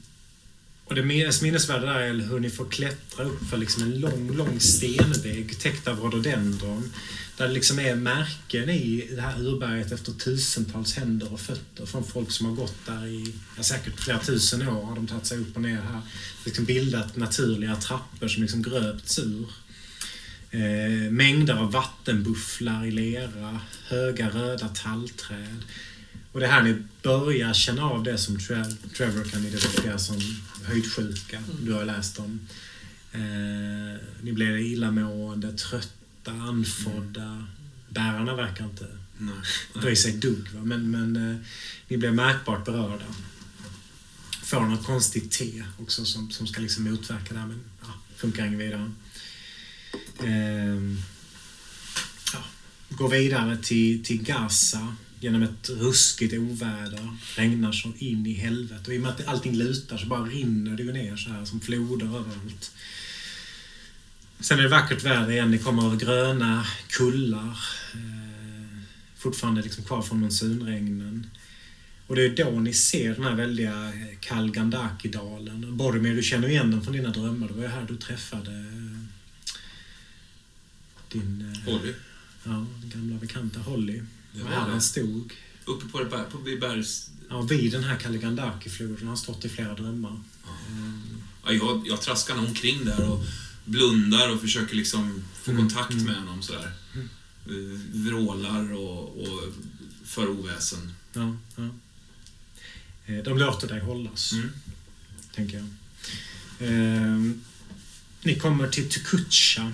och 0.84 0.94
det 0.94 1.02
mest 1.02 1.42
minnesvärda 1.42 1.86
där 1.86 2.00
är 2.00 2.14
hur 2.14 2.40
ni 2.40 2.50
får 2.50 2.64
klättra 2.64 3.24
upp 3.24 3.44
för 3.50 3.56
liksom 3.56 3.82
en 3.82 4.00
lång, 4.00 4.36
lång 4.36 4.60
stenvägg 4.60 5.58
täckt 5.60 5.88
av 5.88 6.00
rhododendron. 6.00 6.92
Där 7.36 7.48
det 7.48 7.54
liksom 7.54 7.78
är 7.78 7.94
märken 7.94 8.70
i 8.70 9.08
det 9.14 9.20
här 9.20 9.46
urberget 9.46 9.92
efter 9.92 10.12
tusentals 10.12 10.94
händer 10.94 11.32
och 11.32 11.40
fötter 11.40 11.86
från 11.86 12.04
folk 12.04 12.30
som 12.30 12.46
har 12.46 12.52
gått 12.52 12.86
där 12.86 13.06
i 13.06 13.34
ja, 13.56 13.62
säkert 13.62 14.00
flera 14.00 14.18
tusen 14.18 14.68
år. 14.68 14.84
Har 14.84 14.94
de 14.94 15.06
tagit 15.06 15.26
sig 15.26 15.38
upp 15.38 15.56
och 15.56 15.62
ner 15.62 15.80
här. 15.80 16.00
Liksom 16.44 16.64
bildat 16.64 17.16
naturliga 17.16 17.76
trappor 17.76 18.28
som 18.28 18.42
liksom 18.42 18.62
gröpts 18.62 19.18
ur. 19.18 19.46
Eh, 20.50 21.10
mängder 21.10 21.54
av 21.54 21.72
vattenbufflar 21.72 22.86
i 22.86 22.90
lera, 22.90 23.60
höga 23.88 24.28
röda 24.28 24.68
tallträd. 24.68 25.62
Och 26.34 26.40
det 26.40 26.46
här 26.46 26.62
ni 26.62 26.82
börjar 27.02 27.54
känna 27.54 27.82
av 27.84 28.02
det 28.02 28.18
som 28.18 28.38
Tre- 28.38 28.64
Trevor 28.96 29.24
kan 29.24 29.46
identifiera 29.46 29.98
som 29.98 30.20
höjdsjuka. 30.64 31.42
Du 31.62 31.72
har 31.72 31.84
läst 31.84 32.18
om. 32.18 32.40
Eh, 33.12 34.00
ni 34.22 34.32
blir 34.32 34.56
illamående, 34.56 35.52
trötta, 35.52 36.32
andfådda. 36.32 37.46
Bärarna 37.88 38.34
verkar 38.36 38.64
inte 38.64 38.86
Nej. 39.18 39.34
bry 39.74 39.96
sig 39.96 40.12
dugg. 40.12 40.48
Va? 40.54 40.60
Men, 40.64 40.90
men 40.90 41.30
eh, 41.30 41.36
ni 41.88 41.96
blir 41.96 42.10
märkbart 42.10 42.64
berörda. 42.64 43.04
Får 44.42 44.60
något 44.60 44.86
konstigt 44.86 45.30
te 45.30 45.64
också 45.78 46.04
som, 46.04 46.30
som 46.30 46.46
ska 46.46 46.60
liksom 46.60 46.84
motverka 46.84 47.34
det 47.34 47.40
här, 47.40 47.46
men 47.46 47.60
ja, 47.82 47.88
funkar 48.16 48.46
inget 48.46 48.60
vidare. 48.60 48.92
Ehm, 50.24 50.98
ja, 52.32 52.44
går 52.88 53.08
vidare 53.08 53.56
till, 53.56 54.04
till 54.04 54.22
Gaza 54.22 54.96
genom 55.24 55.42
ett 55.42 55.68
ruskigt 55.68 56.34
oväder. 56.34 57.16
Regnar 57.36 57.72
som 57.72 57.94
in 57.98 58.26
i 58.26 58.32
helvete. 58.32 58.82
Och 58.86 58.94
i 58.94 58.98
och 58.98 59.02
med 59.02 59.10
att 59.10 59.26
allting 59.26 59.56
lutar 59.56 59.98
så 59.98 60.06
bara 60.06 60.24
rinner 60.24 60.76
det 60.76 60.82
ju 60.82 60.92
ner 60.92 61.16
så 61.16 61.30
här 61.30 61.44
som 61.44 61.60
floder 61.60 62.06
överallt. 62.06 62.72
Sen 64.40 64.58
är 64.58 64.62
det 64.62 64.68
vackert 64.68 65.04
väder 65.04 65.30
igen. 65.30 65.50
Ni 65.50 65.58
kommer 65.58 65.86
över 65.86 65.96
gröna 65.96 66.66
kullar. 66.88 67.58
Eh, 67.94 68.78
fortfarande 69.16 69.62
liksom 69.62 69.84
kvar 69.84 70.02
från 70.02 70.20
monsunregnen. 70.20 71.26
Och 72.06 72.16
det 72.16 72.24
är 72.24 72.44
då 72.44 72.60
ni 72.60 72.74
ser 72.74 73.14
den 73.14 73.24
här 73.24 73.34
väldiga 73.34 73.92
Kalgandaki-dalen. 74.20 75.76
Boromir, 75.76 76.16
du 76.16 76.22
känner 76.22 76.48
igen 76.48 76.70
den 76.70 76.82
från 76.82 76.92
dina 76.92 77.10
drömmar. 77.10 77.48
Det 77.48 77.54
var 77.54 77.62
ju 77.62 77.68
här 77.68 77.86
du 77.88 77.96
träffade 77.96 78.50
eh, 78.50 79.00
din 81.12 81.52
eh, 81.52 81.72
Holly. 81.72 81.92
ja, 82.44 82.66
den 82.80 82.90
gamla 82.90 83.16
bekanta 83.16 83.60
Holly. 83.60 84.02
Det 84.34 84.42
var 84.42 84.50
här 84.50 84.80
stod. 84.80 85.32
Uppe 85.64 85.86
på, 85.86 86.04
det 86.04 86.24
på 86.32 86.38
vid 86.38 86.60
bergs... 86.60 87.10
Ja, 87.28 87.40
vid 87.40 87.72
den 87.72 87.84
här 87.84 87.98
Kalgandaki-floden. 87.98 88.96
Han 88.98 89.08
har 89.08 89.16
stått 89.16 89.44
i 89.44 89.48
flera 89.48 89.74
drömmar. 89.74 90.20
Eh, 90.44 90.94
Ja, 91.46 91.52
jag, 91.52 91.86
jag 91.86 92.02
traskar 92.02 92.34
nog 92.36 92.44
omkring 92.44 92.84
där 92.84 93.10
och 93.10 93.24
blundar 93.64 94.30
och 94.34 94.40
försöker 94.40 94.76
liksom 94.76 95.24
få 95.42 95.50
Mm, 95.50 95.62
kontakt 95.62 95.90
mm. 95.92 96.04
med 96.04 96.16
honom 96.16 96.42
sådär. 96.42 96.72
Mm. 96.94 97.08
Vrålar 97.92 98.72
och, 98.72 99.22
och 99.22 99.40
för 100.04 100.28
oväsen. 100.28 100.92
ja, 101.12 101.36
ja. 101.56 101.68
Eh, 103.06 103.22
de 103.24 103.38
låter 103.38 103.68
dig 103.68 103.80
hållas. 103.80 104.32
Mm. 104.32 104.50
tänker 105.34 105.56
jag. 105.56 105.66
Eh, 106.68 107.20
ni 108.22 108.38
kommer 108.38 108.68
till 108.68 108.90
Tukucha, 108.90 109.72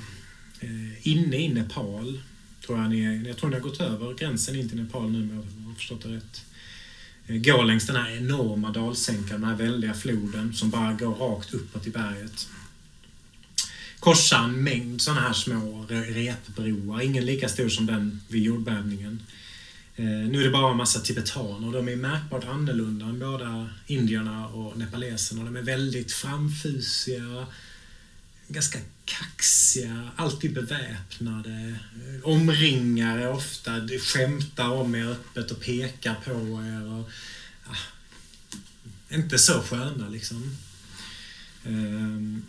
eh, 0.61 1.09
inne 1.09 1.37
i 1.37 1.49
Nepal. 1.49 2.23
Tror 2.71 2.83
jag, 2.83 2.91
ni 2.91 3.05
är, 3.05 3.29
jag 3.29 3.37
tror 3.37 3.51
ni 3.51 3.57
har 3.57 3.63
gått 3.63 3.81
över 3.81 4.15
gränsen 4.15 4.57
in 4.57 4.69
till 4.69 4.83
Nepal 4.83 5.11
nu, 5.11 5.19
om 5.19 5.31
jag 5.31 5.69
har 5.69 5.75
förstått 5.75 6.03
det 6.03 6.09
rätt. 6.09 6.45
Eh, 7.27 7.37
går 7.37 7.65
längs 7.65 7.87
den 7.87 7.97
här 7.97 8.17
enorma 8.17 8.71
dalsänkan, 8.71 9.41
den 9.41 9.51
här 9.51 9.57
väldiga 9.57 9.95
floden 9.95 10.55
som 10.55 10.71
bara 10.71 10.93
går 10.93 11.15
rakt 11.15 11.55
uppåt 11.55 11.87
i 11.87 11.91
berget. 11.91 12.49
Korsar 14.01 14.45
en 14.45 14.65
mängd 14.65 15.03
sådana 15.03 15.21
här 15.21 15.33
små 15.33 15.87
repbroar, 15.89 17.01
ingen 17.01 17.25
lika 17.25 17.49
stor 17.49 17.69
som 17.69 17.87
den 17.87 18.21
vid 18.29 18.43
jordbävningen. 18.43 19.23
Eh, 19.97 20.05
nu 20.05 20.41
är 20.41 20.45
det 20.45 20.51
bara 20.51 20.71
en 20.71 20.77
massa 20.77 21.01
tibetaner. 21.01 21.67
och 21.67 21.73
De 21.73 21.89
är 21.89 21.97
märkbart 21.97 22.45
annorlunda 22.45 23.07
än 23.07 23.19
båda 23.19 23.69
indierna 23.87 24.49
och 24.49 24.79
nepaleserna. 24.79 25.45
De 25.45 25.57
är 25.57 25.63
väldigt 25.63 26.13
framfusiga, 26.13 27.47
ganska 28.51 28.79
kaxiga, 29.05 30.11
alltid 30.17 30.55
beväpnade, 30.55 31.75
eh, 31.95 32.25
omringare 32.25 33.29
ofta, 33.29 33.89
skämtar 34.01 34.69
om 34.69 34.95
er 34.95 35.07
öppet 35.07 35.51
och 35.51 35.61
pekar 35.61 36.15
på 36.25 36.31
er. 36.63 36.93
Och, 36.93 37.11
ja, 37.67 37.77
inte 39.17 39.39
så 39.39 39.63
sköna 39.63 40.09
liksom. 40.09 40.57
Ehm, 41.65 42.43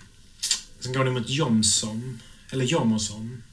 sen 0.80 0.94
går 0.94 1.04
ni 1.04 1.12
mot 1.12 1.30
Jomsom, 1.30 2.20
eller 2.50 2.66
Jomosom. 2.66 3.44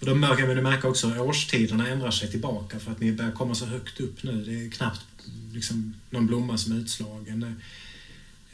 Och 0.00 0.06
då 0.06 0.14
märker 0.14 0.54
ni 0.54 0.62
märka 0.62 0.88
också 0.88 1.06
att 1.06 1.18
årstiderna 1.18 1.88
ändrar 1.88 2.10
sig 2.10 2.30
tillbaka 2.30 2.78
för 2.78 2.92
att 2.92 3.00
ni 3.00 3.12
börjar 3.12 3.32
komma 3.32 3.54
så 3.54 3.66
högt 3.66 4.00
upp 4.00 4.22
nu. 4.22 4.44
Det 4.44 4.66
är 4.66 4.70
knappt 4.70 5.06
liksom, 5.52 5.94
någon 6.10 6.26
blomma 6.26 6.58
som 6.58 6.72
är 6.72 6.76
utslagen. 6.76 7.60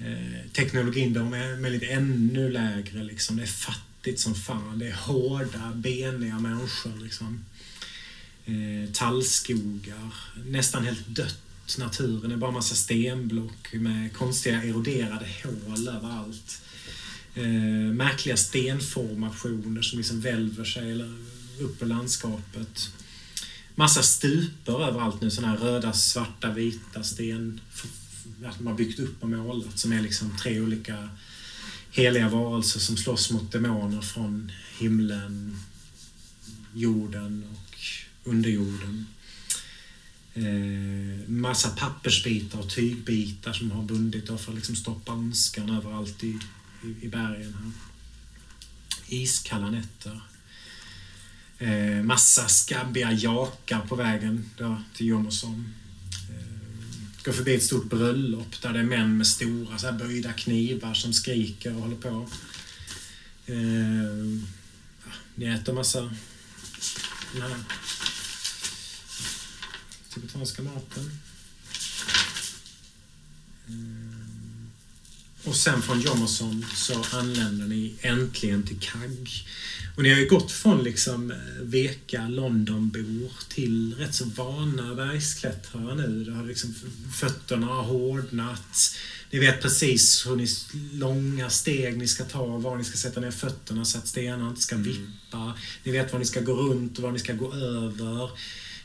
Eh, 0.05 0.51
teknologin 0.52 1.12
de 1.12 1.32
är 1.32 1.56
med 1.56 1.72
lite 1.72 1.86
ännu 1.86 2.51
lägre. 2.51 3.05
Liksom. 3.05 3.36
Det 3.36 3.43
är 3.43 3.47
fattigt 3.47 4.20
som 4.20 4.35
fan. 4.35 4.78
Det 4.78 4.89
är 4.89 4.94
hårda, 4.94 5.72
beniga 5.74 6.39
människor. 6.39 7.02
Liksom. 7.02 7.44
Eh, 8.47 8.93
tallskogar. 8.93 10.14
Nästan 10.47 10.85
helt 10.85 11.06
dött. 11.06 11.39
Naturen 11.78 12.32
är 12.32 12.36
bara 12.36 12.51
massa 12.51 12.74
stenblock 12.74 13.72
med 13.72 14.12
konstiga 14.12 14.62
eroderade 14.62 15.28
hål 15.44 15.89
överallt. 15.89 16.62
Eh, 17.35 17.93
märkliga 17.93 18.36
stenformationer 18.36 19.82
som 19.82 19.98
liksom 19.98 20.20
välver 20.20 20.64
sig 20.64 20.93
eller 20.93 21.14
upp 21.60 21.82
i 21.82 21.85
landskapet. 21.85 22.90
Massa 23.74 24.02
stupor 24.02 24.85
överallt 24.85 25.20
nu, 25.20 25.31
såna 25.31 25.48
här 25.48 25.56
röda, 25.56 25.93
svarta, 25.93 26.51
vita 26.51 27.02
sten 27.02 27.60
att 28.49 28.59
de 28.59 28.66
har 28.66 28.75
byggt 28.75 28.99
upp 28.99 29.23
och 29.23 29.29
målat 29.29 29.79
som 29.79 29.93
är 29.93 30.01
liksom 30.01 30.37
tre 30.39 30.61
olika 30.61 31.09
heliga 31.91 32.29
varelser 32.29 32.81
som 32.81 32.97
slåss 32.97 33.31
mot 33.31 33.53
demoner 33.53 34.01
från 34.01 34.53
himlen, 34.79 35.59
jorden 36.75 37.45
och 37.53 37.77
underjorden. 38.25 39.07
Eh, 40.35 41.29
massa 41.29 41.71
pappersbitar 41.71 42.59
och 42.59 42.71
tygbitar 42.71 43.53
som 43.53 43.71
har 43.71 43.83
bundit 43.83 44.27
för 44.27 44.35
att 44.35 44.55
liksom 44.55 44.77
stoppa 44.77 45.12
ondskan 45.12 45.71
överallt 45.71 46.25
i, 46.25 46.39
i, 46.85 47.07
i 47.07 47.09
bergen 47.09 47.55
här. 47.55 47.73
Iskalla 49.09 49.71
nätter. 49.71 50.21
Eh, 51.59 52.03
massa 52.03 52.49
skabbiga 52.49 53.12
jakar 53.12 53.81
på 53.81 53.97
vägen 53.97 54.51
då, 54.57 54.83
till 54.95 55.07
Jomosson. 55.07 55.75
Går 57.24 57.32
förbi 57.32 57.55
ett 57.55 57.62
stort 57.62 57.84
bröllop 57.84 58.62
där 58.62 58.72
det 58.72 58.78
är 58.78 58.84
män 58.84 59.16
med 59.16 59.26
stora 59.26 59.78
så 59.78 59.86
här 59.86 59.98
böjda 59.98 60.32
knivar 60.32 60.94
som 60.94 61.12
skriker 61.12 61.74
och 61.74 61.82
håller 61.82 61.96
på. 61.96 62.28
Eh, 63.46 64.40
ja, 65.05 65.12
Ni 65.34 65.46
äter 65.46 65.72
massa 65.72 66.01
den 67.32 67.42
här 67.42 67.56
tibetanska 70.09 70.62
maten. 70.62 71.18
Eh, 73.68 74.34
och 75.45 75.57
sen 75.57 75.83
från 75.83 76.01
Jomerson 76.01 76.66
så 76.75 77.05
anländer 77.16 77.66
ni 77.66 77.95
äntligen 78.01 78.62
till 78.62 78.81
Kagg. 78.81 79.31
Och 79.97 80.03
ni 80.03 80.11
har 80.12 80.21
ju 80.21 80.29
gått 80.29 80.53
från 80.53 80.85
liksom 80.85 81.31
eh, 81.31 81.37
veka 81.62 82.29
Londonbor 82.29 83.33
till 83.49 83.95
rätt 83.99 84.15
så 84.15 84.25
vana 84.25 84.95
bergsklättrare 84.95 85.95
nu. 85.95 86.25
Det 86.25 86.33
har 86.33 86.45
liksom, 86.45 86.75
fötterna 87.21 87.66
har 87.66 87.83
hårdnat. 87.83 88.97
Ni 89.31 89.39
vet 89.39 89.62
precis 89.62 90.27
hur 90.27 90.37
ni 90.37 90.47
långa 90.93 91.51
steg 91.51 91.99
ni 91.99 92.09
ska 92.09 92.25
ta, 92.25 92.47
var 92.47 92.77
ni 92.77 92.85
ska 92.85 92.97
sätta 92.97 93.21
ner 93.21 93.31
fötterna 93.31 93.85
så 93.85 93.99
att 93.99 94.09
stenarna 94.09 94.49
inte 94.49 94.62
ska 94.62 94.77
vippa. 94.77 95.55
Ni 95.83 95.93
vet 95.93 96.12
var 96.12 96.19
ni 96.19 96.25
ska 96.25 96.41
gå 96.41 96.53
runt 96.53 96.99
och 96.99 97.05
var 97.05 97.12
ni 97.12 97.19
ska 97.19 97.33
gå 97.33 97.55
över. 97.55 98.31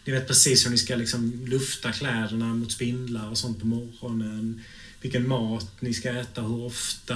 Ni 0.06 0.14
vet 0.14 0.28
precis 0.28 0.66
hur 0.66 0.72
ni 0.72 0.78
ska 0.78 0.96
liksom 0.96 1.46
lufta 1.46 1.92
kläderna 1.92 2.46
mot 2.46 2.72
spindlar 2.72 3.30
och 3.30 3.38
sånt 3.38 3.60
på 3.60 3.68
morgonen. 3.68 4.64
Vilken 5.02 5.28
mat 5.28 5.82
ni 5.82 5.94
ska 5.94 6.10
äta, 6.10 6.42
hur 6.42 6.64
ofta. 6.66 7.14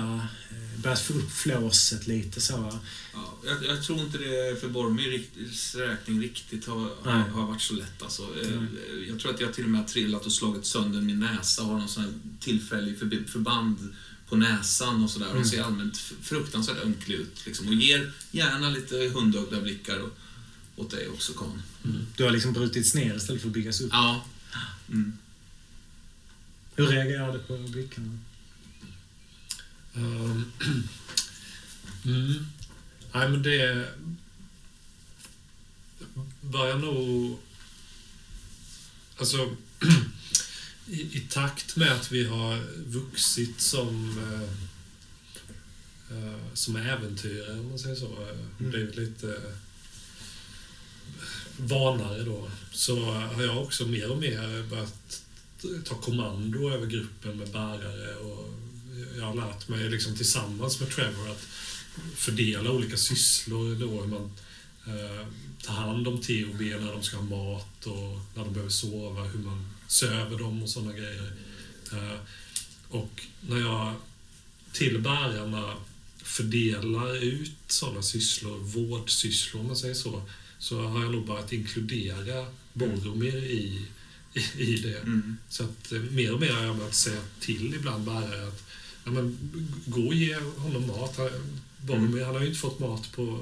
Eh, 0.51 0.79
Börja 0.83 0.95
få 0.95 1.13
upp 1.13 1.31
flåset 1.31 2.07
lite 2.07 2.41
så. 2.41 2.79
Ja, 3.13 3.33
jag, 3.45 3.65
jag 3.65 3.83
tror 3.83 3.99
inte 3.99 4.17
det 4.17 4.61
för 4.61 4.67
Boromir 4.69 5.23
räkning 5.77 6.21
riktigt 6.21 6.65
har, 6.65 6.89
har, 7.31 7.47
varit 7.47 7.61
så 7.61 7.73
lätt. 7.73 8.01
Alltså. 8.01 8.21
Eh, 8.41 8.61
Jag 9.07 9.19
tror 9.19 9.33
att 9.33 9.41
jag 9.41 9.53
till 9.53 9.63
och 9.63 9.69
med 9.69 9.81
har 9.81 9.87
trillat 9.87 10.25
och 10.25 10.31
slagit 10.31 10.65
sönder 10.65 11.01
min 11.01 11.19
näsa 11.19 11.61
och 11.61 11.67
har 11.67 11.79
någon 11.79 11.89
sån 11.89 12.03
här 12.03 12.11
tillfällig 12.39 12.97
förbi- 12.99 13.27
förband 13.27 13.93
på 14.29 14.35
näsan 14.35 15.03
och 15.03 15.09
sådär 15.09 15.25
och 15.27 15.35
Mm. 15.35 15.45
ser 15.47 15.61
allmänt 15.63 15.97
fruktansvärt 16.21 16.83
ömklig 16.83 17.15
ut. 17.15 17.45
Liksom, 17.45 17.67
och 17.67 17.73
ger 17.73 18.11
gärna 18.31 18.69
lite 18.69 18.95
hundögda 19.13 19.61
blickar 19.61 19.99
och, 19.99 20.09
åt 20.75 20.91
dig 20.91 21.07
också, 21.07 21.33
Kan. 21.33 21.61
Du 22.17 22.23
har 22.23 22.31
liksom 22.31 22.53
brutits 22.53 22.93
ner 22.93 23.15
istället 23.15 23.41
för 23.41 23.47
att 23.49 23.53
byggas 23.53 23.81
upp. 23.81 23.89
Ja. 23.91 24.25
Mm. 24.89 25.13
Hur 26.75 26.87
reagerar 26.87 27.33
du 27.33 27.39
på 27.39 27.57
blickarna? 27.57 28.19
Ehm, 29.95 30.51
mm. 32.05 32.45
Nej, 33.13 33.29
men 33.29 33.43
det 33.43 33.87
börjar 36.41 36.77
nog... 36.77 37.39
Alltså, 39.17 39.55
i, 40.87 41.01
i 41.17 41.19
takt 41.29 41.75
med 41.75 41.91
att 41.91 42.11
vi 42.11 42.25
har 42.25 42.59
vuxit 42.87 43.61
som, 43.61 44.17
eh, 44.19 44.49
eh, 46.17 46.39
som 46.53 46.75
äventyrare, 46.75 47.59
om 47.59 47.69
man 47.69 47.79
säger 47.79 47.95
så, 47.95 48.29
eh, 48.29 48.37
blivit 48.57 48.95
lite 48.95 49.27
eh, 49.27 49.55
vanare 51.57 52.23
då, 52.23 52.51
så 52.71 53.03
har 53.11 53.43
jag 53.43 53.63
också 53.63 53.85
mer 53.85 54.11
och 54.11 54.17
mer 54.17 54.63
börjat 54.69 55.22
ta 55.85 55.95
kommando 55.95 56.69
över 56.69 56.85
gruppen 56.85 57.37
med 57.37 57.51
bärare 57.51 58.15
och 58.15 58.49
jag 59.17 59.25
har 59.25 59.35
lärt 59.35 59.67
mig 59.67 59.89
liksom 59.89 60.15
tillsammans 60.15 60.79
med 60.79 60.89
Trevor 60.89 61.29
att 61.29 61.47
fördela 62.15 62.71
olika 62.71 62.97
sysslor 62.97 63.75
då, 63.75 64.01
hur 64.01 64.07
man 64.07 64.31
eh, 64.87 65.27
tar 65.63 65.73
hand 65.73 66.07
om 66.07 66.21
T 66.21 66.45
och 66.45 66.55
B 66.55 66.77
när 66.79 66.91
de 66.91 67.03
ska 67.03 67.17
ha 67.17 67.23
mat 67.23 67.85
och 67.85 68.19
när 68.35 68.43
de 68.43 68.53
behöver 68.53 68.71
sova, 68.71 69.23
hur 69.23 69.39
man 69.39 69.67
söver 69.87 70.37
dem 70.37 70.63
och 70.63 70.69
sådana 70.69 70.93
grejer. 70.93 71.31
Eh, 71.91 72.19
och 72.89 73.21
när 73.41 73.59
jag 73.59 73.93
till 74.71 75.01
bärarna 75.01 75.77
fördelar 76.17 77.23
ut 77.23 77.51
sådana 77.67 78.01
sysslor, 78.01 78.57
vårdsysslor 78.57 79.61
om 79.61 79.67
man 79.67 79.75
säger 79.75 79.93
så, 79.93 80.21
så 80.59 80.81
har 80.81 81.03
jag 81.03 81.11
nog 81.11 81.25
börjat 81.25 81.53
inkludera 81.53 82.45
Boromir 82.73 83.43
i, 83.43 83.85
i, 84.33 84.61
i 84.61 84.77
det. 84.77 84.97
Mm. 84.97 85.37
Så 85.49 85.63
att 85.63 85.91
eh, 85.91 85.99
mer 85.99 86.33
och 86.33 86.39
mer 86.39 86.53
har 86.53 86.63
jag 86.63 86.77
börjat 86.77 86.95
säga 86.95 87.21
till 87.39 87.73
ibland 87.73 88.03
bärare 88.03 88.47
att 88.47 88.63
ja, 89.05 89.11
men, 89.11 89.37
gå 89.85 90.07
och 90.07 90.13
ge 90.13 90.35
honom 90.35 90.87
mat. 90.87 91.17
Han, 91.17 91.29
Boromir, 91.85 92.25
han 92.25 92.35
har 92.35 92.41
ju 92.41 92.47
inte 92.47 92.59
fått 92.59 92.79
mat 92.79 93.11
på, 93.11 93.39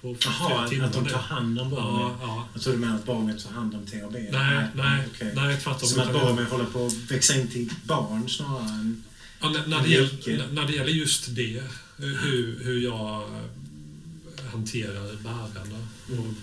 på 0.00 0.16
Jaha, 0.20 0.64
att 0.64 0.70
de 0.70 1.04
tar 1.04 1.18
hand 1.18 1.60
om 1.60 1.70
Boromir? 1.70 2.00
Ja, 2.00 2.18
ja. 2.20 2.48
Jag 2.52 2.62
trodde 2.62 2.78
du 2.78 2.80
menade 2.80 2.98
att 2.98 3.06
Boromir 3.06 3.38
tar 3.38 3.50
hand 3.50 3.74
om 3.74 3.86
THB? 3.86 4.12
Nej, 4.12 4.66
nej, 4.74 5.08
okej. 5.14 5.32
nej, 5.36 5.60
tvärtom. 5.60 5.88
Som 5.88 6.00
att 6.00 6.12
Boromir 6.12 6.44
håller 6.44 6.64
på 6.64 6.86
att 6.86 7.10
växa 7.10 7.34
in 7.34 7.48
till 7.48 7.70
barn 7.84 8.28
snarare 8.28 8.68
än... 8.68 9.04
Ja, 9.40 9.50
när, 9.50 9.66
när, 9.66 9.82
det 9.82 9.88
gäller, 9.88 10.52
när 10.52 10.66
det 10.66 10.72
gäller 10.72 10.92
just 10.92 11.34
det, 11.34 11.62
hur, 11.96 12.64
hur 12.64 12.80
jag 12.80 13.22
eh, 13.22 14.50
hanterar 14.52 15.16
bärarna. 15.22 15.86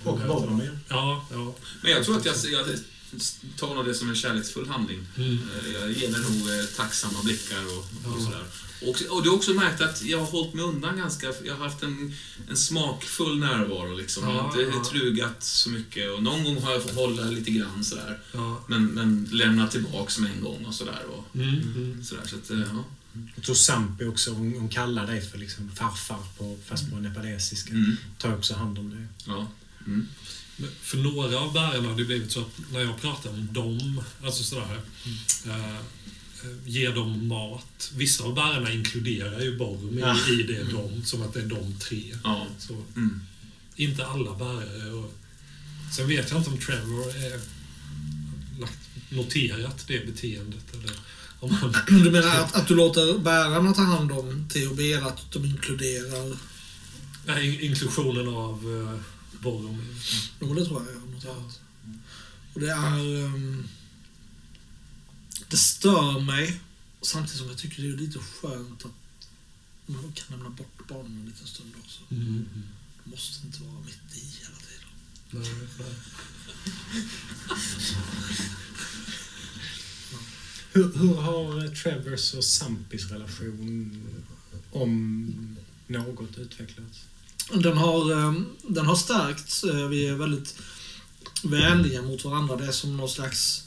Och 0.03 0.19
Boromir. 0.19 0.79
Ja, 0.87 1.25
ja. 1.31 1.55
Men 1.81 1.91
jag 1.91 2.05
tror 2.05 2.17
att 2.17 2.25
jag, 2.25 2.35
jag 2.51 2.65
tar 3.57 3.75
nog 3.75 3.85
det 3.85 3.93
som 3.93 4.09
en 4.09 4.15
kärleksfull 4.15 4.67
handling. 4.67 4.99
Mm. 5.17 5.33
Eh, 5.33 5.71
Jag 5.73 5.91
ger 5.91 6.09
nog 6.09 6.59
eh, 6.59 6.65
tacksamma 6.77 7.23
blickar 7.23 7.63
och, 7.65 8.13
och 8.15 8.21
sådär. 8.21 8.43
Och, 8.81 9.15
och 9.17 9.23
du 9.23 9.29
har 9.29 9.35
också 9.35 9.53
märkt 9.53 9.81
att 9.81 10.03
jag 10.03 10.19
har 10.19 10.25
hållit 10.25 10.53
mig 10.53 10.65
undan 10.65 10.97
ganska... 10.97 11.33
Jag 11.45 11.55
har 11.55 11.65
haft 11.69 11.83
en, 11.83 12.13
en 12.49 12.57
smakfull 12.57 13.39
närvaro 13.39 13.95
liksom. 13.95 14.23
Jag 14.23 14.31
har 14.31 14.45
inte 14.61 14.77
ja. 14.77 14.83
trugat 14.91 15.43
så 15.43 15.69
mycket 15.69 16.11
och 16.11 16.23
någon 16.23 16.43
gång 16.43 16.61
har 16.61 16.71
jag 16.71 16.83
fått 16.83 16.95
hålla 16.95 17.23
lite 17.23 17.51
grann 17.51 17.85
sådär. 17.85 18.19
ja. 18.31 18.63
Men, 18.67 18.85
men 18.85 19.29
lämna 19.31 19.67
tillbaks 19.67 20.19
med 20.19 20.31
en 20.31 20.41
gång 20.43 20.65
och 20.65 20.73
sådär. 20.73 21.03
Och, 21.09 21.35
Mm, 21.35 21.49
mm. 21.61 22.03
sådär 22.03 22.23
så 22.27 22.35
att, 22.35 22.49
eh, 22.49 22.59
ja. 22.59 22.83
Jag 23.35 23.43
tror 23.45 23.55
Sampi 23.55 24.05
också, 24.05 24.31
hon, 24.31 24.53
hon 24.59 24.69
kallar 24.69 25.07
dig 25.07 25.21
för 25.21 25.37
liksom 25.37 25.71
farfar, 25.71 26.19
på, 26.37 26.57
fast 26.65 26.89
på 26.91 26.95
nepalesiska. 26.95 27.71
Mm. 27.71 27.97
Tar 28.17 28.33
också 28.37 28.53
hand 28.53 28.79
om 28.79 28.89
dig. 28.89 29.05
ja. 29.25 29.51
Mm. 29.87 30.07
För 30.81 30.97
några 30.97 31.39
av 31.39 31.53
bärarna 31.53 31.89
har 31.89 31.97
det 31.97 32.03
blivit 32.05 32.31
så 32.31 32.39
att 32.39 32.59
när 32.71 32.79
jag 32.79 33.01
pratar 33.01 33.29
om 33.29 33.47
dem, 33.53 34.03
alltså 34.23 34.43
sådär, 34.43 34.79
eh, 35.47 35.69
eh, 35.75 35.75
ger 36.65 36.95
dem 36.95 37.27
mat. 37.27 37.91
Vissa 37.95 38.23
av 38.23 38.35
bärarna 38.35 38.71
inkluderar 38.71 39.41
ju 39.41 39.57
Boromir 39.57 39.99
Ja. 40.01 40.17
i 40.39 40.43
det 40.43 40.63
de, 40.63 41.05
som 41.05 41.21
att 41.21 41.33
det 41.33 41.39
är 41.39 41.45
de 41.45 41.75
tre. 41.79 42.15
ja. 42.23 42.47
Så, 42.59 42.73
Mm. 42.95 43.21
inte 43.75 44.05
alla 44.05 44.35
bärare. 44.35 44.91
Och, 44.91 45.13
sen 45.95 46.07
vet 46.07 46.29
jag 46.31 46.39
inte 46.39 46.49
om 46.49 46.57
Trevor 46.57 47.09
är 47.09 47.39
lagt, 48.61 48.77
noterat 49.09 49.83
det 49.87 50.05
beteendet. 50.05 50.65
Eller 50.73 50.95
om 51.39 51.49
han, 51.51 51.75
Du 52.03 52.11
menar 52.11 52.35
att, 52.39 52.55
att 52.55 52.67
du 52.67 52.75
låter 52.75 53.17
bärarna 53.19 53.73
ta 53.73 53.81
hand 53.81 54.11
om 54.11 54.49
THB 54.49 54.79
att 55.07 55.31
de 55.31 55.45
inkluderar... 55.45 56.37
nej, 57.25 57.47
in- 57.55 57.59
inklusionen 57.61 58.27
av 58.27 58.57
eh, 59.41 59.43
Boromir. 59.43 59.95
Jo, 60.39 60.47
men 60.47 60.55
det 60.55 60.65
tror 60.65 60.85
jag 60.93 60.99
har 60.99 61.07
noterat. 61.07 61.61
Och 62.53 62.59
det 62.59 62.71
är... 62.71 63.25
ehm, 63.25 63.67
det 65.51 65.57
stör 65.57 66.19
mig 66.19 66.59
samtidigt 67.01 67.39
som 67.39 67.47
jag 67.47 67.57
tycker 67.57 67.83
det 67.83 67.89
är 67.89 67.97
lite 67.97 68.19
skönt 68.19 68.85
att 68.85 68.91
man 69.85 70.11
kan 70.13 70.25
lämna 70.29 70.49
bort 70.49 70.87
barnen 70.87 71.19
en 71.19 71.25
liten 71.25 71.47
stund 71.47 71.73
också. 71.83 72.01
Mm. 72.11 72.45
De 73.03 73.09
måste 73.09 73.45
inte 73.45 73.63
vara 73.63 73.79
mitt 73.85 74.15
i 74.15 74.25
hela 74.39 74.55
tiden. 74.55 74.87
Nej, 75.29 75.67
nej. 75.79 75.95
Hur, 80.73 80.97
hur 80.97 81.15
har 81.15 81.75
Trevors 81.75 82.33
och 82.33 82.43
Sampis 82.43 83.11
relation, 83.11 84.07
om 84.71 85.57
något, 85.87 86.37
utvecklats? 86.37 87.05
Den 87.53 87.77
har, 87.77 88.11
ehm, 88.13 88.45
den 88.61 88.85
har 88.85 88.95
stärkts. 88.95 89.63
Eh, 89.63 89.87
Vi 89.87 90.07
är 90.07 90.15
väldigt 90.15 90.55
vänliga 91.43 92.01
mot 92.01 92.23
varandra. 92.23 92.55
Det 92.55 92.65
är 92.65 92.71
som 92.71 92.97
någon 92.97 93.09
slags... 93.09 93.63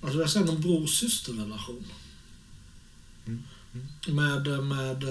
Alltså 0.00 0.20
jag 0.20 0.30
säger 0.30 0.46
någon 0.46 0.60
bror-syster-relation. 0.60 1.84
Mm. 3.26 3.42
Med, 4.08 4.46
eh, 4.46 4.62
med... 4.62 5.04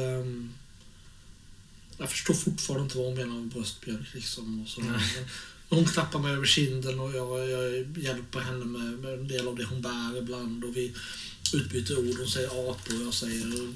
Jag 1.97 2.10
förstår 2.10 2.34
fortfarande 2.34 2.84
inte 2.84 2.97
vad 2.97 3.07
hon 3.07 3.15
menar 3.15 3.35
med 3.35 3.47
bröstmjölk 3.47 4.14
liksom. 4.14 4.61
Och 4.61 4.69
så. 4.69 4.81
Hon 5.69 5.85
klappar 5.85 6.19
mig 6.19 6.31
över 6.34 6.45
kinden 6.45 6.99
och 6.99 7.15
jag, 7.15 7.49
jag 7.49 7.97
hjälper 7.97 8.39
henne 8.39 8.65
med, 8.65 8.99
med 8.99 9.14
en 9.14 9.27
del 9.27 9.47
av 9.47 9.56
det 9.56 9.64
hon 9.64 9.81
bär 9.81 10.18
ibland. 10.18 10.64
Och 10.64 10.77
vi 10.77 10.93
utbyter 11.53 11.99
ord. 11.99 12.18
Hon 12.18 12.27
säger 12.27 12.47
apor 12.47 12.99
och 12.99 13.06
jag 13.06 13.14
säger 13.14 13.73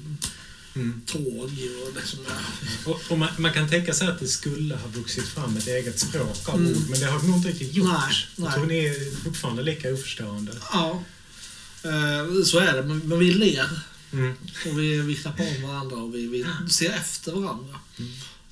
Mm. 0.76 1.02
tåg. 1.06 1.42
Och 1.86 1.94
liksom. 1.96 2.18
Och, 2.86 3.00
och 3.08 3.18
man, 3.18 3.28
man 3.38 3.52
kan 3.52 3.68
tänka 3.68 3.94
sig 3.94 4.08
att 4.08 4.18
det 4.20 4.28
skulle 4.28 4.74
ha 4.76 4.88
vuxit 4.88 5.28
fram 5.28 5.56
ett 5.56 5.66
eget 5.66 5.98
språk 6.00 6.48
av 6.48 6.54
Mm. 6.54 6.72
ord, 6.76 6.88
men 6.90 7.00
det 7.00 7.06
har 7.06 7.22
nog 7.22 7.36
inte 7.36 7.48
riktigt 7.48 7.74
gjort. 7.74 7.88
Nej, 7.88 8.26
nej. 8.36 8.66
ni 8.66 8.84
är 8.84 9.22
fortfarande 9.24 9.62
lika 9.62 9.92
oförstående. 9.92 10.52
Ja, 10.72 11.02
eh, 11.84 12.42
så 12.44 12.58
är 12.58 12.72
det. 12.76 12.82
Men, 12.82 12.98
men 12.98 13.18
vi 13.18 13.32
ler 13.32 13.80
Mm. 14.12 14.32
och 14.66 14.78
vi, 14.78 15.00
vi 15.00 15.16
klappar 15.16 15.56
om 15.56 15.62
varandra 15.62 15.96
och 15.96 16.14
vi, 16.14 16.26
vi 16.26 16.46
ser 16.70 16.90
efter 16.90 17.32
varandra. 17.32 17.74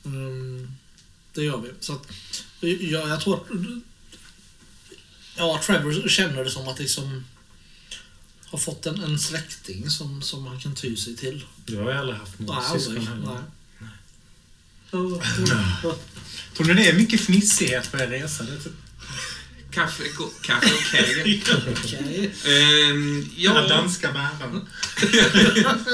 Mm, 0.04 0.68
det 1.34 1.42
gör 1.42 1.56
vi. 1.60 1.70
Så 1.80 1.92
att, 1.92 2.06
jag, 2.60 3.08
jag 3.08 3.20
tror 3.20 3.34
att... 3.36 3.42
Ja, 5.36 5.60
Trevor 5.64 6.08
känner 6.08 6.44
det 6.44 6.50
som 6.50 6.68
att 6.68 6.78
liksom 6.78 7.24
har 8.50 8.58
fått 8.58 8.86
en, 8.86 9.02
en 9.04 9.18
släkting 9.18 9.90
som, 9.90 10.22
som 10.22 10.46
han 10.46 10.60
kan 10.60 10.74
ty 10.74 10.96
sig 10.96 11.16
till. 11.16 11.46
Du 11.66 11.76
har 11.76 11.90
ju 11.92 11.98
aldrig 11.98 12.18
haft 12.18 12.38
Nej, 12.38 12.46
några 12.46 12.60
aldrig. 12.60 12.82
syskon 12.82 13.06
heller. 13.06 13.42
Nej. 13.78 13.90
Tror 16.56 16.66
ni 16.66 16.74
det 16.74 16.88
är 16.88 16.94
mycket 16.96 17.20
fnissighet 17.20 17.90
på 17.92 17.98
er 17.98 18.06
resa? 18.06 18.44
Det 18.44 18.60
typ- 18.60 18.72
Kaffe, 19.70 20.04
kaffe 20.42 20.74
och 20.74 20.80
kegel. 20.80 21.40
Okej. 21.84 22.34
Ehm, 22.46 23.20
Den 23.20 23.30
ja, 23.36 23.68
danska 23.68 24.12
bäraren. 24.12 24.66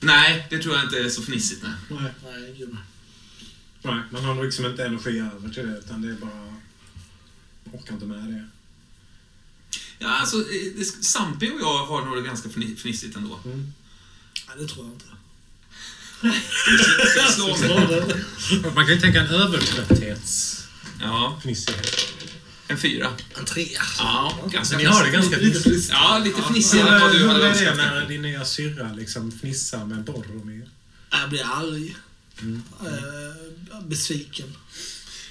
nej, 0.00 0.46
det 0.50 0.58
tror 0.58 0.74
jag 0.74 0.84
inte 0.84 0.98
är 0.98 1.08
så 1.08 1.22
fnissigt. 1.22 1.62
Nej. 1.62 1.72
Nej. 2.00 2.12
Nej, 2.24 2.54
gud. 2.58 2.76
Nej, 3.82 4.00
man 4.12 4.24
har 4.24 4.34
nog 4.34 4.44
liksom 4.44 4.66
inte 4.66 4.84
energi 4.84 5.18
över 5.18 5.48
till 5.54 5.66
det, 5.66 5.78
utan 5.78 6.02
det 6.02 6.08
är 6.08 6.14
bara... 6.14 6.54
Orkar 7.72 7.94
inte 7.94 8.06
med 8.06 8.18
det. 8.18 8.48
Ja, 9.98 10.08
alltså, 10.20 10.36
eh, 10.36 10.44
det- 10.76 11.04
Sampi 11.04 11.50
och 11.50 11.60
jag 11.60 11.86
har 11.86 12.04
nog 12.04 12.16
det 12.16 12.22
ganska 12.22 12.48
fni- 12.48 12.76
fnissigt 12.76 13.16
ändå. 13.16 13.40
Nej, 13.44 13.56
det 14.58 14.66
tror 14.68 14.86
jag 14.86 14.94
inte. 14.94 15.04
Ska 17.10 17.20
jag 17.20 17.32
slå 17.32 17.46
mig? 17.56 18.02
Man 18.74 18.86
kan 18.86 18.94
ju 18.94 19.00
tänka 19.00 19.20
en 19.20 19.26
övertrötthetsfnissighet. 19.26 20.64
Ja, 21.00 21.40
en 22.68 22.78
fyra. 22.78 23.12
En 23.38 23.44
trea. 23.44 23.82
Ja, 23.98 24.48
ganska 24.52 24.76
ni 24.76 24.84
har 24.84 25.04
det 25.04 25.10
ganska 25.10 25.36
Lite 25.38 25.60
fnissigt. 25.60 25.90
Ja, 25.92 26.18
lite 26.24 26.36
Hur 26.36 26.42
fnissigare 26.48 26.94
än 26.96 27.00
vad 27.02 27.12
du 27.12 27.18
hur 27.18 27.28
hade 27.28 27.38
är 27.40 27.42
det 27.42 27.48
önskat. 27.50 27.76
när 27.76 28.06
din 28.08 28.22
nya 28.22 28.44
syrra 28.44 28.92
liksom 28.92 29.32
fnissar 29.32 29.84
med 29.84 30.04
Boromir? 30.04 30.68
Jag 31.10 31.30
blir 31.30 31.42
arg. 31.44 31.96
Eh, 32.40 33.80
besviken. 33.86 34.56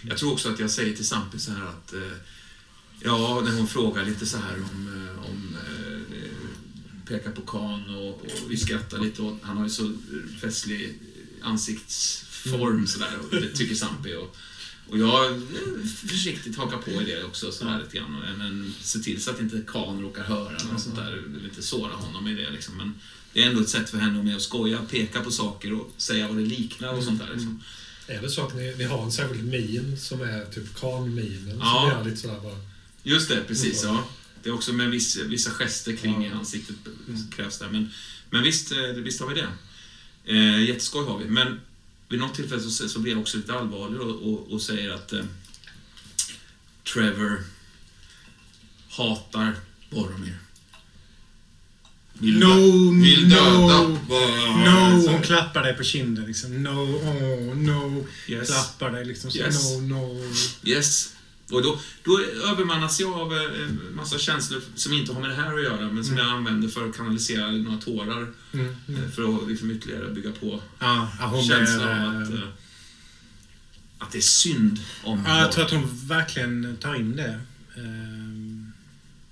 Jag 0.01 0.17
tror 0.17 0.33
också 0.33 0.49
att 0.53 0.59
jag 0.59 0.71
säger 0.71 0.95
till 0.95 1.07
Sampi 1.07 1.39
så 1.39 1.51
här 1.51 1.61
att 1.65 1.93
eh, 1.93 1.99
Ja, 2.99 3.41
när 3.45 3.51
hon 3.51 3.67
frågar 3.67 4.05
lite 4.05 4.25
så 4.25 4.37
här 4.37 4.55
om, 4.55 4.87
eh, 4.87 5.29
om 5.29 5.55
eh, 5.55 6.17
pekar 7.07 7.31
på 7.31 7.41
Kan 7.41 7.95
och, 7.95 8.09
och 8.09 8.51
vi 8.51 8.57
skrattar 8.57 8.99
lite 8.99 9.21
åt, 9.21 9.37
han 9.41 9.57
har 9.57 9.63
ju 9.63 9.69
så 9.69 9.91
festlig 10.41 10.99
ansiktsform 11.41 12.87
sådär 12.87 13.19
och 13.23 13.35
det 13.35 13.49
tycker 13.49 13.75
Sampi 13.75 14.15
och, 14.15 14.35
och 14.89 14.97
jag 14.97 15.31
eh, 15.31 15.37
försiktigt 16.07 16.57
hakar 16.57 16.77
på 16.77 16.91
i 16.91 17.05
det 17.05 17.23
också 17.23 17.51
sådär 17.51 17.79
lite 17.83 17.97
grann 17.97 18.15
och, 18.15 18.37
men 18.37 18.73
se 18.81 18.99
till 18.99 19.21
så 19.21 19.31
att 19.31 19.39
inte 19.39 19.61
Kan 19.67 20.01
råkar 20.01 20.23
höra 20.23 20.55
och 20.73 20.81
sånt 20.81 20.95
där, 20.95 21.23
lite 21.43 21.61
såra 21.61 21.93
honom 21.93 22.27
i 22.27 22.33
det 22.33 22.49
liksom 22.49 22.77
men 22.77 22.93
det 23.33 23.43
är 23.43 23.49
ändå 23.49 23.61
ett 23.61 23.69
sätt 23.69 23.89
för 23.89 23.97
henne 23.97 24.19
att 24.19 24.25
med 24.25 24.35
att 24.35 24.41
skoja, 24.41 24.79
peka 24.89 25.21
på 25.21 25.31
saker 25.31 25.73
och 25.73 25.91
säga 25.97 26.27
vad 26.27 26.37
det 26.37 26.43
liknar 26.45 26.93
och 26.93 27.03
sånt 27.03 27.19
där 27.19 27.29
liksom. 27.33 27.63
Är 28.07 28.21
det 28.21 28.29
så 28.29 28.45
att 28.45 28.55
ni, 28.55 28.75
ni 28.77 28.83
har 28.83 29.03
en 29.03 29.11
särskild 29.11 29.43
min 29.43 29.97
som 29.97 30.21
är 30.21 30.45
typ 30.45 30.79
kan-minen? 30.79 31.57
Ja. 31.59 31.79
Som 31.81 31.89
gör 31.89 32.05
lite 32.05 32.17
sådär 32.17 32.39
bara... 32.43 32.66
Just 33.07 33.29
det, 33.29 33.43
precis. 33.47 33.83
Mm. 33.83 33.95
Ja. 33.95 34.07
Det 34.43 34.49
är 34.49 34.53
också 34.53 34.73
med 34.73 34.89
viss, 34.89 35.17
vissa 35.17 35.51
gester 35.51 35.95
kring 35.95 36.23
Ja. 36.23 36.33
ansiktet 36.35 36.75
krävs 37.35 37.59
där. 37.59 37.69
Men, 37.69 37.89
men 38.29 38.43
visst, 38.43 38.71
eh, 38.71 38.77
visst 38.77 39.19
har 39.21 39.27
vi 39.27 39.33
det. 39.41 39.47
Eh, 40.25 40.63
jätteskoj 40.63 41.05
har 41.05 41.17
vi. 41.17 41.25
Men 41.25 41.61
vid 42.09 42.19
något 42.19 42.35
tillfälle 42.35 42.61
så, 42.61 42.89
så 42.89 42.99
blir 42.99 43.11
jag 43.11 43.21
också 43.21 43.37
lite 43.37 43.53
allvarlig 43.53 44.01
och, 44.01 44.33
och, 44.33 44.51
och 44.51 44.61
säger 44.61 44.89
att 44.93 45.13
eh, 45.13 45.23
Trevor 46.93 47.43
hatar 48.89 49.55
Boromir. 49.89 50.37
Vill, 52.13 52.39
No, 52.39 52.91
vill 53.01 53.29
döda 53.29 53.83
no, 53.83 53.99
Boromir. 54.07 54.65
No! 54.65 55.07
Hon 55.11 55.21
klappar 55.21 55.63
dig 55.63 55.73
på 55.73 55.83
kinden 55.83 56.25
liksom. 56.25 56.63
No, 56.63 56.69
oh, 56.69 57.55
no. 57.55 58.07
Yes. 58.27 58.47
Klappar 58.47 58.91
dig 58.91 59.05
liksom. 59.05 59.31
Så, 59.31 59.37
Yes. 59.37 59.71
No, 59.75 59.79
no. 59.81 60.33
Yes. 60.63 61.13
Och 61.51 61.63
då, 61.63 61.79
då 62.03 62.19
övermannas 62.51 62.99
jag 62.99 63.13
av 63.13 63.33
eh, 63.33 63.61
en 63.63 63.95
massa 63.95 64.17
känslor 64.17 64.61
som 64.75 64.93
inte 64.93 65.13
har 65.13 65.21
med 65.21 65.29
det 65.29 65.35
här 65.35 65.53
att 65.53 65.63
göra, 65.63 65.91
men 65.91 66.05
som 66.05 66.17
jag 66.17 66.27
använder 66.27 66.67
för 66.67 66.89
att 66.89 66.97
kanalisera 66.97 67.51
några 67.51 67.77
tårar. 67.77 68.27
Mm, 68.53 68.75
mm. 68.87 69.03
eh, 69.03 69.09
För 69.09 69.35
att 69.35 69.49
liksom 69.49 69.71
ytterligare 69.71 70.09
bygga 70.09 70.31
på 70.31 70.61
Ja, 70.79 71.11
ja, 71.19 71.43
känslan 71.47 72.05
av 72.05 72.21
att, 72.21 72.29
eh, 72.29 72.39
eh, 72.39 72.49
att 73.97 74.11
det 74.11 74.17
är 74.17 74.21
synd 74.21 74.79
om 75.03 75.23
Ja, 75.27 75.39
jag 75.39 75.51
tror 75.51 75.65
att 75.65 75.71
hon 75.71 76.07
verkligen 76.07 76.77
tar 76.81 76.95
in 76.95 77.15
det. 77.15 77.39
Ehm, 77.77 78.71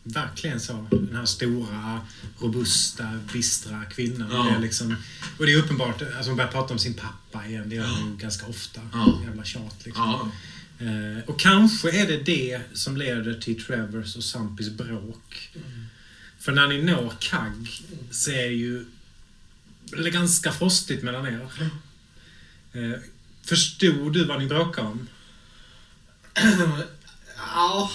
verkligen 0.04 0.60
så. 0.60 0.88
Den 0.92 1.16
här 1.16 1.26
stora, 1.26 2.02
robusta, 2.40 3.20
bistra 3.34 3.86
kvinnan. 3.86 4.28
Ja. 4.32 4.44
Det 4.44 4.56
är 4.56 4.60
liksom, 4.60 4.96
och 5.38 5.46
det 5.46 5.54
är 5.54 5.58
uppenbart, 5.58 6.02
alltså 6.02 6.30
hon 6.30 6.38
börjar 6.38 6.52
prata 6.52 6.74
om 6.74 6.80
sin 6.80 6.94
pappa 6.94 7.48
igen. 7.48 7.70
Det 7.70 7.76
gör 7.76 7.88
hon 7.88 8.12
ju 8.12 8.18
ganska 8.18 8.48
ofta. 8.48 8.82
Ja. 8.94 9.22
Jävla 9.26 9.44
tjat 9.44 9.86
liksom. 9.86 10.04
Ja, 10.04 10.32
Eh, 10.86 11.30
och 11.30 11.40
kanske 11.40 12.02
är 12.02 12.08
det 12.08 12.18
det 12.18 12.62
som 12.74 12.98
leder 12.98 13.34
till 13.34 13.64
Trevors 13.64 14.16
och 14.16 14.24
Sampis 14.24 14.70
bråk. 14.70 15.50
För 16.40 16.52
när 16.52 16.68
ni 16.68 16.82
når 16.82 17.14
Kagg 17.20 17.82
så 18.12 18.32
är 18.32 18.50
det 18.50 18.56
ju 18.56 18.86
det 19.86 20.08
är 20.08 20.12
ganska 20.12 20.52
frostigt 20.52 21.04
mellan 21.04 21.28
er. 21.28 21.50
Eh, 22.74 23.00
förstod 23.44 24.14
du 24.14 24.26
vad 24.26 24.40
ni 24.40 24.48
bråkade 24.48 24.88
om? 24.88 25.08
Ja. 27.38 27.92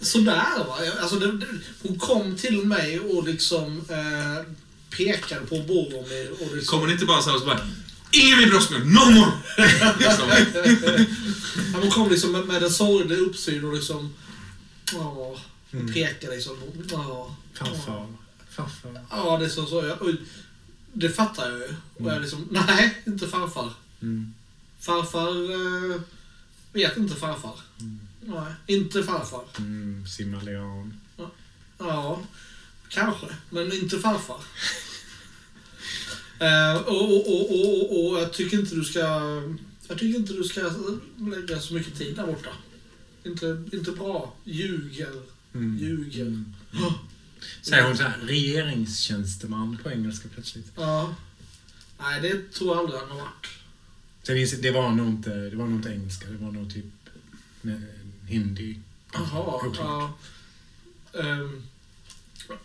Sådär 0.00 0.64
va. 0.66 0.78
Alltså, 1.00 1.18
det, 1.18 1.38
det, 1.38 1.46
hon 1.82 1.98
kom 1.98 2.36
till 2.36 2.66
mig 2.66 3.00
och 3.00 3.24
liksom 3.24 3.84
eh, 3.90 4.54
pekade 4.96 5.46
på 5.46 5.58
Boromir 5.58 6.30
och 6.32 6.56
liksom... 6.56 6.66
Kommer 6.66 6.86
ni 6.86 6.92
inte 6.92 7.04
bara 7.04 7.22
så 7.22 7.28
här 7.28 7.36
och 7.36 7.40
så 7.40 7.46
bara 7.46 7.68
Ingen 8.10 8.38
mer 8.38 8.46
bröstmjölk, 8.46 8.84
no 8.84 9.10
more! 9.10 9.32
liksom. 9.98 10.28
Ja, 11.72 11.78
hon 11.82 11.90
kom 11.90 12.10
liksom 12.10 12.32
med, 12.32 12.44
med 12.46 12.62
en 12.62 12.70
sorglig 12.70 13.18
uppsyn 13.18 13.64
och 13.64 13.74
liksom... 13.74 14.14
Ja, 14.92 15.36
Mm. 15.72 15.92
pekade 15.92 16.34
liksom. 16.34 16.56
Ja, 16.90 17.36
Farfar. 17.54 18.06
Farfar. 18.50 19.06
ja 19.10 19.36
det 19.38 19.44
är 19.44 19.48
så. 19.48 19.66
så 19.66 19.84
jag, 19.86 20.16
det 20.92 21.10
fattar 21.10 21.50
jag 21.50 21.58
ju. 21.58 21.74
Och 21.94 22.12
jag 22.12 22.22
liksom, 22.22 22.48
nej, 22.50 23.02
inte 23.06 23.28
farfar. 23.28 23.72
Mm. 24.02 24.34
Farfar 24.80 25.52
eh, 25.94 26.00
vet 26.72 26.96
inte 26.96 27.14
farfar. 27.14 27.54
Nej, 28.20 28.52
inte 28.66 29.02
farfar. 29.02 29.44
Mm, 29.58 30.06
Simaleon. 30.06 31.00
Ja, 31.78 32.22
kanske. 32.88 33.26
Men 33.50 33.72
inte 33.72 33.98
farfar. 33.98 34.40
Eh, 36.40 36.76
och, 36.76 37.28
och, 37.28 37.50
och, 37.50 38.10
och, 38.10 38.18
jag 38.20 38.32
tycker 38.32 38.58
inte 38.58 38.74
du 38.74 38.84
ska... 38.84 39.00
Jag 39.88 39.98
tycker 39.98 40.18
inte 40.18 40.32
du 40.32 40.44
ska 40.44 40.70
lägga 41.16 41.60
så 41.60 41.74
mycket 41.74 41.98
tid 41.98 42.16
där 42.16 42.26
borta. 42.26 42.50
Inte, 43.24 43.64
inte 43.72 43.92
bra. 43.92 44.34
Ljuger. 44.44 45.22
Mm. 45.54 45.78
Ljuger. 45.78 46.26
Mm. 46.26 46.44
Säger 47.62 47.84
hon 47.84 47.96
så 47.96 48.02
här, 48.02 48.18
regeringstjänsteman 48.22 49.78
på 49.82 49.90
engelska 49.90 50.28
plötsligt. 50.34 50.72
Ja. 50.76 51.14
Nej, 52.00 52.20
det 52.20 52.52
tror 52.52 52.70
jag 52.70 52.78
aldrig 52.78 53.00
han 53.00 53.10
har 53.10 53.18
varit. 53.18 53.46
Sen 54.22 54.36
inser- 54.36 54.62
det 54.62 54.70
var 54.70 54.90
nog 54.90 55.08
inte, 55.08 55.30
det 55.30 55.56
var 55.56 55.66
nog 55.66 55.78
inte 55.78 55.88
engelska, 55.90 56.28
det 56.28 56.36
var 56.44 56.52
nog 56.52 56.74
typ 56.74 56.84
eh, 57.64 57.70
hindi. 58.26 58.78
Jaha. 59.12 59.74
Ja. 59.78 60.18
Ehm, 61.20 61.62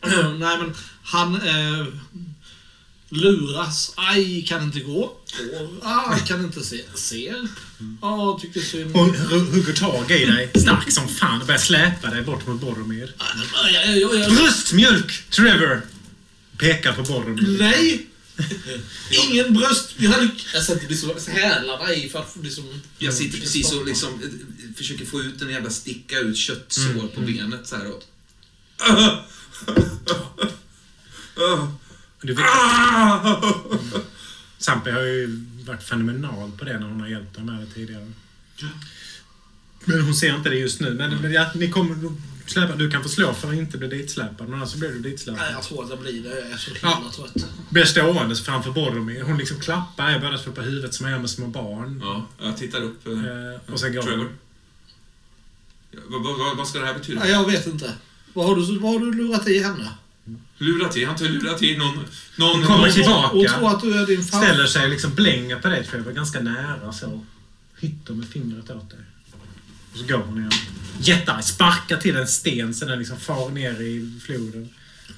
nej, 0.39 0.57
men 0.57 0.73
han 1.03 1.35
eh, 1.35 1.87
luras. 3.13 3.93
Aj, 3.95 4.45
kan 4.47 4.63
inte 4.63 4.79
gå. 4.79 5.17
Går. 5.51 5.69
Ah, 5.81 6.17
kan 6.17 6.43
inte 6.45 6.63
se. 6.63 6.81
Ser. 6.95 7.47
Ja, 8.01 8.39
tycker 8.41 8.61
synd. 8.61 8.95
Och 8.95 9.07
hu- 9.07 9.51
hugger 9.51 9.73
tag 9.73 10.11
i 10.11 10.25
dig, 10.25 10.51
stark 10.55 10.91
som 10.91 11.07
fan, 11.07 11.41
och 11.41 11.47
börjar 11.47 11.59
släpa 11.59 12.09
dig 12.09 12.21
bort 12.21 12.47
mot 12.47 12.61
Boromir. 12.61 13.13
Bröstmjölk, 14.29 15.29
Trevor! 15.29 15.81
Pekar 16.57 16.93
på 16.93 17.03
Boromir. 17.03 17.57
Nej! 17.59 18.07
Ingen 19.09 19.53
bröst... 19.53 19.89
Jag, 19.97 20.63
sätter 20.63 20.87
liksom 20.89 21.11
hälarna 21.27 21.93
i 21.93 22.09
för 22.09 22.19
att 22.19 22.37
liksom... 22.41 22.81
Jag 22.97 23.13
sitter 23.13 23.39
precis 23.39 23.71
och 23.73 23.85
liksom 23.85 24.09
eh, 24.13 24.29
försöker 24.77 25.05
få 25.05 25.21
ut 25.21 25.41
en 25.41 25.49
jävla 25.49 25.69
sticka 25.69 26.19
ut 26.19 26.37
köttsår 26.37 26.83
Mm, 26.83 27.07
på 27.07 27.21
mm. 27.21 27.33
benet 27.33 27.67
så 27.67 27.75
här 27.75 27.91
och... 27.91 28.03
Du 32.23 32.33
vet, 32.33 32.45
Ah! 32.45 33.41
Sampi 34.57 34.91
har 34.91 35.01
ju 35.01 35.45
varit 35.67 35.83
fenomenal 35.83 36.51
på 36.59 36.65
det 36.65 36.79
när 36.79 36.87
hon 36.87 37.01
har 37.01 37.07
hjälpt 37.07 37.35
dig 37.35 37.43
med 37.43 37.59
det 37.59 37.65
tidigare. 37.73 38.11
Men 39.85 40.01
hon 40.01 40.15
ser 40.15 40.35
inte 40.35 40.49
det 40.49 40.55
just 40.55 40.79
nu. 40.81 40.93
Men, 40.93 41.15
men 41.21 41.31
ja, 41.33 41.49
ni 41.55 41.69
kommer 41.71 41.95
släpa, 42.45 42.75
du 42.75 42.91
kan 42.91 43.03
få 43.03 43.09
slå 43.09 43.33
för 43.33 43.47
att 43.47 43.53
inte 43.53 43.77
bli 43.77 43.87
ditsläpad, 43.87 44.47
men 44.49 44.53
annars 44.59 44.69
så 44.69 44.77
blir 44.77 44.89
du 44.89 44.99
Nej, 44.99 45.11
ditsläpad. 45.11 45.45
jag 45.53 45.63
tror 45.63 45.83
att 45.83 45.89
jag 45.89 45.99
blir 45.99 46.23
det. 46.23 46.29
Jag 46.39 46.51
är 46.51 46.57
så 46.57 46.71
himla 46.73 46.97
Ja. 47.05 47.11
trött. 47.15 47.45
Blir 47.69 47.85
stående 47.85 48.35
framför 48.35 48.71
Boromir. 48.71 49.21
Hon 49.23 49.37
liksom 49.37 49.59
klappar 49.59 50.09
er 50.11 50.19
båda 50.19 50.37
två 50.37 50.51
på 50.51 50.61
huvudet 50.61 50.93
som 50.93 51.09
gör 51.09 51.19
med 51.19 51.29
små 51.29 51.47
barn. 51.47 51.99
Ja, 52.03 52.27
jag 52.41 52.57
tittar 52.57 52.81
upp. 52.81 53.07
eh, 53.07 53.13
Eh, 53.13 53.73
och 53.73 53.79
sen 53.79 53.93
går 53.93 54.01
Trevor. 54.01 54.17
hon. 54.17 54.29
Ja, 55.91 55.99
vad, 56.09 56.37
vad, 56.39 56.57
vad 56.57 56.67
ska 56.67 56.79
det 56.79 56.85
här 56.85 56.93
betyda? 56.93 57.19
Nej, 57.19 57.31
jag 57.31 57.45
vet 57.51 57.67
inte. 57.67 57.93
Vad 58.33 58.45
har 58.47 58.55
du, 58.55 58.79
vad 58.79 58.91
har 58.91 58.99
du 58.99 59.13
lurat 59.13 59.47
i 59.47 59.63
henne? 59.63 59.89
Lurat 60.57 60.97
i? 60.97 61.05
Han 61.05 61.15
har 61.15 61.25
inte 61.25 61.33
lurat 61.33 61.61
i 61.61 61.77
någon... 61.77 62.05
någon 62.35 62.65
Kommer 62.65 62.77
någon 62.77 62.91
tillbaka. 62.91 63.27
Hon 63.27 63.47
tror 63.47 63.69
att 63.69 63.81
du 63.81 64.01
är 64.01 64.07
din 64.07 64.23
farfar. 64.23 64.47
Ställer 64.47 64.67
sig 64.67 64.83
och 64.83 64.89
liksom 64.89 65.15
blänger 65.15 65.59
på 65.59 65.67
dig 65.67 65.85
Trevor, 65.85 66.11
ganska 66.11 66.39
nära 66.39 66.93
så. 66.93 67.25
Hytter 67.79 68.13
med 68.13 68.27
fingret 68.29 68.69
åt 68.69 68.89
dig. 68.89 68.99
Och 69.91 69.97
så 69.97 70.05
går 70.05 70.17
hon 70.17 70.37
igen. 70.37 70.51
Jättar, 70.99 71.41
sparkar 71.41 71.97
till 71.97 72.15
en 72.15 72.27
sten 72.27 72.73
så 72.73 72.85
den 72.85 72.99
liksom 72.99 73.19
far 73.19 73.49
ner 73.49 73.81
i 73.81 74.19
floden. 74.25 74.69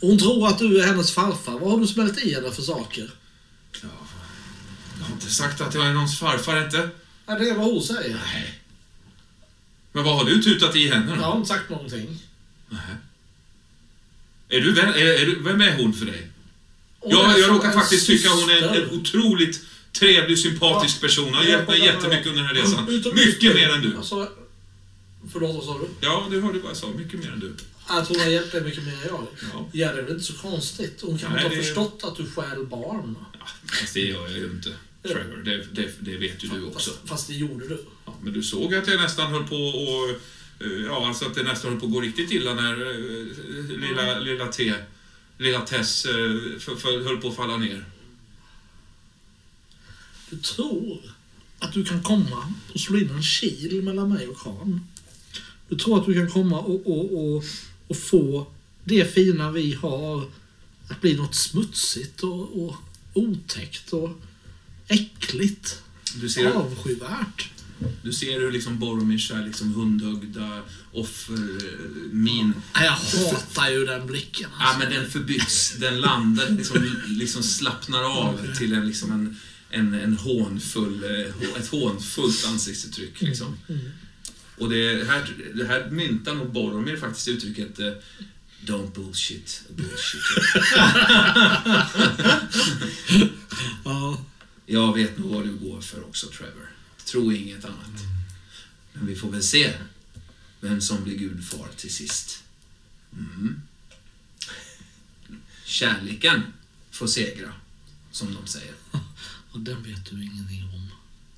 Hon 0.02 0.18
tror 0.18 0.48
att 0.48 0.60
du 0.60 0.82
är 0.82 0.88
hennes 0.88 1.12
farfar. 1.12 1.60
Vad 1.60 1.72
har 1.72 1.80
du 1.80 1.88
smält 1.88 2.18
i 2.18 2.34
henne 2.36 2.52
för 2.52 2.62
saker? 2.62 3.12
Ja, 3.82 3.90
jag 5.00 5.10
inte 5.10 5.30
sagt 5.30 5.62
att 5.62 5.76
jag 5.76 5.86
är 5.86 5.94
någons 5.94 6.20
farfar, 6.20 6.66
inte. 6.66 6.90
Ja, 7.26 7.40
det 7.40 7.50
är 7.50 7.56
vad 7.56 7.66
hon 7.66 7.84
säger. 7.84 8.20
Nej. 8.34 8.60
Men 9.92 10.04
vad 10.04 10.18
har 10.18 10.26
du 10.26 10.44
tutat 10.44 10.76
i 10.76 10.90
henne 10.90 11.16
då? 11.16 11.22
Jag 11.22 11.28
har 11.28 11.38
inte 11.38 11.50
sagt 11.50 11.70
någonting. 11.70 12.20
Nej. 12.70 12.80
Är 14.56 14.62
du 14.62 14.72
vän, 14.74 14.94
är, 14.94 15.06
är 15.22 15.26
du, 15.26 15.40
vem 15.44 15.62
är 15.62 15.76
hon 15.78 15.94
för 15.94 16.06
dig? 16.06 16.28
Hon 17.00 17.12
Jag, 17.12 17.40
jag 17.40 17.50
råkar 17.50 17.72
faktiskt 17.72 18.08
tycka 18.08 18.30
hon 18.30 18.50
är 18.50 18.54
en, 18.54 18.62
syster. 18.74 18.84
en 18.94 19.00
otroligt 19.00 19.62
trevlig, 19.92 20.40
sympatisk 20.40 21.02
person. 21.02 21.34
Har 21.34 21.44
gett 21.44 21.68
mig 21.68 21.80
jättemycket 21.80 22.28
under 22.28 22.44
den 22.44 22.46
här 22.48 22.56
resan. 22.56 23.16
Mycket 23.16 23.56
mer 23.56 23.70
än 23.70 23.82
du. 23.82 23.98
Alltså, 23.98 24.30
förlåt, 25.34 25.56
vad 25.56 25.64
sa 25.66 25.78
du? 25.80 25.88
Ja, 26.02 26.28
du 26.32 26.42
hörde 26.42 26.60
vad 26.60 26.70
jag 26.70 26.78
sa. 26.78 26.88
Mycket 26.98 27.20
mer 27.20 27.32
än 27.32 27.40
du. 27.40 27.54
Att 27.88 28.08
hon 28.08 28.20
har 28.20 28.28
hjälpt 28.28 28.52
dig 28.52 28.62
mycket 28.62 28.84
mer 28.84 28.92
än 28.94 29.00
jag. 29.08 29.28
Ja. 29.54 29.70
Ja, 29.72 29.92
det 29.94 30.00
är 30.00 30.04
väl 30.04 30.12
inte 30.12 30.24
så 30.26 30.34
konstigt. 30.34 31.00
Hon 31.02 31.18
kan 31.18 31.32
Nej, 31.34 31.44
inte 31.44 31.56
ha 31.56 31.62
det- 31.62 31.66
förstått 31.68 32.00
att 32.04 32.16
du 32.18 32.26
stjäl 32.32 32.66
barn. 32.66 33.16
Ja, 33.40 33.48
fast 33.80 33.94
det 33.94 34.00
gör 34.00 34.22
jag 34.30 34.38
ju 34.38 34.46
inte, 34.46 34.70
Trevor. 35.04 35.38
Det, 35.46 35.58
det, 35.72 35.90
det 36.00 36.18
vet 36.18 36.44
ju 36.44 36.48
du 36.48 36.64
också. 36.64 36.90
Fast, 36.92 37.10
fast 37.10 37.28
det 37.28 37.34
gjorde 37.34 37.68
du. 37.68 37.86
Ja, 38.06 38.16
men 38.24 38.34
du 38.34 38.44
såg 38.44 38.76
att 38.76 38.88
jag 38.88 39.02
nästan 39.02 39.32
höll 39.32 39.44
på 39.48 39.56
och 39.56 40.22
Ja, 40.60 41.08
alltså 41.08 41.26
att 41.26 41.36
det 41.36 41.44
nästan 41.44 41.72
höll 41.72 41.80
på 41.80 41.86
att 41.86 41.92
gå 41.92 42.02
riktigt 42.02 42.32
illa 42.32 42.54
när 42.54 42.72
eh, 42.72 43.78
lilla, 43.80 44.20
lilla 44.20 44.48
T, 44.48 44.74
lilla 45.38 45.62
Tess, 45.62 46.06
eh, 46.06 46.14
för, 46.60 46.76
för, 46.76 47.04
höll 47.04 47.18
på 47.18 47.28
att 47.28 47.36
falla 47.36 47.58
ner. 47.58 47.86
Du 50.30 50.38
tror 50.38 51.00
att 51.60 51.74
du 51.74 51.86
kan 51.86 52.04
komma 52.04 52.54
och 52.74 52.80
slå 52.80 52.98
in 52.98 53.10
en 53.10 53.24
kil 53.24 53.82
mellan 53.84 54.10
mig 54.10 54.28
och 54.28 54.40
Khan. 54.40 54.88
Du 55.70 55.76
tror 55.76 56.00
att 56.00 56.06
du 56.06 56.14
kan 56.14 56.30
komma 56.30 56.60
och, 56.60 56.88
och, 56.88 57.14
och, 57.14 57.44
och 57.88 57.98
få 57.98 58.48
det 58.84 59.14
fina 59.14 59.52
vi 59.52 59.74
har 59.74 60.30
att 60.88 61.02
bli 61.02 61.16
något 61.16 61.36
smutsigt 61.36 62.24
och, 62.24 62.66
och 62.66 62.76
otäckt 63.14 63.94
och 63.94 64.10
äckligt. 64.88 65.82
Du 66.22 66.30
ser, 66.30 66.52
Avskyvärt. 66.52 67.55
Du 68.04 68.14
ser 68.14 68.40
hur 68.40 68.52
liksom 68.52 68.80
Boromirs 68.80 69.32
liksom 69.46 69.74
hundögda 69.74 70.62
offer, 70.92 71.34
eh, 71.34 71.80
min. 72.12 72.54
Nej, 72.76 72.86
Jag 72.86 72.92
hatar 72.92 73.70
ju 73.70 73.86
den 73.86 74.08
blicken. 74.08 74.50
Ja, 74.60 74.66
Alltså. 74.66 74.80
men 74.80 74.94
den 74.94 75.10
förbyts, 75.12 75.76
den 75.80 76.00
landar, 76.02 76.50
liksom, 76.50 76.96
liksom 77.08 77.44
slappnar 77.44 78.04
av 78.04 78.56
till 78.58 78.74
en, 78.74 78.88
liksom 78.88 79.12
en, 79.12 79.38
en, 79.70 79.94
en 79.94 80.18
hånfull, 80.18 81.04
eh, 81.04 81.58
ett 81.62 81.68
hånfullt 81.68 82.46
ansiktsuttryck. 82.48 83.22
Liksom. 83.22 83.58
Och 84.58 84.70
det 84.70 85.08
här, 85.08 85.30
det 85.56 85.66
här 85.66 85.90
myntar 85.92 86.36
nog 86.36 86.52
Boromir 86.54 86.98
faktiskt 86.98 87.28
uttrycket 87.28 87.80
eh, 87.80 87.92
Don't 88.66 88.94
bullshit, 88.96 89.62
bullshit. 89.70 90.22
Ja. 93.86 94.26
Jag 94.66 94.94
vet 94.96 95.18
nog 95.18 95.32
vad 95.34 95.44
du 95.46 95.54
går 95.54 95.82
för 95.82 96.04
också, 96.04 96.28
Trevor. 96.28 96.70
Tro 97.06 97.32
inget 97.32 97.66
annat. 97.66 98.04
Men 98.94 99.08
vi 99.08 99.16
får 99.16 99.32
väl 99.32 99.44
se 99.44 99.74
vem 100.60 100.82
som 100.82 101.04
blir 101.04 101.18
gudfar 101.18 101.68
till 101.76 101.94
sist. 101.94 102.44
Mm. 103.14 103.62
Kärleken 105.66 106.42
får 106.92 107.08
segra, 107.08 107.54
som 108.12 108.34
de 108.34 108.48
säger. 108.48 108.74
Och 109.52 109.60
den 109.60 109.84
vet 109.84 110.06
du 110.06 110.24
ingenting 110.24 110.64
om. 110.64 110.90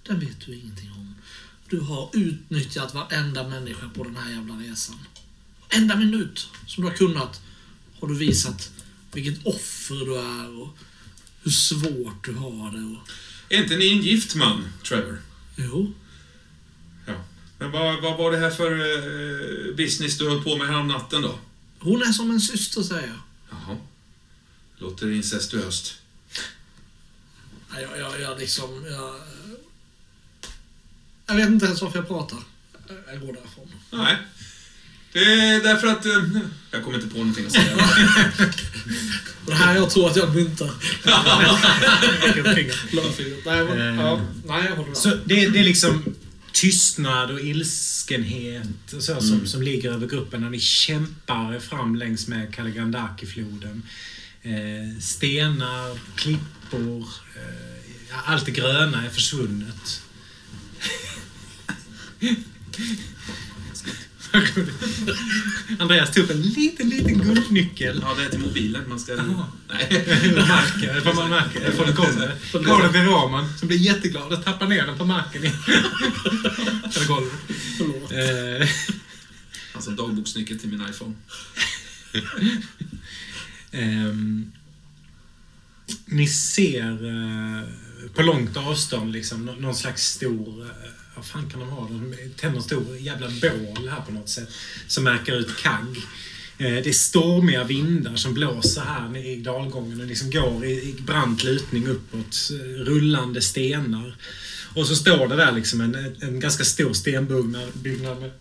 Den 0.03 0.19
vet 0.19 0.45
du 0.45 0.55
ingenting 0.55 0.91
om. 0.91 1.15
Du 1.69 1.79
har 1.79 2.09
utnyttjat 2.13 2.93
varenda 2.93 3.47
människa 3.47 3.89
på 3.89 4.03
den 4.03 4.15
här 4.15 4.31
jävla 4.31 4.53
resan. 4.53 4.99
Enda 5.69 5.95
minut 5.95 6.47
som 6.67 6.83
du 6.83 6.89
har 6.89 6.97
kunnat 6.97 7.41
har 7.99 8.07
du 8.07 8.15
visat 8.15 8.71
vilket 9.11 9.45
offer 9.45 9.95
du 9.95 10.17
är 10.17 10.61
och 10.61 10.77
hur 11.43 11.51
svårt 11.51 12.25
du 12.25 12.33
har 12.33 12.71
det. 12.71 12.97
Och... 12.97 13.09
Är 13.49 13.63
inte 13.63 13.77
ni 13.77 13.89
en 13.89 14.01
gift 14.01 14.35
man, 14.35 14.67
Trevor? 14.83 15.21
Jo, 15.57 15.93
Ja. 17.05 17.13
Men 17.59 17.71
vad, 17.71 18.01
vad 18.01 18.17
var 18.17 18.31
det 18.31 18.37
här 18.37 18.49
för 18.49 18.71
eh, 18.71 19.75
business 19.75 20.17
du 20.17 20.29
höll 20.29 20.43
på 20.43 20.57
med 20.57 20.85
natten 20.85 21.21
då? 21.21 21.39
hon 21.79 22.01
är 22.01 22.11
som 22.11 22.31
en 22.31 22.41
syster 22.41 22.81
säger 22.81 23.07
jag. 23.07 23.19
Jaha. 23.49 23.77
Låter 24.77 25.11
incestuöst. 25.11 25.95
Jag, 27.73 27.99
jag, 27.99 28.21
jag 28.21 28.39
liksom... 28.39 28.85
Jag, 28.85 29.15
jag 31.25 31.35
vet 31.35 31.47
inte 31.49 31.65
ens 31.65 31.81
varför 31.81 31.99
jag 31.99 32.07
pratar. 32.07 32.39
Jag 33.07 33.19
går 33.21 33.33
därifrån. 33.33 33.71
Nej. 33.91 34.17
Är 35.17 35.63
därför 35.63 35.87
att... 35.87 36.05
Eh, 36.05 36.11
jag 36.71 36.83
kommer 36.83 36.97
inte 36.97 37.09
på 37.09 37.17
någonting 37.17 37.45
att 37.45 37.51
säga. 37.51 37.77
Det 39.47 39.53
här 39.53 39.75
jag 39.75 39.89
tror 39.89 40.09
att 40.09 40.15
jag 40.15 40.35
myntar. 40.35 40.71
Lillfingret. 42.35 42.93
Lörfingret. 42.93 43.45
Nej, 43.45 43.63
men, 43.65 43.79
Eh. 43.79 44.01
ja, 44.05 44.21
nej, 44.47 44.65
jag 44.69 44.75
håller 44.75 44.87
med. 44.89 44.97
Så 44.97 45.09
det, 45.25 45.49
det 45.49 45.59
är 45.59 45.63
liksom 45.63 46.15
tystnad 46.51 47.31
och 47.31 47.39
ilskenhet 47.41 48.93
och 48.95 49.03
så, 49.03 49.21
som, 49.21 49.47
som 49.47 49.61
ligger 49.61 49.91
över 49.91 50.07
gruppen 50.07 50.41
när 50.41 50.49
ni 50.49 50.59
kämpar 50.59 51.59
fram 51.59 51.95
längs 51.95 52.27
med 52.27 52.53
Kaligandaki-floden. 52.55 53.83
Eh, 54.41 54.99
stenar, 55.01 55.99
klippor, 56.15 57.07
eh, 57.35 58.29
allt 58.31 58.45
det 58.45 58.51
gröna 58.51 59.05
är 59.05 59.09
försvunnet. 59.09 60.01
Andreas 65.79 66.11
tog 66.11 66.23
upp 66.23 66.31
en 66.31 66.41
liten, 66.41 66.89
liten 66.89 67.17
guldnyckel. 67.21 67.99
Ja, 68.05 68.13
det 68.17 68.25
är 68.25 68.29
till 68.29 68.39
mobilen. 68.39 68.89
Man 68.89 68.99
ska... 68.99 69.11
Jaha. 69.15 69.45
Nej. 69.69 69.87
Märker, 70.35 71.01
vad 71.05 71.15
man 71.15 71.29
märker, 71.29 71.71
från 71.71 71.95
kommer. 71.95 72.35
Går 72.65 72.83
den 72.83 72.91
till 72.91 73.01
Roman 73.01 73.57
som 73.57 73.67
blir 73.67 73.77
jätteglad 73.77 74.33
och 74.33 74.43
tappar 74.45 74.67
ner 74.67 74.85
den 74.85 74.97
på 74.97 75.05
marken. 75.05 75.43
Eller 75.45 77.07
golvet. 77.07 77.33
Förlåt. 77.77 78.11
Eh, 78.11 78.67
Alltså 79.73 79.91
dagboksnyckel 79.91 80.59
till 80.59 80.69
min 80.69 80.83
iPhone. 80.89 81.13
ehm, 83.71 84.51
ni 86.05 86.27
ser 86.27 86.91
eh, 87.05 87.63
på 88.15 88.21
långt 88.21 88.57
avstånd 88.57 89.11
liksom 89.11 89.45
nå- 89.45 89.55
någon 89.55 89.75
slags 89.75 90.03
stor... 90.03 90.61
Eh, 90.65 90.91
vad 91.17 91.25
fan 91.25 91.49
kan 91.49 91.59
de 91.59 91.69
ha? 91.69 91.87
De 91.87 92.15
tänder 92.35 92.57
en 92.57 92.63
stor 92.63 92.97
jävla 92.97 93.27
bål 93.27 93.89
här 93.89 94.01
på 94.05 94.11
något 94.11 94.29
sätt. 94.29 94.49
Som 94.87 95.03
märker 95.03 95.33
ut 95.33 95.57
kagg. 95.57 95.97
Eh, 96.57 96.73
det 96.73 96.87
är 96.87 96.93
stormiga 96.93 97.63
vindar 97.63 98.15
som 98.15 98.33
blåser 98.33 98.81
här 98.81 99.17
i 99.17 99.35
dalgången 99.35 100.01
och 100.01 100.07
liksom 100.07 100.31
går 100.31 100.65
i, 100.65 100.95
brant 100.99 101.43
lutning 101.43 101.87
uppåt. 101.87 102.49
Eh, 102.51 102.83
rullande 102.83 103.41
stenar. 103.41 104.15
Och 104.75 104.87
så 104.87 104.95
står 104.95 105.27
det 105.27 105.35
där 105.35 105.51
liksom 105.51 105.81
en, 105.81 106.15
en 106.21 106.39
ganska 106.39 106.63
stor 106.63 106.93
stenbyggnad 106.93 107.69
byggnad 107.73 108.19
med 108.21 108.31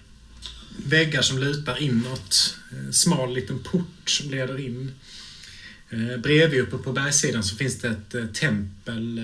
väggar 0.87 1.23
som 1.23 1.39
lutar 1.39 1.83
inåt. 1.83 2.57
En 2.71 2.93
smal 2.93 3.35
liten 3.35 3.59
port 3.59 4.11
som 4.11 4.31
leder 4.31 4.61
in. 4.61 4.93
Bredvid 6.19 6.61
uppe 6.61 6.79
på 6.79 6.93
bergssidan 6.93 7.45
så 7.45 7.57
finns 7.57 7.79
det 7.79 7.89
ett 7.89 8.35
tempel 8.35 9.21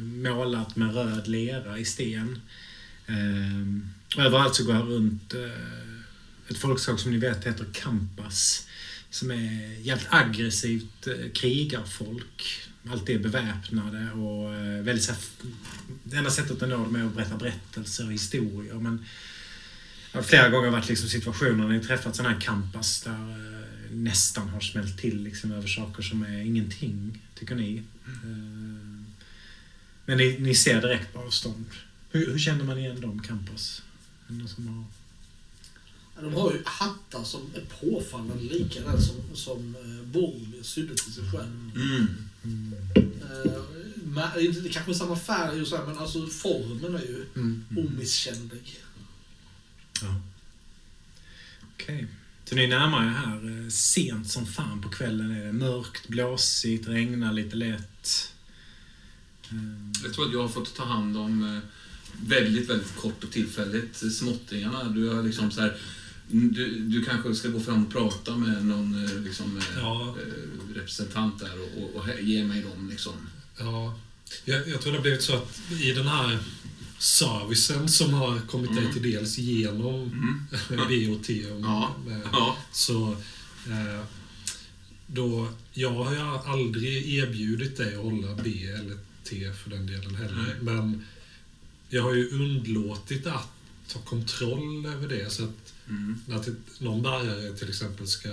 målat 0.00 0.76
med 0.76 0.94
röd 0.94 1.28
lera 1.28 1.78
i 1.78 1.84
sten. 1.84 2.40
Eh, 3.06 4.24
överallt 4.26 4.54
så 4.54 4.64
går 4.64 4.74
jag 4.74 4.88
runt 4.88 5.34
eh, 5.34 6.48
ett 6.48 6.58
folkslag 6.58 7.00
som 7.00 7.12
ni 7.12 7.18
vet 7.18 7.46
heter 7.46 7.66
Kampas. 7.72 8.68
Som 9.10 9.30
är 9.30 9.80
jävligt 9.80 10.08
aggressivt 10.10 11.06
eh, 11.06 11.32
krigarfolk. 11.34 12.60
Alltid 12.88 13.16
är 13.16 13.20
beväpnade 13.20 14.12
och 14.12 14.54
eh, 14.54 14.82
väldigt 14.82 15.04
så 15.04 15.12
här, 15.12 15.20
Det 16.02 16.16
enda 16.16 16.30
sättet 16.30 16.62
att 16.62 16.68
nå 16.68 16.76
dem 16.76 16.96
är 16.96 17.04
att 17.04 17.14
berätta 17.14 17.36
berättelser 17.36 18.06
och 18.06 18.12
historier. 18.12 18.74
Men 18.74 19.04
jag 20.12 20.18
har 20.20 20.24
flera 20.24 20.48
gånger 20.48 20.70
varit 20.70 20.88
liksom 20.88 21.08
situationer 21.08 21.68
när 21.68 21.74
jag 21.74 21.82
träffat 21.82 22.16
sådana 22.16 22.34
här 22.34 22.40
campas 22.40 23.02
där 23.02 23.30
eh, 23.30 23.96
nästan 23.96 24.48
har 24.48 24.60
smällt 24.60 24.98
till 24.98 25.22
liksom 25.22 25.52
över 25.52 25.68
saker 25.68 26.02
som 26.02 26.22
är 26.22 26.40
ingenting, 26.40 27.22
tycker 27.34 27.54
ni. 27.54 27.82
Eh, 28.06 29.04
men 30.06 30.18
ni, 30.18 30.36
ni 30.38 30.54
ser 30.54 30.80
direkt 30.80 31.12
på 31.12 31.18
avstånd. 31.20 31.64
Hur, 32.14 32.30
hur 32.32 32.38
känner 32.38 32.64
man 32.64 32.78
igen 32.78 33.00
de 33.00 33.22
campas? 33.22 33.82
Är 34.28 34.32
det 34.32 34.38
någon 34.38 34.48
som 34.48 34.68
har... 34.68 34.84
Ja, 36.16 36.22
De 36.22 36.34
har 36.34 36.52
ju 36.52 36.62
hattar 36.64 37.24
som 37.24 37.40
är 37.54 37.60
påfallande 37.80 38.42
lika 38.44 38.80
den 38.80 39.02
som, 39.02 39.16
som 39.34 39.74
eh, 39.74 40.06
Boromir 40.06 40.62
sydde 40.62 40.94
till 40.94 41.12
sig 41.12 41.24
själv. 41.30 41.70
Mm. 41.76 42.74
Eh, 42.94 43.62
men, 44.04 44.40
inte- 44.40 44.68
kanske 44.68 44.92
är 44.92 44.94
samma 44.94 45.16
färg 45.16 45.60
och 45.60 45.66
så 45.66 45.76
här, 45.76 45.86
men 45.86 45.98
alltså 45.98 46.26
formen 46.26 46.94
är 46.94 47.00
ju 47.00 47.24
Mm. 47.36 47.64
omisskännlig. 47.76 48.80
Ja. 50.02 50.20
Okej. 51.74 52.06
Så 52.44 52.54
ni 52.54 52.66
närmar 52.66 53.04
er 53.06 53.08
här 53.10 53.62
eh, 53.64 53.68
sent 53.68 54.30
som 54.30 54.46
fan 54.46 54.82
på 54.82 54.88
kvällen. 54.88 55.30
Är 55.30 55.44
det 55.44 55.52
mörkt, 55.52 56.08
blåsigt, 56.08 56.88
regnar 56.88 57.32
lite 57.32 57.56
lätt. 57.56 58.32
Eh, 59.50 60.02
Jag 60.04 60.14
tror 60.14 60.26
att 60.26 60.32
jag 60.32 60.40
har 60.42 60.48
fått 60.48 60.74
ta 60.74 60.84
hand 60.84 61.16
om 61.16 61.42
eh, 61.56 61.62
väldigt, 62.26 62.70
väldigt 62.70 62.96
kort 62.96 63.24
och 63.24 63.30
tillfälligt 63.30 64.02
eh, 64.02 64.08
småttingarna. 64.08 64.84
Du 64.84 65.08
har 65.08 65.22
liksom 65.22 65.50
så 65.50 65.60
här... 65.60 65.76
Du, 66.28 66.78
du 66.78 67.04
kanske 67.04 67.34
ska 67.34 67.48
gå 67.48 67.60
fram 67.60 67.86
och 67.86 67.92
prata 67.92 68.36
med 68.36 68.66
någon 68.66 69.04
eh, 69.04 69.20
liksom, 69.20 69.56
eh, 69.58 69.64
Ja. 69.78 70.16
representant 70.74 71.38
där 71.38 71.52
och, 71.62 71.82
och, 71.84 71.94
och 71.96 72.08
ge 72.22 72.44
mig 72.44 72.62
dem 72.62 72.88
liksom. 72.90 73.12
Ja, 73.58 73.98
Jag, 74.44 74.68
jag 74.68 74.80
tror 74.80 74.92
det 74.92 74.98
har 74.98 75.02
blivit 75.02 75.22
så 75.22 75.36
att 75.36 75.60
i 75.82 75.92
den 75.92 76.06
här 76.06 76.38
servicen 76.98 77.88
som 77.88 78.12
har 78.14 78.38
kommit 78.40 78.74
dig 78.76 78.92
till 78.92 79.02
dels 79.12 79.38
genom 79.38 79.94
Mm. 80.70 80.88
BOT 81.10 81.28
Ja. 81.62 81.96
Ja. 82.32 82.56
så 82.72 83.16
då, 85.06 85.48
jag 85.72 85.90
har 85.90 86.12
ju 86.12 86.18
aldrig 86.20 87.14
erbjudit 87.18 87.76
dig 87.76 87.94
att 87.94 88.02
hålla 88.02 88.34
B 88.44 88.66
eller 88.66 88.96
T 89.24 89.52
för 89.62 89.70
den 89.70 89.86
delen 89.86 90.14
heller. 90.14 90.56
Men 90.62 91.04
jag 91.94 92.02
har 92.02 92.14
ju 92.14 92.28
undlåtit 92.28 93.26
att 93.26 93.48
ta 93.88 93.98
kontroll 93.98 94.86
över 94.86 95.08
det. 95.08 95.30
Så 95.32 95.44
att 95.44 95.74
Mm. 95.88 96.20
när 96.26 96.38
till, 96.38 96.54
någon 96.78 97.02
bärare 97.02 97.52
till 97.56 97.68
exempel 97.68 98.06
ska 98.06 98.28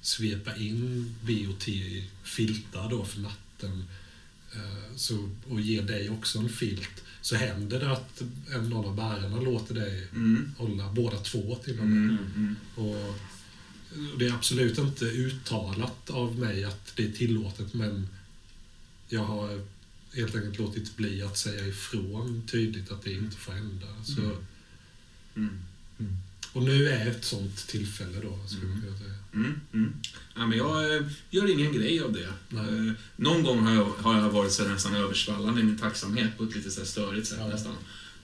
svepa 0.00 0.56
in 0.56 1.14
B 1.22 1.46
och 1.46 1.58
T 1.58 1.72
i 1.72 2.04
filtar 2.22 2.90
då 2.90 3.04
för 3.04 3.20
natten 3.20 3.84
eh, 4.54 4.96
så, 4.96 5.30
och 5.48 5.60
ge 5.60 5.80
dig 5.80 6.10
också 6.10 6.38
en 6.38 6.48
filt 6.48 7.02
så 7.22 7.36
händer 7.36 7.80
det 7.80 7.92
att 7.92 8.22
en 8.50 8.68
någon 8.68 8.84
av 8.84 8.96
bärarna 8.96 9.40
låter 9.40 9.74
dig 9.74 10.06
Mm. 10.12 10.52
hålla 10.58 10.92
båda 10.92 11.18
två 11.18 11.54
till 11.64 11.80
och 11.80 11.86
med. 11.86 12.10
Mm. 12.10 12.18
Mm. 12.36 12.56
Och 12.74 13.14
det 14.18 14.26
är 14.26 14.32
absolut 14.32 14.78
inte 14.78 15.04
uttalat 15.04 16.10
av 16.10 16.38
mig 16.38 16.64
att 16.64 16.92
det 16.96 17.04
är 17.06 17.12
tillåtet 17.12 17.74
men 17.74 18.08
jag 19.08 19.24
har 19.24 19.60
helt 20.16 20.34
enkelt 20.34 20.58
låtit 20.58 20.96
bli 20.96 21.22
att 21.22 21.38
säga 21.38 21.66
ifrån 21.66 22.42
tydligt 22.50 22.90
att 22.92 23.02
det 23.04 23.12
inte 23.12 23.36
får 23.36 23.52
hända. 23.52 23.86
Så, 24.04 24.36
Mm. 25.36 25.58
och 26.52 26.62
nu 26.62 26.88
är 26.88 27.06
ett 27.10 27.24
sånt 27.24 27.66
tillfälle 27.68 28.20
då, 28.22 28.38
skulle 28.48 28.72
jag 28.72 28.82
kunna 28.82 28.98
säga. 28.98 29.14
Mm, 29.34 29.60
mm. 29.72 29.92
Ja, 30.36 30.46
men 30.46 30.58
jag 30.58 30.96
eh, 30.96 31.02
gör 31.30 31.50
ingen 31.50 31.72
grej 31.72 32.00
av 32.00 32.12
det. 32.12 32.32
Nej. 32.48 32.88
Eh, 32.88 32.92
någon 33.16 33.42
gång 33.42 33.58
har 33.66 33.74
jag, 33.74 33.84
har 33.84 34.20
jag 34.20 34.30
varit 34.30 34.52
så 34.52 34.68
nästan 34.68 34.94
översvallande 34.94 35.60
i 35.60 35.64
min 35.64 35.78
tacksamhet 35.78 36.38
på 36.38 36.44
ett 36.44 36.54
lite 36.56 36.70
så 36.70 36.80
här 36.80 36.86
störigt 36.86 37.26
sätt 37.26 37.38
Ja. 37.40 37.48
nästan. 37.48 37.74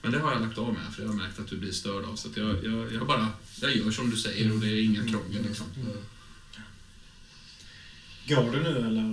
Men 0.01 0.11
det 0.11 0.19
har 0.19 0.31
jag 0.31 0.41
lagt 0.41 0.57
av 0.57 0.73
med, 0.73 0.93
för 0.95 1.01
jag 1.01 1.09
har 1.09 1.15
märkt 1.15 1.39
att 1.39 1.47
du 1.47 1.57
blir 1.57 1.71
störd 1.71 2.05
av. 2.05 2.15
Så 2.15 2.27
att 2.29 2.37
jag, 2.37 2.65
jag, 2.65 2.93
jag 2.93 3.07
bara 3.07 3.27
jag 3.61 3.75
gör 3.75 3.91
som 3.91 4.09
du 4.09 4.17
säger 4.17 4.51
och 4.53 4.59
det 4.59 4.67
är 4.67 4.83
inga 4.83 5.07
krångel. 5.07 5.43
Liksom. 5.43 5.65
Går 8.27 8.51
du 8.51 8.63
nu 8.63 8.77
eller 8.77 9.03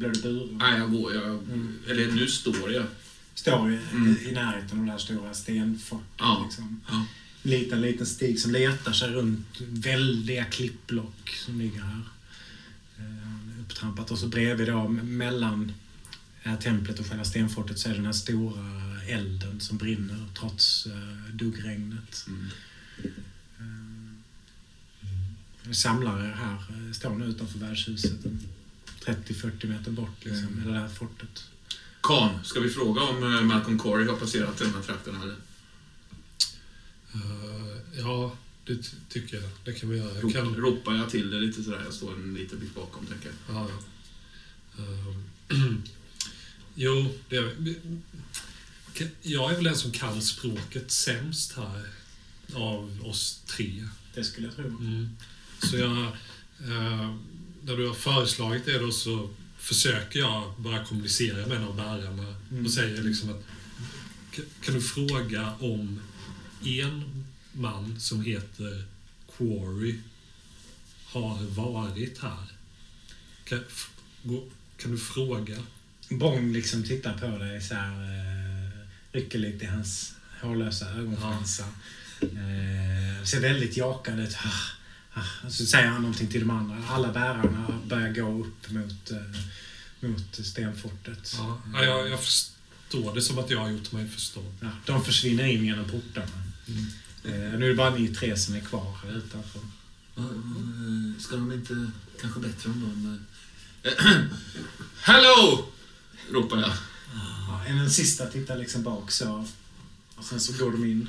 blir 0.00 0.10
du 0.10 0.20
buren? 0.22 0.58
Nej, 0.58 0.78
jag 0.78 0.92
går. 0.92 1.14
Jag, 1.14 1.24
Mm. 1.24 1.78
Eller 1.88 2.12
nu 2.12 2.28
står 2.28 2.72
jag. 2.72 2.86
Står 3.34 3.72
i, 3.72 3.78
Mm. 3.92 4.16
i 4.28 4.32
närheten 4.32 4.78
av 4.78 4.84
det 4.84 4.90
här 4.90 4.98
stora 4.98 5.34
stenfortet. 5.34 6.06
Ja. 6.18 6.42
Liksom. 6.46 6.80
Ja. 6.88 7.06
Liten, 7.42 7.80
liten 7.80 8.06
stig 8.06 8.40
som 8.40 8.50
letar 8.50 8.92
sig 8.92 9.10
runt 9.10 9.46
väldiga 9.60 10.44
klippblock 10.44 11.28
som 11.46 11.58
ligger 11.60 11.80
här. 11.80 12.00
Eh, 12.98 13.60
upptrampat. 13.60 14.10
Och 14.10 14.18
så 14.18 14.28
bredvid 14.28 14.66
då, 14.68 14.88
mellan 14.88 15.72
templet 16.60 16.98
och 17.00 17.06
själva 17.06 17.24
stenfortet 17.24 17.78
så 17.78 17.88
är 17.88 17.94
den 17.94 18.04
här 18.06 18.12
stora 18.12 18.64
elden 19.08 19.60
som 19.60 19.78
brinner 19.78 20.26
trots 20.38 20.86
eh, 20.86 21.34
duggregnet. 21.34 22.26
Mm. 22.28 22.46
Eh, 23.60 25.72
samlare 25.72 26.34
här 26.38 26.92
står 26.92 27.16
nu 27.16 27.24
utanför 27.24 27.58
värdshuset. 27.58 28.18
En 29.10 29.24
30-40 29.24 29.66
meter 29.66 29.90
bort 29.90 30.24
liksom, 30.24 30.44
Mm. 30.46 30.54
med 30.54 30.66
det 30.74 30.80
där 30.80 30.88
fortet. 30.88 31.44
Khan, 32.02 32.44
ska 32.44 32.60
vi 32.60 32.68
fråga 32.70 33.02
om 33.02 33.22
eh, 33.34 33.40
Malcolm 33.42 33.78
Corey 33.78 34.06
har 34.08 34.16
passerat 34.16 34.60
i 34.60 34.64
den 34.64 34.74
här 34.74 34.82
trakten? 34.82 35.22
Eller? 35.22 35.36
Eh, 37.14 37.98
ja, 38.00 38.36
det 38.66 38.74
ty- 38.76 38.96
tycker 39.08 39.36
jag. 39.40 39.50
Det 39.64 39.72
kan 39.72 39.88
vi 39.90 39.96
göra. 39.98 40.14
Jag 40.14 40.24
Rop, 40.24 40.32
kan, 40.32 40.54
Ropar 40.56 40.94
jag 40.94 41.10
till 41.10 41.30
det 41.30 41.40
lite 41.40 41.62
sådär? 41.62 41.80
Jag 41.84 41.94
står 41.94 42.14
en 42.14 42.34
liten 42.34 42.58
bit 42.58 42.74
bakom, 42.74 43.06
tänker 43.06 43.26
jag. 43.48 43.56
ja, 43.56 43.68
ja. 43.70 44.84
Eh, 44.84 45.16
jo, 46.74 47.14
det 47.28 47.36
är, 47.36 47.54
jag 49.22 49.50
är 49.50 49.54
väl 49.54 49.64
den 49.64 49.76
som 49.76 49.90
kan 49.90 50.22
språket 50.22 50.90
sämst 50.90 51.52
här 51.56 51.86
av 52.54 53.00
oss 53.04 53.42
tre. 53.46 53.88
Det 54.14 54.24
skulle 54.24 54.46
jag 54.46 54.56
tro. 54.56 54.66
Mm. 54.66 55.08
Så 55.62 55.76
jag, 55.76 56.06
när 57.62 57.76
du 57.76 57.86
har 57.88 57.94
föreslagit 57.94 58.64
det 58.64 58.78
då 58.78 58.90
så 58.92 59.30
försöker 59.58 60.18
jag 60.18 60.52
bara 60.58 60.84
kommunicera 60.84 61.46
med 61.46 61.64
av 61.64 61.76
bärarna 61.76 62.34
Mm. 62.50 62.64
och 62.66 62.72
säger 62.72 63.02
liksom 63.02 63.30
att 63.30 63.42
"K- 64.36 64.42
kan 64.64 64.74
du 64.74 64.80
fråga 64.80 65.52
om 65.60 66.00
en 66.64 67.24
man 67.52 68.00
som 68.00 68.22
heter 68.24 68.84
Quarry 69.36 69.98
har 71.04 71.38
varit 71.44 72.18
här? 72.18 72.44
Kan, 73.44 73.64
kan 74.76 74.90
du 74.90 74.98
fråga? 74.98 75.56
Bong 76.08 76.52
liksom 76.52 76.82
tittar 76.84 77.18
på 77.18 77.38
dig 77.38 77.60
så 77.62 77.74
här, 77.74 77.92
eh, 78.02 78.70
rycker 79.12 79.38
lite 79.38 79.64
i 79.64 79.68
hans 79.68 80.12
hårlösa 80.42 80.88
ögonfransar. 80.90 81.66
Eh, 82.22 83.24
ser 83.24 83.40
väldigt 83.40 83.76
jakande 83.76 84.22
ut. 84.22 84.36
Ah, 85.20 85.50
så 85.50 85.66
säger 85.66 85.88
han 85.88 86.02
någonting 86.02 86.28
till 86.28 86.40
de 86.40 86.50
andra. 86.50 86.76
Alla 86.88 87.12
bärarna 87.12 87.80
börjar 87.86 88.12
gå 88.12 88.40
upp 88.44 88.70
mot, 88.70 89.10
eh, 89.10 89.40
mot 90.08 90.46
stenfortet. 90.46 91.34
Ja, 91.38 91.62
ja, 91.74 91.84
jag, 91.84 92.10
jag 92.10 92.20
förstår 92.24 93.14
det 93.14 93.22
som 93.22 93.38
att 93.38 93.50
jag 93.50 93.58
har 93.58 93.70
gjort 93.70 93.92
mig 93.92 94.08
förstådd. 94.08 94.54
Ja, 94.60 94.68
de 94.86 95.04
försvinner 95.04 95.44
in 95.44 95.64
genom 95.64 95.84
portarna. 95.84 96.44
Eh, 97.24 97.58
nu 97.58 97.64
är 97.64 97.68
det 97.68 97.74
bara 97.74 97.90
ni 97.90 98.08
tre 98.08 98.36
som 98.36 98.54
är 98.54 98.60
kvar 98.60 98.96
här 99.04 99.16
utanför. 99.16 99.60
Ska 101.18 101.36
de 101.36 101.52
inte... 101.52 101.90
Kanske 102.20 102.40
bättre 102.40 102.70
om 102.70 102.80
de... 102.80 103.90
Hello! 105.00 105.64
Ropar 106.30 106.60
jag. 106.60 106.72
Ja, 107.48 107.64
en 107.66 107.76
den 107.76 107.90
sista 107.90 108.26
tittar 108.26 108.58
liksom 108.58 108.82
bak 108.82 109.10
så. 109.10 109.46
Och 110.16 110.24
sen 110.24 110.40
så 110.40 110.64
går 110.64 110.72
de 110.72 110.84
in. 110.84 111.08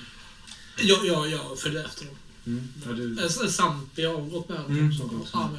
Jag, 0.77 1.05
jag, 1.05 1.29
jag 1.29 1.59
följer 1.59 1.85
efter 1.85 2.05
dem. 2.05 2.15
Mm. 2.47 2.67
Ja, 2.85 2.91
du, 2.91 3.17
Eh, 3.23 3.49
Sampi 3.49 4.05
har 4.05 4.21
gått 4.21 4.49
med 4.49 4.57
dem. 4.57 4.71
Mm, 4.71 4.91
ja, 5.33 5.51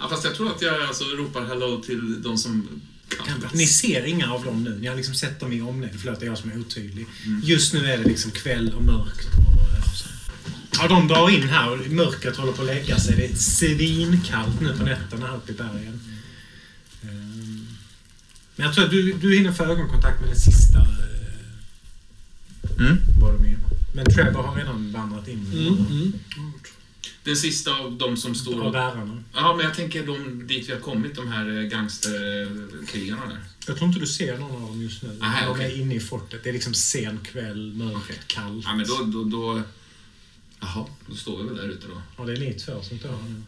Ja, 0.00 0.08
fast 0.08 0.24
jag 0.24 0.34
tror 0.34 0.50
att 0.54 0.62
jag 0.62 0.82
alltså 0.82 1.04
ropar 1.04 1.44
hello 1.44 1.82
till 1.82 2.22
de 2.22 2.38
som 2.38 2.68
kan 3.26 3.40
bäst. 3.40 3.54
Ni 3.54 3.66
ser 3.66 4.04
inga 4.04 4.32
av 4.32 4.44
dem 4.44 4.64
nu. 4.64 4.78
Ni 4.78 4.86
har 4.86 4.96
liksom 4.96 5.14
sett 5.14 5.40
dem 5.40 5.52
i 5.52 5.60
omnämnd. 5.60 6.00
Förlåt, 6.00 6.20
det 6.20 6.26
är 6.26 6.28
jag 6.28 6.38
som 6.38 6.50
är 6.50 6.58
otydlig. 6.58 7.06
Mm. 7.26 7.40
Just 7.44 7.72
nu 7.74 7.86
är 7.86 7.98
det 7.98 8.04
liksom 8.04 8.30
kväll 8.30 8.74
och 8.76 8.82
mörkt. 8.82 9.26
Och, 9.26 9.76
eh, 9.76 9.84
ja, 10.78 10.88
de 10.88 11.08
drar 11.08 11.30
in 11.30 11.48
här 11.48 11.70
och 11.72 11.90
mörkret 11.90 12.36
håller 12.36 12.52
på 12.52 12.62
att 12.62 12.66
lägga 12.66 12.98
sig. 12.98 13.16
Det 13.16 13.24
är 13.26 13.34
svinkallt 13.34 14.60
nu 14.60 14.76
på 14.78 14.84
nätterna 14.84 15.26
här 15.26 15.36
uppe 15.36 15.52
i 15.52 15.54
bergen. 15.54 16.00
Ehm, 17.02 17.66
Men 18.56 18.66
jag 18.66 18.74
tror 18.74 18.84
att 18.84 18.90
du, 18.90 19.12
du 19.12 19.34
hinner 19.36 19.52
få 19.52 19.64
ögonkontakt 19.64 20.20
med 20.20 20.28
den 20.30 20.38
sista 20.40 20.78
eh, 20.78 20.86
Mm. 22.78 22.96
Boromir. 23.20 23.58
Men 23.92 24.06
Trevor 24.06 24.42
har 24.42 24.56
redan 24.56 24.92
vandrat 24.92 25.28
in. 25.28 25.46
Mm, 25.52 25.86
mm. 25.90 26.12
Den 27.24 27.36
sista 27.36 27.78
av 27.78 27.92
de 27.92 28.16
som 28.16 28.34
står... 28.34 28.66
Av 28.66 28.72
bärarna. 28.72 29.22
Ja, 29.34 29.56
men 29.56 29.66
jag 29.66 29.74
tänker 29.74 30.06
de 30.06 30.46
dit 30.46 30.68
vi 30.68 30.72
har 30.72 30.80
kommit, 30.80 31.14
de 31.14 31.28
här 31.28 31.58
eh, 31.58 31.62
gangsterkrigarna 31.62 33.26
där. 33.26 33.40
Jag 33.66 33.76
tror 33.76 33.88
inte 33.88 34.00
du 34.00 34.06
ser 34.06 34.38
någon 34.38 34.62
av 34.62 34.68
dem 34.68 34.82
just 34.82 35.02
nu. 35.02 35.18
Aha, 35.22 35.46
de 35.46 35.50
okej. 35.50 35.72
är 35.72 35.80
inne 35.80 35.94
i 35.94 36.00
fortet. 36.00 36.44
Det 36.44 36.48
är 36.48 36.52
liksom 36.52 36.74
sen 36.74 37.18
kväll, 37.18 37.72
mörkt, 37.72 37.96
Okej. 37.96 38.18
kallt. 38.26 38.64
Ja, 38.64 38.74
men 38.74 38.86
då... 38.86 39.04
då, 39.04 39.24
då 39.24 39.62
Jaha, 40.60 40.86
då 41.06 41.14
står 41.14 41.38
vi 41.38 41.48
väl 41.48 41.56
där 41.56 41.68
ute 41.68 41.86
då. 41.86 42.02
Ja, 42.16 42.24
det 42.24 42.32
är 42.32 42.36
ni 42.36 42.54
två 42.54 42.82
som 42.82 42.98
står 42.98 43.08
här 43.08 43.28
nu. 43.28 43.42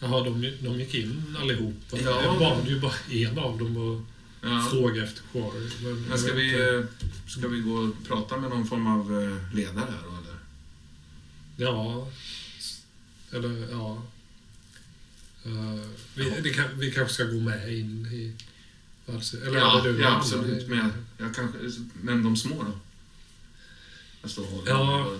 Jaha, 0.00 0.24
de, 0.24 0.52
de 0.60 0.80
gick 0.80 0.94
in 0.94 1.36
allihopa. 1.40 1.96
Ja. 2.04 2.22
Jag 2.22 2.38
bad 2.38 2.68
ju 2.68 2.80
bara 2.80 2.92
en 3.10 3.38
av 3.38 3.58
dem 3.58 3.76
att 3.76 4.11
Ja. 4.44 4.68
fråga 4.70 5.04
efter 5.04 5.22
Quarry. 5.32 5.70
Men, 5.82 6.02
Men 6.02 6.18
ska 6.18 6.28
jag 6.28 6.34
vi, 6.36 6.74
eh, 6.76 6.84
ska 7.28 7.48
vi 7.48 7.60
gå 7.60 7.72
och 7.74 7.94
prata 8.08 8.36
med 8.36 8.50
någon 8.50 8.66
form 8.66 8.86
av 8.86 9.22
eh, 9.22 9.54
ledare 9.56 9.90
här 9.90 10.02
då, 10.04 10.16
eller? 10.18 10.38
Ja. 11.56 12.08
Eller, 13.32 13.70
ja. 13.70 14.02
Eh, 15.44 15.80
vi, 16.14 16.40
det 16.42 16.50
kan, 16.50 16.78
vi 16.78 16.90
kanske 16.90 17.14
ska 17.14 17.24
gå 17.24 17.40
med 17.40 17.78
in 17.78 18.06
i... 18.06 18.32
Alltså, 19.12 19.36
eller 19.36 19.58
ja, 19.58 19.80
du 19.84 20.00
ja 20.00 20.16
absolut. 20.16 20.68
Men, 20.68 20.92
jag 21.18 21.34
kanske, 21.34 21.58
men 22.02 22.22
de 22.22 22.36
små 22.36 22.62
då? 22.62 22.78
Jag 24.36 24.44
håller 24.44 24.70
Ja. 24.70 25.16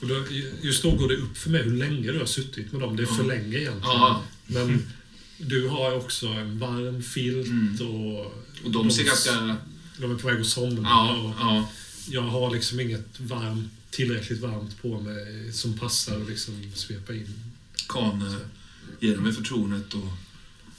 Och 0.00 0.08
då, 0.08 0.24
just 0.60 0.82
då 0.82 0.90
går 0.96 1.08
det 1.08 1.16
upp 1.16 1.36
för 1.36 1.50
mig 1.50 1.62
hur 1.62 1.76
länge 1.76 2.12
du 2.12 2.18
har 2.18 2.26
suttit 2.26 2.72
med 2.72 2.80
dem. 2.80 2.96
Det 2.96 3.02
är 3.02 3.06
för 3.06 3.22
Ja. 3.22 3.28
länge 3.28 3.58
egentligen. 3.58 3.80
Ja, 3.82 4.22
Men 4.46 4.92
du 5.40 5.68
har 5.68 5.92
också 5.92 6.26
en 6.26 6.58
varm 6.58 7.02
filt 7.02 7.46
Mm. 7.46 7.76
och... 7.88 8.26
och 8.64 8.70
de 8.70 8.90
ser 8.90 9.04
ganska... 9.04 9.56
De 9.98 10.10
är 10.10 10.18
på 10.18 10.28
väg 10.28 10.40
att 10.40 10.46
somna. 10.46 10.88
Ja, 10.88 11.16
och 11.18 11.34
ja. 11.40 11.68
jag 12.08 12.22
har 12.22 12.50
liksom 12.54 12.80
inget 12.80 13.20
varmt, 13.20 13.72
tillräckligt 13.90 14.40
varmt 14.40 14.82
på 14.82 15.00
mig 15.00 15.52
som 15.52 15.78
passar 15.78 16.20
att 16.20 16.28
liksom 16.28 16.72
svepa 16.74 17.12
in. 17.14 17.34
Kan 17.88 18.22
eh, 18.26 18.36
ge 19.00 19.14
dem 19.14 19.32
förtroendet 19.34 19.94
och 19.94 20.08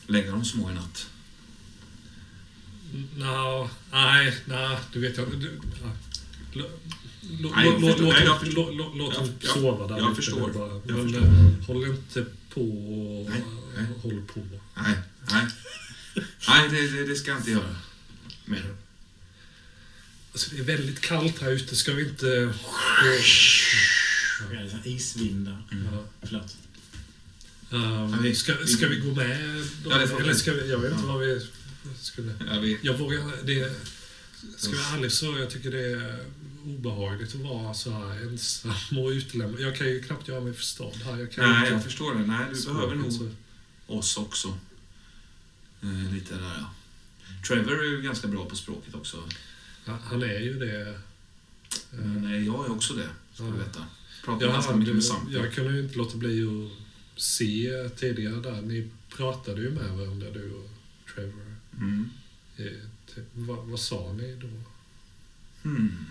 lägga 0.08 0.32
de 0.32 0.46
små 0.46 0.72
i 0.72 0.74
natt. 0.74 1.08
Nå, 3.18 3.70
nej, 3.92 4.34
nej, 4.46 4.78
du 4.94 5.00
vet 5.00 5.18
jag... 5.18 5.28
Du, 5.40 5.60
Nej, 7.56 7.78
låt 7.80 7.98
dem- 7.98 8.98
dem 8.98 9.30
sova 9.42 9.88
där 9.88 9.98
jag 9.98 10.04
lite 10.10 10.16
förstår. 10.16 10.54
bara. 10.54 10.68
Jag 10.68 10.82
Men 10.86 11.04
förstår. 11.12 11.28
eh, 11.28 11.66
håll 11.68 11.86
inte 11.86 12.26
på 12.54 12.62
och 12.62 13.30
Nej, 13.30 13.42
nej. 13.76 13.86
håll 14.02 14.22
på. 14.34 14.40
Nej, 14.76 14.98
nej. 15.32 15.46
Nej, 16.48 16.70
det, 16.70 16.88
det, 16.88 17.06
det 17.08 17.16
ska 17.16 17.32
jag 17.32 17.40
inte 17.40 17.52
göra. 17.52 17.76
mer. 18.46 18.76
Alltså, 20.32 20.56
det 20.56 20.60
är 20.62 20.64
väldigt 20.64 21.02
kallt 21.02 21.42
här 21.42 21.52
ute. 21.52 21.76
Ska 21.76 21.94
vi 21.94 22.10
inte... 22.10 22.54
Isvindar. 24.84 25.64
Ja. 25.92 26.04
Förlåt. 26.22 26.58
Um, 27.70 27.82
Ja, 27.82 28.18
vi- 28.22 28.36
ska, 28.36 28.54
ska 28.68 28.88
vi 28.88 29.00
gå 29.00 29.14
med? 29.16 29.64
Då? 29.84 29.90
Ja. 29.92 30.02
Eller 30.20 30.34
ska 30.34 30.54
vi... 30.54 30.70
Jag 30.70 30.78
vet 30.80 30.92
inte 30.92 31.04
Ja. 31.08 31.14
vad 31.14 31.22
vi 31.28 31.48
skulle... 32.02 32.34
Ja, 32.52 32.60
vi, 32.60 32.78
Jag 32.82 32.98
vågar... 32.98 33.46
Det, 33.46 33.74
ska 34.58 34.72
jag 34.76 34.84
vara 34.84 34.98
ärlig 34.98 35.12
så 35.12 35.38
jag 35.40 35.50
tycker 35.50 35.72
det 35.72 35.92
är 35.92 36.20
obehagligt 36.66 37.36
att 37.36 37.42
vara 37.42 37.74
så 37.74 37.92
här 37.92 38.22
ensam 38.22 38.98
och 38.98 39.10
utlämnad. 39.10 39.62
Jag 39.62 39.76
kan 39.76 39.88
ju 39.88 40.04
knappt 40.04 40.28
göra 40.28 40.42
mig 40.42 40.54
förstådd 40.54 40.96
här. 40.96 41.18
Jag 41.18 41.32
kan 41.32 41.50
nej, 41.52 41.72
jag 41.72 41.84
förstår 41.84 42.16
det. 42.16 42.26
Nej, 42.26 42.46
du 42.54 42.74
behöver 42.74 42.96
nog 42.96 43.12
så- 43.14 43.30
oss 43.88 44.18
också. 44.18 44.58
Eh, 45.82 46.14
lite 46.14 46.36
där, 46.36 46.56
ja. 46.60 46.74
Trevor 47.48 47.80
är 47.80 47.90
ju 47.90 48.02
ganska 48.02 48.28
bra 48.28 48.46
på 48.46 48.56
språket 48.56 48.96
också. 48.96 49.18
Ja, 49.86 49.98
Han 50.04 50.24
är 50.24 50.40
ju 50.40 50.60
det. 50.60 51.00
Eh, 51.94 52.46
jag 52.46 52.66
är 52.66 52.72
också 52.72 52.94
det, 52.94 53.10
ska 53.34 53.44
du 53.44 53.50
Ja. 53.50 53.56
veta. 53.56 53.86
Pratar 54.26 54.46
Jag, 54.46 54.54
ganska 54.54 54.76
mycket 54.76 54.94
med 54.96 55.04
Sampe. 55.04 55.34
jag 55.34 55.54
kunde 55.54 55.74
ju 55.74 55.80
inte 55.84 55.98
låta 55.98 56.18
bli 56.18 56.44
att 56.44 57.22
se 57.22 57.90
tidigare 57.96 58.36
där. 58.42 58.62
Ni 58.62 58.90
pratade 59.18 59.62
ju 59.62 59.70
med 59.70 59.90
varandra, 59.98 60.30
du 60.30 60.52
och 60.54 60.70
Trevor. 61.16 61.56
Mm. 61.78 62.10
Eh, 62.58 62.66
Vad, 63.34 63.58
vad 63.58 63.80
sa 63.80 64.14
ni 64.14 64.36
då? 64.36 64.50
Hmm. 65.70 66.06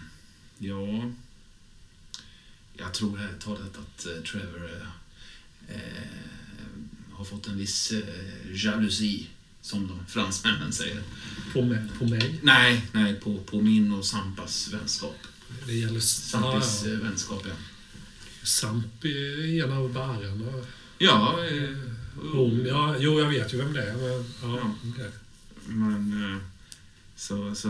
Ja... 0.63 1.13
Jag 2.73 2.95
tror 2.95 3.21
ärligt 3.21 3.41
talat 3.41 3.79
att 3.79 4.07
eh, 4.07 4.23
Trevor 4.23 4.71
eh, 5.69 5.75
eh, 5.77 6.09
har 7.13 7.25
fått 7.25 7.47
en 7.49 7.59
viss 7.59 7.93
eh, 7.93 8.65
jalusi, 8.65 9.27
som 9.63 9.89
de 9.89 10.07
fransmännen 10.07 10.73
säger. 10.73 11.03
På 11.53 11.63
mig? 11.63 11.79
På 11.99 12.05
mig? 12.05 12.41
Nej, 12.43 12.87
nej 12.93 13.15
på, 13.15 13.39
på 13.39 13.61
min 13.61 13.93
och 13.93 14.05
Sampas 14.07 14.73
vänskap. 14.73 15.17
Det 15.67 15.73
gäller... 15.75 16.01
Sampis 16.01 16.83
Ja, 16.85 16.89
eh, 16.91 16.95
ja. 16.95 17.01
vänskap, 17.05 17.43
ja. 17.49 17.55
Samp 18.43 19.05
är 19.05 19.65
en 19.65 19.73
av 19.73 19.93
bärarna. 19.93 20.65
Ja, 20.99 21.45
eh, 21.47 21.77
Hon, 22.33 22.67
ja, 22.67 22.97
jo, 22.99 23.21
jag 23.21 23.29
vet 23.29 23.55
ju 23.55 23.59
vem 23.59 23.73
det 23.73 23.83
är. 23.83 23.95
Men, 23.95 24.25
ja, 24.43 24.59
Ja. 24.59 24.75
okej. 24.93 25.11
men... 25.67 26.33
Eh, 26.35 26.43
så, 27.21 27.55
så 27.55 27.69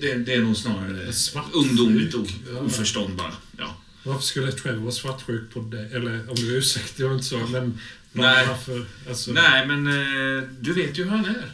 det, 0.00 0.14
det, 0.14 0.34
är 0.34 0.40
nog 0.40 0.56
snarare 0.56 1.12
ungdomligt 1.52 2.14
o, 2.14 2.26
Ja. 2.52 2.58
oförstånd 2.60 3.16
bara. 3.16 3.32
Ja. 3.58 3.76
Varför 4.02 4.22
skulle 4.22 4.52
Trevor 4.52 4.80
vara 4.80 4.92
svartsjuk 4.92 5.50
på 5.54 5.60
det? 5.60 5.80
Eller 5.96 6.30
om 6.30 6.34
du 6.36 6.56
ursäktar, 6.56 7.04
jag 7.04 7.12
inte 7.12 7.24
så. 7.24 7.38
Men 7.38 7.78
Nej. 8.12 8.46
varför? 8.46 8.84
Alltså, 9.08 9.32
Nej, 9.32 9.66
men 9.66 9.86
eh, 9.86 10.48
du 10.60 10.72
vet 10.72 10.98
ju 10.98 11.04
hur 11.04 11.10
han 11.10 11.24
är. 11.24 11.50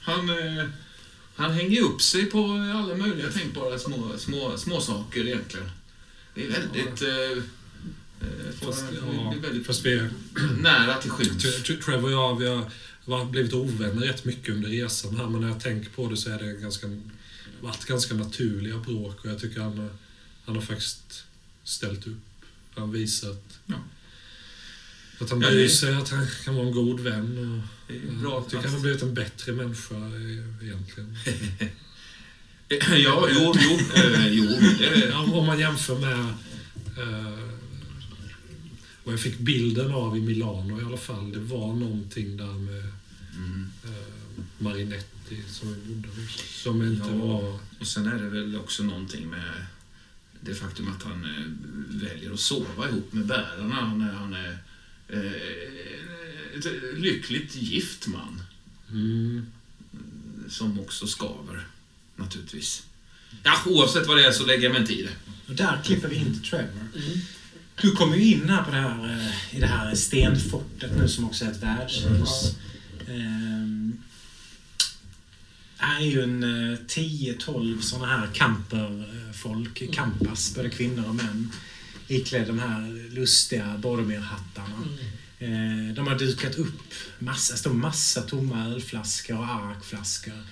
Han, 0.00 0.28
eh, 0.30 0.64
han 1.36 1.50
hänger 1.52 1.82
upp 1.82 2.02
sig 2.02 2.26
på 2.26 2.38
alla 2.74 2.94
möjliga 2.94 3.28
tänkbara 3.30 3.78
små, 3.78 4.12
små, 4.18 4.56
små 4.56 4.80
saker 4.80 5.26
egentligen. 5.26 5.70
Det 6.34 6.46
är 6.46 6.50
väldigt... 6.50 7.02
Eh, 7.02 7.42
eh, 8.20 8.66
Fast, 8.66 8.84
ja, 9.02 9.34
väldigt 9.42 9.66
fast 9.66 9.86
vi 9.86 9.92
är, 9.92 10.10
nära 10.60 10.94
till 10.94 11.10
skymf. 11.10 11.42
Tre- 11.42 11.50
Tre- 11.50 11.76
Trevor 11.76 12.04
och 12.04 12.12
jag, 12.12 12.38
vi 12.38 12.46
har, 12.46 12.70
har 13.12 13.24
blivit 13.24 13.52
ovänner 13.52 14.06
rätt 14.06 14.24
mycket 14.24 14.54
under 14.54 14.68
resan 14.68 15.16
här, 15.16 15.28
men 15.28 15.40
när 15.40 15.48
jag 15.48 15.60
tänker 15.60 15.90
på 15.90 16.08
det 16.08 16.16
så 16.16 16.30
är 16.30 16.38
det 16.38 16.52
ganska, 16.60 16.86
varit 17.60 17.84
ganska 17.84 18.14
naturliga 18.14 18.78
bråk 18.78 19.24
och 19.24 19.30
jag 19.30 19.38
tycker 19.40 19.60
han, 19.60 19.90
han 20.44 20.54
har 20.54 20.62
faktiskt 20.62 21.24
ställt 21.64 22.06
upp. 22.06 22.18
Han 22.74 22.92
visat 22.92 23.58
Ja. 23.66 23.74
att 25.20 25.30
han 25.30 25.38
bryr 25.40 25.68
sig, 25.68 25.94
att 25.94 26.08
han 26.10 26.26
kan 26.44 26.54
vara 26.54 26.66
en 26.66 26.72
god 26.74 27.00
vän. 27.00 27.62
Och, 27.88 27.94
bra 28.22 28.34
jag 28.34 28.44
tycker 28.44 28.64
han 28.64 28.72
har 28.74 28.80
blivit 28.80 29.02
en 29.02 29.14
bättre 29.14 29.52
människa 29.52 29.94
egentligen. 30.62 31.16
Ja, 32.68 33.28
jo, 33.34 33.54
jo, 33.60 33.78
eh, 33.94 34.26
jo. 34.28 34.44
Det 34.78 35.08
Ja, 35.10 35.18
Om 35.32 35.46
man 35.46 35.58
jämför 35.60 35.98
med 35.98 36.18
eh, 36.98 37.38
vad 39.04 39.12
jag 39.12 39.20
fick 39.20 39.38
bilden 39.38 39.92
av 39.94 40.16
i 40.16 40.20
Milano 40.20 40.80
i 40.80 40.84
alla 40.84 40.96
fall. 40.96 41.32
Det 41.32 41.38
var 41.38 41.72
någonting 41.74 42.36
där 42.36 42.52
med 42.52 42.92
mm. 43.36 43.70
eh, 43.84 44.44
Marinetti 44.58 45.42
som 45.48 45.74
vi 45.74 45.94
bodde 45.94 46.08
hos. 46.08 46.62
Som 46.62 46.82
inte 46.82 47.08
Ja. 47.08 47.16
var... 47.16 47.58
Och 47.80 47.86
sen 47.86 48.06
är 48.06 48.14
det 48.22 48.28
väl 48.28 48.56
också 48.56 48.82
någonting 48.82 49.26
med 49.30 49.66
det 50.40 50.54
faktum 50.54 50.88
att 50.96 51.02
han 51.02 51.24
eh, 51.24 52.00
väljer 52.02 52.32
att 52.32 52.40
sova 52.40 52.88
ihop 52.88 53.12
med 53.12 53.26
bärarna 53.26 53.94
när 53.94 54.12
han 54.12 54.34
är 54.34 54.58
eh, 55.08 56.58
ett 56.58 56.66
lyckligt 56.98 57.56
gift 57.56 58.06
man. 58.06 58.42
Mm, 58.90 59.46
Som 60.48 60.80
också 60.80 61.06
skaver, 61.06 61.66
naturligtvis. 62.16 62.82
Ja, 63.42 63.52
oavsett 63.66 64.06
vad 64.06 64.16
det 64.16 64.26
är 64.26 64.32
så 64.32 64.46
lägger 64.46 64.62
jag 64.62 64.72
mig 64.72 64.80
inte 64.80 64.92
i 64.92 65.02
det. 65.02 65.32
Och 65.48 65.54
där 65.54 65.80
klipper 65.84 66.08
vi 66.08 66.16
in 66.16 66.40
till 66.40 66.50
Trevor. 66.50 66.70
Mm. 66.96 67.18
Du 67.82 67.90
kommer 67.90 68.16
ju 68.16 68.24
in 68.24 68.48
här 68.48 68.62
på 68.64 68.70
det 68.70 68.76
här, 68.76 69.10
eh, 69.10 69.56
i 69.56 69.60
det 69.60 69.66
här 69.66 69.94
stenfortet 69.94 70.96
nu 70.98 71.08
som 71.08 71.24
också 71.24 71.44
är 71.44 71.50
ett 71.50 71.62
värdshus. 71.62 72.56
Ehm, 73.08 73.98
är 75.78 76.00
ju 76.00 76.22
en 76.22 76.42
eh, 76.72 76.78
10-12 76.86 77.80
sådana 77.80 78.06
här 78.06 78.28
camperfolk, 78.34 79.82
campas, 79.94 80.54
både 80.54 80.70
kvinnor 80.70 81.08
och 81.08 81.14
män. 81.14 81.50
Iklädda 82.08 82.46
de 82.46 82.58
här 82.58 83.10
lustiga 83.14 83.78
Boromir-hattarna. 83.78 84.84
Eh, 85.38 85.94
De 85.94 86.06
har 86.06 86.18
dukat 86.18 86.54
upp 86.54 86.92
massa, 87.18 87.56
står 87.56 87.72
massa 87.72 88.22
tomma 88.22 88.66
ölflaskor 88.66 89.38
och 89.38 89.46
arkflaskor. 89.46 90.42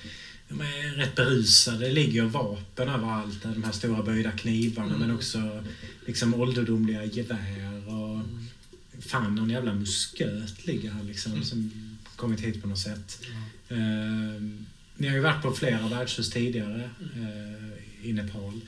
De 0.49 0.61
är 0.61 0.97
rätt 0.97 1.15
berusade. 1.15 1.79
Det 1.87 1.93
ligger 1.93 2.23
vapen 2.25 2.89
överallt. 2.89 3.43
De 3.43 3.65
här 3.65 3.73
stora 3.73 4.03
böjda 4.03 4.31
knivarna 4.33 4.99
men 4.99 5.11
också 5.11 5.65
liksom 6.07 6.35
ålderdomliga 6.35 7.05
gevär 7.05 7.89
och 7.89 8.21
fan 9.03 9.35
någon 9.35 9.51
jävla 9.51 9.75
musköt 9.75 10.67
ligger 10.67 10.91
här 10.91 11.03
liksom 11.05 11.43
som 11.45 11.71
kommit 12.25 12.41
hit 12.41 12.63
på 12.63 12.69
något 12.69 12.79
sätt. 12.79 13.21
Eh, 13.69 13.77
ni 14.97 15.09
har 15.09 15.15
ju 15.15 15.21
varit 15.21 15.43
på 15.43 15.53
flera 15.53 15.89
värdshus 15.89 16.31
tidigare 16.31 16.91
eh, 17.17 18.09
i 18.09 18.13
Nepal. 18.13 18.61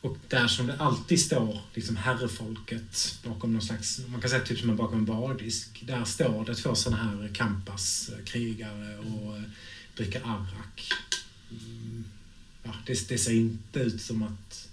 Och 0.00 0.18
där 0.28 0.46
som 0.46 0.66
det 0.66 0.76
alltid 0.78 1.20
står 1.20 1.60
liksom 1.74 1.96
herrefolket 1.96 3.18
bakom 3.24 3.52
någon 3.52 3.62
slags, 3.62 4.00
man 4.08 4.20
kan 4.20 4.30
säga 4.30 4.42
typ 4.44 4.58
som 4.58 4.76
bakom 4.76 4.98
en 4.98 5.04
bardisk. 5.04 5.82
Där 5.86 6.04
står 6.04 6.44
det 6.44 6.54
två 6.54 6.74
sådana 6.74 7.02
här 7.02 7.30
campas, 7.34 8.08
eh, 8.18 8.24
krigare 8.24 8.98
och 8.98 9.36
eh, 9.36 9.42
dricker 9.96 10.20
arrak. 10.24 10.90
Mm, 11.50 12.04
ja, 12.62 12.74
det, 12.86 13.08
det 13.08 13.18
ser 13.18 13.32
inte 13.34 13.80
ut 13.80 14.00
som 14.02 14.22
att... 14.22 14.68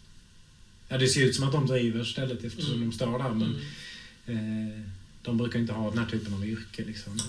Ja, 0.89 0.97
det 0.97 1.07
ser 1.07 1.21
ut 1.25 1.35
som 1.35 1.45
att 1.45 1.51
de 1.51 1.67
driver 1.67 2.03
stället 2.03 2.43
eftersom 2.43 2.73
Mm. 2.75 2.89
de 2.89 2.95
står 2.95 3.19
där 3.19 3.29
men 3.33 3.55
Mm. 4.27 4.69
eh, 4.73 4.81
de 5.21 5.37
brukar 5.37 5.59
inte 5.59 5.73
ha 5.73 5.89
den 5.89 5.99
här 5.99 6.05
typen 6.05 6.33
av 6.33 6.45
yrke 6.45 6.83
liksom. 6.85 7.13
Eh, 7.19 7.23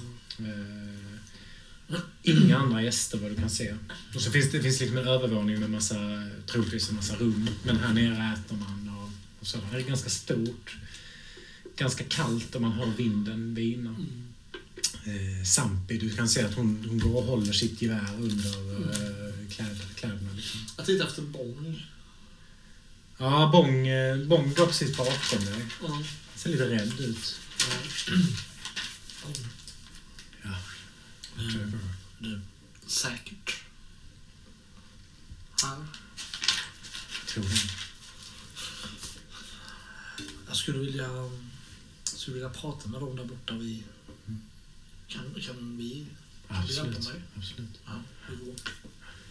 inga 2.23 2.59
andra 2.59 2.83
gäster 2.83 3.19
vad 3.19 3.31
du 3.31 3.37
kan 3.37 3.51
se. 3.51 3.75
Och 4.15 4.21
så 4.21 4.31
finns 4.31 4.51
det 4.53 4.63
finns 4.63 4.81
liksom 4.81 4.99
en 4.99 5.09
övervåning 5.09 5.61
med 5.61 5.71
massa, 5.71 6.29
troligtvis 6.47 6.89
en 6.89 6.97
massa 6.97 7.17
rum. 7.17 7.51
Men 7.63 7.77
här 7.77 7.95
nere 7.95 8.35
äter 8.35 8.57
man 8.57 8.97
och, 8.99 9.11
och 9.41 9.47
så. 9.47 9.59
Det 9.73 9.77
är 9.77 9.81
ganska 9.81 10.11
stort. 10.11 10.77
Ganska 11.77 12.05
kallt 12.05 12.55
och 12.55 12.63
man 12.63 12.73
hör 12.73 12.87
vinden 12.87 13.55
vina. 13.55 13.91
Mm. 13.91 14.25
Eh, 15.05 15.45
Sampi, 15.45 15.99
du 15.99 16.11
kan 16.17 16.29
se 16.29 16.43
att 16.43 16.55
hon, 16.55 16.85
hon 16.89 16.99
går 16.99 17.17
och 17.17 17.25
håller 17.25 17.53
sitt 17.53 17.83
gevär 17.83 18.15
under 18.19 18.81
eh, 18.91 19.49
kläder, 19.51 19.87
kläderna. 19.95 20.33
Liksom. 20.37 20.61
Jag 20.77 20.87
tittar 20.87 21.07
efter 21.07 21.23
Bong. 21.23 21.87
Ja, 23.19 23.51
Bong, 23.53 23.87
eh, 23.87 24.19
Bong 24.19 24.55
går 24.55 24.67
precis 24.67 24.97
bakom 24.97 25.45
dig. 25.45 25.67
Ja. 25.83 26.03
Ser 26.37 26.51
lite 26.51 26.69
rädd 26.71 27.01
ut. 27.01 27.41
Ja. 27.59 29.29
Mm. 31.39 31.79
Du, 32.19 32.41
säkert. 32.87 33.55
Här. 35.63 35.87
Tror 37.29 37.45
jag. 37.47 37.59
Skulle 40.57 40.79
vilja, 40.79 41.31
skulle 42.05 42.35
vilja 42.35 42.51
prata 42.51 42.89
med 42.89 43.01
dem 43.01 43.17
där 43.17 43.25
borta. 43.25 43.55
Vi, 43.55 43.83
kan, 45.09 45.23
kan 45.41 45.77
vi 45.77 46.07
Absolut. 46.49 46.95
hjälpa 46.95 47.11
mig? 47.13 47.23
Absolut. 47.37 47.81
Ja, 47.87 47.93
hur 48.27 48.37
går 48.37 48.55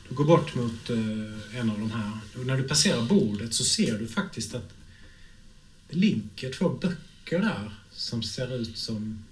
Du 0.09 0.15
går 0.15 0.25
bort 0.25 0.55
mot 0.55 0.89
eh, 0.89 1.57
en 1.59 1.69
av 1.69 1.80
de 1.80 1.91
här. 1.91 2.19
Och 2.38 2.45
när 2.45 2.57
du 2.57 2.63
passerar 2.63 3.05
bordet 3.05 3.53
så 3.53 3.63
ser 3.63 3.99
du 3.99 4.07
faktiskt 4.07 4.55
att 4.55 4.73
det 5.89 5.95
ligger 5.95 6.53
två 6.53 6.69
böcker 6.69 7.39
där 7.39 7.71
som 7.91 8.23
ser 8.23 8.55
ut 8.55 8.77
som... 8.77 9.23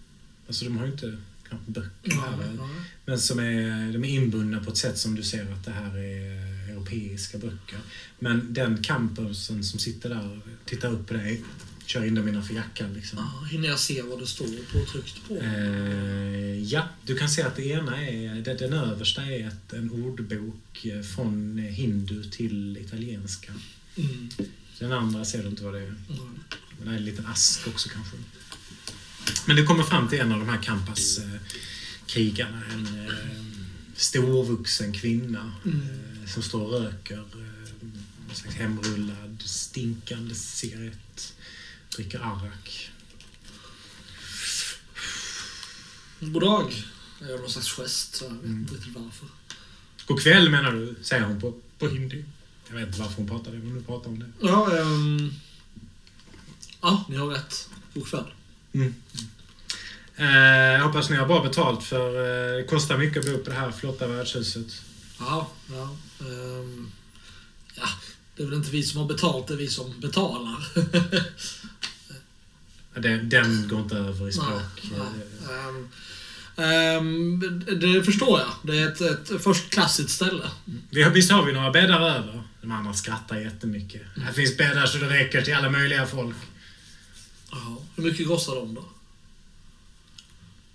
Alltså 0.47 0.65
de 0.65 0.77
har 0.77 0.85
ju 0.85 0.91
inte 0.91 1.17
böcker 1.65 2.37
väl? 2.37 2.57
Ja, 2.57 2.69
Men 3.05 3.19
som 3.19 3.39
är, 3.39 3.93
de 3.93 4.03
är 4.03 4.09
inbundna 4.09 4.63
på 4.63 4.71
ett 4.71 4.77
sätt 4.77 4.97
som 4.97 5.15
du 5.15 5.23
ser 5.23 5.51
att 5.51 5.65
det 5.65 5.71
här 5.71 5.97
är 5.97 6.41
europeiska 6.71 7.37
böcker. 7.37 7.79
Men 8.19 8.53
den 8.53 8.83
campusen 8.83 9.63
som 9.63 9.79
sitter 9.79 10.09
där 10.09 10.29
och 10.29 10.65
tittar 10.65 10.91
upp 10.91 11.07
på 11.07 11.13
dig 11.13 11.43
kör 11.85 12.05
in 12.05 12.15
dem 12.15 12.27
innanför 12.27 12.53
jackan. 12.53 12.93
Liksom. 12.93 13.19
Ja, 13.19 13.47
hinner 13.51 13.67
jag 13.67 13.79
se 13.79 14.01
vad 14.01 14.19
det 14.19 14.27
står 14.27 14.45
på 14.45 14.91
tryckt 14.91 15.27
på? 15.27 15.37
Eh, 15.37 16.63
ja, 16.63 16.87
du 17.05 17.15
kan 17.17 17.29
se 17.29 17.41
att 17.41 17.55
det 17.55 17.65
ena 17.65 18.07
är, 18.07 18.41
det, 18.41 18.53
den 18.53 18.73
översta 18.73 19.21
är 19.21 19.47
ett, 19.47 19.73
en 19.73 19.91
ordbok 19.91 20.87
från 21.15 21.57
hindu 21.57 22.23
till 22.23 22.77
italienska. 22.77 23.53
Mm. 23.95 24.29
Den 24.79 24.91
andra 24.91 25.25
ser 25.25 25.43
du 25.43 25.49
inte 25.49 25.63
vad 25.63 25.73
det 25.73 25.79
är. 25.79 25.83
Mm. 25.83 26.39
Men 26.77 26.87
det 26.87 26.91
är 26.91 26.97
en 26.97 27.05
liten 27.05 27.25
ask 27.25 27.67
också 27.67 27.89
kanske. 27.89 28.17
Men 29.45 29.55
du 29.55 29.65
kommer 29.65 29.83
fram 29.83 30.07
till 30.09 30.19
en 30.19 30.31
av 30.31 30.39
de 30.39 30.49
här 30.49 30.61
Kampas-krigarna. 30.61 32.61
En 32.73 33.07
eh, 33.07 33.13
storvuxen 33.95 34.93
kvinna 34.93 35.51
Mm. 35.65 35.81
eh, 35.81 36.27
som 36.29 36.43
står 36.43 36.61
och 36.61 36.71
röker 36.81 37.17
eh, 37.17 37.89
en 38.29 38.35
slags 38.35 38.55
hemrullad, 38.55 39.41
stinkande 39.45 40.35
cigarett. 40.35 41.33
Dricker 41.95 42.19
arak. 42.19 42.89
God 46.19 46.41
dag. 46.41 46.73
Jag 47.19 47.29
gör 47.29 47.37
någon 47.39 47.49
slags 47.49 47.71
gest, 47.71 48.15
så 48.15 48.25
jag 48.25 48.31
vet 48.31 48.43
Mm. 48.43 48.59
inte 48.61 48.73
riktigt 48.75 48.95
varför. 48.95 49.27
God 50.05 50.23
kväll 50.23 50.49
menar 50.49 50.71
du, 50.71 50.95
säger 51.01 51.23
hon 51.23 51.41
på, 51.41 51.57
på 51.79 51.87
hindi. 51.87 52.25
Jag 52.69 52.75
vet 52.75 52.87
inte 52.87 52.99
varför 52.99 53.15
hon 53.15 53.27
pratar 53.27 53.51
det, 53.51 53.57
men 53.57 53.73
nu 53.75 53.81
pratar 53.83 54.09
hon 54.09 54.19
det. 54.19 54.31
Ja, 54.41 54.77
ehm... 54.77 55.33
Ja, 56.81 57.05
ni 57.09 57.15
har 57.15 57.27
rätt. 57.27 57.69
God 57.93 58.07
kväll. 58.09 58.25
Eh, 60.15 60.25
jag 60.73 60.83
hoppas 60.83 61.09
ni 61.09 61.15
har 61.15 61.27
bra 61.27 61.43
betalt 61.43 61.83
för 61.83 62.07
eh, 62.07 62.57
det 62.57 62.63
kostar 62.63 62.97
mycket 62.97 63.25
att 63.25 63.31
bo 63.31 63.37
på 63.37 63.49
det 63.49 63.55
här 63.55 63.71
flotta 63.71 64.07
värdshuset. 64.07 64.81
Ja, 65.19 65.51
ja. 65.69 65.97
ehm, 66.19 66.91
ja, 67.75 67.87
det 68.35 68.43
är 68.43 68.47
väl 68.47 68.57
inte 68.57 68.71
vi 68.71 68.83
som 68.83 68.99
har 69.01 69.07
betalt, 69.07 69.47
det 69.47 69.53
är 69.53 69.57
vi 69.57 69.67
som 69.67 69.99
betalar. 69.99 70.67
Den, 72.95 73.29
den 73.29 73.67
går 73.67 73.79
inte 73.79 73.95
över 73.95 74.29
i 74.29 74.31
språk. 74.31 74.49
Nej, 74.83 74.99
Eh, 75.49 75.71
nej. 75.73 75.85
Ehm, 76.67 77.41
ehm, 77.67 77.79
det 77.79 78.03
förstår 78.03 78.39
jag. 78.39 78.49
Det 78.63 78.79
är 78.79 78.87
ett, 78.87 79.01
ett 79.01 79.43
förstklassigt 79.43 80.09
ställe. 80.09 80.43
Vi 80.89 81.03
har, 81.03 81.11
visst 81.11 81.31
har 81.31 81.45
vi 81.45 81.53
några 81.53 81.71
bäddar 81.71 82.09
över? 82.09 82.43
De 82.61 82.71
andra 82.71 82.93
skrattar 82.93 83.37
jättemycket. 83.37 84.01
Här 84.23 84.33
finns 84.33 84.57
bäddar 84.57 84.85
så 84.85 84.97
det 84.97 85.09
räcker 85.09 85.41
till 85.41 85.55
alla 85.55 85.69
möjliga 85.69 86.05
folk. 86.05 86.35
Ja. 87.51 87.77
Hur 87.95 88.03
mycket 88.03 88.27
kostar 88.27 88.55
de 88.55 88.73
då? 88.75 88.85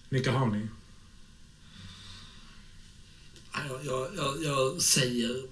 Mycket 0.09 0.33
har 0.33 0.47
ni? 0.47 0.67
Ja, 3.53 3.61
Jag, 3.69 3.85
jag, 3.85 4.09
jag, 4.17 4.45
jag 4.45 4.83
säger 4.83 5.43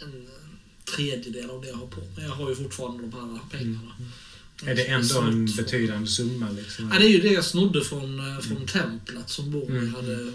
en 0.00 0.26
tredjedel 0.96 1.50
av 1.50 1.62
det 1.62 1.68
jag 1.68 1.76
har 1.76 1.86
på 1.86 2.00
mig. 2.00 2.10
Jag 2.24 2.30
har 2.30 2.48
ju 2.48 2.56
fortfarande 2.56 3.02
de 3.02 3.12
här 3.12 3.58
pengarna. 3.58 3.92
Är 4.64 4.74
det 4.74 4.86
ändå 4.86 5.20
en 5.20 5.46
betydande 5.56 6.06
summa? 6.08 6.50
Liksom? 6.50 6.90
Ja, 6.92 6.98
det 6.98 7.06
är 7.06 7.10
ju 7.10 7.20
det 7.20 7.32
jag 7.32 7.44
snodde 7.44 7.84
från, 7.84 8.20
eh, 8.36 8.38
från 8.40 8.66
templet 8.66 9.30
som 9.30 9.50
Boromir 9.50 9.78
Mm. 9.78 9.94
hade... 9.94 10.32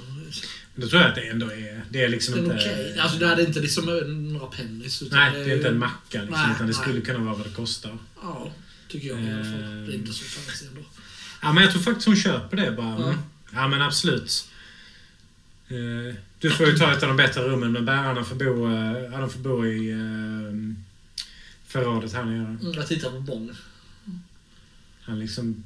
Då 0.75 0.87
tror 0.87 1.01
jag 1.01 1.09
att 1.09 1.15
det 1.15 1.27
ändå 1.27 1.51
är... 1.51 1.85
Det 1.89 2.03
är 2.03 2.09
liksom 2.09 2.37
inte... 2.39 2.55
okej. 2.55 2.99
Alltså 2.99 3.17
det 3.17 3.27
hade 3.27 3.43
inte 3.43 3.59
liksom 3.59 3.85
några 4.33 4.47
pennis. 4.47 5.03
Nej, 5.11 5.31
det 5.45 5.51
är 5.51 5.55
inte 5.55 5.67
en 5.67 5.79
macka 5.79 6.21
liksom, 6.21 6.41
Nej, 6.41 6.51
utan 6.55 6.67
det 6.67 6.73
nej. 6.73 6.81
skulle 6.81 7.01
kunna 7.01 7.19
vara 7.19 7.35
vad 7.35 7.45
det 7.45 7.53
kostar. 7.53 7.97
Ja, 8.21 8.51
tycker 8.91 9.07
jag 9.07 9.21
i 9.23 9.31
alla 9.31 9.43
fall. 9.43 9.53
Ehm. 9.63 9.85
Det 9.85 9.91
är 9.93 9.95
inte 9.95 10.13
så 10.13 10.23
fancy 10.23 10.65
ändå. 10.67 10.81
Ja, 11.41 11.53
men 11.53 11.63
jag 11.63 11.71
tror 11.71 11.81
faktiskt 11.81 12.07
hon 12.07 12.15
köper 12.15 12.57
det 12.57 12.71
bara. 12.71 12.99
Ja. 12.99 13.15
Ja, 13.53 13.67
men 13.67 13.81
absolut. 13.81 14.47
Eh, 15.67 16.15
Du 16.39 16.49
får 16.51 16.67
ju 16.67 16.77
ta 16.77 16.91
ett 16.93 17.03
av 17.03 17.07
de 17.07 17.17
bättre 17.17 17.41
rummen, 17.41 17.71
men 17.71 17.85
bärarna 17.85 18.23
får 18.23 18.35
bo, 18.35 18.67
eh, 18.71 19.11
ja, 19.13 19.17
de 19.19 19.29
får 19.29 19.39
bo 19.39 19.65
i 19.65 19.89
eh, 19.91 19.97
förrådet 21.67 22.13
här 22.13 22.23
nere. 22.25 22.57
Mm, 22.61 22.73
Jag 22.73 22.87
tittar 22.87 23.09
på 23.11 23.19
Bong. 23.19 23.51
Han 25.03 25.15
är 25.15 25.19
liksom 25.21 25.63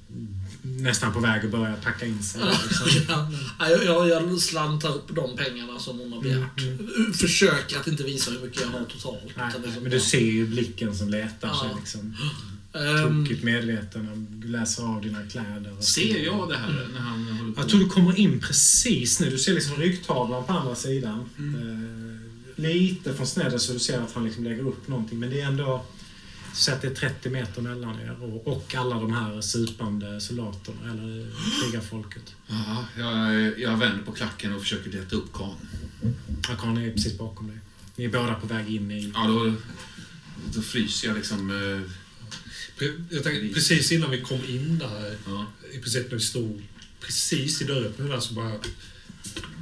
nästan 0.62 1.14
på 1.14 1.20
väg 1.20 1.46
att 1.46 1.52
börja 1.52 1.76
packa 1.76 2.06
in 2.06 2.24
sig. 2.24 2.42
Liksom. 2.64 2.88
Ja, 3.60 3.70
jag, 3.70 3.86
jag, 3.86 4.08
jag 4.10 4.40
slantar 4.40 4.90
upp 4.96 5.16
de 5.16 5.38
pengarna 5.38 5.80
som 5.80 6.00
hon 6.00 6.14
har 6.14 6.22
begärt. 6.22 6.60
Mm, 6.62 7.14
Försöker 7.14 7.80
att 7.80 7.88
inte 7.88 8.04
visa 8.04 8.32
hur 8.32 8.40
mycket 8.40 8.62
jag 8.62 8.68
har 8.68 8.86
totalt. 8.86 9.22
Nej, 9.38 9.52
nej, 9.66 9.80
men 9.82 9.92
du 9.92 10.00
ser 10.00 10.20
ju 10.20 10.48
blicken 10.48 10.96
som 10.96 11.10
letar 11.10 11.54
sig. 11.54 11.70
Ja. 11.72 11.78
Liksom. 11.80 12.16
Ehm, 12.76 13.26
Tokigt 13.26 13.44
medveten 13.44 14.10
om, 14.10 14.44
läser 14.46 14.84
av 14.84 15.02
dina 15.02 15.28
kläder. 15.28 15.78
och 15.78 15.84
Ser 15.84 16.26
jag 16.26 16.50
det 16.50 16.58
här 16.58 16.88
när 16.94 17.00
han 17.00 17.24
håller 17.28 17.54
på? 17.54 17.62
Jag 17.62 17.70
tror 17.70 17.80
du 17.80 17.90
kommer 17.90 18.20
in 18.20 18.40
precis 18.40 19.20
nu. 19.20 19.30
Du 19.30 19.38
ser 19.38 19.54
liksom 19.54 19.76
ryggtavlan 19.76 20.44
på 20.46 20.54
andra 20.54 20.76
sidan. 20.76 21.30
Mm. 21.38 21.56
Eh, 21.56 22.62
lite 22.64 23.14
från 23.14 23.28
snedden 23.28 23.60
så 23.60 23.74
du 23.74 23.80
ser 23.80 24.02
att 24.02 24.14
han 24.14 24.26
liksom 24.26 24.44
lägger 24.44 24.68
upp 24.68 24.88
någonting. 24.88 25.20
Men 25.20 25.30
det 25.30 25.42
är 25.42 25.46
ändå 25.46 25.86
så 26.54 26.72
att 26.72 26.82
det 26.82 26.88
är 26.88 26.96
30 26.96 27.30
meter 27.30 27.62
mellan 27.62 28.00
er 28.00 28.24
och, 28.24 28.48
och 28.48 28.76
alla 28.76 28.96
de 28.96 29.14
här 29.14 29.42
supande 29.42 30.22
soldaterna, 30.22 30.92
eller 30.92 31.28
krigarfolket. 31.64 32.36
Ja, 32.48 32.86
jag, 32.98 33.60
jag 33.60 33.78
vänder 33.78 34.04
på 34.06 34.12
klacken 34.12 34.54
och 34.56 34.62
försöker 34.62 34.92
leta 34.92 35.16
upp 35.16 35.34
Khan. 35.34 35.56
Akan 36.50 36.78
är 36.78 36.92
precis 36.92 37.18
bakom 37.18 37.48
dig. 37.48 37.58
Ni 37.96 38.06
är 38.06 38.10
båda 38.10 38.34
på 38.34 38.48
väg 38.48 38.76
in 38.76 38.92
i... 38.92 39.12
Ja, 39.16 39.28
då, 39.28 39.54
då 40.56 40.62
fryser 40.62 41.08
jag 41.08 41.18
liksom. 41.18 41.50
eh, 41.50 41.92
Jag 43.10 43.24
tänker, 43.24 43.54
precis 43.54 43.92
innan 43.92 44.12
vi 44.12 44.22
kom 44.22 44.46
in 44.46 44.80
där, 44.80 45.18
Ja. 45.26 45.52
i 45.74 45.80
princip 45.80 46.12
när 46.12 46.18
vi 46.18 46.24
stod 46.24 46.64
precis 47.00 47.62
i 47.62 47.66
dörröppningen 47.66 48.12
där, 48.14 48.20
så 48.20 48.34
bara 48.34 48.60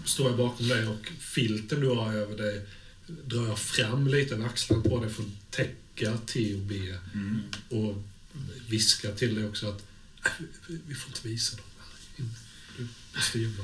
står 0.06 0.28
jag 0.30 0.38
bakom 0.38 0.68
dig 0.68 0.88
och 0.88 1.08
filten 1.20 1.80
du 1.80 1.88
har 1.88 2.14
över 2.14 2.38
dig 2.38 2.66
drar 3.26 3.48
jag 3.48 3.60
fram 3.60 4.08
lite 4.08 4.36
över 4.36 4.46
axlarna 4.46 4.84
på 4.84 5.04
dig 5.04 5.14
för 5.14 5.24
att 5.24 5.52
täcka 5.52 6.18
T 6.26 6.54
och 6.56 6.60
B 6.60 6.96
Mm. 7.14 7.42
och 7.70 8.04
viska 8.68 9.12
till 9.12 9.36
dig 9.36 9.46
också 9.46 9.70
att 9.70 9.84
"Nej, 10.68 10.80
vi- 10.88 10.96
får 10.96 11.08
inte 11.10 11.28
visa 11.28 11.58
dem 11.58 11.66
här. 11.80 12.24
In- 12.24 12.36
Du 12.78 12.88
måste 13.16 13.40
jobba. 13.40 13.64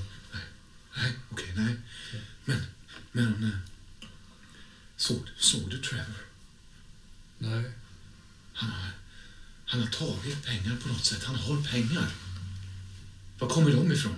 Nej, 0.97 1.11
okej, 1.29 1.53
nej. 1.55 1.75
Men, 2.45 2.57
men... 3.11 3.43
eh, 3.43 3.57
Såg, 4.97 5.19
såg 5.37 5.69
du 5.69 5.77
Trevor? 5.77 6.15
Nej. 7.37 7.63
Han 8.53 8.69
har, 8.69 8.91
han 9.71 9.79
har 9.81 9.87
tagit 9.87 10.45
pengar 10.45 10.75
på 10.83 10.87
något 10.87 11.05
sätt. 11.05 11.23
Han 11.23 11.35
har 11.35 11.61
pengar. 11.61 12.07
Var 13.39 13.47
kommer 13.49 13.71
de 13.71 13.91
ifrån? 13.91 14.15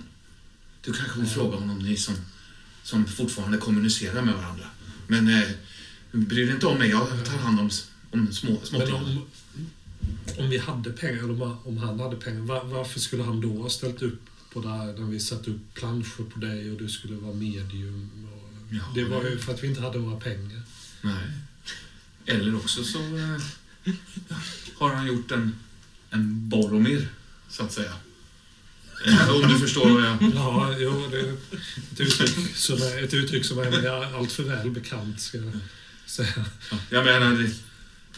Du 0.84 0.92
kanske 0.92 1.20
vill 1.20 1.28
fråga 1.28 1.56
honom, 1.56 1.78
ni 1.78 1.96
som, 1.96 2.14
som 2.82 3.06
fortfarande 3.06 3.58
kommunicerar 3.58 4.22
med 4.22 4.34
varandra. 4.34 4.64
Men 5.06 5.28
eh, 5.28 5.48
bry 6.12 6.44
dig 6.44 6.54
inte 6.54 6.66
om 6.66 6.78
mig. 6.78 6.90
Jag 6.90 7.24
tar 7.24 7.38
hand 7.38 7.60
om, 7.60 7.70
om 8.10 8.32
små, 8.32 8.50
Men 8.50 8.66
småttingarna. 8.66 8.98
om, 9.06 9.26
om 10.38 10.50
vi 10.50 10.58
hade 10.58 10.90
pengar, 10.92 11.18
eller 11.24 11.66
om- 11.68 11.78
han 11.78 12.00
hade 12.00 12.16
pengar, 12.16 12.40
var, 12.40 12.64
varför 12.64 13.00
skulle 13.00 13.22
han 13.22 13.40
då 13.40 13.62
ha 13.62 13.70
ställt 13.70 14.02
upp 14.02 14.20
på 14.52 14.60
det 14.62 14.68
här 14.68 14.86
när 14.86 15.06
vi 15.06 15.20
satte 15.20 15.50
upp 15.50 15.74
planscher 15.74 16.30
på 16.34 16.38
dig 16.38 16.70
och 16.70 16.78
du 16.78 16.88
skulle 16.88 17.16
vara 17.16 17.34
medium? 17.34 18.10
Och, 18.34 18.38
Ja, 18.74 18.82
det 18.94 19.04
var 19.04 19.24
ju 19.24 19.38
för 19.38 19.54
att 19.54 19.62
vi 19.64 19.68
inte 19.68 19.80
hade 19.80 19.98
några 19.98 20.20
pengar. 20.20 20.62
Nej. 21.02 21.28
Eller 22.26 22.56
också 22.56 22.84
så 22.84 22.98
eh, 22.98 23.40
har 24.88 24.94
han 24.94 25.06
gjort 25.06 25.30
en, 25.30 25.56
en 26.10 26.48
Boromir, 26.48 27.08
så 27.48 27.62
att 27.62 27.72
säga. 27.72 27.92
Eh, 29.06 29.30
Om 29.30 29.48
du 29.48 29.58
förstår 29.58 29.90
vad 29.90 30.02
jag... 30.04 30.16
Ja, 30.34 30.74
jo, 30.78 31.08
det 31.10 31.18
är 31.20 31.32
ett 31.92 32.00
uttryck 32.00 32.56
som 32.56 32.76
är, 32.82 33.04
ett 33.04 33.14
uttryck 33.14 33.44
som 33.44 33.58
är 33.58 34.14
allt 34.18 34.32
för 34.32 34.42
väl 34.42 34.70
bekant, 34.70 35.20
ska 35.20 35.38
jag 35.38 35.52
säga. 36.06 36.44
Ja, 36.70 36.76
Jag 36.90 37.04
menar, 37.04 37.48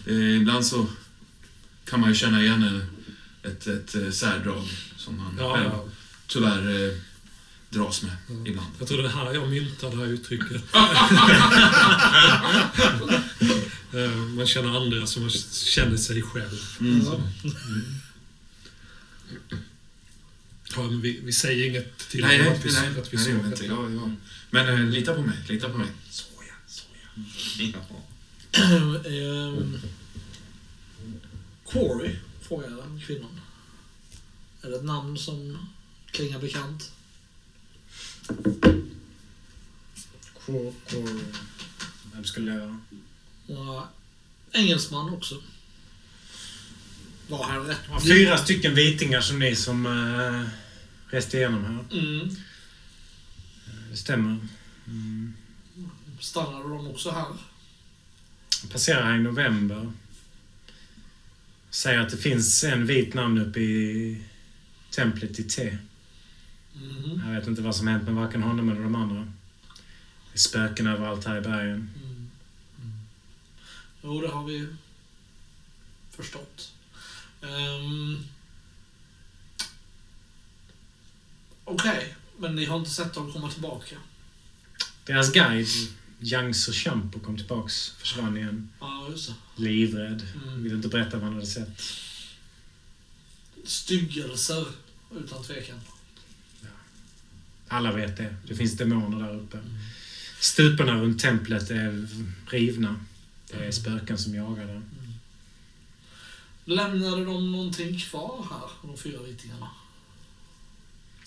eh, 0.06 0.36
ibland 0.36 0.66
så 0.66 0.86
kan 1.84 2.00
man 2.00 2.08
ju 2.08 2.14
känna 2.14 2.42
igen 2.42 2.62
en- 2.62 2.90
ett, 3.50 3.66
ett, 3.66 3.94
eh, 3.94 4.10
särdrag 4.10 4.64
som 4.96 5.16
man 5.16 5.36
Ja, 5.38 5.56
själv 5.56 5.70
ja. 5.72 5.84
tyvärr 6.26 6.86
eh, 6.88 6.92
dras 7.70 8.02
med 8.02 8.12
Ja. 8.28 8.34
ibland. 8.46 8.68
Jag 8.78 8.88
tror 8.88 8.98
det 9.02 9.08
är 9.08 9.12
här 9.12 9.34
jag 9.34 9.48
myntade 9.48 9.96
det 9.96 10.02
här 10.02 10.08
uttrycket. 10.12 10.62
Eh, 13.94 14.16
man 14.16 14.46
känner 14.46 14.76
andra 14.76 15.06
som 15.06 15.22
man 15.22 15.30
känner 15.30 15.96
sig 15.96 16.22
själv. 16.22 16.60
Mm. 16.80 17.04
Så. 17.04 17.22
Ja, 20.76 20.82
men 20.82 21.00
vi, 21.00 21.20
vi 21.20 21.32
säger 21.32 21.68
inget 21.68 21.98
till 21.98 22.20
Nej, 22.20 22.38
nej, 22.38 22.48
att 22.48 22.64
vi, 22.64 22.72
nej, 22.72 22.88
att 23.00 23.12
vi 23.12 23.16
nej, 23.16 23.26
såg 23.26 23.46
inte. 23.46 23.66
Ja, 23.66 23.90
ja. 23.90 24.10
Men 24.50 24.68
eh, 24.68 24.80
lita 24.80 25.14
på 25.14 25.22
mig, 25.22 25.38
lita 25.48 25.68
på 25.68 25.78
mig. 25.78 25.86
Såja, 26.10 26.54
såja. 26.66 27.72
Ja. 27.72 27.80
Quarry, 31.68 32.16
frågar 32.42 32.70
jag 32.70 33.02
kvinnan. 33.06 33.40
Är 34.62 34.70
det 34.70 34.76
ett 34.76 34.84
namn 34.84 35.18
som 35.18 35.68
klingar 36.10 36.38
bekant? 36.38 36.92
Kor, 40.46 40.74
vem 42.12 42.24
skulle 42.24 42.52
det 42.52 42.58
vara? 42.58 42.80
Och 43.46 43.82
engelsman 44.52 45.14
också. 45.14 45.42
Var 47.28 47.44
han 47.44 47.66
rätt? 47.66 47.80
Ja, 47.90 48.00
fyra 48.00 48.38
stycken 48.38 48.74
vitingar 48.74 49.20
som 49.20 49.38
ni 49.38 49.56
som 49.56 49.86
uh, 49.86 50.48
reste 51.10 51.36
igenom 51.36 51.64
här. 51.64 51.98
Mm. 51.98 52.36
Det 53.90 53.96
stämmer. 53.96 54.38
Mm. 54.86 55.34
Stannade 56.20 56.68
de 56.68 56.86
också 56.86 57.10
här? 57.10 57.26
Jag 58.62 58.72
passerade 58.72 59.04
här 59.04 59.14
i 59.14 59.22
november. 59.22 59.92
Säger 61.70 62.00
att 62.00 62.10
det 62.10 62.16
finns 62.16 62.64
en 62.64 62.86
vit 62.86 63.14
namn 63.14 63.38
uppe 63.38 63.60
i 63.60 64.22
templet 64.90 65.38
i 65.38 65.44
T. 65.44 65.78
Mhm. 66.74 67.22
Jag 67.26 67.34
vet 67.34 67.48
inte 67.48 67.62
vad 67.62 67.76
som 67.76 67.86
hänt 67.86 68.04
med 68.04 68.14
varken 68.14 68.42
honom 68.42 68.68
eller 68.68 68.82
de 68.82 68.94
andra. 68.94 69.20
Det 70.32 70.36
är 70.36 70.38
spöken 70.38 70.86
överallt 70.86 71.24
här 71.24 71.38
i 71.38 71.40
bergen. 71.40 71.90
Mm. 74.04 74.10
Mm. 74.10 74.16
Jo, 74.16 74.20
det 74.20 74.28
har 74.28 74.44
vi 74.44 74.66
förstått. 76.10 76.72
Um, 77.40 78.24
Okej, 81.64 82.14
men 82.38 82.54
ni 82.54 82.64
har 82.64 82.78
inte 82.78 82.90
sett 82.90 83.14
dem 83.14 83.32
komma 83.32 83.50
tillbaka? 83.50 83.96
Deras 85.04 85.32
guide, 85.32 85.68
Yang 86.20 86.54
Champo, 86.54 87.18
kom 87.18 87.36
tillbaks. 87.36 87.90
Försvann 87.90 88.36
igen. 88.36 88.68
Ja, 88.80 89.08
just 89.10 89.28
det. 89.28 89.62
Livrädd. 89.62 90.26
Mm. 90.42 90.62
Ville 90.62 90.76
inte 90.76 90.88
berätta 90.88 91.16
vad 91.16 91.24
han 91.24 91.34
hade 91.34 91.46
sett. 91.46 91.82
Styggelser, 93.64 94.66
utan 95.16 95.42
tvekan. 95.42 95.80
Alla 97.68 97.92
vet 97.92 98.16
det. 98.16 98.36
Det 98.46 98.54
finns 98.54 98.76
demoner 98.76 99.26
där 99.26 99.34
uppe. 99.36 99.58
Stuporna 100.40 101.00
runt 101.00 101.20
templet 101.20 101.70
är 101.70 102.08
rivna. 102.46 103.04
Det 103.58 103.66
är 103.66 103.70
spöken 103.72 104.18
som 104.18 104.34
jagar 104.34 104.66
där. 104.66 104.82
Lämnade 106.64 107.24
de 107.24 107.52
någonting 107.52 107.98
kvar 107.98 108.46
här, 108.50 108.88
de 108.88 108.96
fyra 108.96 109.22
vitingarna? 109.22 109.70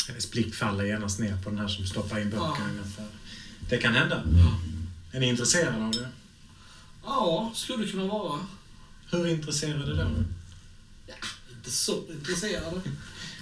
Hennes 0.07 0.31
blick 0.31 0.55
faller 0.55 0.83
genast 0.83 1.19
ner 1.19 1.37
på 1.43 1.49
den 1.49 1.59
här 1.59 1.67
som 1.67 1.87
stoppar 1.87 2.19
in 2.19 2.29
boken 2.29 2.83
Ja. 2.97 3.03
Det 3.69 3.77
kan 3.77 3.93
hända. 3.93 4.23
Är 5.11 5.19
ni 5.19 5.25
intresserade 5.25 5.85
av 5.85 5.91
det? 5.91 6.09
Ja, 7.03 7.51
skulle 7.55 7.87
kunna 7.87 8.07
vara. 8.07 8.39
Hur 9.11 9.27
intresserade 9.27 9.95
då? 9.95 10.09
Inte 11.51 11.71
så 11.71 12.03
intresserade. 12.11 12.81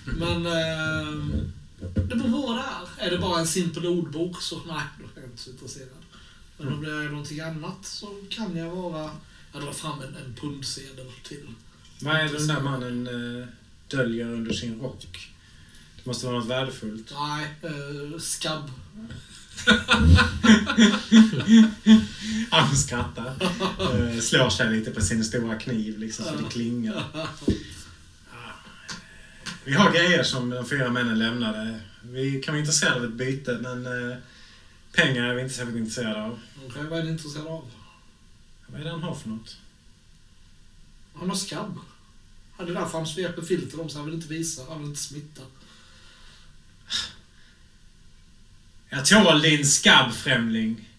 Men 0.06 0.46
eh, 0.46 1.42
det 1.80 2.16
beror 2.16 2.32
på 2.32 2.48
vad 2.48 2.58
det 2.58 2.64
är. 2.64 3.08
Är 3.08 3.12
det 3.12 3.18
bara 3.18 3.40
en 3.40 3.48
simpel 3.48 3.86
ordbok 3.86 4.42
så 4.42 4.56
nej, 4.68 4.84
då 5.00 5.04
är 5.04 5.24
jag 5.24 5.32
inte 5.32 5.44
så 5.44 5.50
intresserad. 5.50 6.05
Men 6.58 6.74
om 6.74 6.84
det 6.84 6.92
är 6.92 7.10
någonting 7.10 7.40
annat 7.40 7.86
så 7.86 8.08
kan 8.30 8.58
jag 8.58 8.70
vara... 8.70 9.10
Jag 9.54 9.64
drar 9.64 9.72
fram 9.72 10.02
en, 10.02 10.16
en 10.16 10.36
pundsedel 10.36 11.12
till. 11.24 11.48
Vad 12.02 12.16
är 12.16 12.24
det 12.24 12.38
den 12.38 12.48
där 12.48 12.60
mannen 12.60 13.08
eh, 13.08 13.48
döljer 13.88 14.26
under 14.26 14.54
sin 14.54 14.80
rock? 14.80 15.32
Det 15.96 16.06
måste 16.06 16.26
vara 16.26 16.40
något 16.40 16.48
värdefullt. 16.48 17.14
Nej, 17.14 17.56
eh, 17.62 18.20
skabb. 18.20 18.72
Han 22.50 22.76
skrattar. 22.76 23.34
Eh, 23.80 24.20
slår 24.20 24.50
sig 24.50 24.72
lite 24.72 24.92
på 24.92 25.02
sin 25.02 25.26
stora 25.26 25.60
kniv 25.60 26.00
liksom, 26.00 26.26
så 26.26 26.36
det 26.36 26.50
klingar. 26.50 27.04
Vi 29.64 29.74
har 29.74 29.92
grejer 29.92 30.24
som 30.24 30.50
de 30.50 30.66
fyra 30.66 30.90
männen 30.90 31.20
lämnade. 31.20 31.80
Vi 32.02 32.42
kan 32.42 32.54
vara 32.54 32.60
intresserade 32.60 32.96
av 32.96 33.06
ett 33.06 33.14
byte, 33.14 33.58
men 33.62 33.88
pengar 34.96 35.24
är 35.24 35.34
vi 35.34 35.42
inte 35.42 35.54
särskilt 35.54 35.78
intresserade 35.78 36.24
av. 36.24 36.40
Okej, 36.68 36.84
vad 36.84 37.00
är 37.00 37.04
ni 37.04 37.12
intresserade 37.12 37.50
av? 37.50 37.72
Vad 38.68 38.82
är 38.82 38.86
det 38.86 38.92
han 38.92 39.04
har 39.04 39.16
för 39.16 39.30
något? 39.30 39.58
Han 41.14 41.30
har 41.30 41.38
skabb. 41.38 41.80
Han 42.58 42.68
är 42.68 42.74
därför 42.74 42.98
han 42.98 43.08
sveper 43.08 43.42
filter 43.42 43.82
om 43.82 43.90
sig. 43.90 43.98
Han 43.98 44.06
vill 44.06 44.16
inte 44.16 44.28
visa, 44.28 44.62
han 44.70 44.80
vill 44.80 44.88
inte 44.88 45.02
smitta. 45.02 45.42
Jag 48.90 49.06
tål 49.06 49.42
din 49.42 49.66
skabb, 49.66 50.14
främling. 50.14 50.90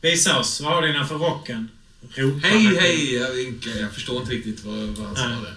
Visa 0.00 0.38
oss, 0.38 0.60
vad 0.60 0.72
har 0.72 0.82
du 0.82 0.90
innanför 0.90 1.18
rocken? 1.18 1.68
Ropar 2.14 2.48
Hej, 2.48 2.76
hej! 2.80 3.14
Jag. 3.14 3.76
Jag 3.76 3.92
förstår 3.92 4.20
inte 4.20 4.32
riktigt 4.32 4.64
vad, 4.64 4.88
vad 4.88 5.06
han 5.06 5.16
sa 5.16 5.28
där. 5.28 5.56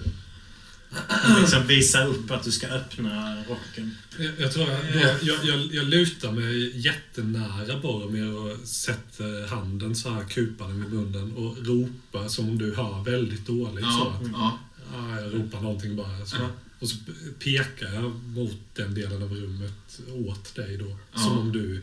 Liksom 1.40 1.68
visa 1.68 2.06
upp 2.06 2.32
att 2.32 2.44
du 2.44 2.52
ska 2.52 2.68
öppna 2.68 3.44
rocken. 3.50 3.98
Jag, 4.18 4.34
jag 4.40 4.52
tror 4.52 4.66
då, 4.66 5.00
jag, 5.22 5.44
jag, 5.44 5.74
jag 5.74 5.86
lutar 5.86 6.32
mig 6.32 6.78
jättenära 6.80 7.80
Boromir 7.80 8.34
och 8.34 8.68
sätter 8.68 9.48
handen 9.48 9.96
så 9.96 10.10
här 10.10 10.24
kupande 10.24 10.86
vid 10.86 10.94
munnen 10.94 11.32
och 11.32 11.58
ropar 11.66 12.28
som 12.28 12.50
om 12.50 12.58
du 12.58 12.76
hör 12.76 13.04
väldigt 13.04 13.48
dåligt. 13.48 13.86
så 13.86 13.90
Ja, 13.90 14.20
att, 14.22 14.32
ja. 14.32 14.60
ja, 14.94 15.22
jag 15.22 15.34
ropar 15.34 15.62
någonting 15.62 15.96
bara. 15.96 16.26
Så. 16.26 16.36
Ja. 16.36 16.50
Och 16.80 16.90
så 16.90 16.98
pekar 17.40 17.94
jag 17.94 18.14
mot 18.24 18.58
den 18.74 18.94
delen 18.94 19.24
av 19.24 19.34
rummet 19.34 20.00
åt 20.28 20.56
dig 20.56 20.78
då. 20.78 20.98
Ja. 21.14 21.20
Som 21.20 21.38
om 21.38 21.52
du 21.52 21.82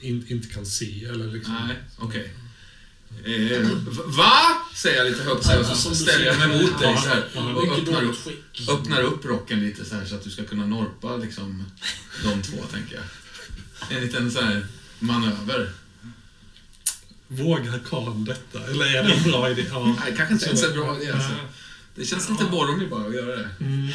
in, 0.00 0.24
inte 0.28 0.48
kan 0.48 0.66
se. 0.66 1.04
Eller 1.04 1.32
liksom. 1.32 1.54
Nej, 1.54 1.76
okej. 1.98 2.30
Eh, 3.24 3.68
va? 4.06 4.32
Säger 4.74 4.96
jag 4.96 5.06
lite 5.06 5.22
högt 5.22 5.44
så 5.44 5.50
här, 5.50 5.60
och 5.60 5.66
så 5.66 5.94
ställer 5.94 6.26
jag 6.26 6.38
mig 6.38 6.48
mot 6.62 6.80
dig 6.80 6.96
så 7.02 7.08
här, 7.08 7.24
och 7.56 7.78
öppnar 7.78 8.02
upp, 8.02 8.18
öppnar 8.68 9.02
upp 9.02 9.24
rocken 9.24 9.60
lite 9.60 9.84
så 9.84 9.94
här 9.94 10.04
så 10.04 10.14
att 10.14 10.24
du 10.24 10.30
ska 10.30 10.44
kunna 10.44 10.66
norpa 10.66 11.16
liksom 11.16 11.64
de 12.24 12.42
två, 12.42 12.56
tänker 12.72 12.94
jag. 12.94 13.04
En 13.96 14.04
liten 14.04 14.30
så 14.30 14.40
här 14.40 14.66
manöver. 14.98 15.72
Vågar 17.28 17.80
Karl 17.90 18.24
detta? 18.24 18.64
Eller 18.70 18.96
är 18.96 19.02
det 19.02 19.12
en 19.12 19.22
bra 19.22 19.50
idé? 19.50 19.64
Ja. 19.70 19.96
Nej, 20.00 20.14
kanske 20.16 20.34
inte 20.34 20.46
ens 20.46 20.64
en 20.64 20.72
bra 20.72 21.00
idé 21.00 21.12
alltså. 21.12 21.30
Det 21.94 22.04
känns 22.04 22.30
lite 22.30 22.44
Boromir 22.44 22.88
bara 22.88 23.06
att 23.06 23.14
göra 23.14 23.36
det. 23.36 23.48
Mm. 23.60 23.88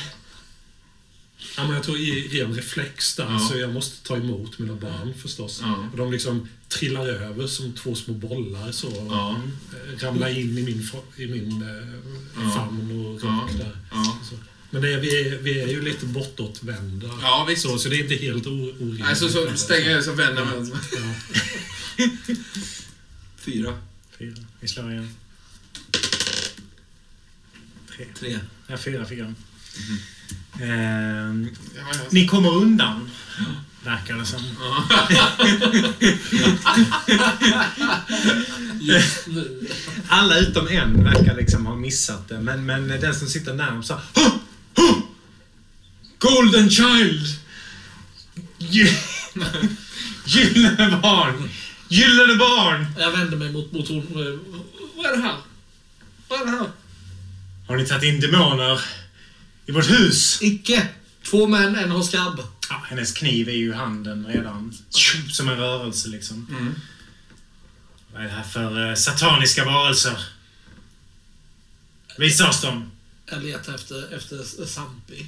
Ja, 1.58 1.64
men 1.64 1.72
jag 1.76 1.84
tror 1.84 1.98
i 1.98 2.28
ren 2.42 2.54
reflex 2.56 3.16
där, 3.16 3.24
Ja. 3.32 3.40
så 3.40 3.58
jag 3.58 3.74
måste 3.74 4.08
ta 4.08 4.18
emot 4.18 4.60
mina 4.60 4.76
barn 4.76 5.14
förstås. 5.22 5.60
Ja. 5.64 5.90
Och 5.92 5.98
de 5.98 6.12
liksom 6.12 6.48
trillar 6.70 7.08
över 7.08 7.48
som 7.48 7.74
två 7.74 7.96
små 7.96 8.14
bollar 8.14 8.72
så. 8.72 8.88
Och 8.88 9.12
Ja. 9.12 9.42
eh, 9.74 10.00
ramlar 10.04 10.30
in 10.40 10.58
i 10.58 10.62
min, 10.64 10.90
i 11.18 11.28
min 11.28 11.62
eh, 11.62 12.44
Ja. 12.44 12.52
famn 12.56 13.06
och 13.06 13.22
rock 13.22 13.52
där. 13.58 13.78
Så. 14.30 14.36
Men 14.74 14.82
det 14.82 14.94
är, 14.94 15.00
vi, 15.00 15.28
är, 15.28 15.38
vi 15.38 15.60
är 15.62 15.68
ju 15.68 15.82
lite 15.82 16.06
bortåtvända. 16.06 17.10
Ja, 17.22 17.46
visst. 17.50 17.62
Så, 17.62 17.78
så 17.80 17.90
det 17.90 17.96
är 17.96 18.04
inte 18.04 18.16
helt 18.16 18.48
orimligt. 18.48 19.00
Nej, 19.06 19.16
så, 19.16 19.30
så 19.30 19.52
stänger 19.56 19.92
jag 19.92 20.04
så 20.04 20.14
vänder 20.14 20.46
mig. 20.46 20.72
Ja. 20.96 21.14
Fyra. 23.38 23.78
Fyra. 24.20 24.36
Vi 24.60 24.68
slår 24.68 24.92
igen. 24.92 25.10
Tre. 27.96 28.06
Tre. 28.20 28.40
Ja, 28.68 28.78
fyra 28.78 29.06
fick 29.06 29.20
jag. 29.20 29.28
Ehm, 29.28 29.36
Ja, 29.78 29.96
ja. 30.60 32.06
ni 32.10 32.28
kommer 32.28 32.50
undan, 32.56 33.10
verkar 33.84 34.16
det 34.18 34.26
som. 34.26 34.42
Alla 40.08 40.38
utom 40.38 40.68
en 40.68 41.04
verkar 41.04 41.36
liksom 41.36 41.66
ha 41.66 41.76
missat 41.76 42.30
det, 42.30 42.40
men, 42.40 42.66
men 42.66 42.88
den 42.88 43.16
som 43.16 43.28
sitter 43.28 43.54
närmast 43.54 43.88
sa 43.88 44.02
"Huh! 44.16 44.32
Huh! 44.78 44.98
Golden 46.20 46.70
Child! 46.70 47.28
Gy- 48.60 48.98
Gyllene 50.26 51.00
barn! 51.02 51.50
Gyllene 51.90 52.36
barn! 52.36 52.86
Jag 53.00 53.12
vänder 53.12 53.38
mig 53.38 53.52
mot, 53.52 53.72
mot 53.72 53.88
hon. 53.88 53.98
eh, 53.98 54.40
Vad 54.98 55.06
är 55.06 55.16
det 55.18 55.22
här? 55.24 55.36
Vad 56.28 56.42
är 56.42 56.46
det 56.46 56.52
här? 56.52 56.70
Har 57.68 57.76
ni 57.78 57.86
tagit 57.86 58.04
in 58.04 58.20
demoner 58.20 58.82
i 59.66 59.72
vårt 59.72 59.90
hus? 59.90 60.40
Icke. 60.42 60.88
Två 61.24 61.48
män, 61.48 61.76
en 61.76 61.92
har 61.92 62.04
skabb. 62.04 62.42
Ja, 62.70 62.84
hennes 62.90 63.12
kniv 63.12 63.50
är 63.50 63.54
ju 63.54 63.70
i 63.70 63.74
handen 63.74 64.26
redan. 64.28 64.78
Som 65.30 65.50
en 65.50 65.58
rörelse 65.58 66.10
liksom. 66.10 66.48
Mm. 66.50 66.76
Vad 68.14 68.22
är 68.22 68.26
det 68.26 68.34
här 68.34 68.44
för 68.44 68.90
eh, 68.90 68.96
sataniska 68.96 69.66
varelser? 69.66 70.26
Visa 72.18 72.50
oss 72.50 72.62
dem! 72.62 72.92
Jag 73.26 73.44
letar 73.44 73.76
efter, 73.76 74.14
efter 74.16 74.66
Sampi. 74.66 75.26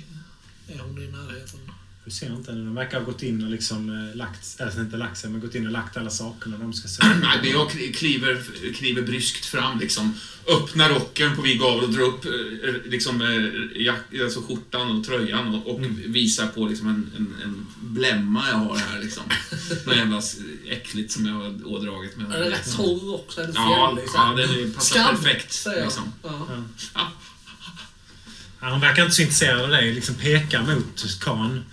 Är 0.67 0.79
hon 0.79 1.03
i 1.03 1.07
närheten? 1.07 1.59
Du 2.05 2.11
ser 2.11 2.35
inte 2.35 2.51
henne. 2.51 2.65
De 2.65 2.75
verkar 2.75 2.99
ha 2.99 3.05
gått 3.05 3.23
in 3.23 3.43
och 3.43 3.51
liksom 3.51 3.89
eh, 3.89 4.15
lagt, 4.15 4.59
eller 4.59 4.81
inte 4.81 4.97
lagt 4.97 5.17
sig, 5.17 5.29
men 5.29 5.41
gått 5.41 5.55
in 5.55 5.65
och 5.65 5.71
lagt 5.71 5.97
alla 5.97 6.09
sakerna 6.09 6.57
de 6.57 6.73
ska 6.73 6.87
säga. 6.87 7.15
Nej, 7.21 7.93
kliver, 7.93 8.41
kliver 8.73 9.01
bryskt 9.01 9.45
fram, 9.45 9.79
liksom, 9.79 10.13
öppnar 10.47 10.89
rocken 10.89 11.35
på 11.35 11.41
vid 11.41 11.59
gavel 11.59 11.83
och 11.83 11.89
drar 11.89 12.03
upp 12.03 12.25
eh, 12.25 12.31
liksom, 12.85 13.21
eh, 13.21 13.81
jack, 13.81 13.99
alltså 14.23 14.41
skjortan 14.41 14.97
och 14.97 15.05
tröjan 15.05 15.55
och, 15.55 15.67
och 15.67 15.81
visar 16.05 16.47
på 16.47 16.67
liksom, 16.67 16.87
en, 16.87 17.11
en, 17.17 17.35
en 17.43 17.67
blämma 17.81 18.49
jag 18.49 18.57
har 18.57 18.75
här. 18.77 19.01
Liksom. 19.01 19.23
Något 19.85 19.95
jävla 19.95 20.21
äckligt 20.67 21.11
som 21.11 21.25
jag 21.25 21.33
har 21.33 21.67
ådragit 21.67 22.17
mig. 22.17 22.25
Är 22.33 22.39
det 22.39 22.49
rätt 22.49 22.75
torr 22.75 23.15
också? 23.15 23.41
Är 23.41 23.47
det 23.47 23.53
Ja, 23.55 23.97
så 24.07 24.11
ja 24.15 24.33
det 24.37 24.75
passar 24.75 24.95
Skabb, 24.95 25.23
perfekt. 25.23 25.67
Liksom. 25.83 26.13
Ja. 26.23 26.47
Ja. 26.93 27.11
Ja, 28.61 28.69
hon 28.69 28.81
verkar 28.81 29.03
inte 29.03 29.15
så 29.15 29.21
intresserad 29.21 29.61
av 29.61 29.69
dig. 29.69 29.93
Liksom 29.93 30.15
pekar 30.15 30.61
mot 30.61 31.19
Khan. 31.21 31.63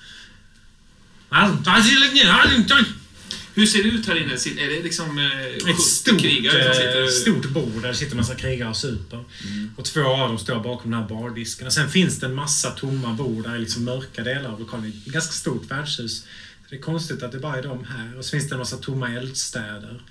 Hur 3.55 3.67
ser 3.67 3.83
det 3.83 3.89
ut 3.89 4.07
här 4.07 4.17
inne? 4.17 4.33
Är 4.33 4.77
det 4.77 4.83
liksom 4.83 5.19
eh, 5.19 5.47
Ett 5.47 5.63
70 5.65 5.81
stort, 5.83 6.21
krigare 6.21 6.65
som 6.65 6.75
sitter... 6.75 7.03
eh, 7.03 7.09
stort 7.09 7.51
bord 7.51 7.83
där 7.83 7.89
det 7.89 7.95
sitter 7.95 8.17
massa 8.17 8.35
krigare 8.35 8.69
och 8.71 8.77
super. 8.77 9.25
Mm. 9.45 9.71
Och 9.77 9.85
två 9.85 10.01
av 10.05 10.29
dem 10.29 10.39
står 10.39 10.61
bakom 10.61 10.91
den 10.91 11.01
här 11.01 11.09
bardisken. 11.09 11.67
Och 11.67 11.73
sen 11.73 11.91
finns 11.91 12.19
det 12.21 12.27
en 12.27 12.35
massa 12.35 12.71
tomma 12.71 13.13
bord 13.15 13.45
där 13.45 13.57
i 13.57 13.59
liksom 13.59 13.85
mörka 13.85 14.23
delar 14.25 14.51
av 14.51 14.61
lokalen. 14.61 15.03
Ett 15.07 15.13
ganska 15.13 15.33
stort 15.33 15.71
värdshus. 15.71 16.25
Det 16.71 16.77
är 16.77 16.81
konstigt 16.81 17.23
att 17.23 17.33
det 17.33 17.39
bara 17.39 17.57
är 17.59 17.63
de 17.63 17.85
här. 17.85 18.19
Och 18.19 18.25
så 18.25 18.31
finns 18.31 18.49
det 18.49 18.55
en 18.55 18.59
massa 18.59 18.77
tomma 18.77 19.11
eldstäder. 19.11 20.03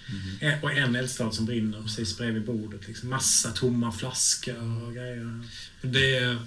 Mm. 0.41 0.53
Eh, 0.57 0.63
Och 0.63 0.71
en 0.71 0.95
eldstad 0.95 1.31
som 1.31 1.45
brinner 1.45 1.81
precis 1.81 2.17
bredvid 2.17 2.45
bordet. 2.45 2.87
Liksom. 2.87 3.09
Massa 3.09 3.51
tomma 3.51 3.91
flaskor 3.91 4.83
och 4.87 4.93
grejer. 4.93 5.41
Det 5.81 6.15
är 6.15 6.37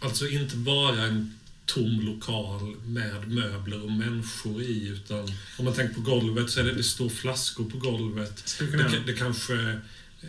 alltså 0.00 0.28
inte 0.28 0.56
bara 0.56 1.02
en 1.02 1.34
tom 1.66 2.00
lokal 2.00 2.76
med 2.84 3.28
möbler 3.28 3.84
och 3.84 3.92
människor 3.92 4.62
i, 4.62 4.88
utan 4.88 5.28
om 5.58 5.64
man 5.64 5.74
tänker 5.74 5.94
på 5.94 6.00
golvet 6.00 6.50
så 6.50 6.60
är 6.60 6.64
det, 6.64 6.72
det 6.72 6.82
står 6.82 7.08
flaskor 7.08 7.70
på 7.70 7.78
golvet. 7.78 8.56
Det, 8.58 9.02
det 9.06 9.12
kanske... 9.12 9.80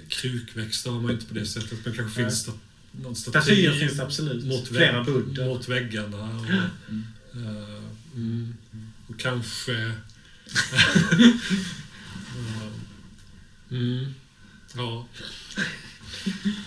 Krukväxter 0.07 0.91
har 0.91 0.99
man 1.01 1.11
inte 1.11 1.25
på 1.25 1.33
det 1.33 1.45
sättet, 1.45 1.85
men 1.85 1.95
kanske 1.95 2.21
Nej. 2.21 2.29
finns 2.29 2.41
sta, 2.41 2.51
någon 2.91 3.15
Statyer 3.15 3.71
finns 3.71 3.97
det 3.97 4.03
absolut. 4.03 4.45
Mot, 4.45 4.67
Flera 4.67 5.03
mot 5.45 5.69
väggarna. 5.69 6.39
Och, 6.39 6.49
eh, 6.49 6.63
mm, 8.15 8.53
och 9.07 9.19
kanske... 9.19 9.71
mm, 13.71 14.13
ja. 14.75 15.07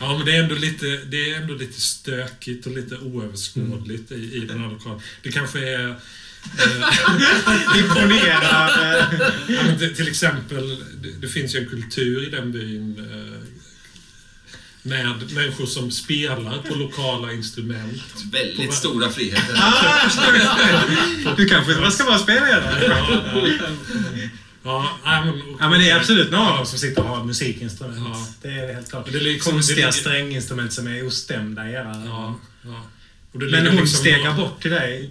Ja, 0.01 0.17
men 0.17 0.27
det 0.27 0.37
är 0.37 0.43
ändå 0.43 0.55
lite, 0.55 0.87
det 0.87 1.31
är 1.31 1.37
ändå 1.41 1.55
lite 1.55 1.81
stökigt 1.81 2.67
och 2.67 2.73
lite 2.73 2.97
oöverskådligt 2.97 4.13
i, 4.13 4.15
i 4.15 4.41
den 4.41 4.61
här 4.61 4.71
lokalen. 4.71 5.01
Det 5.23 5.33
kanske 5.33 5.59
är... 5.59 5.89
Eh, 5.89 5.97
Imponerar. 7.79 8.69
eh, 8.95 9.05
ja, 9.49 9.89
till 9.97 10.09
exempel, 10.09 10.79
det, 11.03 11.13
det 11.21 11.29
finns 11.29 11.55
ju 11.55 11.59
en 11.59 11.67
kultur 11.69 12.29
i 12.29 12.31
den 12.31 12.53
byn 12.53 12.99
eh, 12.99 13.49
med 14.83 15.33
människor 15.33 15.67
som 15.67 15.91
spelar 15.91 16.63
på 16.63 16.75
lokala 16.75 17.33
instrument. 17.33 18.03
Väldigt 18.33 18.75
stora 18.75 19.11
friheter. 19.11 19.57
Du 21.37 21.49
kanske 21.49 21.73
inte 21.73 21.91
ska 21.91 22.05
vara 22.05 22.19
spelledare? 22.19 22.85
Ja, 22.87 23.23
ja, 25.05 25.25
men, 25.25 25.57
Ja, 25.61 25.69
men 25.71 25.81
det 25.81 25.91
är 25.91 25.97
absolut 25.97 26.31
någon 26.31 26.47
av 26.47 26.57
dem 26.57 26.67
som 26.67 26.79
sitter 26.79 27.03
och 27.03 27.09
har 27.09 27.25
musikinstrument. 27.25 27.99
Ja. 27.99 28.27
Det 28.43 28.49
är 28.49 28.75
helt 28.75 28.91
klart. 28.91 29.07
Det 29.13 29.19
är 29.19 29.21
liksom- 29.23 29.53
Konstiga 29.53 29.87
det- 29.87 29.93
stränginstrument 29.93 30.73
som 30.73 30.87
är 30.87 31.07
ostämda 31.07 31.69
i 31.69 31.73
era 31.73 32.03
Ja, 32.07 32.35
ja. 32.65 32.83
Men 33.33 33.67
hon 33.67 33.77
liksom 33.77 33.87
stegar 34.01 34.19
några- 34.19 34.37
bort 34.37 34.63
till 34.63 34.71
dig, 34.71 35.11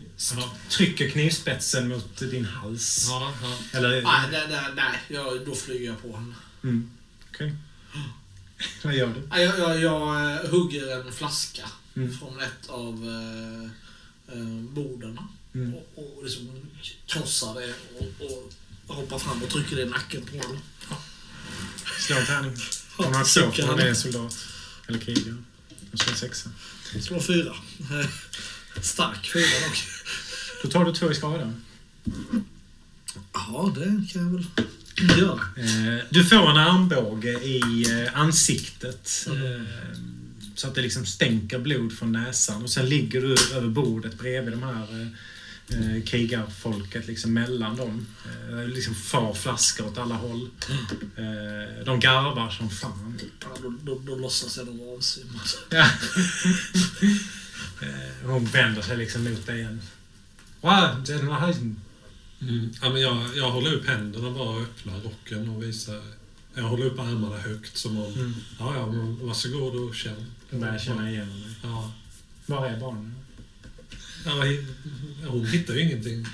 trycker 0.70 1.10
knivspetsen 1.10 1.88
mot 1.88 2.18
din 2.20 2.46
hals. 2.46 3.06
Ja, 3.10 3.34
ja. 3.42 3.78
Eller... 3.78 3.90
Nej, 3.90 4.04
nej, 4.32 4.42
nej, 4.50 4.62
nej 4.76 5.00
jag, 5.08 5.46
då 5.46 5.56
flyger 5.56 5.86
jag 5.86 6.02
på 6.02 6.08
honom. 6.12 6.36
Mm. 6.64 6.90
Okej. 7.34 7.56
Vad 8.84 8.96
gör 8.96 9.08
du? 9.08 9.42
Jag, 9.42 9.60
jag, 9.60 9.82
jag 9.82 10.32
eh, 10.46 10.50
hugger 10.52 10.96
en 11.08 11.14
flaska 11.14 11.64
Mm. 11.96 12.18
från 12.18 12.40
ett 12.40 12.70
av 12.70 12.94
eh, 12.94 14.36
eh, 14.38 14.46
borden. 14.48 15.20
Mm. 15.56 15.74
Och, 15.74 15.88
och 15.96 16.24
liksom 16.24 16.50
krossar 17.06 17.54
det 17.56 17.74
och, 18.00 18.26
och 18.26 18.54
hoppar 18.96 19.20
fram 19.20 19.44
och 19.44 19.50
trycker 19.50 19.80
i 19.80 19.86
nacken 19.86 20.22
på 20.22 20.38
honom. 20.38 20.60
Slå 22.00 22.16
en 22.18 22.26
tärning. 22.26 22.56
Har 22.98 23.12
två 23.12 23.26
suckar 23.26 23.52
för 23.52 23.64
han. 23.68 23.80
är 23.80 23.94
soldat. 23.94 24.38
Eller 24.88 25.00
krigare. 25.00 25.36
Jag 25.92 26.00
slår 26.00 26.16
sexa. 26.16 26.50
Slår 27.02 27.20
fyra. 27.20 27.56
Stark 28.82 29.32
fyra 29.34 29.68
dock. 29.68 29.84
Då 30.64 30.70
tar 30.70 30.86
du 30.86 30.94
två 30.94 31.12
i 31.12 31.16
skada. 31.16 31.54
Ja, 33.34 33.74
det 33.76 34.14
kan 34.14 34.24
jag 34.24 34.32
väl 34.34 34.46
göra. 35.20 35.40
Eh, 35.58 36.04
Du 36.10 36.26
får 36.26 36.50
en 36.50 36.58
armbåge 36.58 37.32
i 37.32 37.86
eh, 38.06 38.20
ansiktet. 38.20 39.26
Mm. 39.28 39.56
eh, 39.56 39.62
Så 40.56 40.68
att 40.68 40.76
det 40.76 40.82
liksom 40.82 41.06
stänker 41.06 41.60
blod 41.60 41.98
från 41.98 42.12
näsan. 42.12 42.64
Och 42.64 42.70
sen 42.70 42.90
ligger 42.90 43.22
du 43.22 43.36
över 43.56 43.68
bordet 43.68 44.18
bredvid 44.20 44.54
de 44.54 44.64
här 44.64 45.12
eh, 45.70 46.04
krigarfolket 46.04 47.08
liksom 47.08 47.34
mellan 47.34 47.76
dem. 47.76 48.08
Eh, 48.26 48.68
liksom 48.68 48.96
far 48.96 49.34
flaskor 49.34 49.88
åt 49.88 49.98
alla 49.98 50.16
håll. 50.16 50.50
Eh, 51.18 51.86
de 51.86 52.00
garvar 52.00 52.50
som 52.50 52.70
fan. 52.70 53.20
Ja, 53.40 53.48
då, 53.62 53.74
då, 53.84 54.00
då 54.00 54.16
låtsas 54.16 54.58
jag 54.58 54.68
nog 54.68 54.98
avsvimmad. 54.98 55.48
Ja. 55.70 55.90
Eh, 57.82 58.28
Hon 58.30 58.46
vänder 58.46 58.82
sig 58.82 58.98
liksom 58.98 59.24
mot 59.24 59.46
dig 59.46 59.60
igen. 59.60 59.82
Wow, 60.62 61.04
den 61.06 61.28
var 61.28 61.36
höjden. 61.36 61.82
Mm. 62.42 62.70
ja 62.82 62.90
men 62.90 63.02
jag, 63.02 63.18
jag 63.36 63.52
håller 63.52 63.74
upp 63.74 63.88
händerna 63.88 64.32
bara 64.32 64.50
och 64.50 64.62
öppnar 64.62 65.00
rocken 65.00 65.50
och 65.50 65.64
visar... 65.64 66.02
Jag 66.54 66.64
håller 66.64 66.86
upp 66.86 67.00
armarna 67.00 67.38
högt 67.38 67.78
som 67.78 67.98
om... 67.98 68.14
Mm. 68.14 68.34
Ja, 68.60 68.76
ja, 68.76 68.88
men 68.88 69.28
varsågod 69.28 69.76
och 69.76 69.96
känn. 69.96 70.26
Hon 70.52 70.60
börjar 70.60 70.80
känna 70.80 71.10
igen 71.12 71.42
dig. 71.42 71.52
Ja. 71.64 71.92
Var 72.46 72.68
är 72.68 72.80
barnen? 72.80 73.16
Ja, 74.28 74.44
hon 75.28 75.46
hittar 75.46 75.74
ju 75.74 75.82
ingenting. 75.82 76.26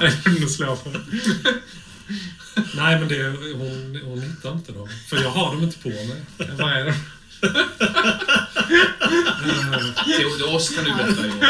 Det 0.00 0.10
får 0.10 0.30
du 0.30 0.40
nog 0.40 0.50
slå 0.50 0.76
för. 0.76 1.04
Nej, 2.76 3.00
men 3.00 3.08
det, 3.08 3.28
hon, 3.56 4.00
hon 4.04 4.20
hittar 4.20 4.52
inte 4.52 4.72
dem. 4.72 4.88
För 5.08 5.22
jag 5.22 5.30
har 5.30 5.54
dem 5.54 5.62
inte 5.62 5.78
på 5.78 5.88
mig. 5.88 6.22
Var 6.58 6.70
är 6.70 6.84
de? 6.84 6.94
Till, 10.16 10.44
oss 10.44 10.74
kan 10.74 10.84
du 10.84 10.90
berätta 10.94 11.26
Johan. 11.26 11.40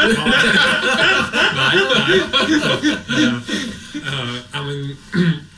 Nej, 1.55 1.79
nej. 2.07 2.21
Eh, 4.53 4.65
men, 4.65 4.97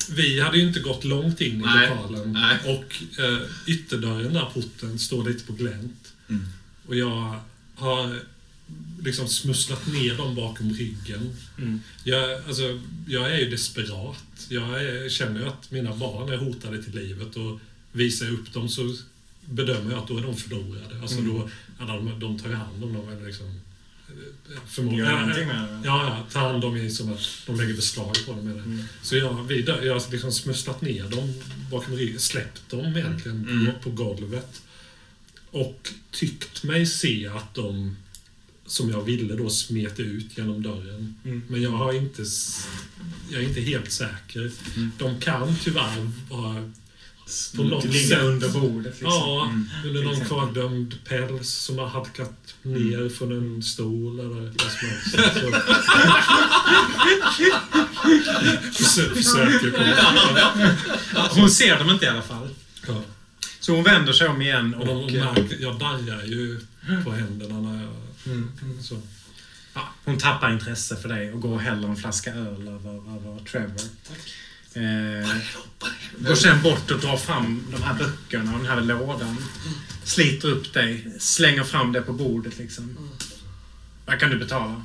vi 0.09 0.39
hade 0.41 0.57
ju 0.57 0.67
inte 0.67 0.79
gått 0.79 1.03
långt 1.03 1.41
in 1.41 1.61
i 1.61 1.65
Nej, 1.65 1.89
lokalen. 1.89 2.33
nej. 2.33 2.57
Och 2.75 2.95
uh, 3.19 3.39
ytterdörren 3.65 4.33
där, 4.33 4.45
porten, 4.53 4.99
står 4.99 5.23
lite 5.29 5.43
på 5.43 5.53
glänt. 5.53 6.13
Mm. 6.29 6.45
Och 6.87 6.95
jag 6.95 7.39
har 7.75 8.19
liksom 9.03 9.27
smusslat 9.27 9.87
ner 9.87 10.17
dem 10.17 10.35
bakom 10.35 10.73
ryggen. 10.73 11.35
Mm. 11.57 11.81
Jag, 12.03 12.43
alltså, 12.47 12.79
jag 13.07 13.31
är 13.31 13.37
ju 13.37 13.49
desperat. 13.49 14.17
Jag 14.49 14.83
är, 14.83 15.09
känner 15.09 15.39
ju 15.39 15.47
att 15.47 15.71
mina 15.71 15.95
barn 15.95 16.29
är 16.33 16.37
hotade 16.37 16.83
till 16.83 16.95
livet 16.95 17.35
och 17.35 17.59
visar 17.91 18.25
jag 18.25 18.33
upp 18.33 18.53
dem 18.53 18.69
så 18.69 18.95
bedömer 19.45 19.91
jag 19.91 19.99
att 19.99 20.07
då 20.07 20.17
är 20.17 20.21
de 20.21 20.35
förlorade. 20.37 21.01
Alltså 21.01 21.17
Mm. 21.19 21.33
då, 21.33 21.49
ja, 21.79 21.85
de, 21.85 22.19
de 22.19 22.39
tar 22.39 22.49
ju 22.49 22.55
hand 22.55 22.83
om 22.83 22.93
dem. 22.93 23.09
Eller 23.09 23.25
liksom, 23.27 23.45
eh, 23.47 24.53
Gör 24.53 24.59
förmodligen. 24.67 25.11
någonting 25.19 25.47
med 25.47 25.61
det? 25.69 25.81
Ja, 25.85 26.03
ja, 26.03 26.25
tar 26.33 26.51
hand 26.51 26.63
om 26.63 26.77
i 26.77 26.89
som 26.91 27.13
att 27.13 27.19
de 27.45 27.55
lägger 27.55 27.73
beslag 27.73 28.15
på 28.25 28.31
dem. 28.33 28.47
Eller. 28.51 28.61
Mm. 28.63 28.83
Så 29.01 29.15
jag, 29.15 29.43
vi, 29.47 29.61
jag 29.61 29.93
har 29.93 30.11
liksom 30.11 30.31
smusslat 30.31 30.81
ner 30.81 31.03
dem 31.03 31.33
bakom 31.71 31.95
ryggen, 31.95 32.19
släppt 32.19 32.69
dem 32.69 32.97
egentligen 32.97 33.49
Mm. 33.49 33.65
på, 33.65 33.79
på 33.81 33.89
golvet. 33.89 34.61
Och 35.51 35.89
tyckt 36.11 36.63
mig 36.63 36.85
se 36.85 37.27
att 37.27 37.53
de, 37.53 37.95
som 38.65 38.89
jag 38.89 39.03
ville 39.03 39.35
då, 39.35 39.49
smet 39.49 39.99
ut 39.99 40.37
genom 40.37 40.63
dörren. 40.63 41.15
Mm. 41.25 41.43
Men 41.47 41.61
jag 41.61 41.71
har 41.71 41.93
inte, 41.93 42.23
jag 43.29 43.43
är 43.43 43.47
inte 43.47 43.61
helt 43.61 43.91
säker. 43.91 44.51
Mm. 44.75 44.91
De 44.97 45.19
kan 45.19 45.55
tyvärr 45.63 46.11
vara 46.29 46.71
på 47.55 47.63
något 47.63 47.85
Ligga 47.85 48.07
sätt... 48.17 48.23
under 48.23 48.49
bordet 48.49 48.85
liksom. 48.85 49.07
Ja, 49.11 49.43
Mm. 49.49 49.69
under 49.85 50.03
någon 50.03 50.25
kvardömd 50.25 50.95
päls 51.05 51.49
som 51.49 51.77
har 51.77 51.87
halkat 51.87 52.55
ner 52.61 53.09
från 53.09 53.31
en 53.31 53.63
stol 53.63 54.19
eller 54.19 54.41
vad 54.41 54.71
som 54.71 54.89
helst. 54.89 55.15
Försöker 59.15 59.71
komma 59.71 60.75
Hon 61.31 61.49
ser 61.49 61.79
dem 61.79 61.89
inte 61.89 62.05
i 62.05 62.09
alla 62.09 62.21
fall. 62.21 62.49
ja. 62.87 63.01
Så 63.59 63.75
hon 63.75 63.83
vänder 63.83 64.13
sig 64.13 64.27
om 64.27 64.41
igen 64.41 64.73
Och 64.73 65.03
och... 65.03 65.11
eh, 65.11 65.33
märker, 65.33 65.57
jag 65.59 65.79
darrar 65.79 66.23
ju 66.23 66.59
på 67.03 67.11
händerna 67.11 67.59
när 67.61 67.83
jag... 67.83 67.93
Mm. 68.33 68.51
Så. 68.83 69.01
Ja, 69.73 69.89
hon 70.05 70.17
tappar 70.17 70.51
intresse 70.53 70.95
för 70.95 71.09
dig 71.09 71.33
och 71.33 71.41
går 71.41 71.53
och 71.53 71.61
häller 71.61 71.87
en 71.87 71.95
flaska 71.95 72.33
öl 72.33 72.67
över, 72.67 73.15
över 73.15 73.45
Trevor. 73.45 73.81
Eh, 74.73 75.37
går 76.17 76.35
sen 76.35 76.61
bort 76.61 76.91
och 76.91 76.99
drar 76.99 77.17
fram 77.17 77.63
de 77.71 77.83
här 77.83 77.93
böckerna 77.93 78.53
och 78.53 78.59
den 78.59 78.67
här 78.67 78.81
lådan. 78.81 79.37
Sliter 80.03 80.47
upp 80.47 80.73
dig, 80.73 81.11
slänger 81.19 81.63
fram 81.63 81.91
det 81.91 82.01
på 82.01 82.13
bordet 82.13 82.57
liksom. 82.57 82.97
Vad 84.05 84.19
kan 84.19 84.29
du 84.29 84.37
betala? 84.37 84.83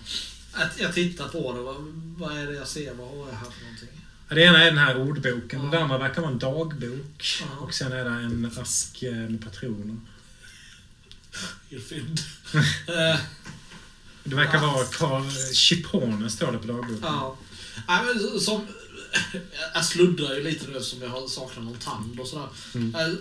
Jag 0.79 0.95
tittar 0.95 1.29
på 1.29 1.53
det. 1.53 1.61
Vad, 1.61 1.77
vad 2.19 2.39
är 2.39 2.47
det 2.47 2.55
jag 2.55 2.69
ser? 2.69 2.95
Vad 2.95 3.09
har 3.09 3.17
jag 3.17 3.25
här 3.37 3.51
för 3.51 3.63
någonting? 3.63 3.89
Ja, 4.33 4.37
Det 4.37 4.43
ena 4.45 4.59
är 4.63 4.65
den 4.65 4.79
här 4.79 4.97
ordboken 5.01 5.61
och 5.61 5.71
det 5.71 5.81
andra 5.83 5.99
verkar 5.99 6.23
vara 6.23 6.33
en 6.33 6.39
dagbok. 6.39 7.25
Ja. 7.41 7.47
Och 7.61 7.75
sen 7.75 7.93
är 7.93 8.05
det 8.05 8.11
en 8.11 8.51
ask 8.61 9.03
eh, 9.03 9.13
med 9.15 9.45
patroner. 9.45 9.97
Fynd. 11.89 12.21
Eh, 12.89 13.19
Det 14.25 14.35
verkar 14.37 14.61
vara 14.61 14.85
Carl 14.85 15.31
Chipone 15.55 16.31
står 16.31 16.53
det 16.53 16.59
på 16.59 16.67
dagboken. 16.67 16.99
ja. 17.03 17.37
Nej, 17.89 18.01
men 18.05 18.41
som... 18.41 18.67
Jag 19.75 19.85
sluddrar 19.85 20.35
ju 20.35 20.43
lite 20.45 20.67
nu 20.71 20.77
eftersom 20.77 21.03
jag 21.03 21.09
har 21.09 21.29
saknar 21.29 21.63
någon 21.65 21.79
tand 21.79 22.21
och 22.21 22.29
sådär. 22.29 22.49
Mm. 22.75 22.95
Eh, 22.95 23.15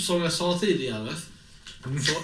Som 0.00 0.22
jag 0.22 0.32
sa 0.32 0.58
tidigare. 0.58 1.14
Så 1.84 2.22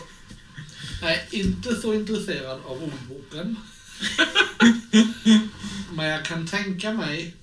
jag 1.03 1.13
är 1.13 1.25
inte 1.31 1.81
så 1.81 1.95
intresserad 1.95 2.61
av 2.67 2.83
ordboken. 2.83 3.57
Men 5.95 6.07
jag 6.07 6.25
kan 6.25 6.47
tänka 6.47 6.93
mig 6.93 7.35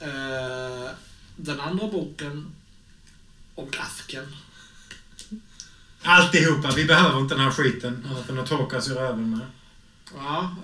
eh, 0.00 0.90
den 1.36 1.60
andra 1.60 1.86
boken 1.88 2.52
och 3.54 3.76
asken. 3.80 4.36
Alltihopa, 6.02 6.70
vi 6.76 6.84
behöver 6.84 7.18
inte 7.20 7.34
den 7.34 7.44
här 7.44 7.50
skiten 7.50 8.06
annat 8.10 8.28
än 8.28 8.38
att 8.38 8.46
torka 8.46 8.76
oss 8.78 8.88
i 8.88 8.90
röven 8.94 9.30
med. 9.30 9.46
Ja. 10.14 10.56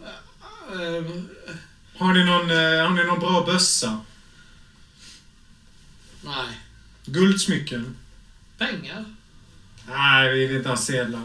eh, 0.73 1.13
Har 1.97 2.15
ni 2.15 2.25
någon, 2.25 2.51
eh, 2.51 2.87
har 2.89 2.91
ni 2.91 3.05
någon 3.05 3.21
bra 3.21 3.45
bössa? 3.47 4.01
nej. 6.25 6.59
Guldsmycken? 7.07 7.97
Pengar? 8.59 9.05
Nej, 9.89 10.33
vi 10.33 10.47
vill 10.47 10.57
inte 10.57 10.69
ha 10.69 10.77
sedlar. 10.77 11.23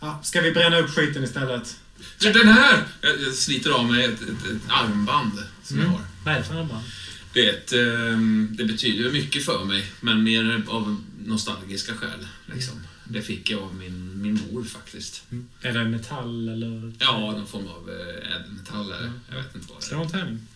Ja, 0.00 0.20
ska 0.22 0.40
vi 0.40 0.52
bränna 0.52 0.78
upp 0.78 0.90
skiten 0.90 1.24
istället? 1.24 1.80
Så 2.18 2.28
den 2.32 2.48
här! 2.48 2.84
Jag, 3.00 3.22
jag 3.22 3.34
sliter 3.34 3.70
av 3.70 3.90
mig 3.92 4.04
ett, 4.04 4.22
ett, 4.22 4.28
ett 4.28 4.62
armband 4.68 5.32
som 5.62 5.76
Mm. 5.78 5.90
jag 5.90 5.98
har. 5.98 6.06
Vad 6.24 6.34
är 6.34 6.38
det 6.38 6.44
för 6.44 6.54
armband? 6.54 6.84
Det, 7.32 7.48
är 7.48 7.52
ett, 7.52 7.72
ehm, 7.72 8.48
det 8.52 8.64
betyder 8.64 9.10
mycket 9.10 9.44
för 9.44 9.64
mig, 9.64 9.86
men 10.00 10.22
mer 10.22 10.62
av 10.68 11.02
nostalgiska 11.24 11.94
skäl. 11.94 12.26
Liksom. 12.54 12.80
Det 13.04 13.22
fick 13.22 13.50
jag 13.50 13.62
av 13.62 13.74
min, 13.74 14.22
min 14.22 14.40
mor 14.52 14.64
faktiskt. 14.64 15.22
Är 15.60 15.72
det 15.72 15.84
metall 15.84 16.48
eller? 16.48 16.92
Ja, 16.98 17.18
någon 17.32 17.46
form 17.46 17.66
av 17.68 17.90
eh, 17.90 18.36
ädelmetall 18.36 18.92
är 18.92 19.00
det. 19.00 19.12
Jag 19.30 19.36
vet 19.36 19.54
inte 19.54 19.66
vad 19.72 19.82
det 19.90 19.94
är. 19.94 20.02
en 20.02 20.10
tärning. 20.10 20.46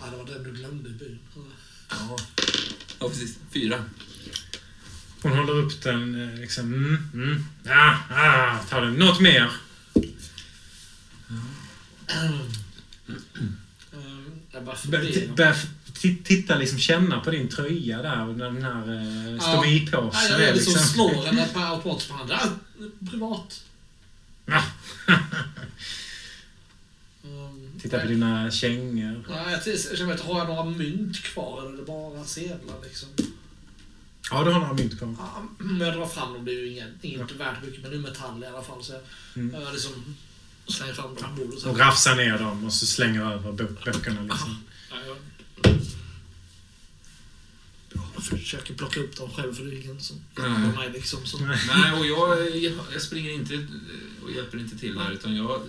Ja, 0.00 0.06
det 0.10 0.16
var 0.16 0.26
den 0.26 0.42
du 0.44 0.52
glömde 0.52 0.88
i 0.88 0.92
byn. 0.92 1.18
Ja. 1.90 2.16
ja, 3.00 3.08
precis. 3.08 3.36
Fyra. 3.52 3.84
Hon 5.22 5.32
håller 5.32 5.52
upp 5.52 5.82
den 5.82 6.28
eh, 6.34 6.40
liksom. 6.40 6.64
Mm, 6.74 7.08
mm. 7.14 7.44
Ja, 7.64 7.98
ah, 8.10 8.58
ta 8.70 8.80
den. 8.80 8.94
Något 8.94 9.20
mer? 9.20 9.50
Jag 14.52 14.64
bara 14.64 14.76
funderar. 14.76 15.56
Titta 16.24 16.58
liksom, 16.58 16.78
känna 16.78 17.20
på 17.20 17.30
din 17.30 17.48
tröja 17.48 18.02
där 18.02 18.28
och 18.28 18.34
den 18.34 18.62
här 18.64 18.92
eh, 18.92 19.34
Ja. 19.34 19.40
stomipåsen 19.40 20.10
Nej, 20.12 20.30
jag 20.30 20.42
är 20.42 20.54
liksom... 20.54 20.72
slår 20.74 21.24
henne 21.24 21.48
på 21.54 21.60
automatiskt 21.60 22.10
på 22.10 22.16
handen. 22.16 22.38
Ah, 22.40 22.48
privat. 23.10 23.64
Ja. 24.46 24.62
Um, 27.24 27.80
Titta 27.82 28.00
på 28.00 28.06
dina 28.06 28.50
kängor. 28.50 29.24
Nej, 29.30 29.60
jag 29.66 29.98
känner 29.98 30.14
att 30.14 30.20
har 30.20 30.38
jag 30.38 30.48
några 30.48 30.64
mynt 30.64 31.22
kvar 31.22 31.60
eller 31.60 31.72
är 31.72 31.76
det 31.76 31.82
bara 31.82 32.24
sedlar 32.24 32.76
liksom? 32.84 33.08
Ja, 34.30 34.44
du 34.44 34.50
har 34.50 34.60
några 34.60 34.72
mynt 34.72 34.98
kvar. 34.98 35.14
Ja, 35.18 35.42
men 35.58 35.80
jag 35.86 35.94
drar 35.96 36.06
fram 36.06 36.32
dem, 36.34 36.44
det 36.44 36.52
är 36.52 36.60
ju 36.60 36.68
inget, 36.72 36.88
inget 37.04 37.32
värt 37.32 37.62
mycket, 37.64 37.82
men 37.82 37.90
det 37.90 37.96
är 37.96 38.00
metall 38.00 38.42
i 38.44 38.46
alla 38.46 38.62
fall. 38.62 38.84
Så 38.84 38.92
Mm. 39.36 39.60
jag 39.62 39.72
liksom 39.72 40.16
slänger 40.72 40.92
fram 40.94 41.16
så- 41.58 41.70
Och 41.70 41.78
rafsar 41.78 42.16
ner 42.16 42.38
dem 42.38 42.64
och 42.64 42.72
så 42.72 42.86
slänger 42.86 43.32
över 43.32 43.52
bö- 43.52 43.84
böckerna 43.84 44.22
liksom. 44.22 44.62
Ja, 44.90 44.96
jag, 45.06 45.16
jag 48.14 48.24
försöker 48.24 48.74
plocka 48.74 49.00
upp 49.00 49.16
dem 49.16 49.30
själv 49.30 49.54
för 49.54 49.64
det 49.64 49.70
är 49.70 49.84
ingen 49.84 50.00
som 50.00 50.16
hjälper 50.38 50.78
mig 50.80 50.90
liksom. 50.92 51.26
Så. 51.26 51.38
Nej, 51.38 51.92
och 51.98 52.06
jag, 52.06 52.56
jag 52.92 53.02
springer 53.02 53.30
inte 53.30 53.66
och 54.24 54.30
hjälper 54.32 54.58
inte 54.58 54.78
till 54.78 54.94
där, 54.94 55.10
utan 55.12 55.36
jag 55.36 55.60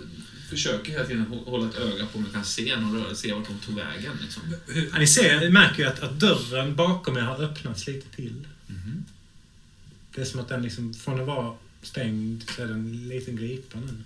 försöker 0.50 0.92
hela 0.92 1.04
tiden 1.04 1.26
hå- 1.26 1.50
hålla 1.50 1.68
ett 1.68 1.74
öga 1.76 2.06
på 2.06 2.18
om 2.18 2.24
jag 2.24 2.32
kan 2.32 2.44
se 2.44 2.76
någon 2.76 2.94
rörelse, 3.02 3.22
se 3.22 3.32
vart 3.32 3.46
de 3.48 3.58
tog 3.58 3.74
vägen. 3.74 4.12
Liksom. 4.22 4.42
Ja, 4.92 4.98
ni 4.98 5.06
ser, 5.06 5.40
ni 5.40 5.48
märker 5.50 5.82
ju 5.82 5.88
att, 5.88 6.00
att 6.00 6.20
dörren 6.20 6.76
bakom 6.76 7.16
er 7.16 7.20
har 7.20 7.42
öppnats 7.42 7.86
lite 7.86 8.16
till. 8.16 8.46
Mhm. 8.66 9.04
Det 10.14 10.20
är 10.20 10.24
som 10.24 10.40
att 10.40 10.48
den 10.48 10.62
liksom, 10.62 10.94
från 10.94 11.20
att 11.20 11.26
vara 11.26 11.56
stängd 11.82 12.44
så 12.56 12.62
är 12.62 12.66
den 12.66 13.08
lite 13.08 13.30
glipa 13.32 13.78
nu. 13.80 14.02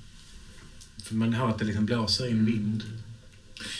För 1.04 1.14
man 1.14 1.32
hör 1.32 1.48
att 1.48 1.58
det 1.58 1.64
liksom 1.64 1.86
blåser 1.86 2.26
in 2.30 2.44
vind. 2.46 2.84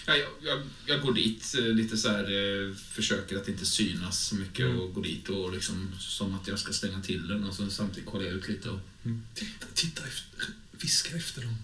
Ja, 0.07 0.17
jag, 0.17 0.29
jag, 0.43 0.63
jag 0.87 1.03
går 1.03 1.13
dit 1.15 1.55
eh, 1.59 1.65
lite 1.65 1.97
så 1.97 2.09
här, 2.09 2.25
eh, 2.25 2.75
försöker 2.75 3.37
att 3.37 3.49
inte 3.49 3.67
synas 3.67 4.27
så 4.27 4.35
mycket 4.35 4.67
Mm. 4.67 4.81
och 4.81 4.95
går 4.95 5.03
dit 5.03 5.29
och 5.29 5.53
liksom 5.53 5.91
som 5.99 6.35
att 6.35 6.49
jag 6.49 6.59
ska 6.59 6.73
stänga 6.73 7.01
till 7.01 7.29
den 7.29 7.45
och 7.45 7.55
så 7.55 7.71
samtidigt 7.71 8.11
kollar 8.11 8.25
jag 8.25 8.35
ut 8.35 8.49
lite. 8.49 8.69
Och, 8.71 8.79
titta, 9.35 9.67
titta 9.75 10.03
efter, 10.07 10.45
viska 10.81 11.17
efter 11.17 11.43
dem. 11.43 11.57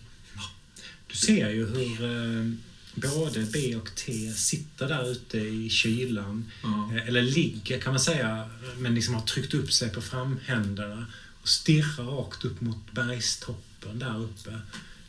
Du 1.10 1.16
ser 1.16 1.50
ju 1.50 1.66
hur 1.66 2.04
eh, 2.04 2.52
både 2.94 3.40
B 3.52 3.76
och 3.76 3.94
T 3.94 4.32
sitter 4.32 4.88
där 4.88 5.10
ute 5.12 5.38
i 5.38 5.70
kylan. 5.70 6.50
ja. 6.62 6.90
Eh, 6.96 7.08
Eller 7.08 7.22
ligger 7.22 7.80
kan 7.80 7.92
man 7.92 8.00
säga, 8.00 8.50
men 8.78 8.94
liksom 8.94 9.14
har 9.14 9.22
tryckt 9.22 9.54
upp 9.54 9.72
sig 9.72 9.90
på 9.90 10.02
framhänderna 10.02 11.06
och 11.42 11.48
stirrar 11.48 12.04
rakt 12.04 12.44
upp 12.44 12.60
mot 12.60 12.92
bergstoppen 12.92 13.98
där 13.98 14.20
uppe. 14.22 14.60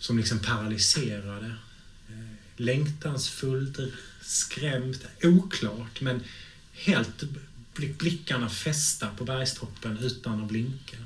Som 0.08 0.18
liksom 0.18 0.40
paralyserade. 0.40 1.46
Eh, 2.10 2.16
Längtansfullt, 2.56 3.78
skrämt, 4.22 5.06
oklart 5.24 6.02
men 6.02 6.24
helt 6.74 7.24
blick- 7.76 7.98
blickarna 7.98 8.50
fästa 8.50 9.10
på 9.10 9.24
bergstoppen 9.26 9.98
utan 9.98 10.42
att 10.44 10.48
blinka. 10.50 10.98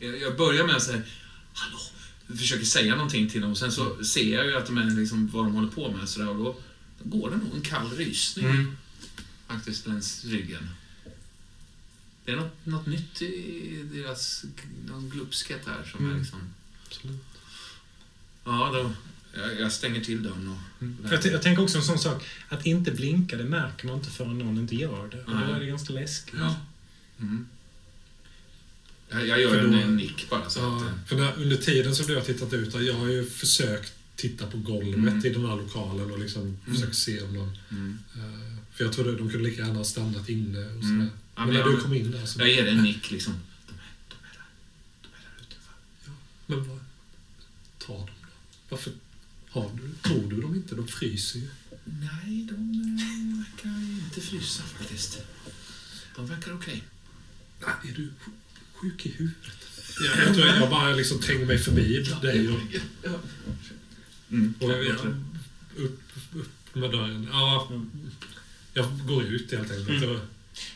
Jag, 0.00 0.36
börjar 0.36 0.66
med 0.66 0.76
att 0.76 0.82
säga 0.82 1.02
Hallå! 1.52 1.78
Jag 2.26 2.38
försöker 2.38 2.64
säga 2.64 2.94
någonting 2.96 3.28
till 3.30 3.40
dem 3.40 3.50
och 3.50 3.58
sen 3.58 3.72
så 3.72 4.04
ser 4.04 4.34
jag 4.34 4.46
ju 4.46 4.56
att 4.56 4.66
de 4.66 4.78
är 4.78 4.84
liksom 4.90 5.28
vad 5.28 5.44
de 5.44 5.54
håller 5.54 5.68
på 5.70 5.92
med 5.92 6.08
så 6.08 6.20
där, 6.20 6.28
och 6.28 6.36
då, 6.44 6.56
då 7.02 7.18
går 7.18 7.30
det 7.30 7.36
nog 7.36 7.54
en 7.54 7.60
kall 7.62 7.90
rysning 7.96 8.44
Mm. 8.46 8.76
faktiskt 9.46 9.86
längs 9.86 10.24
ryggen. 10.24 10.68
Det 12.24 12.32
är 12.32 12.36
något, 12.36 12.66
något 12.66 12.86
nytt 12.86 13.22
i 13.22 13.82
deras 13.92 14.44
någon 14.88 15.10
glupskhet 15.10 15.60
här 15.66 15.84
som 15.92 16.00
Mm. 16.04 16.16
är 16.16 16.20
liksom... 16.20 16.40
Absolut. 16.86 17.24
Ja, 18.44 18.70
då, 18.74 18.92
jag, 19.40 19.60
jag 19.60 19.72
stänger 19.72 20.00
till 20.00 20.22
dörren 20.22 20.48
och... 20.48 20.82
Mm. 20.82 20.96
Jag, 21.10 21.26
jag 21.26 21.42
tänker 21.42 21.62
också 21.62 21.78
en 21.78 21.84
sån 21.84 21.98
sak, 21.98 22.24
att 22.48 22.66
inte 22.66 22.90
blinka 22.90 23.36
det 23.36 23.44
märker 23.44 23.86
man 23.86 23.96
inte 23.96 24.10
förrän 24.10 24.38
någon 24.38 24.58
inte 24.58 24.76
gör 24.76 25.08
det. 25.08 25.24
Och 25.24 25.30
då 25.30 25.52
är 25.54 25.60
det 25.60 25.66
ganska 25.66 25.92
läskigt. 25.92 26.34
Ja. 26.38 26.56
Mm. 27.20 27.46
Jag, 29.10 29.26
jag 29.26 29.40
gör 29.40 29.50
För 29.50 29.58
en, 29.58 29.72
då- 29.72 29.78
en 29.78 29.96
nick 29.96 30.30
bara 30.30 30.50
så 30.50 30.60
att... 30.60 30.82
Ja, 30.82 30.86
eh, 30.88 30.92
för 31.06 31.16
när, 31.16 31.32
under 31.42 31.56
tiden 31.56 31.94
som 31.94 32.06
du 32.06 32.14
har 32.14 32.22
tittat 32.22 32.52
ut, 32.52 32.74
jag 32.74 32.94
har 32.94 33.06
ju 33.06 33.26
försökt 33.26 33.92
titta 34.16 34.46
på 34.46 34.56
golvet 34.58 34.94
Mm. 34.94 35.26
i 35.26 35.28
den 35.30 35.46
här 35.46 35.56
lokalen 35.56 36.10
och 36.10 36.18
liksom 36.18 36.58
försökt 36.66 36.96
se 36.96 37.22
om 37.22 37.34
någon... 37.34 37.58
Mm. 37.70 37.98
eh, 38.16 38.56
för 38.74 38.84
jag 38.84 38.92
trodde 38.92 39.16
de 39.16 39.30
kunde 39.30 39.48
lika 39.48 39.62
gärna 39.62 39.74
ha 39.74 39.84
stannat 39.84 40.28
inne 40.28 40.58
och 40.58 40.82
sådär. 40.82 40.94
Mm. 40.94 41.08
Ja, 41.34 41.44
men 41.46 41.54
men 41.54 41.54
när 41.64 41.64
du 41.70 41.76
kom 41.80 41.94
in 41.94 42.10
där 42.10 42.26
så... 42.26 42.40
Jag 42.40 42.48
ger 42.48 42.66
en 42.66 42.82
nick 42.82 43.10
liksom. 43.10 43.34
De 43.66 43.72
är, 43.72 43.78
de 44.08 44.14
är 44.14 44.32
där. 44.34 44.46
De 45.02 45.08
är 45.08 45.20
där 45.20 45.42
utanför. 45.42 45.72
Men 46.46 46.68
vad... 46.68 46.78
Ta 47.78 47.92
dem. 48.06 48.08
Varför 48.68 48.92
har 49.50 49.70
du... 49.82 50.08
Tror 50.08 50.30
du 50.30 50.40
dem 50.40 50.54
inte? 50.54 50.74
De 50.74 50.88
fryser 50.88 51.38
ju. 51.38 51.48
Nej, 51.84 52.46
de 52.50 52.54
eh, 52.54 53.38
verkar 53.38 53.80
inte 54.04 54.20
frysa 54.20 54.62
faktiskt. 54.62 55.18
De 56.16 56.26
verkar 56.26 56.52
okej. 56.54 56.82
Nej, 57.60 57.92
är 57.92 57.96
du 57.96 58.02
sj- 58.02 58.30
sjuk 58.74 59.06
i 59.06 59.10
huvudet? 59.10 59.38
Ja, 60.00 60.22
jag 60.22 60.34
tror 60.34 60.46
jag 60.46 60.70
bara 60.70 60.94
liksom 60.94 61.20
tränger 61.20 61.46
mig 61.46 61.58
förbi 61.58 62.06
dig 62.22 62.48
och, 62.48 62.60
Mm. 64.30 64.54
och 64.60 64.70
jag, 64.70 64.86
upp, 65.76 66.00
upp 66.34 66.74
med 66.74 66.90
dörren. 66.90 67.28
Ja, 67.32 67.70
jag 68.74 69.06
går 69.06 69.22
ut 69.24 69.52
helt 69.52 69.70
enkelt. 69.70 69.88
Mm. 70.02 70.20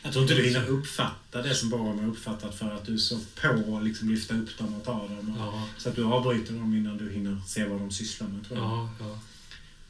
Jag 0.03 0.11
tror 0.13 0.23
inte 0.23 0.35
du 0.35 0.43
hinner 0.43 0.67
uppfatta 0.67 1.41
det 1.41 1.55
som 1.55 1.69
bara 1.69 1.81
har 1.81 2.07
uppfattat 2.07 2.55
för 2.55 2.71
att 2.71 2.85
du 2.85 2.97
så 2.99 3.19
på 3.41 3.47
och 3.49 3.83
liksom 3.83 4.09
lyfta 4.09 4.35
upp 4.35 4.57
dem 4.57 4.75
och 4.75 4.85
ta 4.85 4.91
dem. 5.07 5.35
Och, 5.37 5.39
Ja, 5.47 5.67
Så 5.77 5.89
att 5.89 5.95
du 5.95 6.03
avbryter 6.03 6.53
dem 6.53 6.75
innan 6.75 6.97
du 6.97 7.11
hinner 7.11 7.41
se 7.47 7.65
vad 7.65 7.79
de 7.79 7.91
sysslar 7.91 8.27
med, 8.27 8.47
tror 8.47 8.59
jag. 8.59 8.67
ja, 8.69 8.89
ja. 8.99 9.19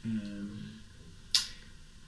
Ehm, 0.04 0.58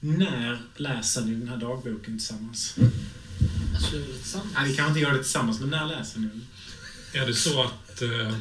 när 0.00 0.58
läser 0.76 1.24
ni 1.24 1.34
den 1.34 1.48
här 1.48 1.56
dagboken 1.56 2.18
tillsammans? 2.18 2.74
Vilja 2.78 4.06
tillsammans. 4.16 4.52
Nej, 4.54 4.68
vi 4.70 4.76
kan 4.76 4.88
inte 4.88 5.00
göra 5.00 5.12
det 5.12 5.22
tillsammans, 5.22 5.60
men 5.60 5.70
när 5.70 5.86
läser 5.86 6.18
ni 6.20 6.26
den? 6.26 6.46
Är 7.22 7.26
det 7.26 7.34
så 7.34 7.62
att 7.62 8.02
eh, 8.02 8.36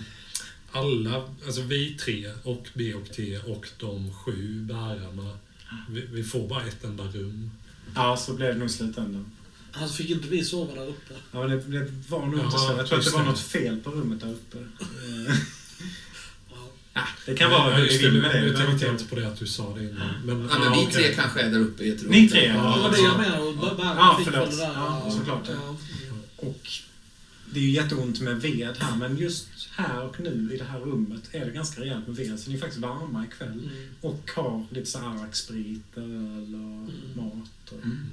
alla, 0.72 1.24
alltså 1.46 1.62
vi 1.62 1.94
tre 1.94 2.32
och 2.44 2.68
B 2.74 2.94
och 2.94 3.12
T 3.14 3.38
och 3.38 3.68
de 3.80 4.14
sju 4.14 4.62
bärarna, 4.62 5.38
vi, 5.90 6.02
vi 6.02 6.24
får 6.24 6.48
bara 6.48 6.64
ett 6.66 6.84
enda 6.84 7.04
rum? 7.04 7.52
Ja, 7.96 8.18
så 8.18 8.34
blev 8.34 8.54
det 8.54 8.60
nog 8.60 8.68
i 8.70 8.72
slutändan. 8.72 9.26
Alltså 9.72 9.96
fick 9.96 10.10
inte 10.10 10.28
vi 10.28 10.44
sova 10.44 10.74
där 10.76 10.88
uppe? 10.88 11.14
Ja, 11.32 11.40
det, 11.48 11.56
det 11.58 11.92
var 12.10 12.26
nog 12.26 12.40
inte 12.40 12.58
så. 12.58 12.74
Jag 12.78 12.88
tror 12.88 13.00
att 13.00 13.06
det 13.06 13.12
var 13.12 13.20
det. 13.20 13.26
något 13.26 13.40
fel 13.40 13.78
på 13.78 13.90
rummet 13.92 14.20
där 14.22 14.32
uppe. 14.32 14.58
Ja. 16.94 17.02
det 17.26 17.36
kan 17.36 17.52
vara 17.52 17.70
ja, 17.72 17.76
hur 17.78 17.86
det. 17.88 17.98
vill 17.98 18.14
Nu, 18.14 18.22
med 18.22 18.32
det. 18.36 18.42
nu 18.42 18.50
det 18.52 18.58
tänkte 18.58 18.86
jag 18.86 18.94
inte- 18.94 19.06
på 19.06 19.16
det 19.16 19.28
att 19.28 19.40
du 19.40 19.48
sa 19.48 19.74
det 19.78 19.84
innan. 19.84 20.08
Men, 20.26 20.50
Ja, 20.52 20.60
men 20.60 20.72
vi 20.72 20.78
okej. 20.78 20.94
tre 20.94 21.14
kanske 21.14 21.42
är 21.42 21.50
där 21.52 21.60
uppe 21.60 21.84
i 21.84 21.90
ett 21.90 22.02
rum. 22.04 22.12
Ni 22.12 22.30
tre, 22.30 22.40
Det 22.40 22.46
ja. 22.56 22.78
var 22.84 22.92
det 22.92 23.00
jag 23.02 23.18
menade. 23.18 23.44
Ja, 23.80 24.20
förlåt. 24.26 24.52
det. 24.52 24.58
Ja, 24.64 25.12
såklart. 25.18 25.50
Ja. 25.50 25.76
Och 26.36 26.68
det 27.54 27.60
är 27.60 27.64
ju 27.64 27.72
jätteont 27.72 28.22
med 28.22 28.42
ved 28.42 28.78
här, 28.78 28.96
men 28.98 29.18
just 29.18 29.48
här 29.72 30.02
och 30.02 30.20
nu 30.20 30.54
i 30.54 30.58
det 30.58 30.64
här 30.64 30.80
rummet 30.80 31.30
är 31.32 31.46
det 31.46 31.52
ganska 31.52 31.82
rejält 31.82 32.08
med 32.08 32.16
ved. 32.16 32.40
Så 32.40 32.50
ni 32.50 32.56
är 32.56 32.60
faktiskt 32.60 32.82
varma 32.82 33.26
ikväll. 33.26 33.70
Mm. 33.72 33.90
Och 34.02 34.32
har 34.36 34.66
lite 34.70 34.90
så 34.92 35.00
här 35.00 35.24
arksprit, 35.24 35.98
öl 35.98 36.56
och 36.56 37.24
mat. 37.24 37.72
Och... 37.72 37.84
Mm. 37.84 38.10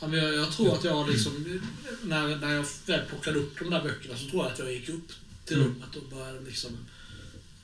Ja, 0.00 0.06
men 0.08 0.18
jag, 0.18 0.34
jag 0.34 0.52
tror 0.52 0.74
att 0.74 0.84
jag 0.84 1.10
liksom, 1.10 1.60
när, 2.02 2.36
när 2.36 2.52
jag 2.54 2.66
väl 2.86 3.00
plockade 3.08 3.38
upp 3.38 3.58
de 3.58 3.70
där 3.70 3.82
böckerna 3.82 4.16
så 4.16 4.30
tror 4.30 4.44
jag 4.44 4.52
att 4.52 4.58
jag 4.58 4.72
gick 4.72 4.88
upp 4.88 5.12
till 5.44 5.56
Mm. 5.56 5.68
rummet 5.68 5.96
och 5.96 6.10
började 6.10 6.40
liksom 6.40 6.70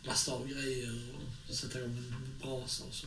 lasta 0.02 0.32
av 0.32 0.48
grejer 0.48 0.98
och 1.48 1.54
sätta 1.54 1.78
igång 1.78 1.96
en 1.96 2.14
brasa 2.42 2.84
och 2.84 2.94
så. 2.94 3.06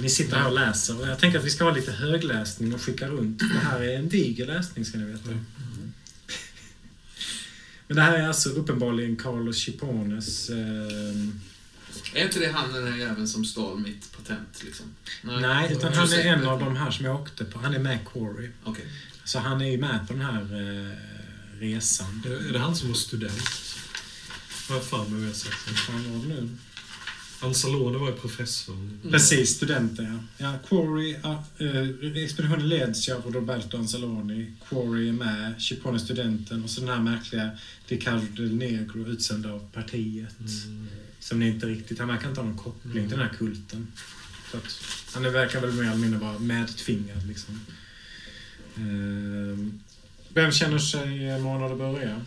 Ni 0.00 0.08
sitter 0.10 0.36
här 0.36 0.46
och 0.46 0.54
läser 0.54 1.00
och 1.00 1.08
jag 1.08 1.18
tänker 1.18 1.38
att 1.38 1.44
vi 1.44 1.50
ska 1.50 1.64
ha 1.64 1.70
lite 1.70 1.92
högläsning 1.92 2.74
och 2.74 2.82
skicka 2.82 3.08
runt. 3.08 3.38
Det 3.38 3.58
här 3.58 3.80
är 3.80 3.96
en 3.98 4.08
diger 4.08 4.46
läsning 4.46 4.84
ska 4.84 4.98
ni 4.98 5.04
veta. 5.04 5.30
Mm. 5.30 5.44
Men 7.86 7.96
det 7.96 8.02
här 8.02 8.18
är 8.18 8.28
alltså 8.28 8.48
uppenbarligen 8.48 9.16
Carlos 9.16 9.56
Chipones... 9.56 10.50
Eh, 10.50 10.56
Är 12.14 12.24
inte 12.24 12.38
det 12.38 12.52
han 12.52 12.72
den 12.72 12.92
här 12.92 12.98
jäveln 12.98 13.28
som 13.28 13.44
stal 13.44 13.78
mitt 13.78 14.12
patent 14.16 14.62
liksom? 14.64 14.86
nej, 15.22 15.72
utan 15.72 15.92
han 15.92 16.12
är 16.12 16.24
en 16.24 16.46
av 16.46 16.60
de 16.60 16.76
här 16.76 16.90
som 16.90 17.04
jag 17.04 17.20
åkte 17.20 17.44
på. 17.44 17.58
Han 17.58 17.74
är 17.74 17.78
med 17.78 18.04
Corey. 18.04 18.50
Okej. 18.64 18.86
Så 19.24 19.38
han 19.38 19.60
är 19.60 19.70
ju 19.70 19.78
med 19.78 20.08
på 20.08 20.12
den 20.12 20.22
här 20.22 20.42
eh, 20.42 20.96
resan. 21.60 22.22
Är 22.48 22.52
det, 22.52 22.58
han 22.58 22.76
som 22.76 22.88
var 22.88 22.94
student? 22.94 23.48
Har 24.68 24.74
jag 24.76 24.84
för 24.84 25.04
mig 25.04 25.20
vi 25.20 25.26
har 25.26 25.34
sett. 25.34 25.52
Vad 25.66 25.78
fan 25.78 26.12
var 26.12 26.22
det 26.22 26.40
nu? 26.40 26.48
Ansalone 27.44 27.98
var 27.98 28.08
ju 28.08 28.14
professor. 28.14 28.76
Precis, 29.10 29.56
studenter 29.56 30.02
ja. 30.02 30.46
ja 30.46 30.58
Quarry, 30.68 31.14
eh, 31.14 32.22
expeditionen 32.24 32.68
leds 32.68 33.08
ju 33.08 33.12
av 33.12 33.32
Roberto 33.32 33.76
Anzaloni. 33.76 34.52
Quarry 34.68 35.08
är 35.08 35.12
med, 35.12 35.54
Chipone 35.58 35.98
studenten 35.98 36.64
och 36.64 36.70
så 36.70 36.80
den 36.80 36.90
här 36.90 37.00
märkliga 37.00 37.50
Ricardo 37.86 38.42
del 38.42 38.54
Negro 38.54 39.06
utsänd 39.06 39.46
av 39.46 39.70
partiet. 39.72 40.40
Mm. 40.40 40.86
Som 41.18 41.40
ni 41.40 41.48
inte 41.48 41.66
riktigt, 41.66 41.98
han 41.98 42.08
verkar 42.08 42.28
inte 42.28 42.40
ha 42.40 42.48
någon 42.48 42.58
koppling 42.58 43.08
till 43.08 43.18
den 43.18 43.28
här 43.28 43.34
kulten. 43.38 43.92
Så 44.50 44.56
att, 44.56 44.64
han 45.14 45.32
verkar 45.32 45.60
väl 45.60 45.72
mer 45.72 45.82
eller 45.82 45.96
mindre 45.96 46.20
vara 46.20 46.38
medtvingad 46.38 47.26
liksom. 47.26 47.60
Eh, 48.76 49.58
vem 50.28 50.52
känner 50.52 50.78
sig 50.78 51.40
månad 51.40 51.72
att 51.72 51.78
börja? 51.78 52.20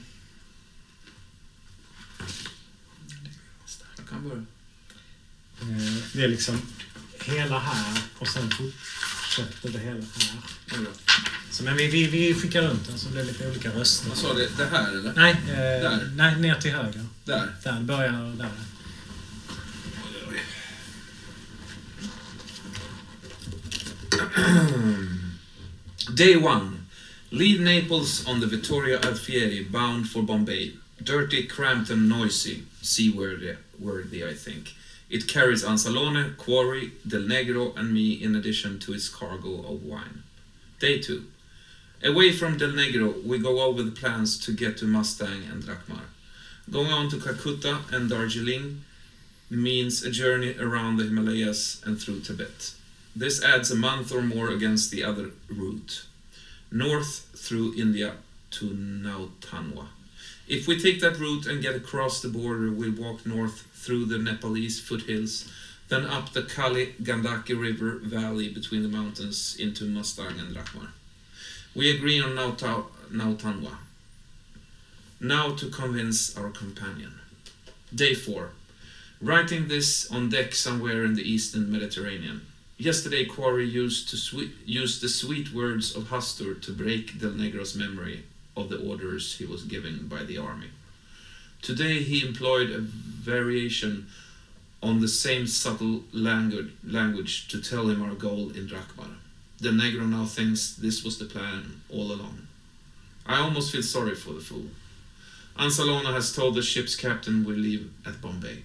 Jag 3.98 4.08
kan 4.10 4.30
börja. 4.30 4.46
Eh, 5.62 5.94
det 6.14 6.24
är 6.24 6.28
liksom 6.28 6.62
hela 7.20 7.60
här 7.60 8.02
och 8.20 8.28
sen 8.28 8.50
fortsätter 8.52 9.70
det 9.70 9.80
hela 9.80 9.94
här. 9.94 10.40
Det. 10.70 10.86
Så, 11.52 11.64
men 11.64 11.78
vi, 11.78 11.88
vi, 11.88 12.08
vi 12.08 12.34
skickar 12.34 12.62
runt 12.62 12.88
den 12.88 13.00
så 13.00 13.10
blir 13.10 13.22
det 13.22 13.28
lite 13.28 13.48
olika 13.50 13.70
röster. 13.70 14.10
Vad 14.10 14.18
sa 14.18 14.34
du? 14.34 14.50
Det 14.58 14.66
här 14.66 14.92
eller? 14.92 15.14
Nej, 15.16 15.32
eh, 15.32 15.58
Där. 15.58 16.12
nej, 16.16 16.36
ner 16.40 16.56
till 16.56 16.72
höger. 16.72 17.06
Där. 17.26 17.56
Där, 17.64 17.82
börjar 17.82 18.36
där. 18.38 18.50
Day 26.16 26.36
1. 26.36 26.62
Leave 27.30 27.60
Naples 27.60 28.26
on 28.28 28.40
the 28.42 28.48
Vittoria 28.48 29.00
Alfieri, 29.00 29.64
bound 29.70 30.10
for 30.10 30.22
Bombay. 30.24 30.74
Dirty, 31.04 31.46
cramped 31.48 31.92
and 31.92 32.10
noisy. 32.10 32.64
Seaworthy, 32.82 33.56
worthy, 33.78 34.24
I 34.24 34.34
think. 34.34 34.76
It 35.10 35.28
carries 35.28 35.64
Ansalone, 35.64 36.36
Quarry, 36.36 36.92
Del 37.08 37.22
Negro 37.22 37.78
and 37.78 37.94
me 37.94 38.14
in 38.14 38.36
addition 38.36 38.78
to 38.80 38.94
its 38.94 39.08
cargo 39.08 39.60
of 39.60 39.84
wine. 39.84 40.24
Day 40.80 41.00
2. 41.00 41.26
Away 42.04 42.32
from 42.34 42.58
Del 42.58 42.74
Negro, 42.74 43.24
we 43.26 43.40
go 43.40 43.62
over 43.62 43.82
the 43.84 43.92
plans 43.92 44.38
to 44.46 44.52
get 44.52 44.78
to 44.78 44.86
Mustang 44.86 45.44
and 45.50 45.64
Drakmar. 45.64 46.08
Going 46.70 46.92
on 46.92 47.10
to 47.10 47.20
Calcutta 47.20 47.80
and 47.92 48.10
Darjeeling 48.10 48.84
means 49.50 50.04
a 50.04 50.12
journey 50.12 50.56
around 50.60 50.98
the 50.98 51.06
Himalayas 51.06 51.82
and 51.86 52.00
through 52.00 52.20
Tibet. 52.20 52.74
This 53.16 53.44
adds 53.44 53.72
a 53.72 53.76
month 53.76 54.12
or 54.12 54.22
more 54.22 54.50
against 54.50 54.92
the 54.92 55.04
other 55.04 55.32
route. 55.48 56.06
North 56.70 57.30
through 57.34 57.74
India 57.78 58.16
to 58.52 58.66
Nautanwa. 58.66 59.88
If 60.48 60.68
we 60.68 60.80
take 60.80 61.00
that 61.02 61.18
route 61.18 61.46
and 61.46 61.62
get 61.62 61.76
across 61.76 62.22
the 62.22 62.30
border, 62.30 62.72
we'll 62.72 62.92
walk 62.92 63.26
north 63.26 63.67
through 63.88 64.04
the 64.04 64.18
Nepalese 64.18 64.82
foothills, 64.82 65.50
then 65.88 66.06
up 66.06 66.34
the 66.34 66.44
Kali 66.44 66.88
Gandaki 67.02 67.58
River 67.58 68.00
valley 68.04 68.50
between 68.50 68.84
the 68.84 68.90
mountains 68.90 69.56
into 69.58 69.86
Mustang 69.86 70.38
and 70.42 70.54
Lakmar. 70.54 70.90
We 71.74 71.96
agree 71.96 72.20
on 72.20 72.32
Nauta- 72.32 72.88
Nautanwa. 73.10 73.78
Now 75.22 75.56
to 75.56 75.70
convince 75.70 76.38
our 76.38 76.50
companion. 76.50 77.14
Day 77.96 78.14
4. 78.14 78.50
Writing 79.22 79.70
this 79.70 80.12
on 80.12 80.30
deck 80.30 80.54
somewhere 80.54 81.06
in 81.06 81.16
the 81.16 81.24
eastern 81.24 81.72
Mediterranean. 81.72 82.42
Yesterday, 82.78 83.24
Quarry 83.24 83.66
used, 83.66 84.10
to 84.10 84.18
sweet, 84.18 84.52
used 84.66 85.02
the 85.02 85.08
sweet 85.08 85.54
words 85.54 85.96
of 85.96 86.10
Hastur 86.10 86.62
to 86.62 86.72
break 86.74 87.20
Del 87.20 87.32
Negro's 87.32 87.74
memory 87.74 88.26
of 88.58 88.70
the 88.70 88.80
orders 88.86 89.38
he 89.38 89.46
was 89.46 89.64
given 89.64 90.08
by 90.10 90.24
the 90.24 90.38
army. 90.38 90.72
Today, 91.68 92.02
he 92.02 92.26
employed 92.26 92.70
a 92.70 92.80
variation 92.80 94.08
on 94.82 95.02
the 95.02 95.08
same 95.10 95.46
subtle 95.48 96.06
language, 96.14 96.72
language 96.82 97.50
to 97.50 97.62
tell 97.62 97.90
him 97.90 98.02
our 98.02 98.16
goal 98.16 98.52
in 98.52 98.70
Drakmar. 98.70 99.16
The 99.60 99.72
Negro 99.72 100.08
now 100.08 100.24
thinks 100.24 100.72
this 100.72 101.04
was 101.04 101.18
the 101.18 101.26
plan 101.26 101.82
all 101.90 102.14
along. 102.14 102.48
I 103.26 103.42
almost 103.42 103.74
feel 103.74 103.84
sorry 103.84 104.16
for 104.16 104.32
the 104.32 104.40
fool. 104.40 104.68
Ansalona 105.60 106.14
has 106.14 106.34
told 106.34 106.56
the 106.56 106.62
ship's 106.62 106.96
captain 106.96 107.44
we'll 107.44 107.58
leave 107.58 107.92
at 108.06 108.22
Bombay. 108.22 108.64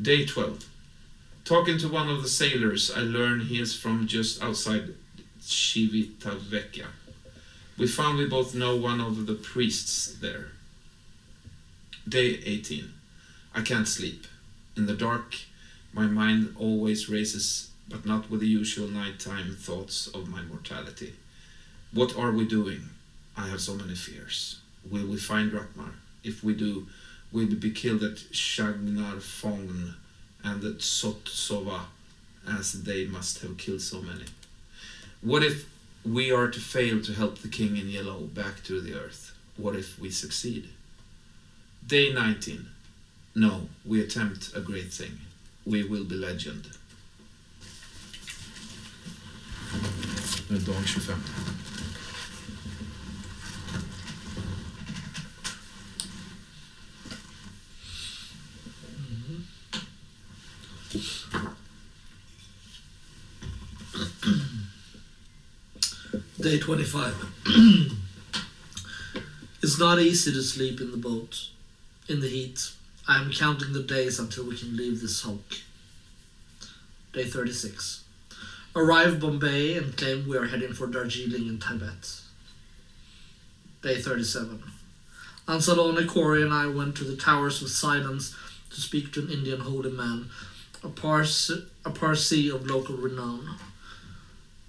Day 0.00 0.24
12. 0.24 0.64
Talking 1.44 1.76
to 1.76 1.88
one 1.88 2.08
of 2.08 2.22
the 2.22 2.30
sailors, 2.30 2.90
I 2.90 3.00
learn 3.00 3.40
he 3.40 3.60
is 3.60 3.76
from 3.76 4.06
just 4.06 4.42
outside 4.42 4.94
Civitavecchia. 5.42 6.86
We 7.76 7.86
found 7.86 8.16
we 8.16 8.26
both 8.26 8.54
know 8.54 8.74
one 8.74 9.02
of 9.02 9.26
the 9.26 9.34
priests 9.34 10.14
there. 10.22 10.53
Day 12.06 12.38
18. 12.44 12.92
I 13.54 13.62
can't 13.62 13.88
sleep. 13.88 14.26
In 14.76 14.84
the 14.84 14.94
dark, 14.94 15.36
my 15.94 16.04
mind 16.04 16.54
always 16.58 17.08
races, 17.08 17.70
but 17.88 18.04
not 18.04 18.30
with 18.30 18.40
the 18.40 18.46
usual 18.46 18.88
nighttime 18.88 19.56
thoughts 19.56 20.08
of 20.08 20.28
my 20.28 20.42
mortality. 20.42 21.14
What 21.94 22.14
are 22.14 22.30
we 22.30 22.46
doing? 22.46 22.90
I 23.38 23.48
have 23.48 23.62
so 23.62 23.74
many 23.74 23.94
fears. 23.94 24.60
Will 24.90 25.06
we 25.06 25.16
find 25.16 25.50
Rakmar? 25.50 25.94
If 26.22 26.44
we 26.44 26.52
do, 26.52 26.86
will 27.32 27.46
we 27.46 27.54
be 27.54 27.70
killed 27.70 28.02
at 28.02 28.18
Shagnar 28.18 29.20
Fong 29.20 29.94
and 30.44 30.62
at 30.62 30.80
Sotsova, 30.80 31.84
as 32.46 32.82
they 32.82 33.06
must 33.06 33.40
have 33.40 33.56
killed 33.56 33.80
so 33.80 34.02
many? 34.02 34.26
What 35.22 35.42
if 35.42 35.66
we 36.04 36.30
are 36.30 36.48
to 36.48 36.60
fail 36.60 37.00
to 37.00 37.14
help 37.14 37.38
the 37.38 37.48
king 37.48 37.78
in 37.78 37.88
yellow 37.88 38.20
back 38.24 38.62
to 38.64 38.82
the 38.82 38.92
earth? 38.92 39.34
What 39.56 39.74
if 39.74 39.98
we 39.98 40.10
succeed? 40.10 40.68
Day 41.86 42.14
19. 42.14 42.66
No, 43.34 43.68
we 43.84 44.00
attempt 44.00 44.56
a 44.56 44.60
great 44.60 44.90
thing. 44.90 45.18
We 45.66 45.84
will 45.84 46.04
be 46.04 46.14
legend. 46.14 46.68
Dag 50.48 50.64
25. 50.64 51.18
Day 66.40 66.58
25. 66.58 67.14
it's 69.62 69.78
not 69.78 69.98
easy 69.98 70.32
to 70.32 70.42
sleep 70.42 70.80
in 70.80 70.90
the 70.90 70.96
boat, 70.96 71.50
in 72.08 72.20
the 72.20 72.28
heat. 72.28 72.70
I 73.06 73.20
am 73.20 73.30
counting 73.32 73.72
the 73.72 73.82
days 73.82 74.18
until 74.18 74.46
we 74.46 74.56
can 74.56 74.76
leave 74.76 75.00
this 75.00 75.22
hulk. 75.22 75.54
Day 77.12 77.24
36. 77.24 78.04
Arrive 78.76 79.20
Bombay 79.20 79.76
and 79.76 79.96
claim 79.96 80.26
we 80.26 80.36
are 80.36 80.46
heading 80.46 80.72
for 80.72 80.86
Darjeeling 80.86 81.46
in 81.46 81.58
Tibet. 81.58 82.20
Day 83.82 84.00
37. 84.00 84.62
Ansalone, 85.46 86.08
Corey, 86.08 86.42
and 86.42 86.52
I 86.52 86.66
went 86.66 86.96
to 86.96 87.04
the 87.04 87.16
Towers 87.16 87.60
of 87.62 87.68
Silence 87.68 88.34
to 88.70 88.80
speak 88.80 89.12
to 89.12 89.20
an 89.20 89.30
Indian 89.30 89.60
holy 89.60 89.90
man, 89.92 90.30
a, 90.82 90.88
Pars- 90.88 91.50
a 91.84 91.90
Parsi 91.90 92.50
of 92.50 92.66
local 92.66 92.96
renown. 92.96 93.56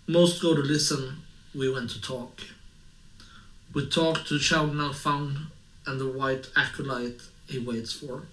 Most 0.07 0.41
go 0.41 0.53
to 0.53 0.61
listen, 0.61 1.17
we 1.55 1.71
went 1.71 1.89
to 1.91 2.01
talk. 2.01 2.41
We 3.73 3.87
talked 3.89 4.27
to 4.27 4.35
Shaunal 4.35 4.93
Faun 4.93 5.47
and 5.87 5.99
the 5.99 6.07
white 6.07 6.47
acolyte 6.55 7.21
he 7.47 7.59
waits 7.59 7.93
for. 7.93 8.23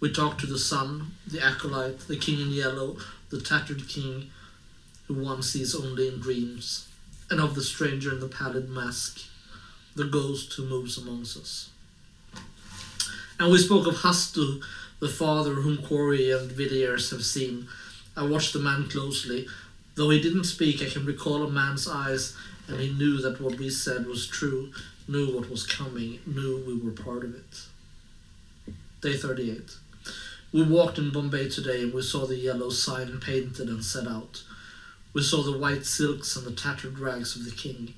We 0.00 0.12
talked 0.12 0.40
to 0.40 0.46
the 0.46 0.58
sun, 0.58 1.12
the 1.26 1.44
acolyte, 1.44 2.00
the 2.00 2.16
king 2.16 2.40
in 2.40 2.50
yellow, 2.50 2.96
the 3.30 3.40
tattered 3.40 3.88
king 3.88 4.30
who 5.08 5.14
one 5.14 5.42
sees 5.42 5.74
only 5.74 6.08
in 6.08 6.20
dreams, 6.20 6.88
and 7.30 7.40
of 7.40 7.54
the 7.54 7.62
stranger 7.62 8.12
in 8.12 8.20
the 8.20 8.28
pallid 8.28 8.68
mask, 8.68 9.20
the 9.94 10.04
ghost 10.04 10.52
who 10.54 10.64
moves 10.66 10.98
amongst 10.98 11.36
us. 11.36 11.70
And 13.38 13.50
we 13.50 13.58
spoke 13.58 13.86
of 13.86 13.96
Hastu, 13.96 14.62
the 15.00 15.08
father 15.08 15.54
whom 15.54 15.78
Quarry 15.78 16.30
and 16.30 16.50
Villiers 16.50 17.10
have 17.10 17.24
seen. 17.24 17.68
I 18.16 18.26
watched 18.26 18.52
the 18.52 18.58
man 18.58 18.88
closely. 18.88 19.46
Though 19.94 20.10
he 20.10 20.20
didn't 20.20 20.44
speak, 20.44 20.82
I 20.82 20.90
can 20.90 21.04
recall 21.04 21.42
a 21.42 21.50
man's 21.50 21.88
eyes, 21.88 22.36
and 22.66 22.80
he 22.80 22.92
knew 22.92 23.18
that 23.18 23.40
what 23.40 23.58
we 23.58 23.70
said 23.70 24.06
was 24.06 24.26
true, 24.26 24.72
knew 25.08 25.34
what 25.34 25.50
was 25.50 25.66
coming, 25.66 26.20
knew 26.26 26.62
we 26.66 26.78
were 26.78 26.90
part 26.90 27.24
of 27.24 27.34
it. 27.34 27.66
Day 29.00 29.16
38. 29.16 29.76
We 30.52 30.62
walked 30.62 30.98
in 30.98 31.10
Bombay 31.10 31.48
today 31.48 31.82
and 31.82 31.92
we 31.92 32.02
saw 32.02 32.26
the 32.26 32.36
yellow 32.36 32.70
sign 32.70 33.20
painted 33.20 33.68
and 33.68 33.84
set 33.84 34.06
out. 34.06 34.42
We 35.12 35.22
saw 35.22 35.42
the 35.42 35.58
white 35.58 35.86
silks 35.86 36.36
and 36.36 36.46
the 36.46 36.52
tattered 36.52 36.98
rags 36.98 37.36
of 37.36 37.44
the 37.44 37.50
king. 37.50 37.94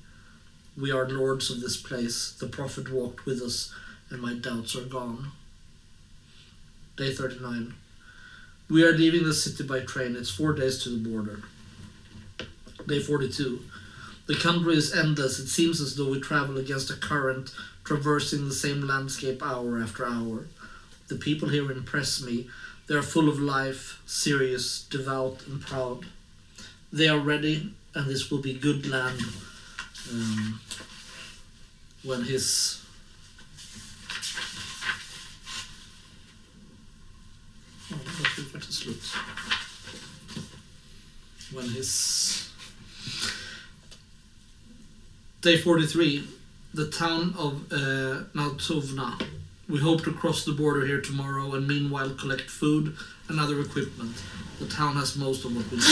We 0.79 0.91
are 0.91 1.09
lords 1.09 1.49
of 1.49 1.61
this 1.61 1.77
place. 1.77 2.31
The 2.31 2.47
prophet 2.47 2.91
walked 2.91 3.25
with 3.25 3.41
us, 3.41 3.73
and 4.09 4.21
my 4.21 4.33
doubts 4.35 4.75
are 4.75 4.85
gone. 4.85 5.31
Day 6.95 7.13
39. 7.13 7.73
We 8.69 8.85
are 8.85 8.93
leaving 8.93 9.23
the 9.23 9.33
city 9.33 9.63
by 9.63 9.81
train. 9.81 10.15
It's 10.15 10.29
four 10.29 10.53
days 10.53 10.81
to 10.83 10.89
the 10.89 11.09
border. 11.09 11.41
Day 12.87 12.99
42. 12.99 13.59
The 14.29 14.35
country 14.35 14.75
is 14.75 14.95
endless. 14.95 15.39
It 15.39 15.47
seems 15.47 15.81
as 15.81 15.95
though 15.95 16.11
we 16.11 16.21
travel 16.21 16.59
against 16.59 16.91
a 16.91 16.95
current, 16.95 17.51
traversing 17.83 18.47
the 18.47 18.53
same 18.53 18.81
landscape 18.81 19.41
hour 19.41 19.79
after 19.79 20.05
hour. 20.05 20.45
The 21.07 21.15
people 21.15 21.49
here 21.49 21.71
impress 21.71 22.21
me. 22.21 22.47
They 22.85 22.93
are 22.93 23.01
full 23.01 23.27
of 23.27 23.39
life, 23.39 23.99
serious, 24.05 24.83
devout, 24.83 25.47
and 25.47 25.59
proud. 25.59 26.05
They 26.93 27.07
are 27.07 27.17
ready, 27.17 27.73
and 27.95 28.07
this 28.07 28.29
will 28.29 28.37
be 28.37 28.53
good 28.53 28.85
land 28.85 29.19
um, 30.11 30.59
when 32.03 32.25
his 32.25 32.85
Oh. 37.91 37.97
When 41.51 41.67
his 41.69 42.49
Day 45.41 45.55
43, 45.55 46.27
the 46.73 46.89
town 46.89 47.33
of 47.37 47.71
uh, 47.71 48.23
Naltovna. 48.35 49.25
We 49.69 49.79
hope 49.79 50.03
to 50.03 50.11
cross 50.11 50.43
the 50.43 50.51
border 50.51 50.85
here 50.85 50.99
tomorrow 50.99 51.53
and 51.53 51.65
meanwhile 51.65 52.09
collect 52.09 52.49
food 52.49 52.97
and 53.29 53.39
other 53.39 53.61
equipment. 53.61 54.21
The 54.59 54.67
town 54.67 54.95
has 54.95 55.15
most 55.15 55.45
of 55.45 55.55
what 55.55 55.71
we 55.71 55.77
need. 55.77 55.85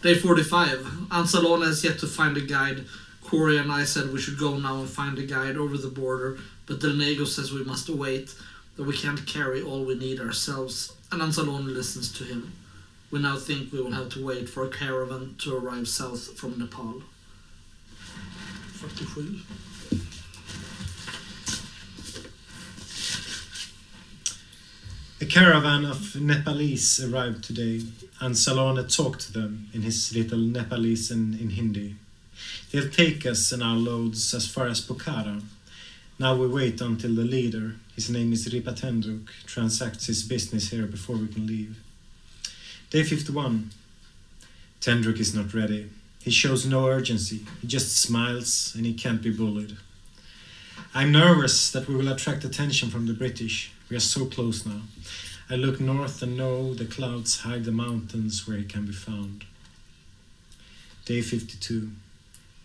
Day 0.00 0.14
45. 0.18 0.78
Ansalona 1.10 1.66
has 1.66 1.84
yet 1.84 1.98
to 1.98 2.06
find 2.06 2.34
a 2.38 2.40
guide. 2.40 2.86
Corey 3.22 3.58
and 3.58 3.70
I 3.70 3.84
said 3.84 4.10
we 4.10 4.20
should 4.20 4.38
go 4.38 4.56
now 4.56 4.76
and 4.76 4.88
find 4.88 5.18
a 5.18 5.26
guide 5.26 5.58
over 5.58 5.76
the 5.76 5.88
border, 5.88 6.38
but 6.64 6.80
Del 6.80 7.26
says 7.26 7.52
we 7.52 7.62
must 7.62 7.90
wait, 7.90 8.34
that 8.76 8.84
we 8.84 8.96
can't 8.96 9.26
carry 9.26 9.60
all 9.60 9.84
we 9.84 9.96
need 9.96 10.18
ourselves, 10.18 10.94
and 11.12 11.20
Ansalona 11.20 11.74
listens 11.74 12.10
to 12.14 12.24
him. 12.24 12.54
We 13.10 13.20
now 13.20 13.36
think 13.36 13.70
we 13.70 13.82
will 13.82 13.92
have 13.92 14.08
to 14.14 14.24
wait 14.24 14.48
for 14.48 14.64
a 14.64 14.70
caravan 14.70 15.34
to 15.40 15.54
arrive 15.54 15.88
south 15.88 16.38
from 16.38 16.58
Nepal. 16.58 17.02
47. 18.80 19.42
A 25.20 25.26
caravan 25.26 25.84
of 25.84 26.16
Nepalese 26.18 27.04
arrived 27.04 27.44
today, 27.44 27.82
and 28.22 28.38
Salone 28.38 28.88
talked 28.88 29.20
to 29.20 29.32
them 29.34 29.68
in 29.74 29.82
his 29.82 30.14
little 30.14 30.38
Nepalese 30.38 31.10
and 31.10 31.38
in 31.38 31.50
Hindi. 31.50 31.96
They'll 32.70 32.88
take 32.88 33.26
us 33.26 33.52
and 33.52 33.62
our 33.62 33.76
loads 33.76 34.32
as 34.32 34.46
far 34.50 34.66
as 34.68 34.80
Pokhara. 34.80 35.42
Now 36.18 36.36
we 36.36 36.48
wait 36.48 36.80
until 36.80 37.14
the 37.14 37.24
leader, 37.24 37.76
his 37.94 38.08
name 38.08 38.32
is 38.32 38.48
Ripatendruk, 38.48 39.28
transacts 39.44 40.06
his 40.06 40.22
business 40.22 40.70
here 40.70 40.86
before 40.86 41.16
we 41.16 41.28
can 41.28 41.46
leave. 41.46 41.76
Day 42.88 43.02
51. 43.02 43.72
Tendruk 44.80 45.20
is 45.20 45.34
not 45.34 45.52
ready. 45.52 45.90
He 46.22 46.30
shows 46.30 46.66
no 46.66 46.86
urgency. 46.86 47.46
He 47.60 47.66
just 47.66 47.96
smiles 47.96 48.74
and 48.76 48.84
he 48.84 48.94
can't 48.94 49.22
be 49.22 49.30
bullied. 49.30 49.76
I'm 50.94 51.12
nervous 51.12 51.70
that 51.72 51.88
we 51.88 51.94
will 51.94 52.12
attract 52.12 52.44
attention 52.44 52.90
from 52.90 53.06
the 53.06 53.12
British. 53.12 53.72
We 53.88 53.96
are 53.96 54.00
so 54.00 54.26
close 54.26 54.66
now. 54.66 54.82
I 55.48 55.54
look 55.56 55.80
north 55.80 56.22
and 56.22 56.36
know 56.36 56.74
the 56.74 56.84
clouds 56.84 57.40
hide 57.40 57.64
the 57.64 57.72
mountains 57.72 58.46
where 58.46 58.56
he 58.56 58.64
can 58.64 58.86
be 58.86 58.92
found. 58.92 59.44
Day 61.04 61.22
52. 61.22 61.90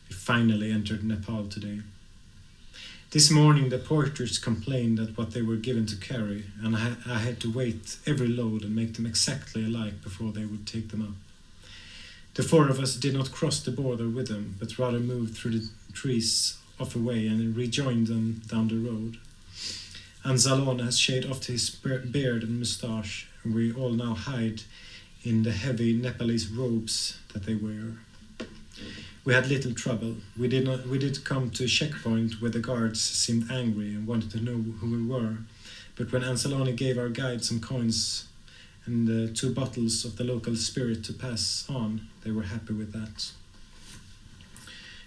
We 0.10 0.16
finally 0.16 0.72
entered 0.72 1.04
Nepal 1.04 1.48
today. 1.48 1.82
This 3.12 3.32
morning 3.32 3.70
the 3.70 3.78
porters 3.78 4.38
complained 4.38 5.00
at 5.00 5.18
what 5.18 5.32
they 5.32 5.42
were 5.42 5.56
given 5.56 5.86
to 5.86 5.96
carry, 5.96 6.44
and 6.62 6.76
I, 6.76 7.20
had 7.20 7.40
to 7.42 7.52
weight 7.52 7.98
every 8.06 8.28
load 8.28 8.64
and 8.64 8.76
make 8.76 8.96
them 8.96 9.06
exactly 9.06 9.64
alike 9.64 10.02
before 10.04 10.32
they 10.32 10.46
would 10.46 10.68
take 10.68 10.90
them 10.90 11.02
up. 11.02 11.25
The 12.36 12.44
four 12.44 12.68
of 12.68 12.82
us 12.82 12.96
did 12.98 13.14
not 13.14 13.32
cross 13.32 13.62
the 13.62 13.72
border 13.72 14.10
with 14.10 14.28
them, 14.28 14.58
but 14.60 14.78
rather 14.78 15.00
moved 15.00 15.38
through 15.38 15.52
the 15.58 15.70
trees 15.94 16.58
off 16.78 16.94
a 16.94 17.00
way 17.00 17.28
and 17.28 17.56
rejoined 17.56 18.08
them 18.08 18.42
down 18.48 18.68
the 18.68 18.76
road. 18.76 19.18
Anzalone 20.26 20.84
has 20.84 21.00
shaved 21.00 21.32
off 21.32 21.46
his 21.46 21.70
beard 21.70 22.44
and 22.44 22.60
moustache, 22.60 23.28
and 23.44 23.56
we 23.56 23.72
all 23.72 23.92
now 23.92 24.16
hide 24.16 24.64
in 25.24 25.44
the 25.44 25.54
heavy 25.54 25.94
Nepalese 25.94 26.50
robes 26.50 27.20
that 27.32 27.46
they 27.46 27.56
wear. 27.56 28.00
We 29.24 29.34
had 29.34 29.48
little 29.48 29.74
trouble. 29.74 30.18
We 30.38 30.50
did 30.50 30.66
not. 30.66 30.86
We 30.88 31.00
did 31.00 31.24
come 31.24 31.52
to 31.52 31.64
a 31.64 31.68
checkpoint 31.68 32.42
where 32.42 32.52
the 32.52 32.60
guards 32.60 33.00
seemed 33.00 33.50
angry 33.50 33.96
and 33.96 34.06
wanted 34.06 34.32
to 34.32 34.42
know 34.42 34.58
who 34.80 34.92
we 34.92 35.08
were. 35.08 35.38
But 35.96 36.12
when 36.12 36.22
Anzalone 36.22 36.76
gave 36.76 36.98
our 36.98 37.08
guide 37.08 37.46
some 37.46 37.62
coins 37.62 38.28
and 38.86 39.10
uh, 39.10 39.34
two 39.34 39.54
bottles 39.54 40.06
of 40.06 40.18
the 40.18 40.24
local 40.24 40.56
spirit 40.56 41.04
to 41.06 41.14
pass 41.14 41.66
on, 41.70 42.08
they 42.24 42.32
were 42.32 42.44
happy 42.44 42.74
with 42.74 42.94
that. 42.94 43.32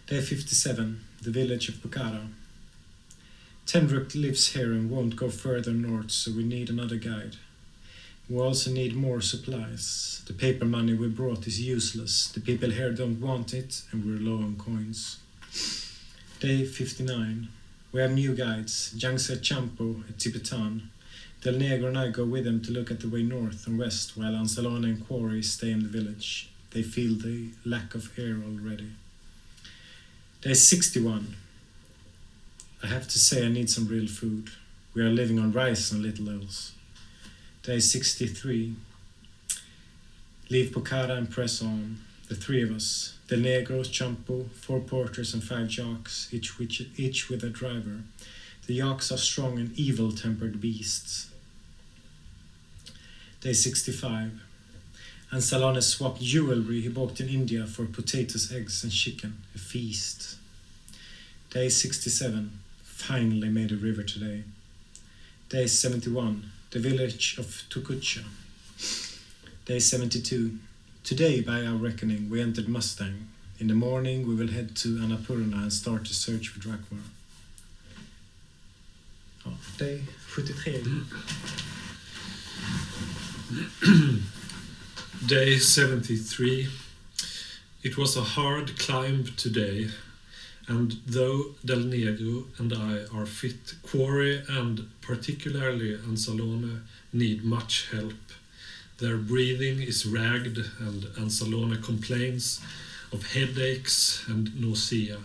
Day 0.07 0.21
57, 0.21 1.05
the 1.23 1.31
village 1.31 1.69
of 1.69 1.77
Bukhara. 1.77 2.29
Tendruk 3.67 4.15
lives 4.15 4.55
here 4.55 4.73
and 4.73 4.91
won't 4.91 5.17
go 5.17 5.29
further 5.29 5.73
north, 5.73 6.11
so 6.11 6.33
we 6.33 6.43
need 6.43 6.71
another 6.71 6.97
guide. 6.97 7.37
We 8.29 8.39
also 8.39 8.71
need 8.71 8.97
more 8.97 9.21
supplies. 9.21 10.23
The 10.27 10.33
paper 10.33 10.65
money 10.65 10.95
we 10.95 11.09
brought 11.09 11.47
is 11.47 11.61
useless. 11.61 12.29
The 12.29 12.41
people 12.41 12.71
here 12.71 12.93
don't 12.93 13.21
want 13.21 13.55
it, 13.55 13.83
and 13.93 14.05
we're 14.05 14.19
low 14.19 14.43
on 14.43 14.57
coins. 14.57 15.19
Day 16.41 16.65
59. 16.65 17.49
We 17.93 18.01
have 18.01 18.13
new 18.13 18.35
guides, 18.35 18.95
Jangse 18.97 19.39
Champo 19.41 20.07
and 20.07 20.19
Tibetan. 20.19 20.91
Del 21.41 21.55
Negro 21.55 21.87
and 21.87 21.99
I 21.99 22.09
go 22.09 22.25
with 22.25 22.45
them 22.45 22.61
to 22.63 22.73
look 22.73 22.91
at 22.91 22.99
the 22.99 23.09
way 23.09 23.23
north 23.23 23.69
and 23.69 23.79
west, 23.79 24.17
while 24.17 24.33
Ansalone 24.33 24.85
and 24.85 25.07
Quarry 25.07 25.41
stay 25.41 25.71
in 25.71 25.85
the 25.85 25.89
village. 25.89 26.51
They 26.73 26.83
feel 26.83 27.15
the 27.15 27.51
lack 27.65 27.95
of 27.95 28.11
air 28.19 28.37
already. 28.45 28.91
Day 30.43 30.55
61. 30.55 31.37
I 32.83 32.89
have 32.89 33.07
to 33.07 33.19
say 33.21 33.47
I 33.47 33.51
need 33.51 33.71
some 33.71 33.87
real 33.87 34.09
food. 34.09 34.51
We 34.95 35.03
are 35.03 35.11
living 35.11 35.39
on 35.39 35.53
rice 35.53 35.93
and 35.93 36.03
little 36.03 36.29
else. 36.29 36.73
Day 37.63 37.79
63. 37.79 38.75
Leave 40.51 40.71
Pokhara 40.73 41.17
and 41.17 41.31
press 41.31 41.63
on. 41.63 41.99
The 42.29 42.35
three 42.35 42.63
of 42.63 42.73
us. 42.73 43.17
Del 43.29 43.39
Negro, 43.39 43.87
Champo, 43.87 44.51
four 44.51 44.81
porters 44.81 45.35
and 45.35 45.45
five 45.45 45.69
jocks, 45.69 46.29
each, 46.33 46.59
which, 46.59 46.83
each 46.97 47.29
with 47.29 47.45
a 47.45 47.49
driver. 47.49 48.01
The 48.67 48.75
yaks 48.75 49.11
are 49.11 49.17
strong 49.17 49.59
and 49.59 49.73
evil 49.79 50.13
tempered 50.13 50.61
beasts. 50.61 51.28
Day 53.41 53.53
65. 53.53 54.43
And 55.31 55.45
Salone 55.45 55.81
swapped 55.81 56.21
jewelry 56.21 56.81
he 56.81 56.89
bought 56.89 57.21
in 57.21 57.29
India 57.29 57.67
for 57.67 57.85
potatoes, 57.85 58.53
eggs, 58.53 58.83
and 58.83 58.93
chicken. 58.93 59.43
A 59.55 59.59
feast. 59.59 60.37
Day 61.51 61.69
67. 61.69 62.59
Finally 62.83 63.49
made 63.49 63.71
a 63.71 63.77
river 63.77 64.03
today. 64.03 64.43
Day 65.49 65.67
71. 65.67 66.51
The 66.71 66.81
village 66.81 67.39
of 67.39 67.63
Tukucha. 67.71 68.25
Day 69.67 69.79
72. 69.79 70.59
Today, 71.05 71.41
by 71.41 71.65
our 71.65 71.77
reckoning, 71.77 72.29
we 72.29 72.43
entered 72.43 72.69
Mustang. 72.69 73.29
In 73.61 73.69
the 73.69 73.75
morning, 73.75 74.27
we 74.27 74.35
will 74.35 74.49
head 74.49 74.77
to 74.77 74.99
Annapurna 74.99 75.63
and 75.63 75.73
start 75.73 76.05
the 76.05 76.15
search 76.15 76.49
for 76.49 76.59
Drakmar. 76.61 77.03
Ja, 79.45 79.51
oh, 79.51 79.79
day 79.79 80.03
73. 80.35 81.68
Day 85.27 85.57
73. 85.57 86.69
It 87.83 87.97
was 87.97 88.15
a 88.15 88.21
hard 88.21 88.79
climb 88.79 89.25
today, 89.39 89.89
and 90.67 90.97
though 91.07 91.55
Del 91.65 91.79
Negro 91.79 92.45
and 92.59 92.75
I 92.75 93.07
are 93.11 93.25
fit, 93.25 93.77
Quarry 93.83 94.43
and 94.51 94.91
particularly 95.01 95.97
Ansalone 95.97 96.83
need 97.11 97.43
much 97.43 97.89
help. 97.91 98.13
Their 98.99 99.17
breathing 99.17 99.81
is 99.81 100.05
ragged, 100.05 100.59
and 100.79 101.05
Ansalone 101.17 101.83
complains 101.83 102.61
of 103.11 103.33
headaches 103.33 104.27
and 104.29 104.61
nausea. 104.61 105.21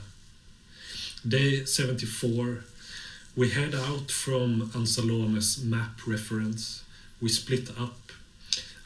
Day 1.28 1.66
74. 1.66 2.64
We 3.36 3.50
head 3.50 3.76
out 3.76 4.12
from 4.12 4.70
Ansalone's 4.74 5.62
map 5.62 6.08
reference. 6.08 6.84
We 7.22 7.28
split 7.28 7.70
up. 7.78 7.98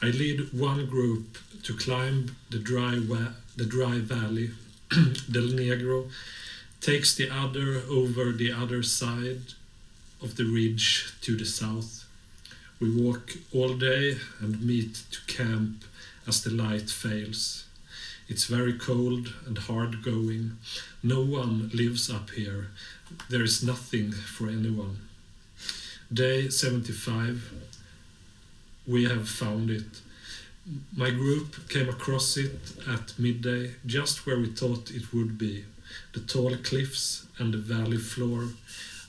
I 0.00 0.06
lead 0.06 0.52
one 0.52 0.86
group 0.86 1.38
to 1.64 1.74
climb 1.76 2.36
the 2.50 2.58
dry, 2.58 2.98
wa- 2.98 3.34
the 3.56 3.64
dry 3.66 3.98
valley. 3.98 4.50
Del 4.90 5.48
Negro 5.48 6.08
takes 6.80 7.14
the 7.16 7.28
other 7.28 7.82
over 7.90 8.30
the 8.30 8.52
other 8.52 8.84
side 8.84 9.54
of 10.22 10.36
the 10.36 10.44
ridge 10.44 11.12
to 11.22 11.36
the 11.36 11.44
south. 11.44 12.04
We 12.80 12.94
walk 12.94 13.32
all 13.52 13.74
day 13.74 14.18
and 14.40 14.62
meet 14.62 15.02
to 15.10 15.20
camp 15.26 15.84
as 16.28 16.44
the 16.44 16.50
light 16.50 16.90
fails. 16.90 17.64
It's 18.28 18.44
very 18.44 18.74
cold 18.74 19.34
and 19.46 19.58
hard 19.58 20.04
going. 20.04 20.58
No 21.02 21.22
one 21.22 21.70
lives 21.74 22.08
up 22.08 22.30
here. 22.30 22.68
There 23.30 23.42
is 23.42 23.64
nothing 23.64 24.12
for 24.12 24.48
anyone. 24.48 24.98
Day 26.12 26.50
75. 26.50 27.67
We 28.88 29.04
have 29.04 29.28
found 29.28 29.70
it. 29.70 30.00
My 30.96 31.10
group 31.10 31.68
came 31.68 31.90
across 31.90 32.38
it 32.38 32.58
at 32.88 33.18
midday, 33.18 33.74
just 33.84 34.24
where 34.24 34.38
we 34.38 34.46
thought 34.46 34.90
it 34.90 35.12
would 35.12 35.36
be. 35.36 35.66
The 36.14 36.20
tall 36.20 36.56
cliffs 36.56 37.26
and 37.36 37.52
the 37.52 37.58
valley 37.58 37.98
floor 37.98 38.48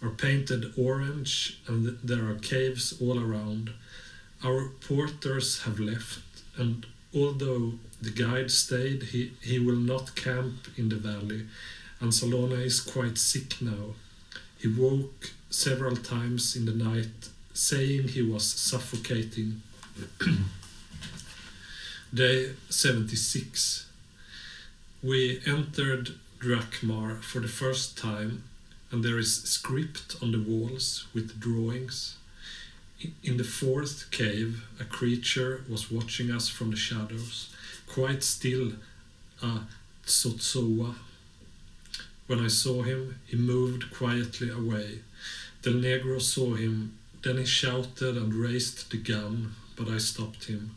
are 0.02 0.10
painted 0.10 0.74
orange, 0.78 1.62
and 1.66 1.98
there 2.04 2.30
are 2.30 2.36
caves 2.36 3.02
all 3.02 3.20
around. 3.24 3.72
Our 4.44 4.70
porters 4.86 5.64
have 5.64 5.80
left, 5.80 6.20
and 6.58 6.86
although 7.16 7.74
the 8.02 8.12
guide 8.12 8.52
stayed, 8.52 9.04
he, 9.04 9.32
he 9.42 9.60
will 9.60 9.78
not 9.94 10.16
camp 10.16 10.68
in 10.78 10.90
the 10.90 10.98
valley, 10.98 11.46
and 12.02 12.14
Salona 12.14 12.56
is 12.56 12.82
quite 12.82 13.18
sick 13.18 13.62
now. 13.62 13.96
He 14.58 14.68
woke 14.68 15.32
several 15.50 15.96
times 15.96 16.58
in 16.58 16.66
the 16.66 16.74
night, 16.74 17.30
saying 17.54 18.10
he 18.10 18.22
was 18.22 18.44
suffocating. 18.44 19.62
Day 22.14 22.54
76. 22.70 23.88
We 25.04 25.42
entered 25.46 26.16
Drakmar 26.40 27.22
for 27.22 27.40
the 27.40 27.48
first 27.48 27.98
time, 27.98 28.44
and 28.92 29.04
there 29.04 29.18
is 29.18 29.44
script 29.44 30.16
on 30.22 30.32
the 30.32 30.40
walls 30.40 31.08
with 31.14 31.40
drawings. 31.40 32.18
In 33.24 33.38
the 33.38 33.44
fourth 33.44 34.12
cave, 34.12 34.66
a 34.80 34.86
creature 34.86 35.64
was 35.70 35.92
watching 35.92 36.32
us 36.32 36.48
from 36.48 36.72
the 36.72 36.78
shadows, 36.78 37.50
quite 37.88 38.24
still, 38.24 38.74
a 39.42 39.62
tsotsoa. 40.06 40.96
When 42.28 42.40
I 42.40 42.48
saw 42.48 42.84
him, 42.84 43.20
he 43.26 43.38
moved 43.38 43.92
quietly 43.92 44.50
away. 44.50 45.00
The 45.62 45.72
Negro 45.72 46.22
saw 46.22 46.56
him, 46.56 46.98
then 47.22 47.38
he 47.38 47.46
shouted 47.46 48.18
and 48.18 48.34
raised 48.34 48.92
the 48.92 48.98
gun, 48.98 49.56
but 49.80 49.88
I 49.88 49.98
stopped 49.98 50.46
him. 50.46 50.76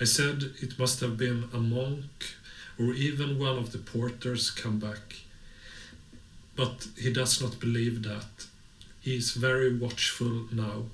I 0.00 0.04
said 0.04 0.52
it 0.60 0.78
must 0.78 1.00
have 1.00 1.16
been 1.16 1.48
a 1.54 1.58
monk 1.58 2.34
or 2.78 2.92
even 2.92 3.38
one 3.38 3.56
of 3.56 3.70
the 3.72 3.78
porters 3.78 4.50
come 4.50 4.78
back. 4.78 5.16
But 6.56 6.88
he 6.98 7.12
does 7.12 7.40
not 7.40 7.60
believe 7.60 8.02
that. 8.02 8.46
He 9.00 9.16
is 9.16 9.30
very 9.30 9.74
watchful 9.78 10.46
now. 10.52 10.86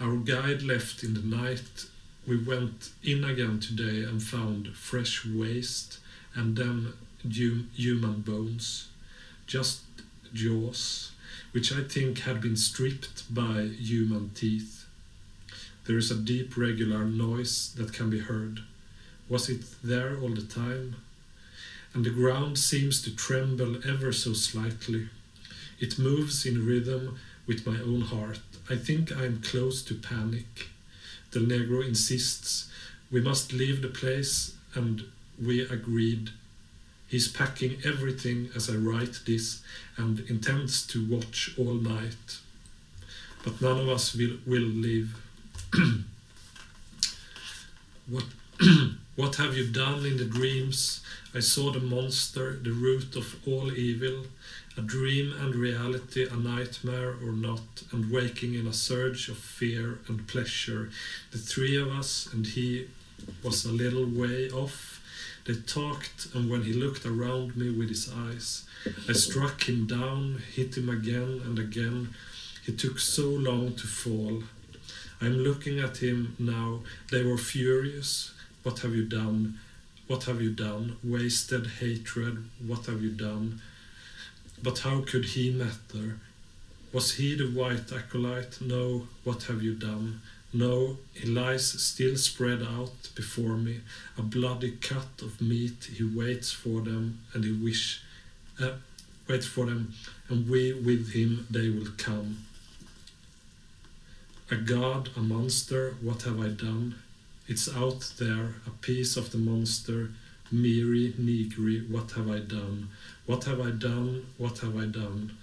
Our 0.00 0.16
guide 0.16 0.62
left 0.62 1.04
in 1.04 1.14
the 1.14 1.20
night. 1.20 1.86
We 2.26 2.36
went 2.42 2.90
in 3.04 3.24
again 3.24 3.60
today 3.60 4.02
and 4.02 4.22
found 4.22 4.74
fresh 4.74 5.24
waste 5.24 5.98
and 6.34 6.56
then 6.56 6.94
human 7.24 8.22
bones. 8.22 8.88
Just 9.46 9.82
jaws, 10.34 11.12
which 11.52 11.72
I 11.72 11.82
think 11.84 12.20
had 12.20 12.40
been 12.40 12.56
stripped 12.56 13.32
by 13.32 13.62
human 13.62 14.30
teeth. 14.34 14.81
There 15.86 15.98
is 15.98 16.10
a 16.10 16.16
deep 16.16 16.56
regular 16.56 17.04
noise 17.04 17.74
that 17.76 17.92
can 17.92 18.10
be 18.10 18.20
heard. 18.20 18.60
Was 19.28 19.48
it 19.48 19.64
there 19.82 20.18
all 20.20 20.30
the 20.30 20.42
time? 20.42 20.96
And 21.94 22.04
the 22.04 22.10
ground 22.10 22.58
seems 22.58 23.02
to 23.02 23.14
tremble 23.14 23.76
ever 23.86 24.12
so 24.12 24.32
slightly. 24.32 25.08
It 25.80 25.98
moves 25.98 26.46
in 26.46 26.64
rhythm 26.64 27.18
with 27.46 27.66
my 27.66 27.78
own 27.80 28.02
heart. 28.02 28.40
I 28.70 28.76
think 28.76 29.10
I 29.10 29.24
am 29.26 29.42
close 29.42 29.82
to 29.84 29.94
panic. 29.94 30.68
Del 31.32 31.42
Negro 31.42 31.86
insists 31.86 32.70
we 33.10 33.20
must 33.20 33.52
leave 33.52 33.82
the 33.82 33.88
place, 33.88 34.54
and 34.74 35.04
we 35.40 35.60
agreed. 35.60 36.30
He's 37.08 37.28
packing 37.28 37.76
everything 37.84 38.48
as 38.56 38.70
I 38.70 38.74
write 38.74 39.20
this 39.26 39.62
and 39.98 40.20
intends 40.30 40.86
to 40.86 41.06
watch 41.06 41.54
all 41.58 41.74
night. 41.74 42.38
But 43.44 43.60
none 43.60 43.78
of 43.80 43.88
us 43.90 44.14
will, 44.14 44.38
will 44.46 44.62
leave. 44.62 45.14
what, 48.08 48.24
what 49.16 49.36
have 49.36 49.56
you 49.56 49.66
done 49.66 50.04
in 50.04 50.18
the 50.18 50.24
dreams? 50.24 51.02
I 51.34 51.40
saw 51.40 51.72
the 51.72 51.80
monster, 51.80 52.58
the 52.62 52.72
root 52.72 53.16
of 53.16 53.36
all 53.46 53.72
evil, 53.72 54.26
a 54.76 54.82
dream 54.82 55.32
and 55.40 55.54
reality, 55.54 56.26
a 56.30 56.36
nightmare 56.36 57.16
or 57.22 57.32
not, 57.32 57.84
and 57.90 58.10
waking 58.10 58.54
in 58.54 58.66
a 58.66 58.72
surge 58.72 59.28
of 59.28 59.38
fear 59.38 60.00
and 60.08 60.28
pleasure. 60.28 60.90
The 61.30 61.38
three 61.38 61.80
of 61.80 61.88
us, 61.88 62.28
and 62.32 62.46
he 62.46 62.88
was 63.42 63.64
a 63.64 63.72
little 63.72 64.04
way 64.04 64.50
off. 64.50 65.00
They 65.46 65.54
talked, 65.54 66.28
and 66.34 66.50
when 66.50 66.64
he 66.64 66.74
looked 66.74 67.06
around 67.06 67.56
me 67.56 67.70
with 67.70 67.88
his 67.88 68.12
eyes, 68.12 68.64
I 69.08 69.12
struck 69.14 69.68
him 69.68 69.86
down, 69.86 70.42
hit 70.54 70.76
him 70.76 70.90
again 70.90 71.40
and 71.44 71.58
again. 71.58 72.14
He 72.64 72.72
took 72.72 72.98
so 72.98 73.30
long 73.30 73.74
to 73.74 73.86
fall. 73.86 74.42
I'm 75.22 75.38
looking 75.38 75.78
at 75.78 75.98
him 75.98 76.34
now. 76.40 76.80
They 77.12 77.22
were 77.22 77.38
furious. 77.38 78.34
What 78.64 78.80
have 78.80 78.94
you 78.94 79.04
done? 79.04 79.60
What 80.08 80.24
have 80.24 80.42
you 80.42 80.50
done? 80.50 80.96
Wasted 81.04 81.64
hatred. 81.80 82.44
What 82.66 82.86
have 82.86 83.00
you 83.02 83.10
done? 83.10 83.62
But 84.60 84.80
how 84.80 85.02
could 85.02 85.26
he 85.26 85.50
matter? 85.50 86.18
Was 86.92 87.14
he 87.14 87.36
the 87.36 87.46
white 87.46 87.92
acolyte? 87.92 88.60
No. 88.60 89.06
What 89.22 89.44
have 89.44 89.62
you 89.62 89.74
done? 89.74 90.20
No, 90.52 90.98
he 91.14 91.26
lies 91.28 91.66
still 91.82 92.16
spread 92.16 92.60
out 92.62 93.08
before 93.14 93.56
me, 93.56 93.80
a 94.18 94.22
bloody 94.22 94.72
cut 94.72 95.22
of 95.22 95.40
meat. 95.40 95.88
He 95.96 96.04
waits 96.04 96.52
for 96.52 96.82
them, 96.82 97.20
and 97.32 97.42
he 97.42 97.52
wish, 97.52 98.02
uh, 98.60 98.72
waits 99.26 99.46
for 99.46 99.64
them, 99.64 99.94
and 100.28 100.50
we 100.50 100.74
with 100.74 101.12
him 101.12 101.46
they 101.50 101.70
will 101.70 101.92
come. 101.96 102.44
A 104.52 104.56
god, 104.56 105.08
a 105.16 105.20
monster, 105.20 105.94
what 106.02 106.24
have 106.24 106.38
I 106.38 106.48
done? 106.48 106.96
It's 107.48 107.74
out 107.74 108.12
there, 108.18 108.56
a 108.66 108.70
piece 108.82 109.16
of 109.16 109.32
the 109.32 109.38
monster. 109.38 110.10
Miri, 110.50 111.14
Nigri, 111.18 111.88
what 111.90 112.10
have 112.10 112.28
I 112.28 112.40
done? 112.40 112.90
What 113.24 113.44
have 113.44 113.62
I 113.62 113.70
done? 113.70 114.26
What 114.36 114.58
have 114.58 114.76
I 114.76 114.84
done? 114.84 115.38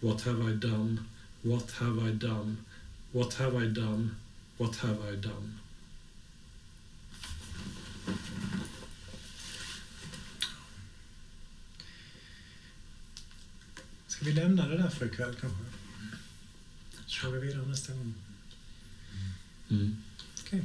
What 0.00 0.22
have 0.22 0.40
I 0.44 0.50
done? 0.50 1.06
What 1.44 1.70
have 1.78 2.00
I 2.00 2.10
done? 2.10 2.66
What 3.12 3.34
have 3.34 3.54
I 3.54 3.66
done? 3.66 4.16
What 4.56 4.74
have 4.74 4.98
I 5.04 5.14
done? 5.14 5.60
Ska 14.08 14.24
vi 14.24 14.32
lämna 14.32 14.68
det 14.68 14.76
där 14.76 14.88
för 14.88 15.06
ikväll 15.06 15.34
kanske? 15.40 15.64
Kör 17.06 17.30
vi 17.30 17.46
vidare 17.46 17.66
nästa 17.66 17.92
gång. 17.92 18.14
Mm. 19.70 19.96
Okej. 20.46 20.64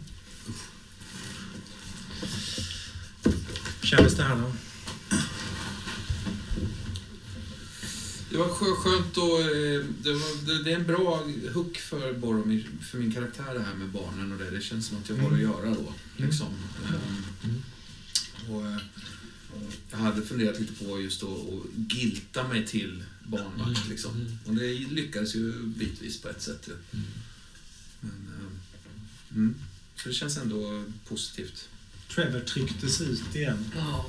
Kändes 3.84 4.16
det 4.16 4.24
här 4.24 4.36
då? 4.36 4.52
Det 8.34 8.40
var 8.40 8.48
skö- 8.48 8.76
skönt 8.76 9.18
och 9.18 9.40
eh, 9.40 9.86
det, 10.04 10.14
var, 10.14 10.64
det, 10.64 10.72
är 10.72 10.76
en 10.76 10.88
bra 10.88 11.24
hook 11.54 11.78
för 11.78 12.14
Boromir, 12.14 12.70
för 12.82 12.98
min 12.98 13.14
karaktär 13.14 13.54
det 13.54 13.64
här 13.64 13.76
med 13.76 13.90
barnen 13.90 14.32
och 14.32 14.38
det. 14.38 14.50
Det 14.50 14.62
känns 14.62 14.88
som 14.88 14.98
att 14.98 15.10
jag 15.10 15.16
har 15.16 15.32
att 15.32 15.40
göra 15.40 15.70
då. 15.70 15.94
Liksom. 16.18 16.48
Ehm, 16.88 17.64
och, 18.50 18.68
eh, 18.68 18.78
jag 19.92 19.98
hade 19.98 20.22
funderat 20.22 20.60
lite 20.60 20.86
på 20.86 21.02
just 21.02 21.24
att 21.24 21.30
att 21.30 21.94
gilta 21.94 22.48
mig 22.48 22.68
till 22.68 23.04
barnvakt. 23.24 23.78
Mm. 23.78 23.90
Liksom. 23.90 24.12
Mm. 24.16 24.38
Och 24.46 24.56
det 24.56 24.74
lyckades 24.74 25.36
ju 25.36 25.64
bitvis 25.64 26.22
på 26.22 26.30
ett 26.30 26.42
sätt. 26.42 26.70
Men, 28.00 28.12
mm. 29.36 29.56
Så 29.96 30.08
det 30.10 30.14
känns 30.16 30.38
ändå 30.38 30.84
positivt. 31.08 31.70
Trevor 32.16 32.40
trycktes 32.40 33.02
ut 33.02 33.36
igen. 33.36 33.72
Ja, 33.76 34.06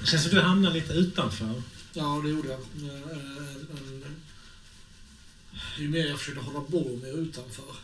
Det 0.00 0.06
känns 0.06 0.22
som 0.22 0.34
du 0.34 0.40
hamnar 0.40 0.70
lite 0.74 0.92
utanför. 0.92 1.62
ja 1.92 2.20
det 2.24 2.30
gjorde 2.30 2.48
jag. 2.48 2.60
Eh, 2.60 3.18
en- 3.70 4.04
Ju 5.78 5.88
mer 5.88 6.06
jag 6.06 6.18
försökte 6.18 6.40
hålla 6.40 6.60
Boromir 6.68 7.18
utanför, 7.18 7.74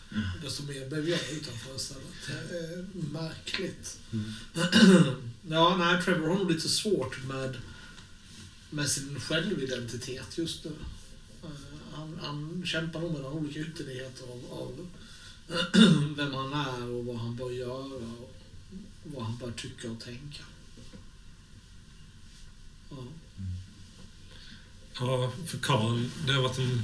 desto 0.43 0.63
mer 0.63 0.89
blev 0.89 1.09
jag 1.09 1.21
utanför 1.33 1.77
istället. 1.77 2.05
Märkligt. 3.13 3.99
ja, 5.49 5.77
nej, 5.77 6.03
Trevor 6.03 6.29
har 6.29 6.35
nog 6.39 6.51
lite 6.51 6.69
svårt 6.69 7.25
med, 7.25 7.57
med 8.71 8.89
sin 8.91 9.21
självidentitet 9.21 10.39
just 10.39 10.65
nu. 10.65 10.71
Eh, 11.43 11.49
Han, 11.93 12.19
han 12.23 12.63
kämpar 12.67 13.01
nog 13.01 13.13
med 13.13 13.21
några 13.21 13.35
olika 13.35 13.61
ytterligheter 13.61 14.25
av, 14.25 14.53
av 14.53 14.87
vem 16.17 16.35
han 16.35 16.53
är 16.53 16.91
och 16.91 17.05
vad 17.05 17.17
han 17.17 17.37
bör 17.37 17.51
göra 17.51 17.95
och 17.95 18.35
vad 19.05 19.25
han 19.25 19.37
bör 19.37 19.53
tycka 19.53 19.91
och 19.91 20.01
tänka. 20.01 20.43
Ja. 22.91 22.97
Ja, 25.01 25.33
för 25.47 25.59
Karl, 25.59 26.05
det 26.27 26.33
har 26.33 26.43
varit 26.43 26.59
en, 26.59 26.83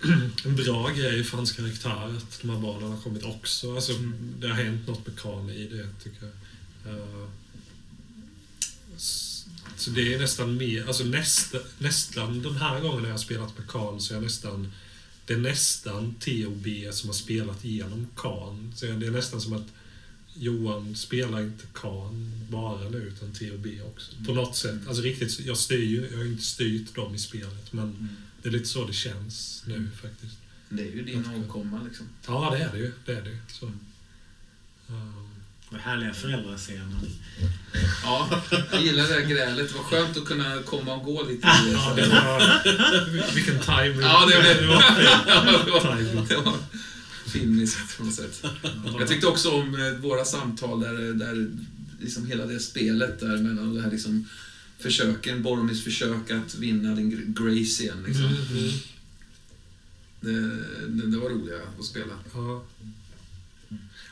en 0.44 0.56
bra 0.56 0.88
grej 0.88 1.24
för 1.24 1.36
hans 1.36 1.52
karaktär 1.52 2.16
att 2.16 2.40
de 2.42 2.50
här 2.50 2.58
barnen 2.58 2.90
har 2.90 3.00
kommit 3.00 3.24
också. 3.24 3.74
Alltså, 3.74 3.92
Det 4.38 4.48
har 4.48 4.54
hänt 4.54 4.86
något 4.86 5.06
med 5.06 5.18
Karl 5.18 5.50
i 5.50 5.68
det, 5.68 5.88
tycker 6.02 6.26
jag. 6.26 6.94
Eh, 6.94 7.28
så 9.76 9.90
det 9.90 10.14
är 10.14 10.18
nästan 10.18 10.56
mer, 10.56 10.86
alltså 10.86 11.04
nästa, 11.04 11.58
nästan 11.78 12.42
den 12.42 12.56
här 12.56 12.80
gången 12.80 13.02
när 13.02 13.08
jag 13.08 13.14
har 13.14 13.18
spelat 13.18 13.58
med 13.58 13.68
Karl 13.68 13.98
så 13.98 14.12
är 14.12 14.16
jag 14.16 14.22
nästan, 14.22 14.72
det 15.26 15.34
är 15.34 15.38
nästan 15.38 16.14
TOB 16.14 16.66
som 16.92 17.08
har 17.08 17.14
spelat 17.14 17.64
igenom 17.64 18.06
Khan. 18.16 18.72
Så 18.76 18.86
det 18.86 19.06
är 19.06 19.10
nästan 19.10 19.40
som 19.40 19.52
att 19.52 19.66
Johan 20.34 20.96
spelar 20.96 21.40
inte 21.40 21.64
Khan 21.72 22.46
bara 22.50 22.88
nu 22.88 22.98
utan 22.98 23.32
TOB 23.32 23.66
också. 23.92 24.12
På 24.26 24.32
något 24.32 24.56
sätt. 24.56 24.86
Alltså 24.86 25.02
riktigt, 25.02 25.40
jag 25.40 25.56
styr 25.56 25.84
ju, 25.84 26.08
jag 26.10 26.18
har 26.18 26.24
inte 26.24 26.44
styrt 26.44 26.94
dem 26.94 27.14
i 27.14 27.18
spelet 27.18 27.72
men 27.72 28.08
det 28.42 28.48
är 28.48 28.52
lite 28.52 28.68
så 28.68 28.86
det 28.86 28.92
känns 28.92 29.64
nu 29.66 29.88
faktiskt. 30.02 30.36
Det 30.68 30.82
är 30.82 30.92
ju 30.92 31.02
din 31.02 31.26
avkomma 31.26 31.82
liksom. 31.82 32.08
Ja, 32.26 32.50
det 32.50 32.64
är 32.64 32.72
det 32.72 32.78
ju. 32.78 32.92
Det 33.06 33.12
är 33.12 33.22
det 33.22 33.30
ju. 33.30 33.38
Så. 33.48 33.66
Um, 34.86 35.23
Och 35.70 35.78
härliga 35.78 36.14
föräldrascener. 36.14 36.96
Ja, 38.02 38.42
jag 38.72 38.82
gillar 38.82 39.08
det 39.08 39.14
här 39.14 39.20
grälet. 39.20 39.68
Det 39.68 39.74
var 39.74 39.82
skönt 39.84 40.16
att 40.16 40.24
kunna 40.24 40.62
komma 40.62 40.94
och 40.94 41.04
gå 41.04 41.22
lite. 41.22 41.48
ja, 41.72 41.94
det 41.96 42.08
var... 42.08 43.34
Vilken 43.34 43.58
timing. 43.60 44.00
Ja, 44.00 44.26
det 44.26 44.40
blev 44.40 44.56
det 44.60 44.66
var 44.66 45.62
det 45.64 45.70
var-. 45.70 46.28
Det 46.28 46.36
var 46.36 46.58
filmiskt 47.32 47.96
på 47.98 48.04
något 48.04 48.14
sätt. 48.14 48.44
Jag 48.98 49.08
tyckte 49.08 49.26
också 49.26 49.50
om 49.50 49.74
eh, 49.74 49.92
våra 50.00 50.24
samtal 50.24 50.80
där, 50.80 51.12
där 51.12 51.50
liksom 52.00 52.26
hela 52.26 52.46
det 52.46 52.60
spelet 52.60 53.20
där 53.20 53.36
mellan 53.36 53.74
det 53.74 53.82
här 53.82 53.90
liksom 53.90 54.28
försöken, 54.78 55.42
Boromirs 55.42 55.84
försök 55.84 56.30
att 56.30 56.54
vinna 56.54 56.94
den 56.94 57.12
Gr- 57.12 57.44
Gracien. 57.44 58.04
Liksom. 58.06 58.24
Mm, 58.24 58.36
mm. 58.50 58.70
Det, 60.20 60.56
det, 60.88 61.10
det 61.10 61.18
var 61.18 61.30
roliga 61.30 61.56
att 61.78 61.84
spela. 61.84 62.14
Ja. 62.34 62.64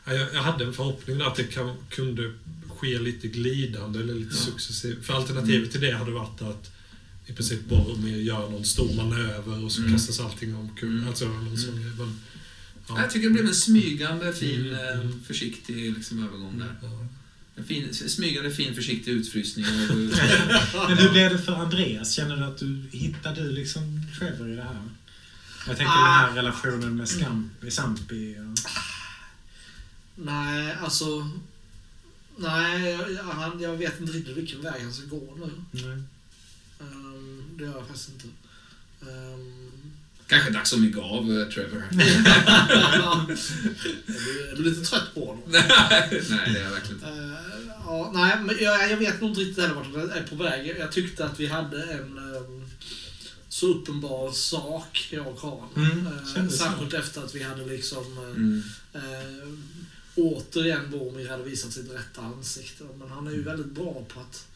Ja, 0.04 0.12
Jag, 0.14 0.34
jag 0.34 0.42
hade 0.42 0.64
en 0.64 0.72
förhoppning 0.72 1.18
där 1.18 1.24
att 1.26 1.36
det 1.36 1.44
kan, 1.44 1.76
kunde 1.90 2.32
ske 2.76 2.98
lite 2.98 3.28
glidande 3.28 3.98
eller 4.00 4.14
lite 4.14 4.34
successivt. 4.36 5.04
För 5.06 5.14
alternativet 5.14 5.70
till 5.72 5.80
det 5.80 5.90
hade 5.92 6.10
varit 6.10 6.42
att 6.42 6.70
i 7.26 7.32
princip 7.32 7.64
Boromir 7.68 8.16
gör 8.16 8.50
någon 8.50 8.64
stor 8.64 8.94
manöver 8.94 9.64
och 9.64 9.72
så 9.72 9.80
Mm. 9.80 9.92
kastas 9.92 10.20
allting 10.20 10.56
omkull. 10.56 10.96
Mm. 10.98 11.08
Alltså, 11.08 11.28
någon 11.28 11.58
sån 11.58 11.76
grej. 11.82 11.92
Men, 11.98 12.20
ja. 12.88 13.00
Jag 13.00 13.10
tycker 13.10 13.28
det 13.28 13.32
blev 13.34 13.46
en 13.46 13.54
smygande, 13.54 14.32
fin, 14.32 14.60
Mm, 14.60 14.74
eh, 14.74 15.00
mm. 15.00 15.22
försiktig 15.26 15.92
liksom, 15.96 16.24
övergång 16.28 16.58
där. 16.58 16.74
Ja. 16.82 17.06
En 17.56 17.64
fin, 17.64 17.94
smygande, 17.94 18.50
fin, 18.50 18.74
försiktig 18.74 19.12
utfrysning. 19.12 19.64
Men 20.88 20.98
hur 20.98 21.10
blev 21.12 21.30
det 21.32 21.38
för 21.38 21.52
Andreas? 21.52 22.12
Känner 22.12 22.36
du 22.36 22.44
att 22.44 22.58
du 22.58 22.82
hittade 22.92 23.42
du 23.42 23.50
liksom 23.52 24.00
Trevor 24.18 24.52
i 24.52 24.54
det 24.56 24.62
här? 24.62 24.88
Jag 25.66 25.76
tänker 25.76 25.92
Ah. 25.92 26.04
den 26.04 26.12
här 26.14 26.34
relationen 26.34 26.96
med 26.96 27.08
Scampi, 27.08 27.70
Sampi 27.70 28.36
och... 28.38 28.58
Nej, 30.16 30.76
alltså... 30.82 31.30
Nej, 32.36 32.90
jag, 32.92 33.22
han, 33.24 33.60
jag 33.60 33.76
vet 33.76 34.00
inte 34.00 34.12
riktigt 34.12 34.36
vilken 34.36 34.62
väg 34.62 34.82
han 34.82 34.92
ska 34.92 35.06
gå 35.06 35.36
nu. 35.36 35.50
Nej. 35.70 36.02
Ehm, 36.80 37.44
det 37.58 37.64
gör 37.64 37.72
jag 37.72 37.86
faktiskt 37.86 38.08
inte. 38.08 38.26
Ehm, 39.10 39.70
Kanske 40.26 40.50
dags 40.50 40.72
att 40.72 40.78
mygga 40.80 41.02
av 41.02 41.38
eh, 41.40 41.48
Trevor. 41.48 41.84
är, 41.92 43.26
du, 44.06 44.50
är 44.50 44.56
du 44.56 44.62
lite 44.62 44.90
trött 44.90 45.14
på 45.14 45.26
honom? 45.26 45.42
Nej, 45.46 45.62
det 46.10 46.16
är 46.58 46.62
jag 46.64 46.70
verkligen 46.70 46.94
inte. 46.94 47.06
Eh, 47.08 47.74
ja, 47.86 48.10
nej, 48.14 48.36
men 48.42 48.56
jag, 48.60 48.90
jag 48.90 48.96
vet 48.96 49.20
nog 49.20 49.30
inte 49.30 49.40
riktigt 49.40 49.64
heller 49.64 49.74
vart 49.74 49.92
det 49.94 50.18
är 50.18 50.22
på 50.22 50.34
väg. 50.36 50.76
Jag 50.78 50.92
tyckte 50.92 51.24
att 51.24 51.40
vi 51.40 51.46
hade 51.46 51.82
en 51.92 52.18
um, 52.18 52.64
så 53.48 53.66
uppenbar 53.66 54.32
sak, 54.32 55.08
jag 55.10 55.26
och 55.26 55.40
Karin. 55.40 55.90
Mm, 55.90 56.06
Eh, 56.06 56.34
kändes 56.34 56.58
så. 56.58 56.64
särskilt 56.64 56.94
efter 56.94 57.22
att 57.24 57.34
vi 57.34 57.42
hade 57.42 57.64
liksom 57.66 58.18
eh, 58.18 58.36
Mm. 58.36 58.62
Eh, 60.16 60.22
återigen 60.22 60.90
Boromir 60.90 61.28
hade 61.28 61.42
visat 61.44 61.72
sitt 61.72 61.90
rätta 61.92 62.20
ansikte. 62.20 62.84
Men 62.98 63.08
han 63.08 63.26
är 63.26 63.30
Mm. 63.30 63.34
ju 63.34 63.42
väldigt 63.42 63.72
bra 63.72 64.04
på 64.14 64.20
att 64.20 64.46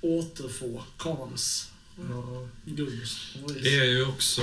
återfå 0.00 0.82
Ja. 0.98 2.48
gunst. 2.66 3.34
på 3.34 3.40
något 3.40 3.56
vis. 3.56 3.62
Det 3.62 3.74
är 3.78 3.84
ju 3.84 4.04
också 4.06 4.42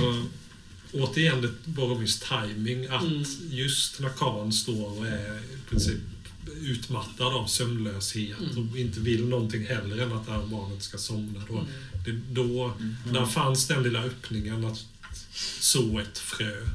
återigen 0.92 1.58
Boromirs 1.64 2.18
timing 2.20 2.86
att 2.86 3.02
Mm. 3.04 3.24
just 3.50 4.00
när 4.00 4.08
Khan 4.08 4.52
står 4.52 4.98
och 4.98 5.06
är 5.06 5.38
i 5.38 5.58
princip 5.70 5.98
utmattad 6.60 7.26
av 7.34 7.46
sömnlöshet 7.46 8.38
Mm. 8.38 8.70
och 8.70 8.78
inte 8.78 9.00
vill 9.00 9.24
någonting 9.28 9.66
heller 9.66 9.98
än 9.98 10.12
att 10.12 10.26
det 10.26 10.32
här 10.32 10.46
barnet 10.46 10.82
ska 10.82 10.98
somna. 10.98 11.42
Då, 11.48 11.52
Mm. 11.54 11.66
det, 12.04 12.12
då 12.34 12.64
Mm. 12.64 12.94
Där 13.12 13.26
fanns 13.26 13.66
den 13.66 13.82
lilla 13.82 14.02
öppningen 14.02 14.64
att 14.64 14.84
så 15.60 15.98
ett 15.98 16.18
frö. 16.18 16.66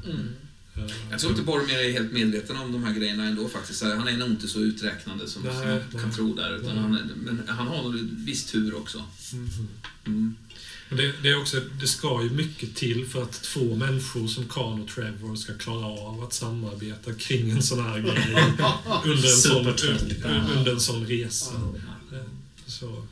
Jag 1.11 1.19
tror 1.19 1.31
inte 1.31 1.43
Boromir 1.43 1.77
är 1.77 1.91
helt 1.91 2.11
medveten 2.11 2.57
om 2.57 2.71
de 2.71 2.83
här 2.83 2.93
grejerna 2.93 3.25
ändå 3.25 3.49
faktiskt. 3.49 3.83
Han 3.83 4.07
är 4.07 4.17
nog 4.17 4.29
inte 4.29 4.47
så 4.47 4.59
uträknande 4.59 5.27
som, 5.27 5.43
Nej, 5.43 5.53
man 5.55 5.67
nej. 5.67 6.01
kan 6.01 6.11
tro 6.11 6.35
där. 6.35 6.55
Utan 6.55 6.75
Nej. 6.75 6.81
han, 6.83 7.11
men 7.15 7.43
han 7.47 7.67
har 7.67 7.83
nog 7.83 7.95
viss 8.11 8.45
tur 8.45 8.75
också. 8.75 9.03
Mhm. 9.33 9.67
Mm. 10.05 10.35
Det, 10.89 11.13
det, 11.21 11.29
är 11.29 11.39
också, 11.41 11.61
det 11.81 11.87
ska 11.87 12.23
ju 12.23 12.29
mycket 12.29 12.75
till 12.75 13.05
för 13.05 13.23
att 13.23 13.31
två 13.41 13.75
människor 13.75 14.27
som 14.27 14.45
Khan 14.45 14.81
och 14.81 14.87
Trevor 14.89 15.35
ska 15.35 15.53
klara 15.53 15.85
av 15.85 16.23
att 16.23 16.33
samarbeta 16.33 17.13
kring 17.13 17.49
en 17.49 17.63
sån 17.63 17.83
här 17.83 17.99
grej 17.99 18.35
under 19.05 19.23
en 19.31 19.37
sån, 19.37 19.67
under 20.57 20.71
en 20.71 20.79
sån 20.79 21.05
resa. 21.07 21.55
Eh, 22.11 22.17
Så, 22.67 23.05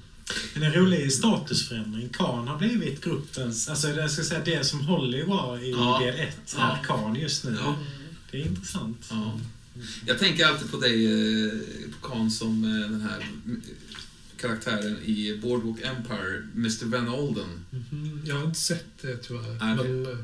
en 0.56 0.74
rolig 0.74 1.14
statusförändring. 1.14 2.10
Khan 2.10 2.48
har 2.48 2.58
blivit 2.58 3.04
gruppens... 3.04 3.68
Alltså 3.70 3.88
jag 3.90 4.12
ska 4.12 4.24
säga 4.24 4.42
det 4.46 4.64
som 4.64 4.80
Holly 4.82 5.24
var 5.24 5.60
i 5.64 5.72
Ja. 5.72 6.00
del 6.06 6.20
1 6.20 6.56
Ja. 6.58 6.78
är 6.78 6.84
Khan 6.84 7.16
just 7.16 7.44
nu. 7.44 7.58
Ja. 7.60 7.76
Det 8.32 8.42
är 8.42 8.46
intressant. 8.46 9.08
Ja. 9.10 9.40
Jag 10.06 10.20
tänker 10.20 10.46
alltid 10.46 10.72
på 10.72 10.78
dig, 10.78 11.06
eh, 11.46 11.52
på 12.02 12.08
Khan, 12.08 12.32
som 12.32 12.64
eh, 12.64 12.92
den 12.92 13.02
här 13.02 13.18
mm, 13.46 13.62
karaktären 14.42 14.98
i 15.06 15.38
Boardwalk 15.42 15.80
Empire, 15.82 16.48
Mr. 16.56 16.86
Van 16.86 17.10
Olden. 17.10 17.66
mhm. 17.70 18.22
Jag 18.26 18.36
har 18.36 18.44
inte 18.46 18.60
sett 18.60 18.86
det 19.02 19.18
tyvärr. 19.18 19.76
Men, 19.76 20.06
eh, 20.06 20.18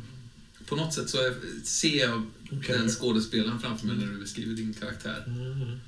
På 0.66 0.76
något 0.76 0.94
sätt 0.94 1.10
så 1.10 1.18
är, 1.18 1.34
ser 1.64 2.00
jag 2.00 2.24
okej. 2.52 2.78
den 2.78 2.90
skådespelaren 2.90 3.60
framför 3.60 3.88
mig 3.88 3.96
när 3.98 4.06
du 4.08 4.18
beskriver 4.20 4.56
din 4.56 4.74
karaktär. 4.74 5.24
Mhm. 5.28 5.80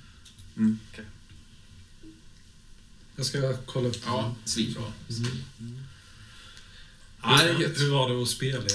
Mm. 0.58 0.80
Jag 3.20 3.26
ska 3.26 3.54
kolla 3.66 3.88
upp 3.88 3.98
Ja, 4.06 4.36
svinbra. 4.46 4.84
Mm. 5.60 5.80
Ja, 7.24 7.40
det 7.44 7.64
gött. 7.64 7.80
Hur 7.80 7.92
var 7.92 8.10
det 8.10 8.22
att 8.22 8.28
spelleda? 8.30 8.66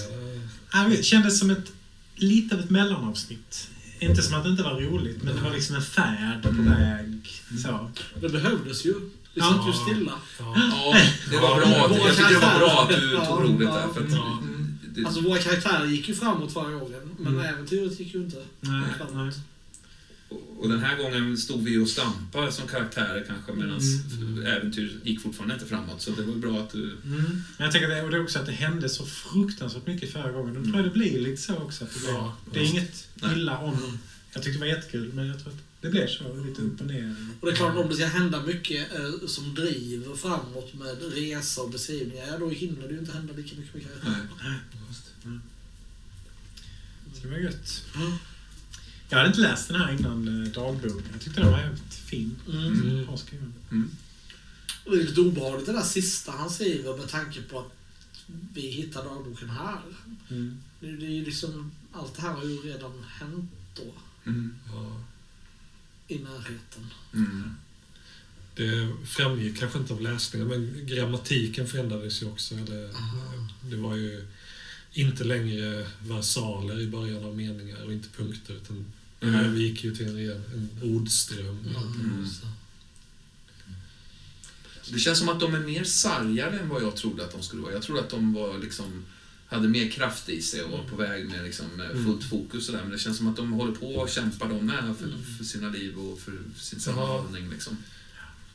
Ja, 0.72 0.86
Det 0.90 1.02
kändes 1.02 1.38
som 1.38 1.50
ett 1.50 1.72
lite 2.16 2.54
av 2.54 2.60
ett 2.60 2.70
mellanavsnitt. 2.70 3.68
Inte 3.98 4.22
som 4.22 4.34
att 4.34 4.44
det 4.44 4.50
inte 4.50 4.62
var 4.62 4.80
roligt, 4.80 5.22
men 5.22 5.36
det 5.36 5.42
var 5.42 5.50
liksom 5.50 5.76
en 5.76 5.82
färd 5.82 6.42
på 6.42 6.48
Mm. 6.48 6.64
väg. 6.64 7.42
Så. 7.62 7.90
Det 8.20 8.28
behövdes 8.28 8.84
ju. 8.86 8.94
Ja. 9.34 9.44
satt 9.44 9.68
ju 9.68 9.72
stilla. 9.72 10.12
Ja. 10.38 10.54
Ja, 10.56 10.96
det 11.30 11.36
var 11.36 11.56
bra. 11.56 11.86
att- 11.86 11.96
Jag 11.96 12.16
tycker 12.16 12.28
det 12.34 12.38
var 12.46 12.58
bra 12.58 12.82
att 12.82 12.88
du 12.88 13.10
tog 13.10 13.44
roligt 13.44 13.68
ja, 13.68 13.74
där. 13.76 13.92
För 13.94 14.04
att, 14.04 14.12
ja. 14.12 14.38
mm, 14.42 14.78
det, 14.88 15.04
Alltså 15.06 15.20
våra 15.20 15.38
karaktärer 15.38 15.86
gick 15.86 16.08
ju 16.08 16.14
framåt 16.14 16.52
förra 16.52 16.70
gången, 16.72 17.00
men 17.18 17.34
Mm. 17.34 17.46
äventyret 17.46 18.00
gick 18.00 18.14
ju 18.14 18.20
inte 18.20 18.44
Nej, 18.60 18.82
framåt. 18.98 19.14
nej. 19.14 19.32
Och 20.58 20.68
den 20.68 20.80
här 20.80 20.96
gången 20.96 21.38
stod 21.38 21.64
vi 21.64 21.78
och 21.78 21.88
stampade 21.88 22.52
som 22.52 22.68
karaktärer 22.68 23.24
kanske 23.26 23.52
medan 23.52 23.80
Mm. 24.12 24.46
äventyret 24.46 24.92
gick 25.06 25.20
fortfarande 25.22 25.54
inte 25.54 25.66
framåt. 25.66 26.02
Så 26.02 26.10
det 26.10 26.22
var 26.22 26.34
bra 26.34 26.60
att 26.60 26.70
du... 26.72 26.82
Mm. 26.82 27.22
Men 27.24 27.42
jag 27.58 27.72
tänker 27.72 27.88
att 27.90 27.96
det, 27.96 28.02
och 28.02 28.10
det 28.10 28.16
är 28.16 28.22
också 28.22 28.38
att 28.38 28.46
det 28.46 28.52
hände 28.52 28.88
så 28.88 29.06
fruktansvärt 29.06 29.86
mycket 29.86 30.12
förra 30.12 30.32
gången. 30.32 30.54
Nu 30.54 30.64
tror 30.64 30.76
jag 30.76 30.84
det 30.84 30.90
blir 30.90 31.20
lite 31.20 31.42
så 31.42 31.54
också. 31.56 31.84
Att 31.84 31.94
det, 31.94 32.00
blir, 32.00 32.08
Ja, 32.10 32.36
det 32.52 32.60
är 32.60 32.64
inget 32.64 33.08
Nej. 33.14 33.32
illa 33.38 33.58
om... 33.58 33.98
Jag 34.32 34.42
tyckte 34.42 34.58
det 34.58 34.60
var 34.60 34.76
jättekul, 34.76 35.12
men 35.12 35.26
jag 35.26 35.38
tror 35.42 35.52
att 35.52 35.58
det 35.80 35.88
blev 35.90 36.06
så. 36.08 36.44
Lite 36.46 36.62
upp 36.62 36.80
och 36.80 36.86
ner. 36.86 37.16
Och 37.40 37.46
det 37.46 37.52
är 37.52 37.56
klart, 37.56 37.76
om 37.76 37.88
det 37.88 37.94
ska 37.94 38.06
hända 38.06 38.42
mycket 38.42 38.94
eh, 38.94 39.26
som 39.26 39.54
driver 39.54 40.16
framåt 40.16 40.74
med 40.74 41.12
resa 41.14 41.60
och 41.60 41.70
beskrivningar, 41.70 42.26
ja 42.26 42.38
då 42.38 42.48
hinner 42.50 42.88
det 42.88 42.92
ju 42.94 42.98
inte 42.98 43.12
hända 43.12 43.32
lika 43.36 43.56
mycket 43.56 43.74
med 43.74 43.82
karaktärer. 43.82 44.28
Så 47.14 47.20
det 47.22 47.28
var 47.28 47.38
gött. 47.38 47.82
Jag 49.08 49.16
hade 49.18 49.28
inte 49.28 49.40
läst 49.40 49.68
den 49.68 49.80
här 49.80 49.92
innan 49.92 50.44
eh, 50.44 50.52
dagboken. 50.52 51.08
Jag 51.12 51.20
tyckte 51.20 51.40
den 51.40 51.52
var 51.52 51.58
jävligt 51.58 51.94
fin. 51.94 52.36
Mm. 52.48 52.66
Mm. 52.66 53.06
Bra 53.06 53.16
skriven. 53.16 53.54
Mm. 53.70 53.90
Det 54.84 54.90
är 54.90 54.96
lite 54.96 55.20
obehagligt 55.20 55.66
det 55.66 55.72
där 55.72 55.82
sista 55.82 56.32
han 56.32 56.50
skriver 56.50 56.96
med 56.96 57.08
tanke 57.08 57.42
på 57.42 57.58
att 57.58 57.72
vi 58.54 58.60
hittar 58.60 59.04
dagboken 59.04 59.50
här. 59.50 59.80
Mm. 60.30 60.58
Det, 60.80 60.96
det 60.96 61.06
är 61.06 61.10
ju 61.10 61.24
liksom, 61.24 61.72
allt 61.92 62.16
det 62.16 62.22
här 62.22 62.32
har 62.32 62.44
ju 62.44 62.56
redan 62.56 63.04
hänt 63.08 63.50
då, 63.74 63.94
Mm. 64.26 64.54
Ja. 64.72 65.00
i 66.08 66.18
närheten. 66.18 66.86
Mm. 67.14 67.50
Det 68.54 68.96
framgick 69.06 69.58
kanske 69.58 69.78
inte 69.78 69.92
av 69.92 70.00
läsningen, 70.00 70.48
men 70.48 70.86
grammatiken 70.86 71.66
förändrades 71.66 72.22
ju 72.22 72.26
också. 72.26 72.54
Det, 72.54 72.90
det 73.62 73.76
var 73.76 73.96
ju 73.96 74.26
inte 74.94 75.24
längre 75.24 75.86
versaler 76.00 76.80
i 76.80 76.86
början 76.86 77.24
av 77.24 77.36
meningar 77.36 77.84
och 77.84 77.92
inte 77.92 78.08
punkter, 78.08 78.54
utan 78.54 78.84
Mm. 79.20 79.54
vi 79.54 79.62
gick 79.62 79.84
ju 79.84 79.94
till 79.96 80.06
en, 80.08 80.30
en 80.30 80.68
ordström. 80.82 81.58
Mm. 82.00 82.26
Det 84.92 84.98
känns 84.98 85.18
som 85.18 85.28
att 85.28 85.40
de 85.40 85.54
är 85.54 85.60
mer 85.60 85.84
sargade 85.84 86.58
än 86.58 86.68
vad 86.68 86.82
jag 86.82 86.96
trodde 86.96 87.24
att 87.24 87.32
de 87.32 87.42
skulle 87.42 87.62
vara. 87.62 87.72
Jag 87.72 87.82
trodde 87.82 88.00
att 88.00 88.10
de 88.10 88.32
var 88.32 88.58
liksom 88.58 89.04
hade 89.46 89.68
mer 89.68 89.90
kraft 89.90 90.28
i 90.28 90.42
sig 90.42 90.62
och 90.62 90.70
var 90.70 90.84
på 90.84 90.96
väg 90.96 91.28
med 91.28 91.44
liksom 91.44 91.66
med 91.76 92.04
fullt 92.04 92.24
fokus 92.24 92.68
och 92.68 92.74
där. 92.74 92.82
Men 92.82 92.90
det 92.92 92.98
känns 92.98 93.16
som 93.16 93.26
att 93.26 93.36
de 93.36 93.52
håller 93.52 93.72
på 93.72 93.86
och 93.94 94.08
kämpar 94.08 94.48
de 94.48 94.66
med 94.66 94.94
för, 94.98 95.36
för 95.38 95.44
sina 95.44 95.68
liv 95.68 95.96
och 95.98 96.20
för 96.20 96.38
sin 96.56 96.80
sammanhållning. 96.80 97.50
Liksom. 97.50 97.76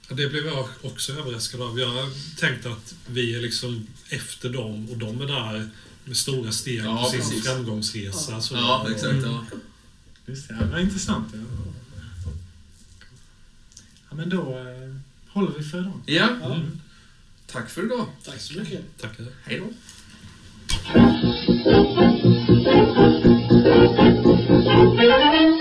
Ja, 0.09 0.15
Det 0.15 0.29
blev 0.29 0.45
jag 0.45 0.69
också 0.81 1.13
överraskad 1.13 1.61
av. 1.61 1.79
Jag 1.79 2.09
tänkte 2.37 2.71
att 2.71 2.95
vi 3.07 3.35
är 3.35 3.41
liksom 3.41 3.87
efter 4.09 4.49
dem 4.49 4.89
och 4.89 4.97
de 4.97 5.21
är 5.21 5.27
där 5.27 5.69
med 6.09 6.17
stora 6.17 6.51
steg 6.51 6.83
ja, 6.83 7.03
på 7.03 7.09
sin 7.09 7.19
precis. 7.19 7.43
framgångsresa. 7.43 8.41
Så 8.41 8.55
ja, 8.55 8.87
exakt. 8.91 9.23
Ja. 9.23 9.45
Just 10.25 10.47
det, 10.47 10.65
var 10.71 10.79
intressant. 10.79 11.27
Ja. 11.33 11.39
ja. 14.09 14.15
men 14.15 14.29
då 14.29 14.57
eh, 14.57 14.95
håller 15.27 15.57
vi 15.57 15.63
för 15.63 15.79
idag. 15.79 16.01
Ja. 16.05 16.29
ja. 16.41 16.55
Mm. 16.55 16.81
Tack 17.47 17.69
för 17.69 17.85
idag. 17.85 18.05
Tack 18.25 18.41
så 18.41 18.59
mycket. 18.59 18.97
Tackar. 18.97 19.25
Hej 19.43 19.59
då. 19.59 19.65
Thank 20.91 21.23
you. 25.43 25.58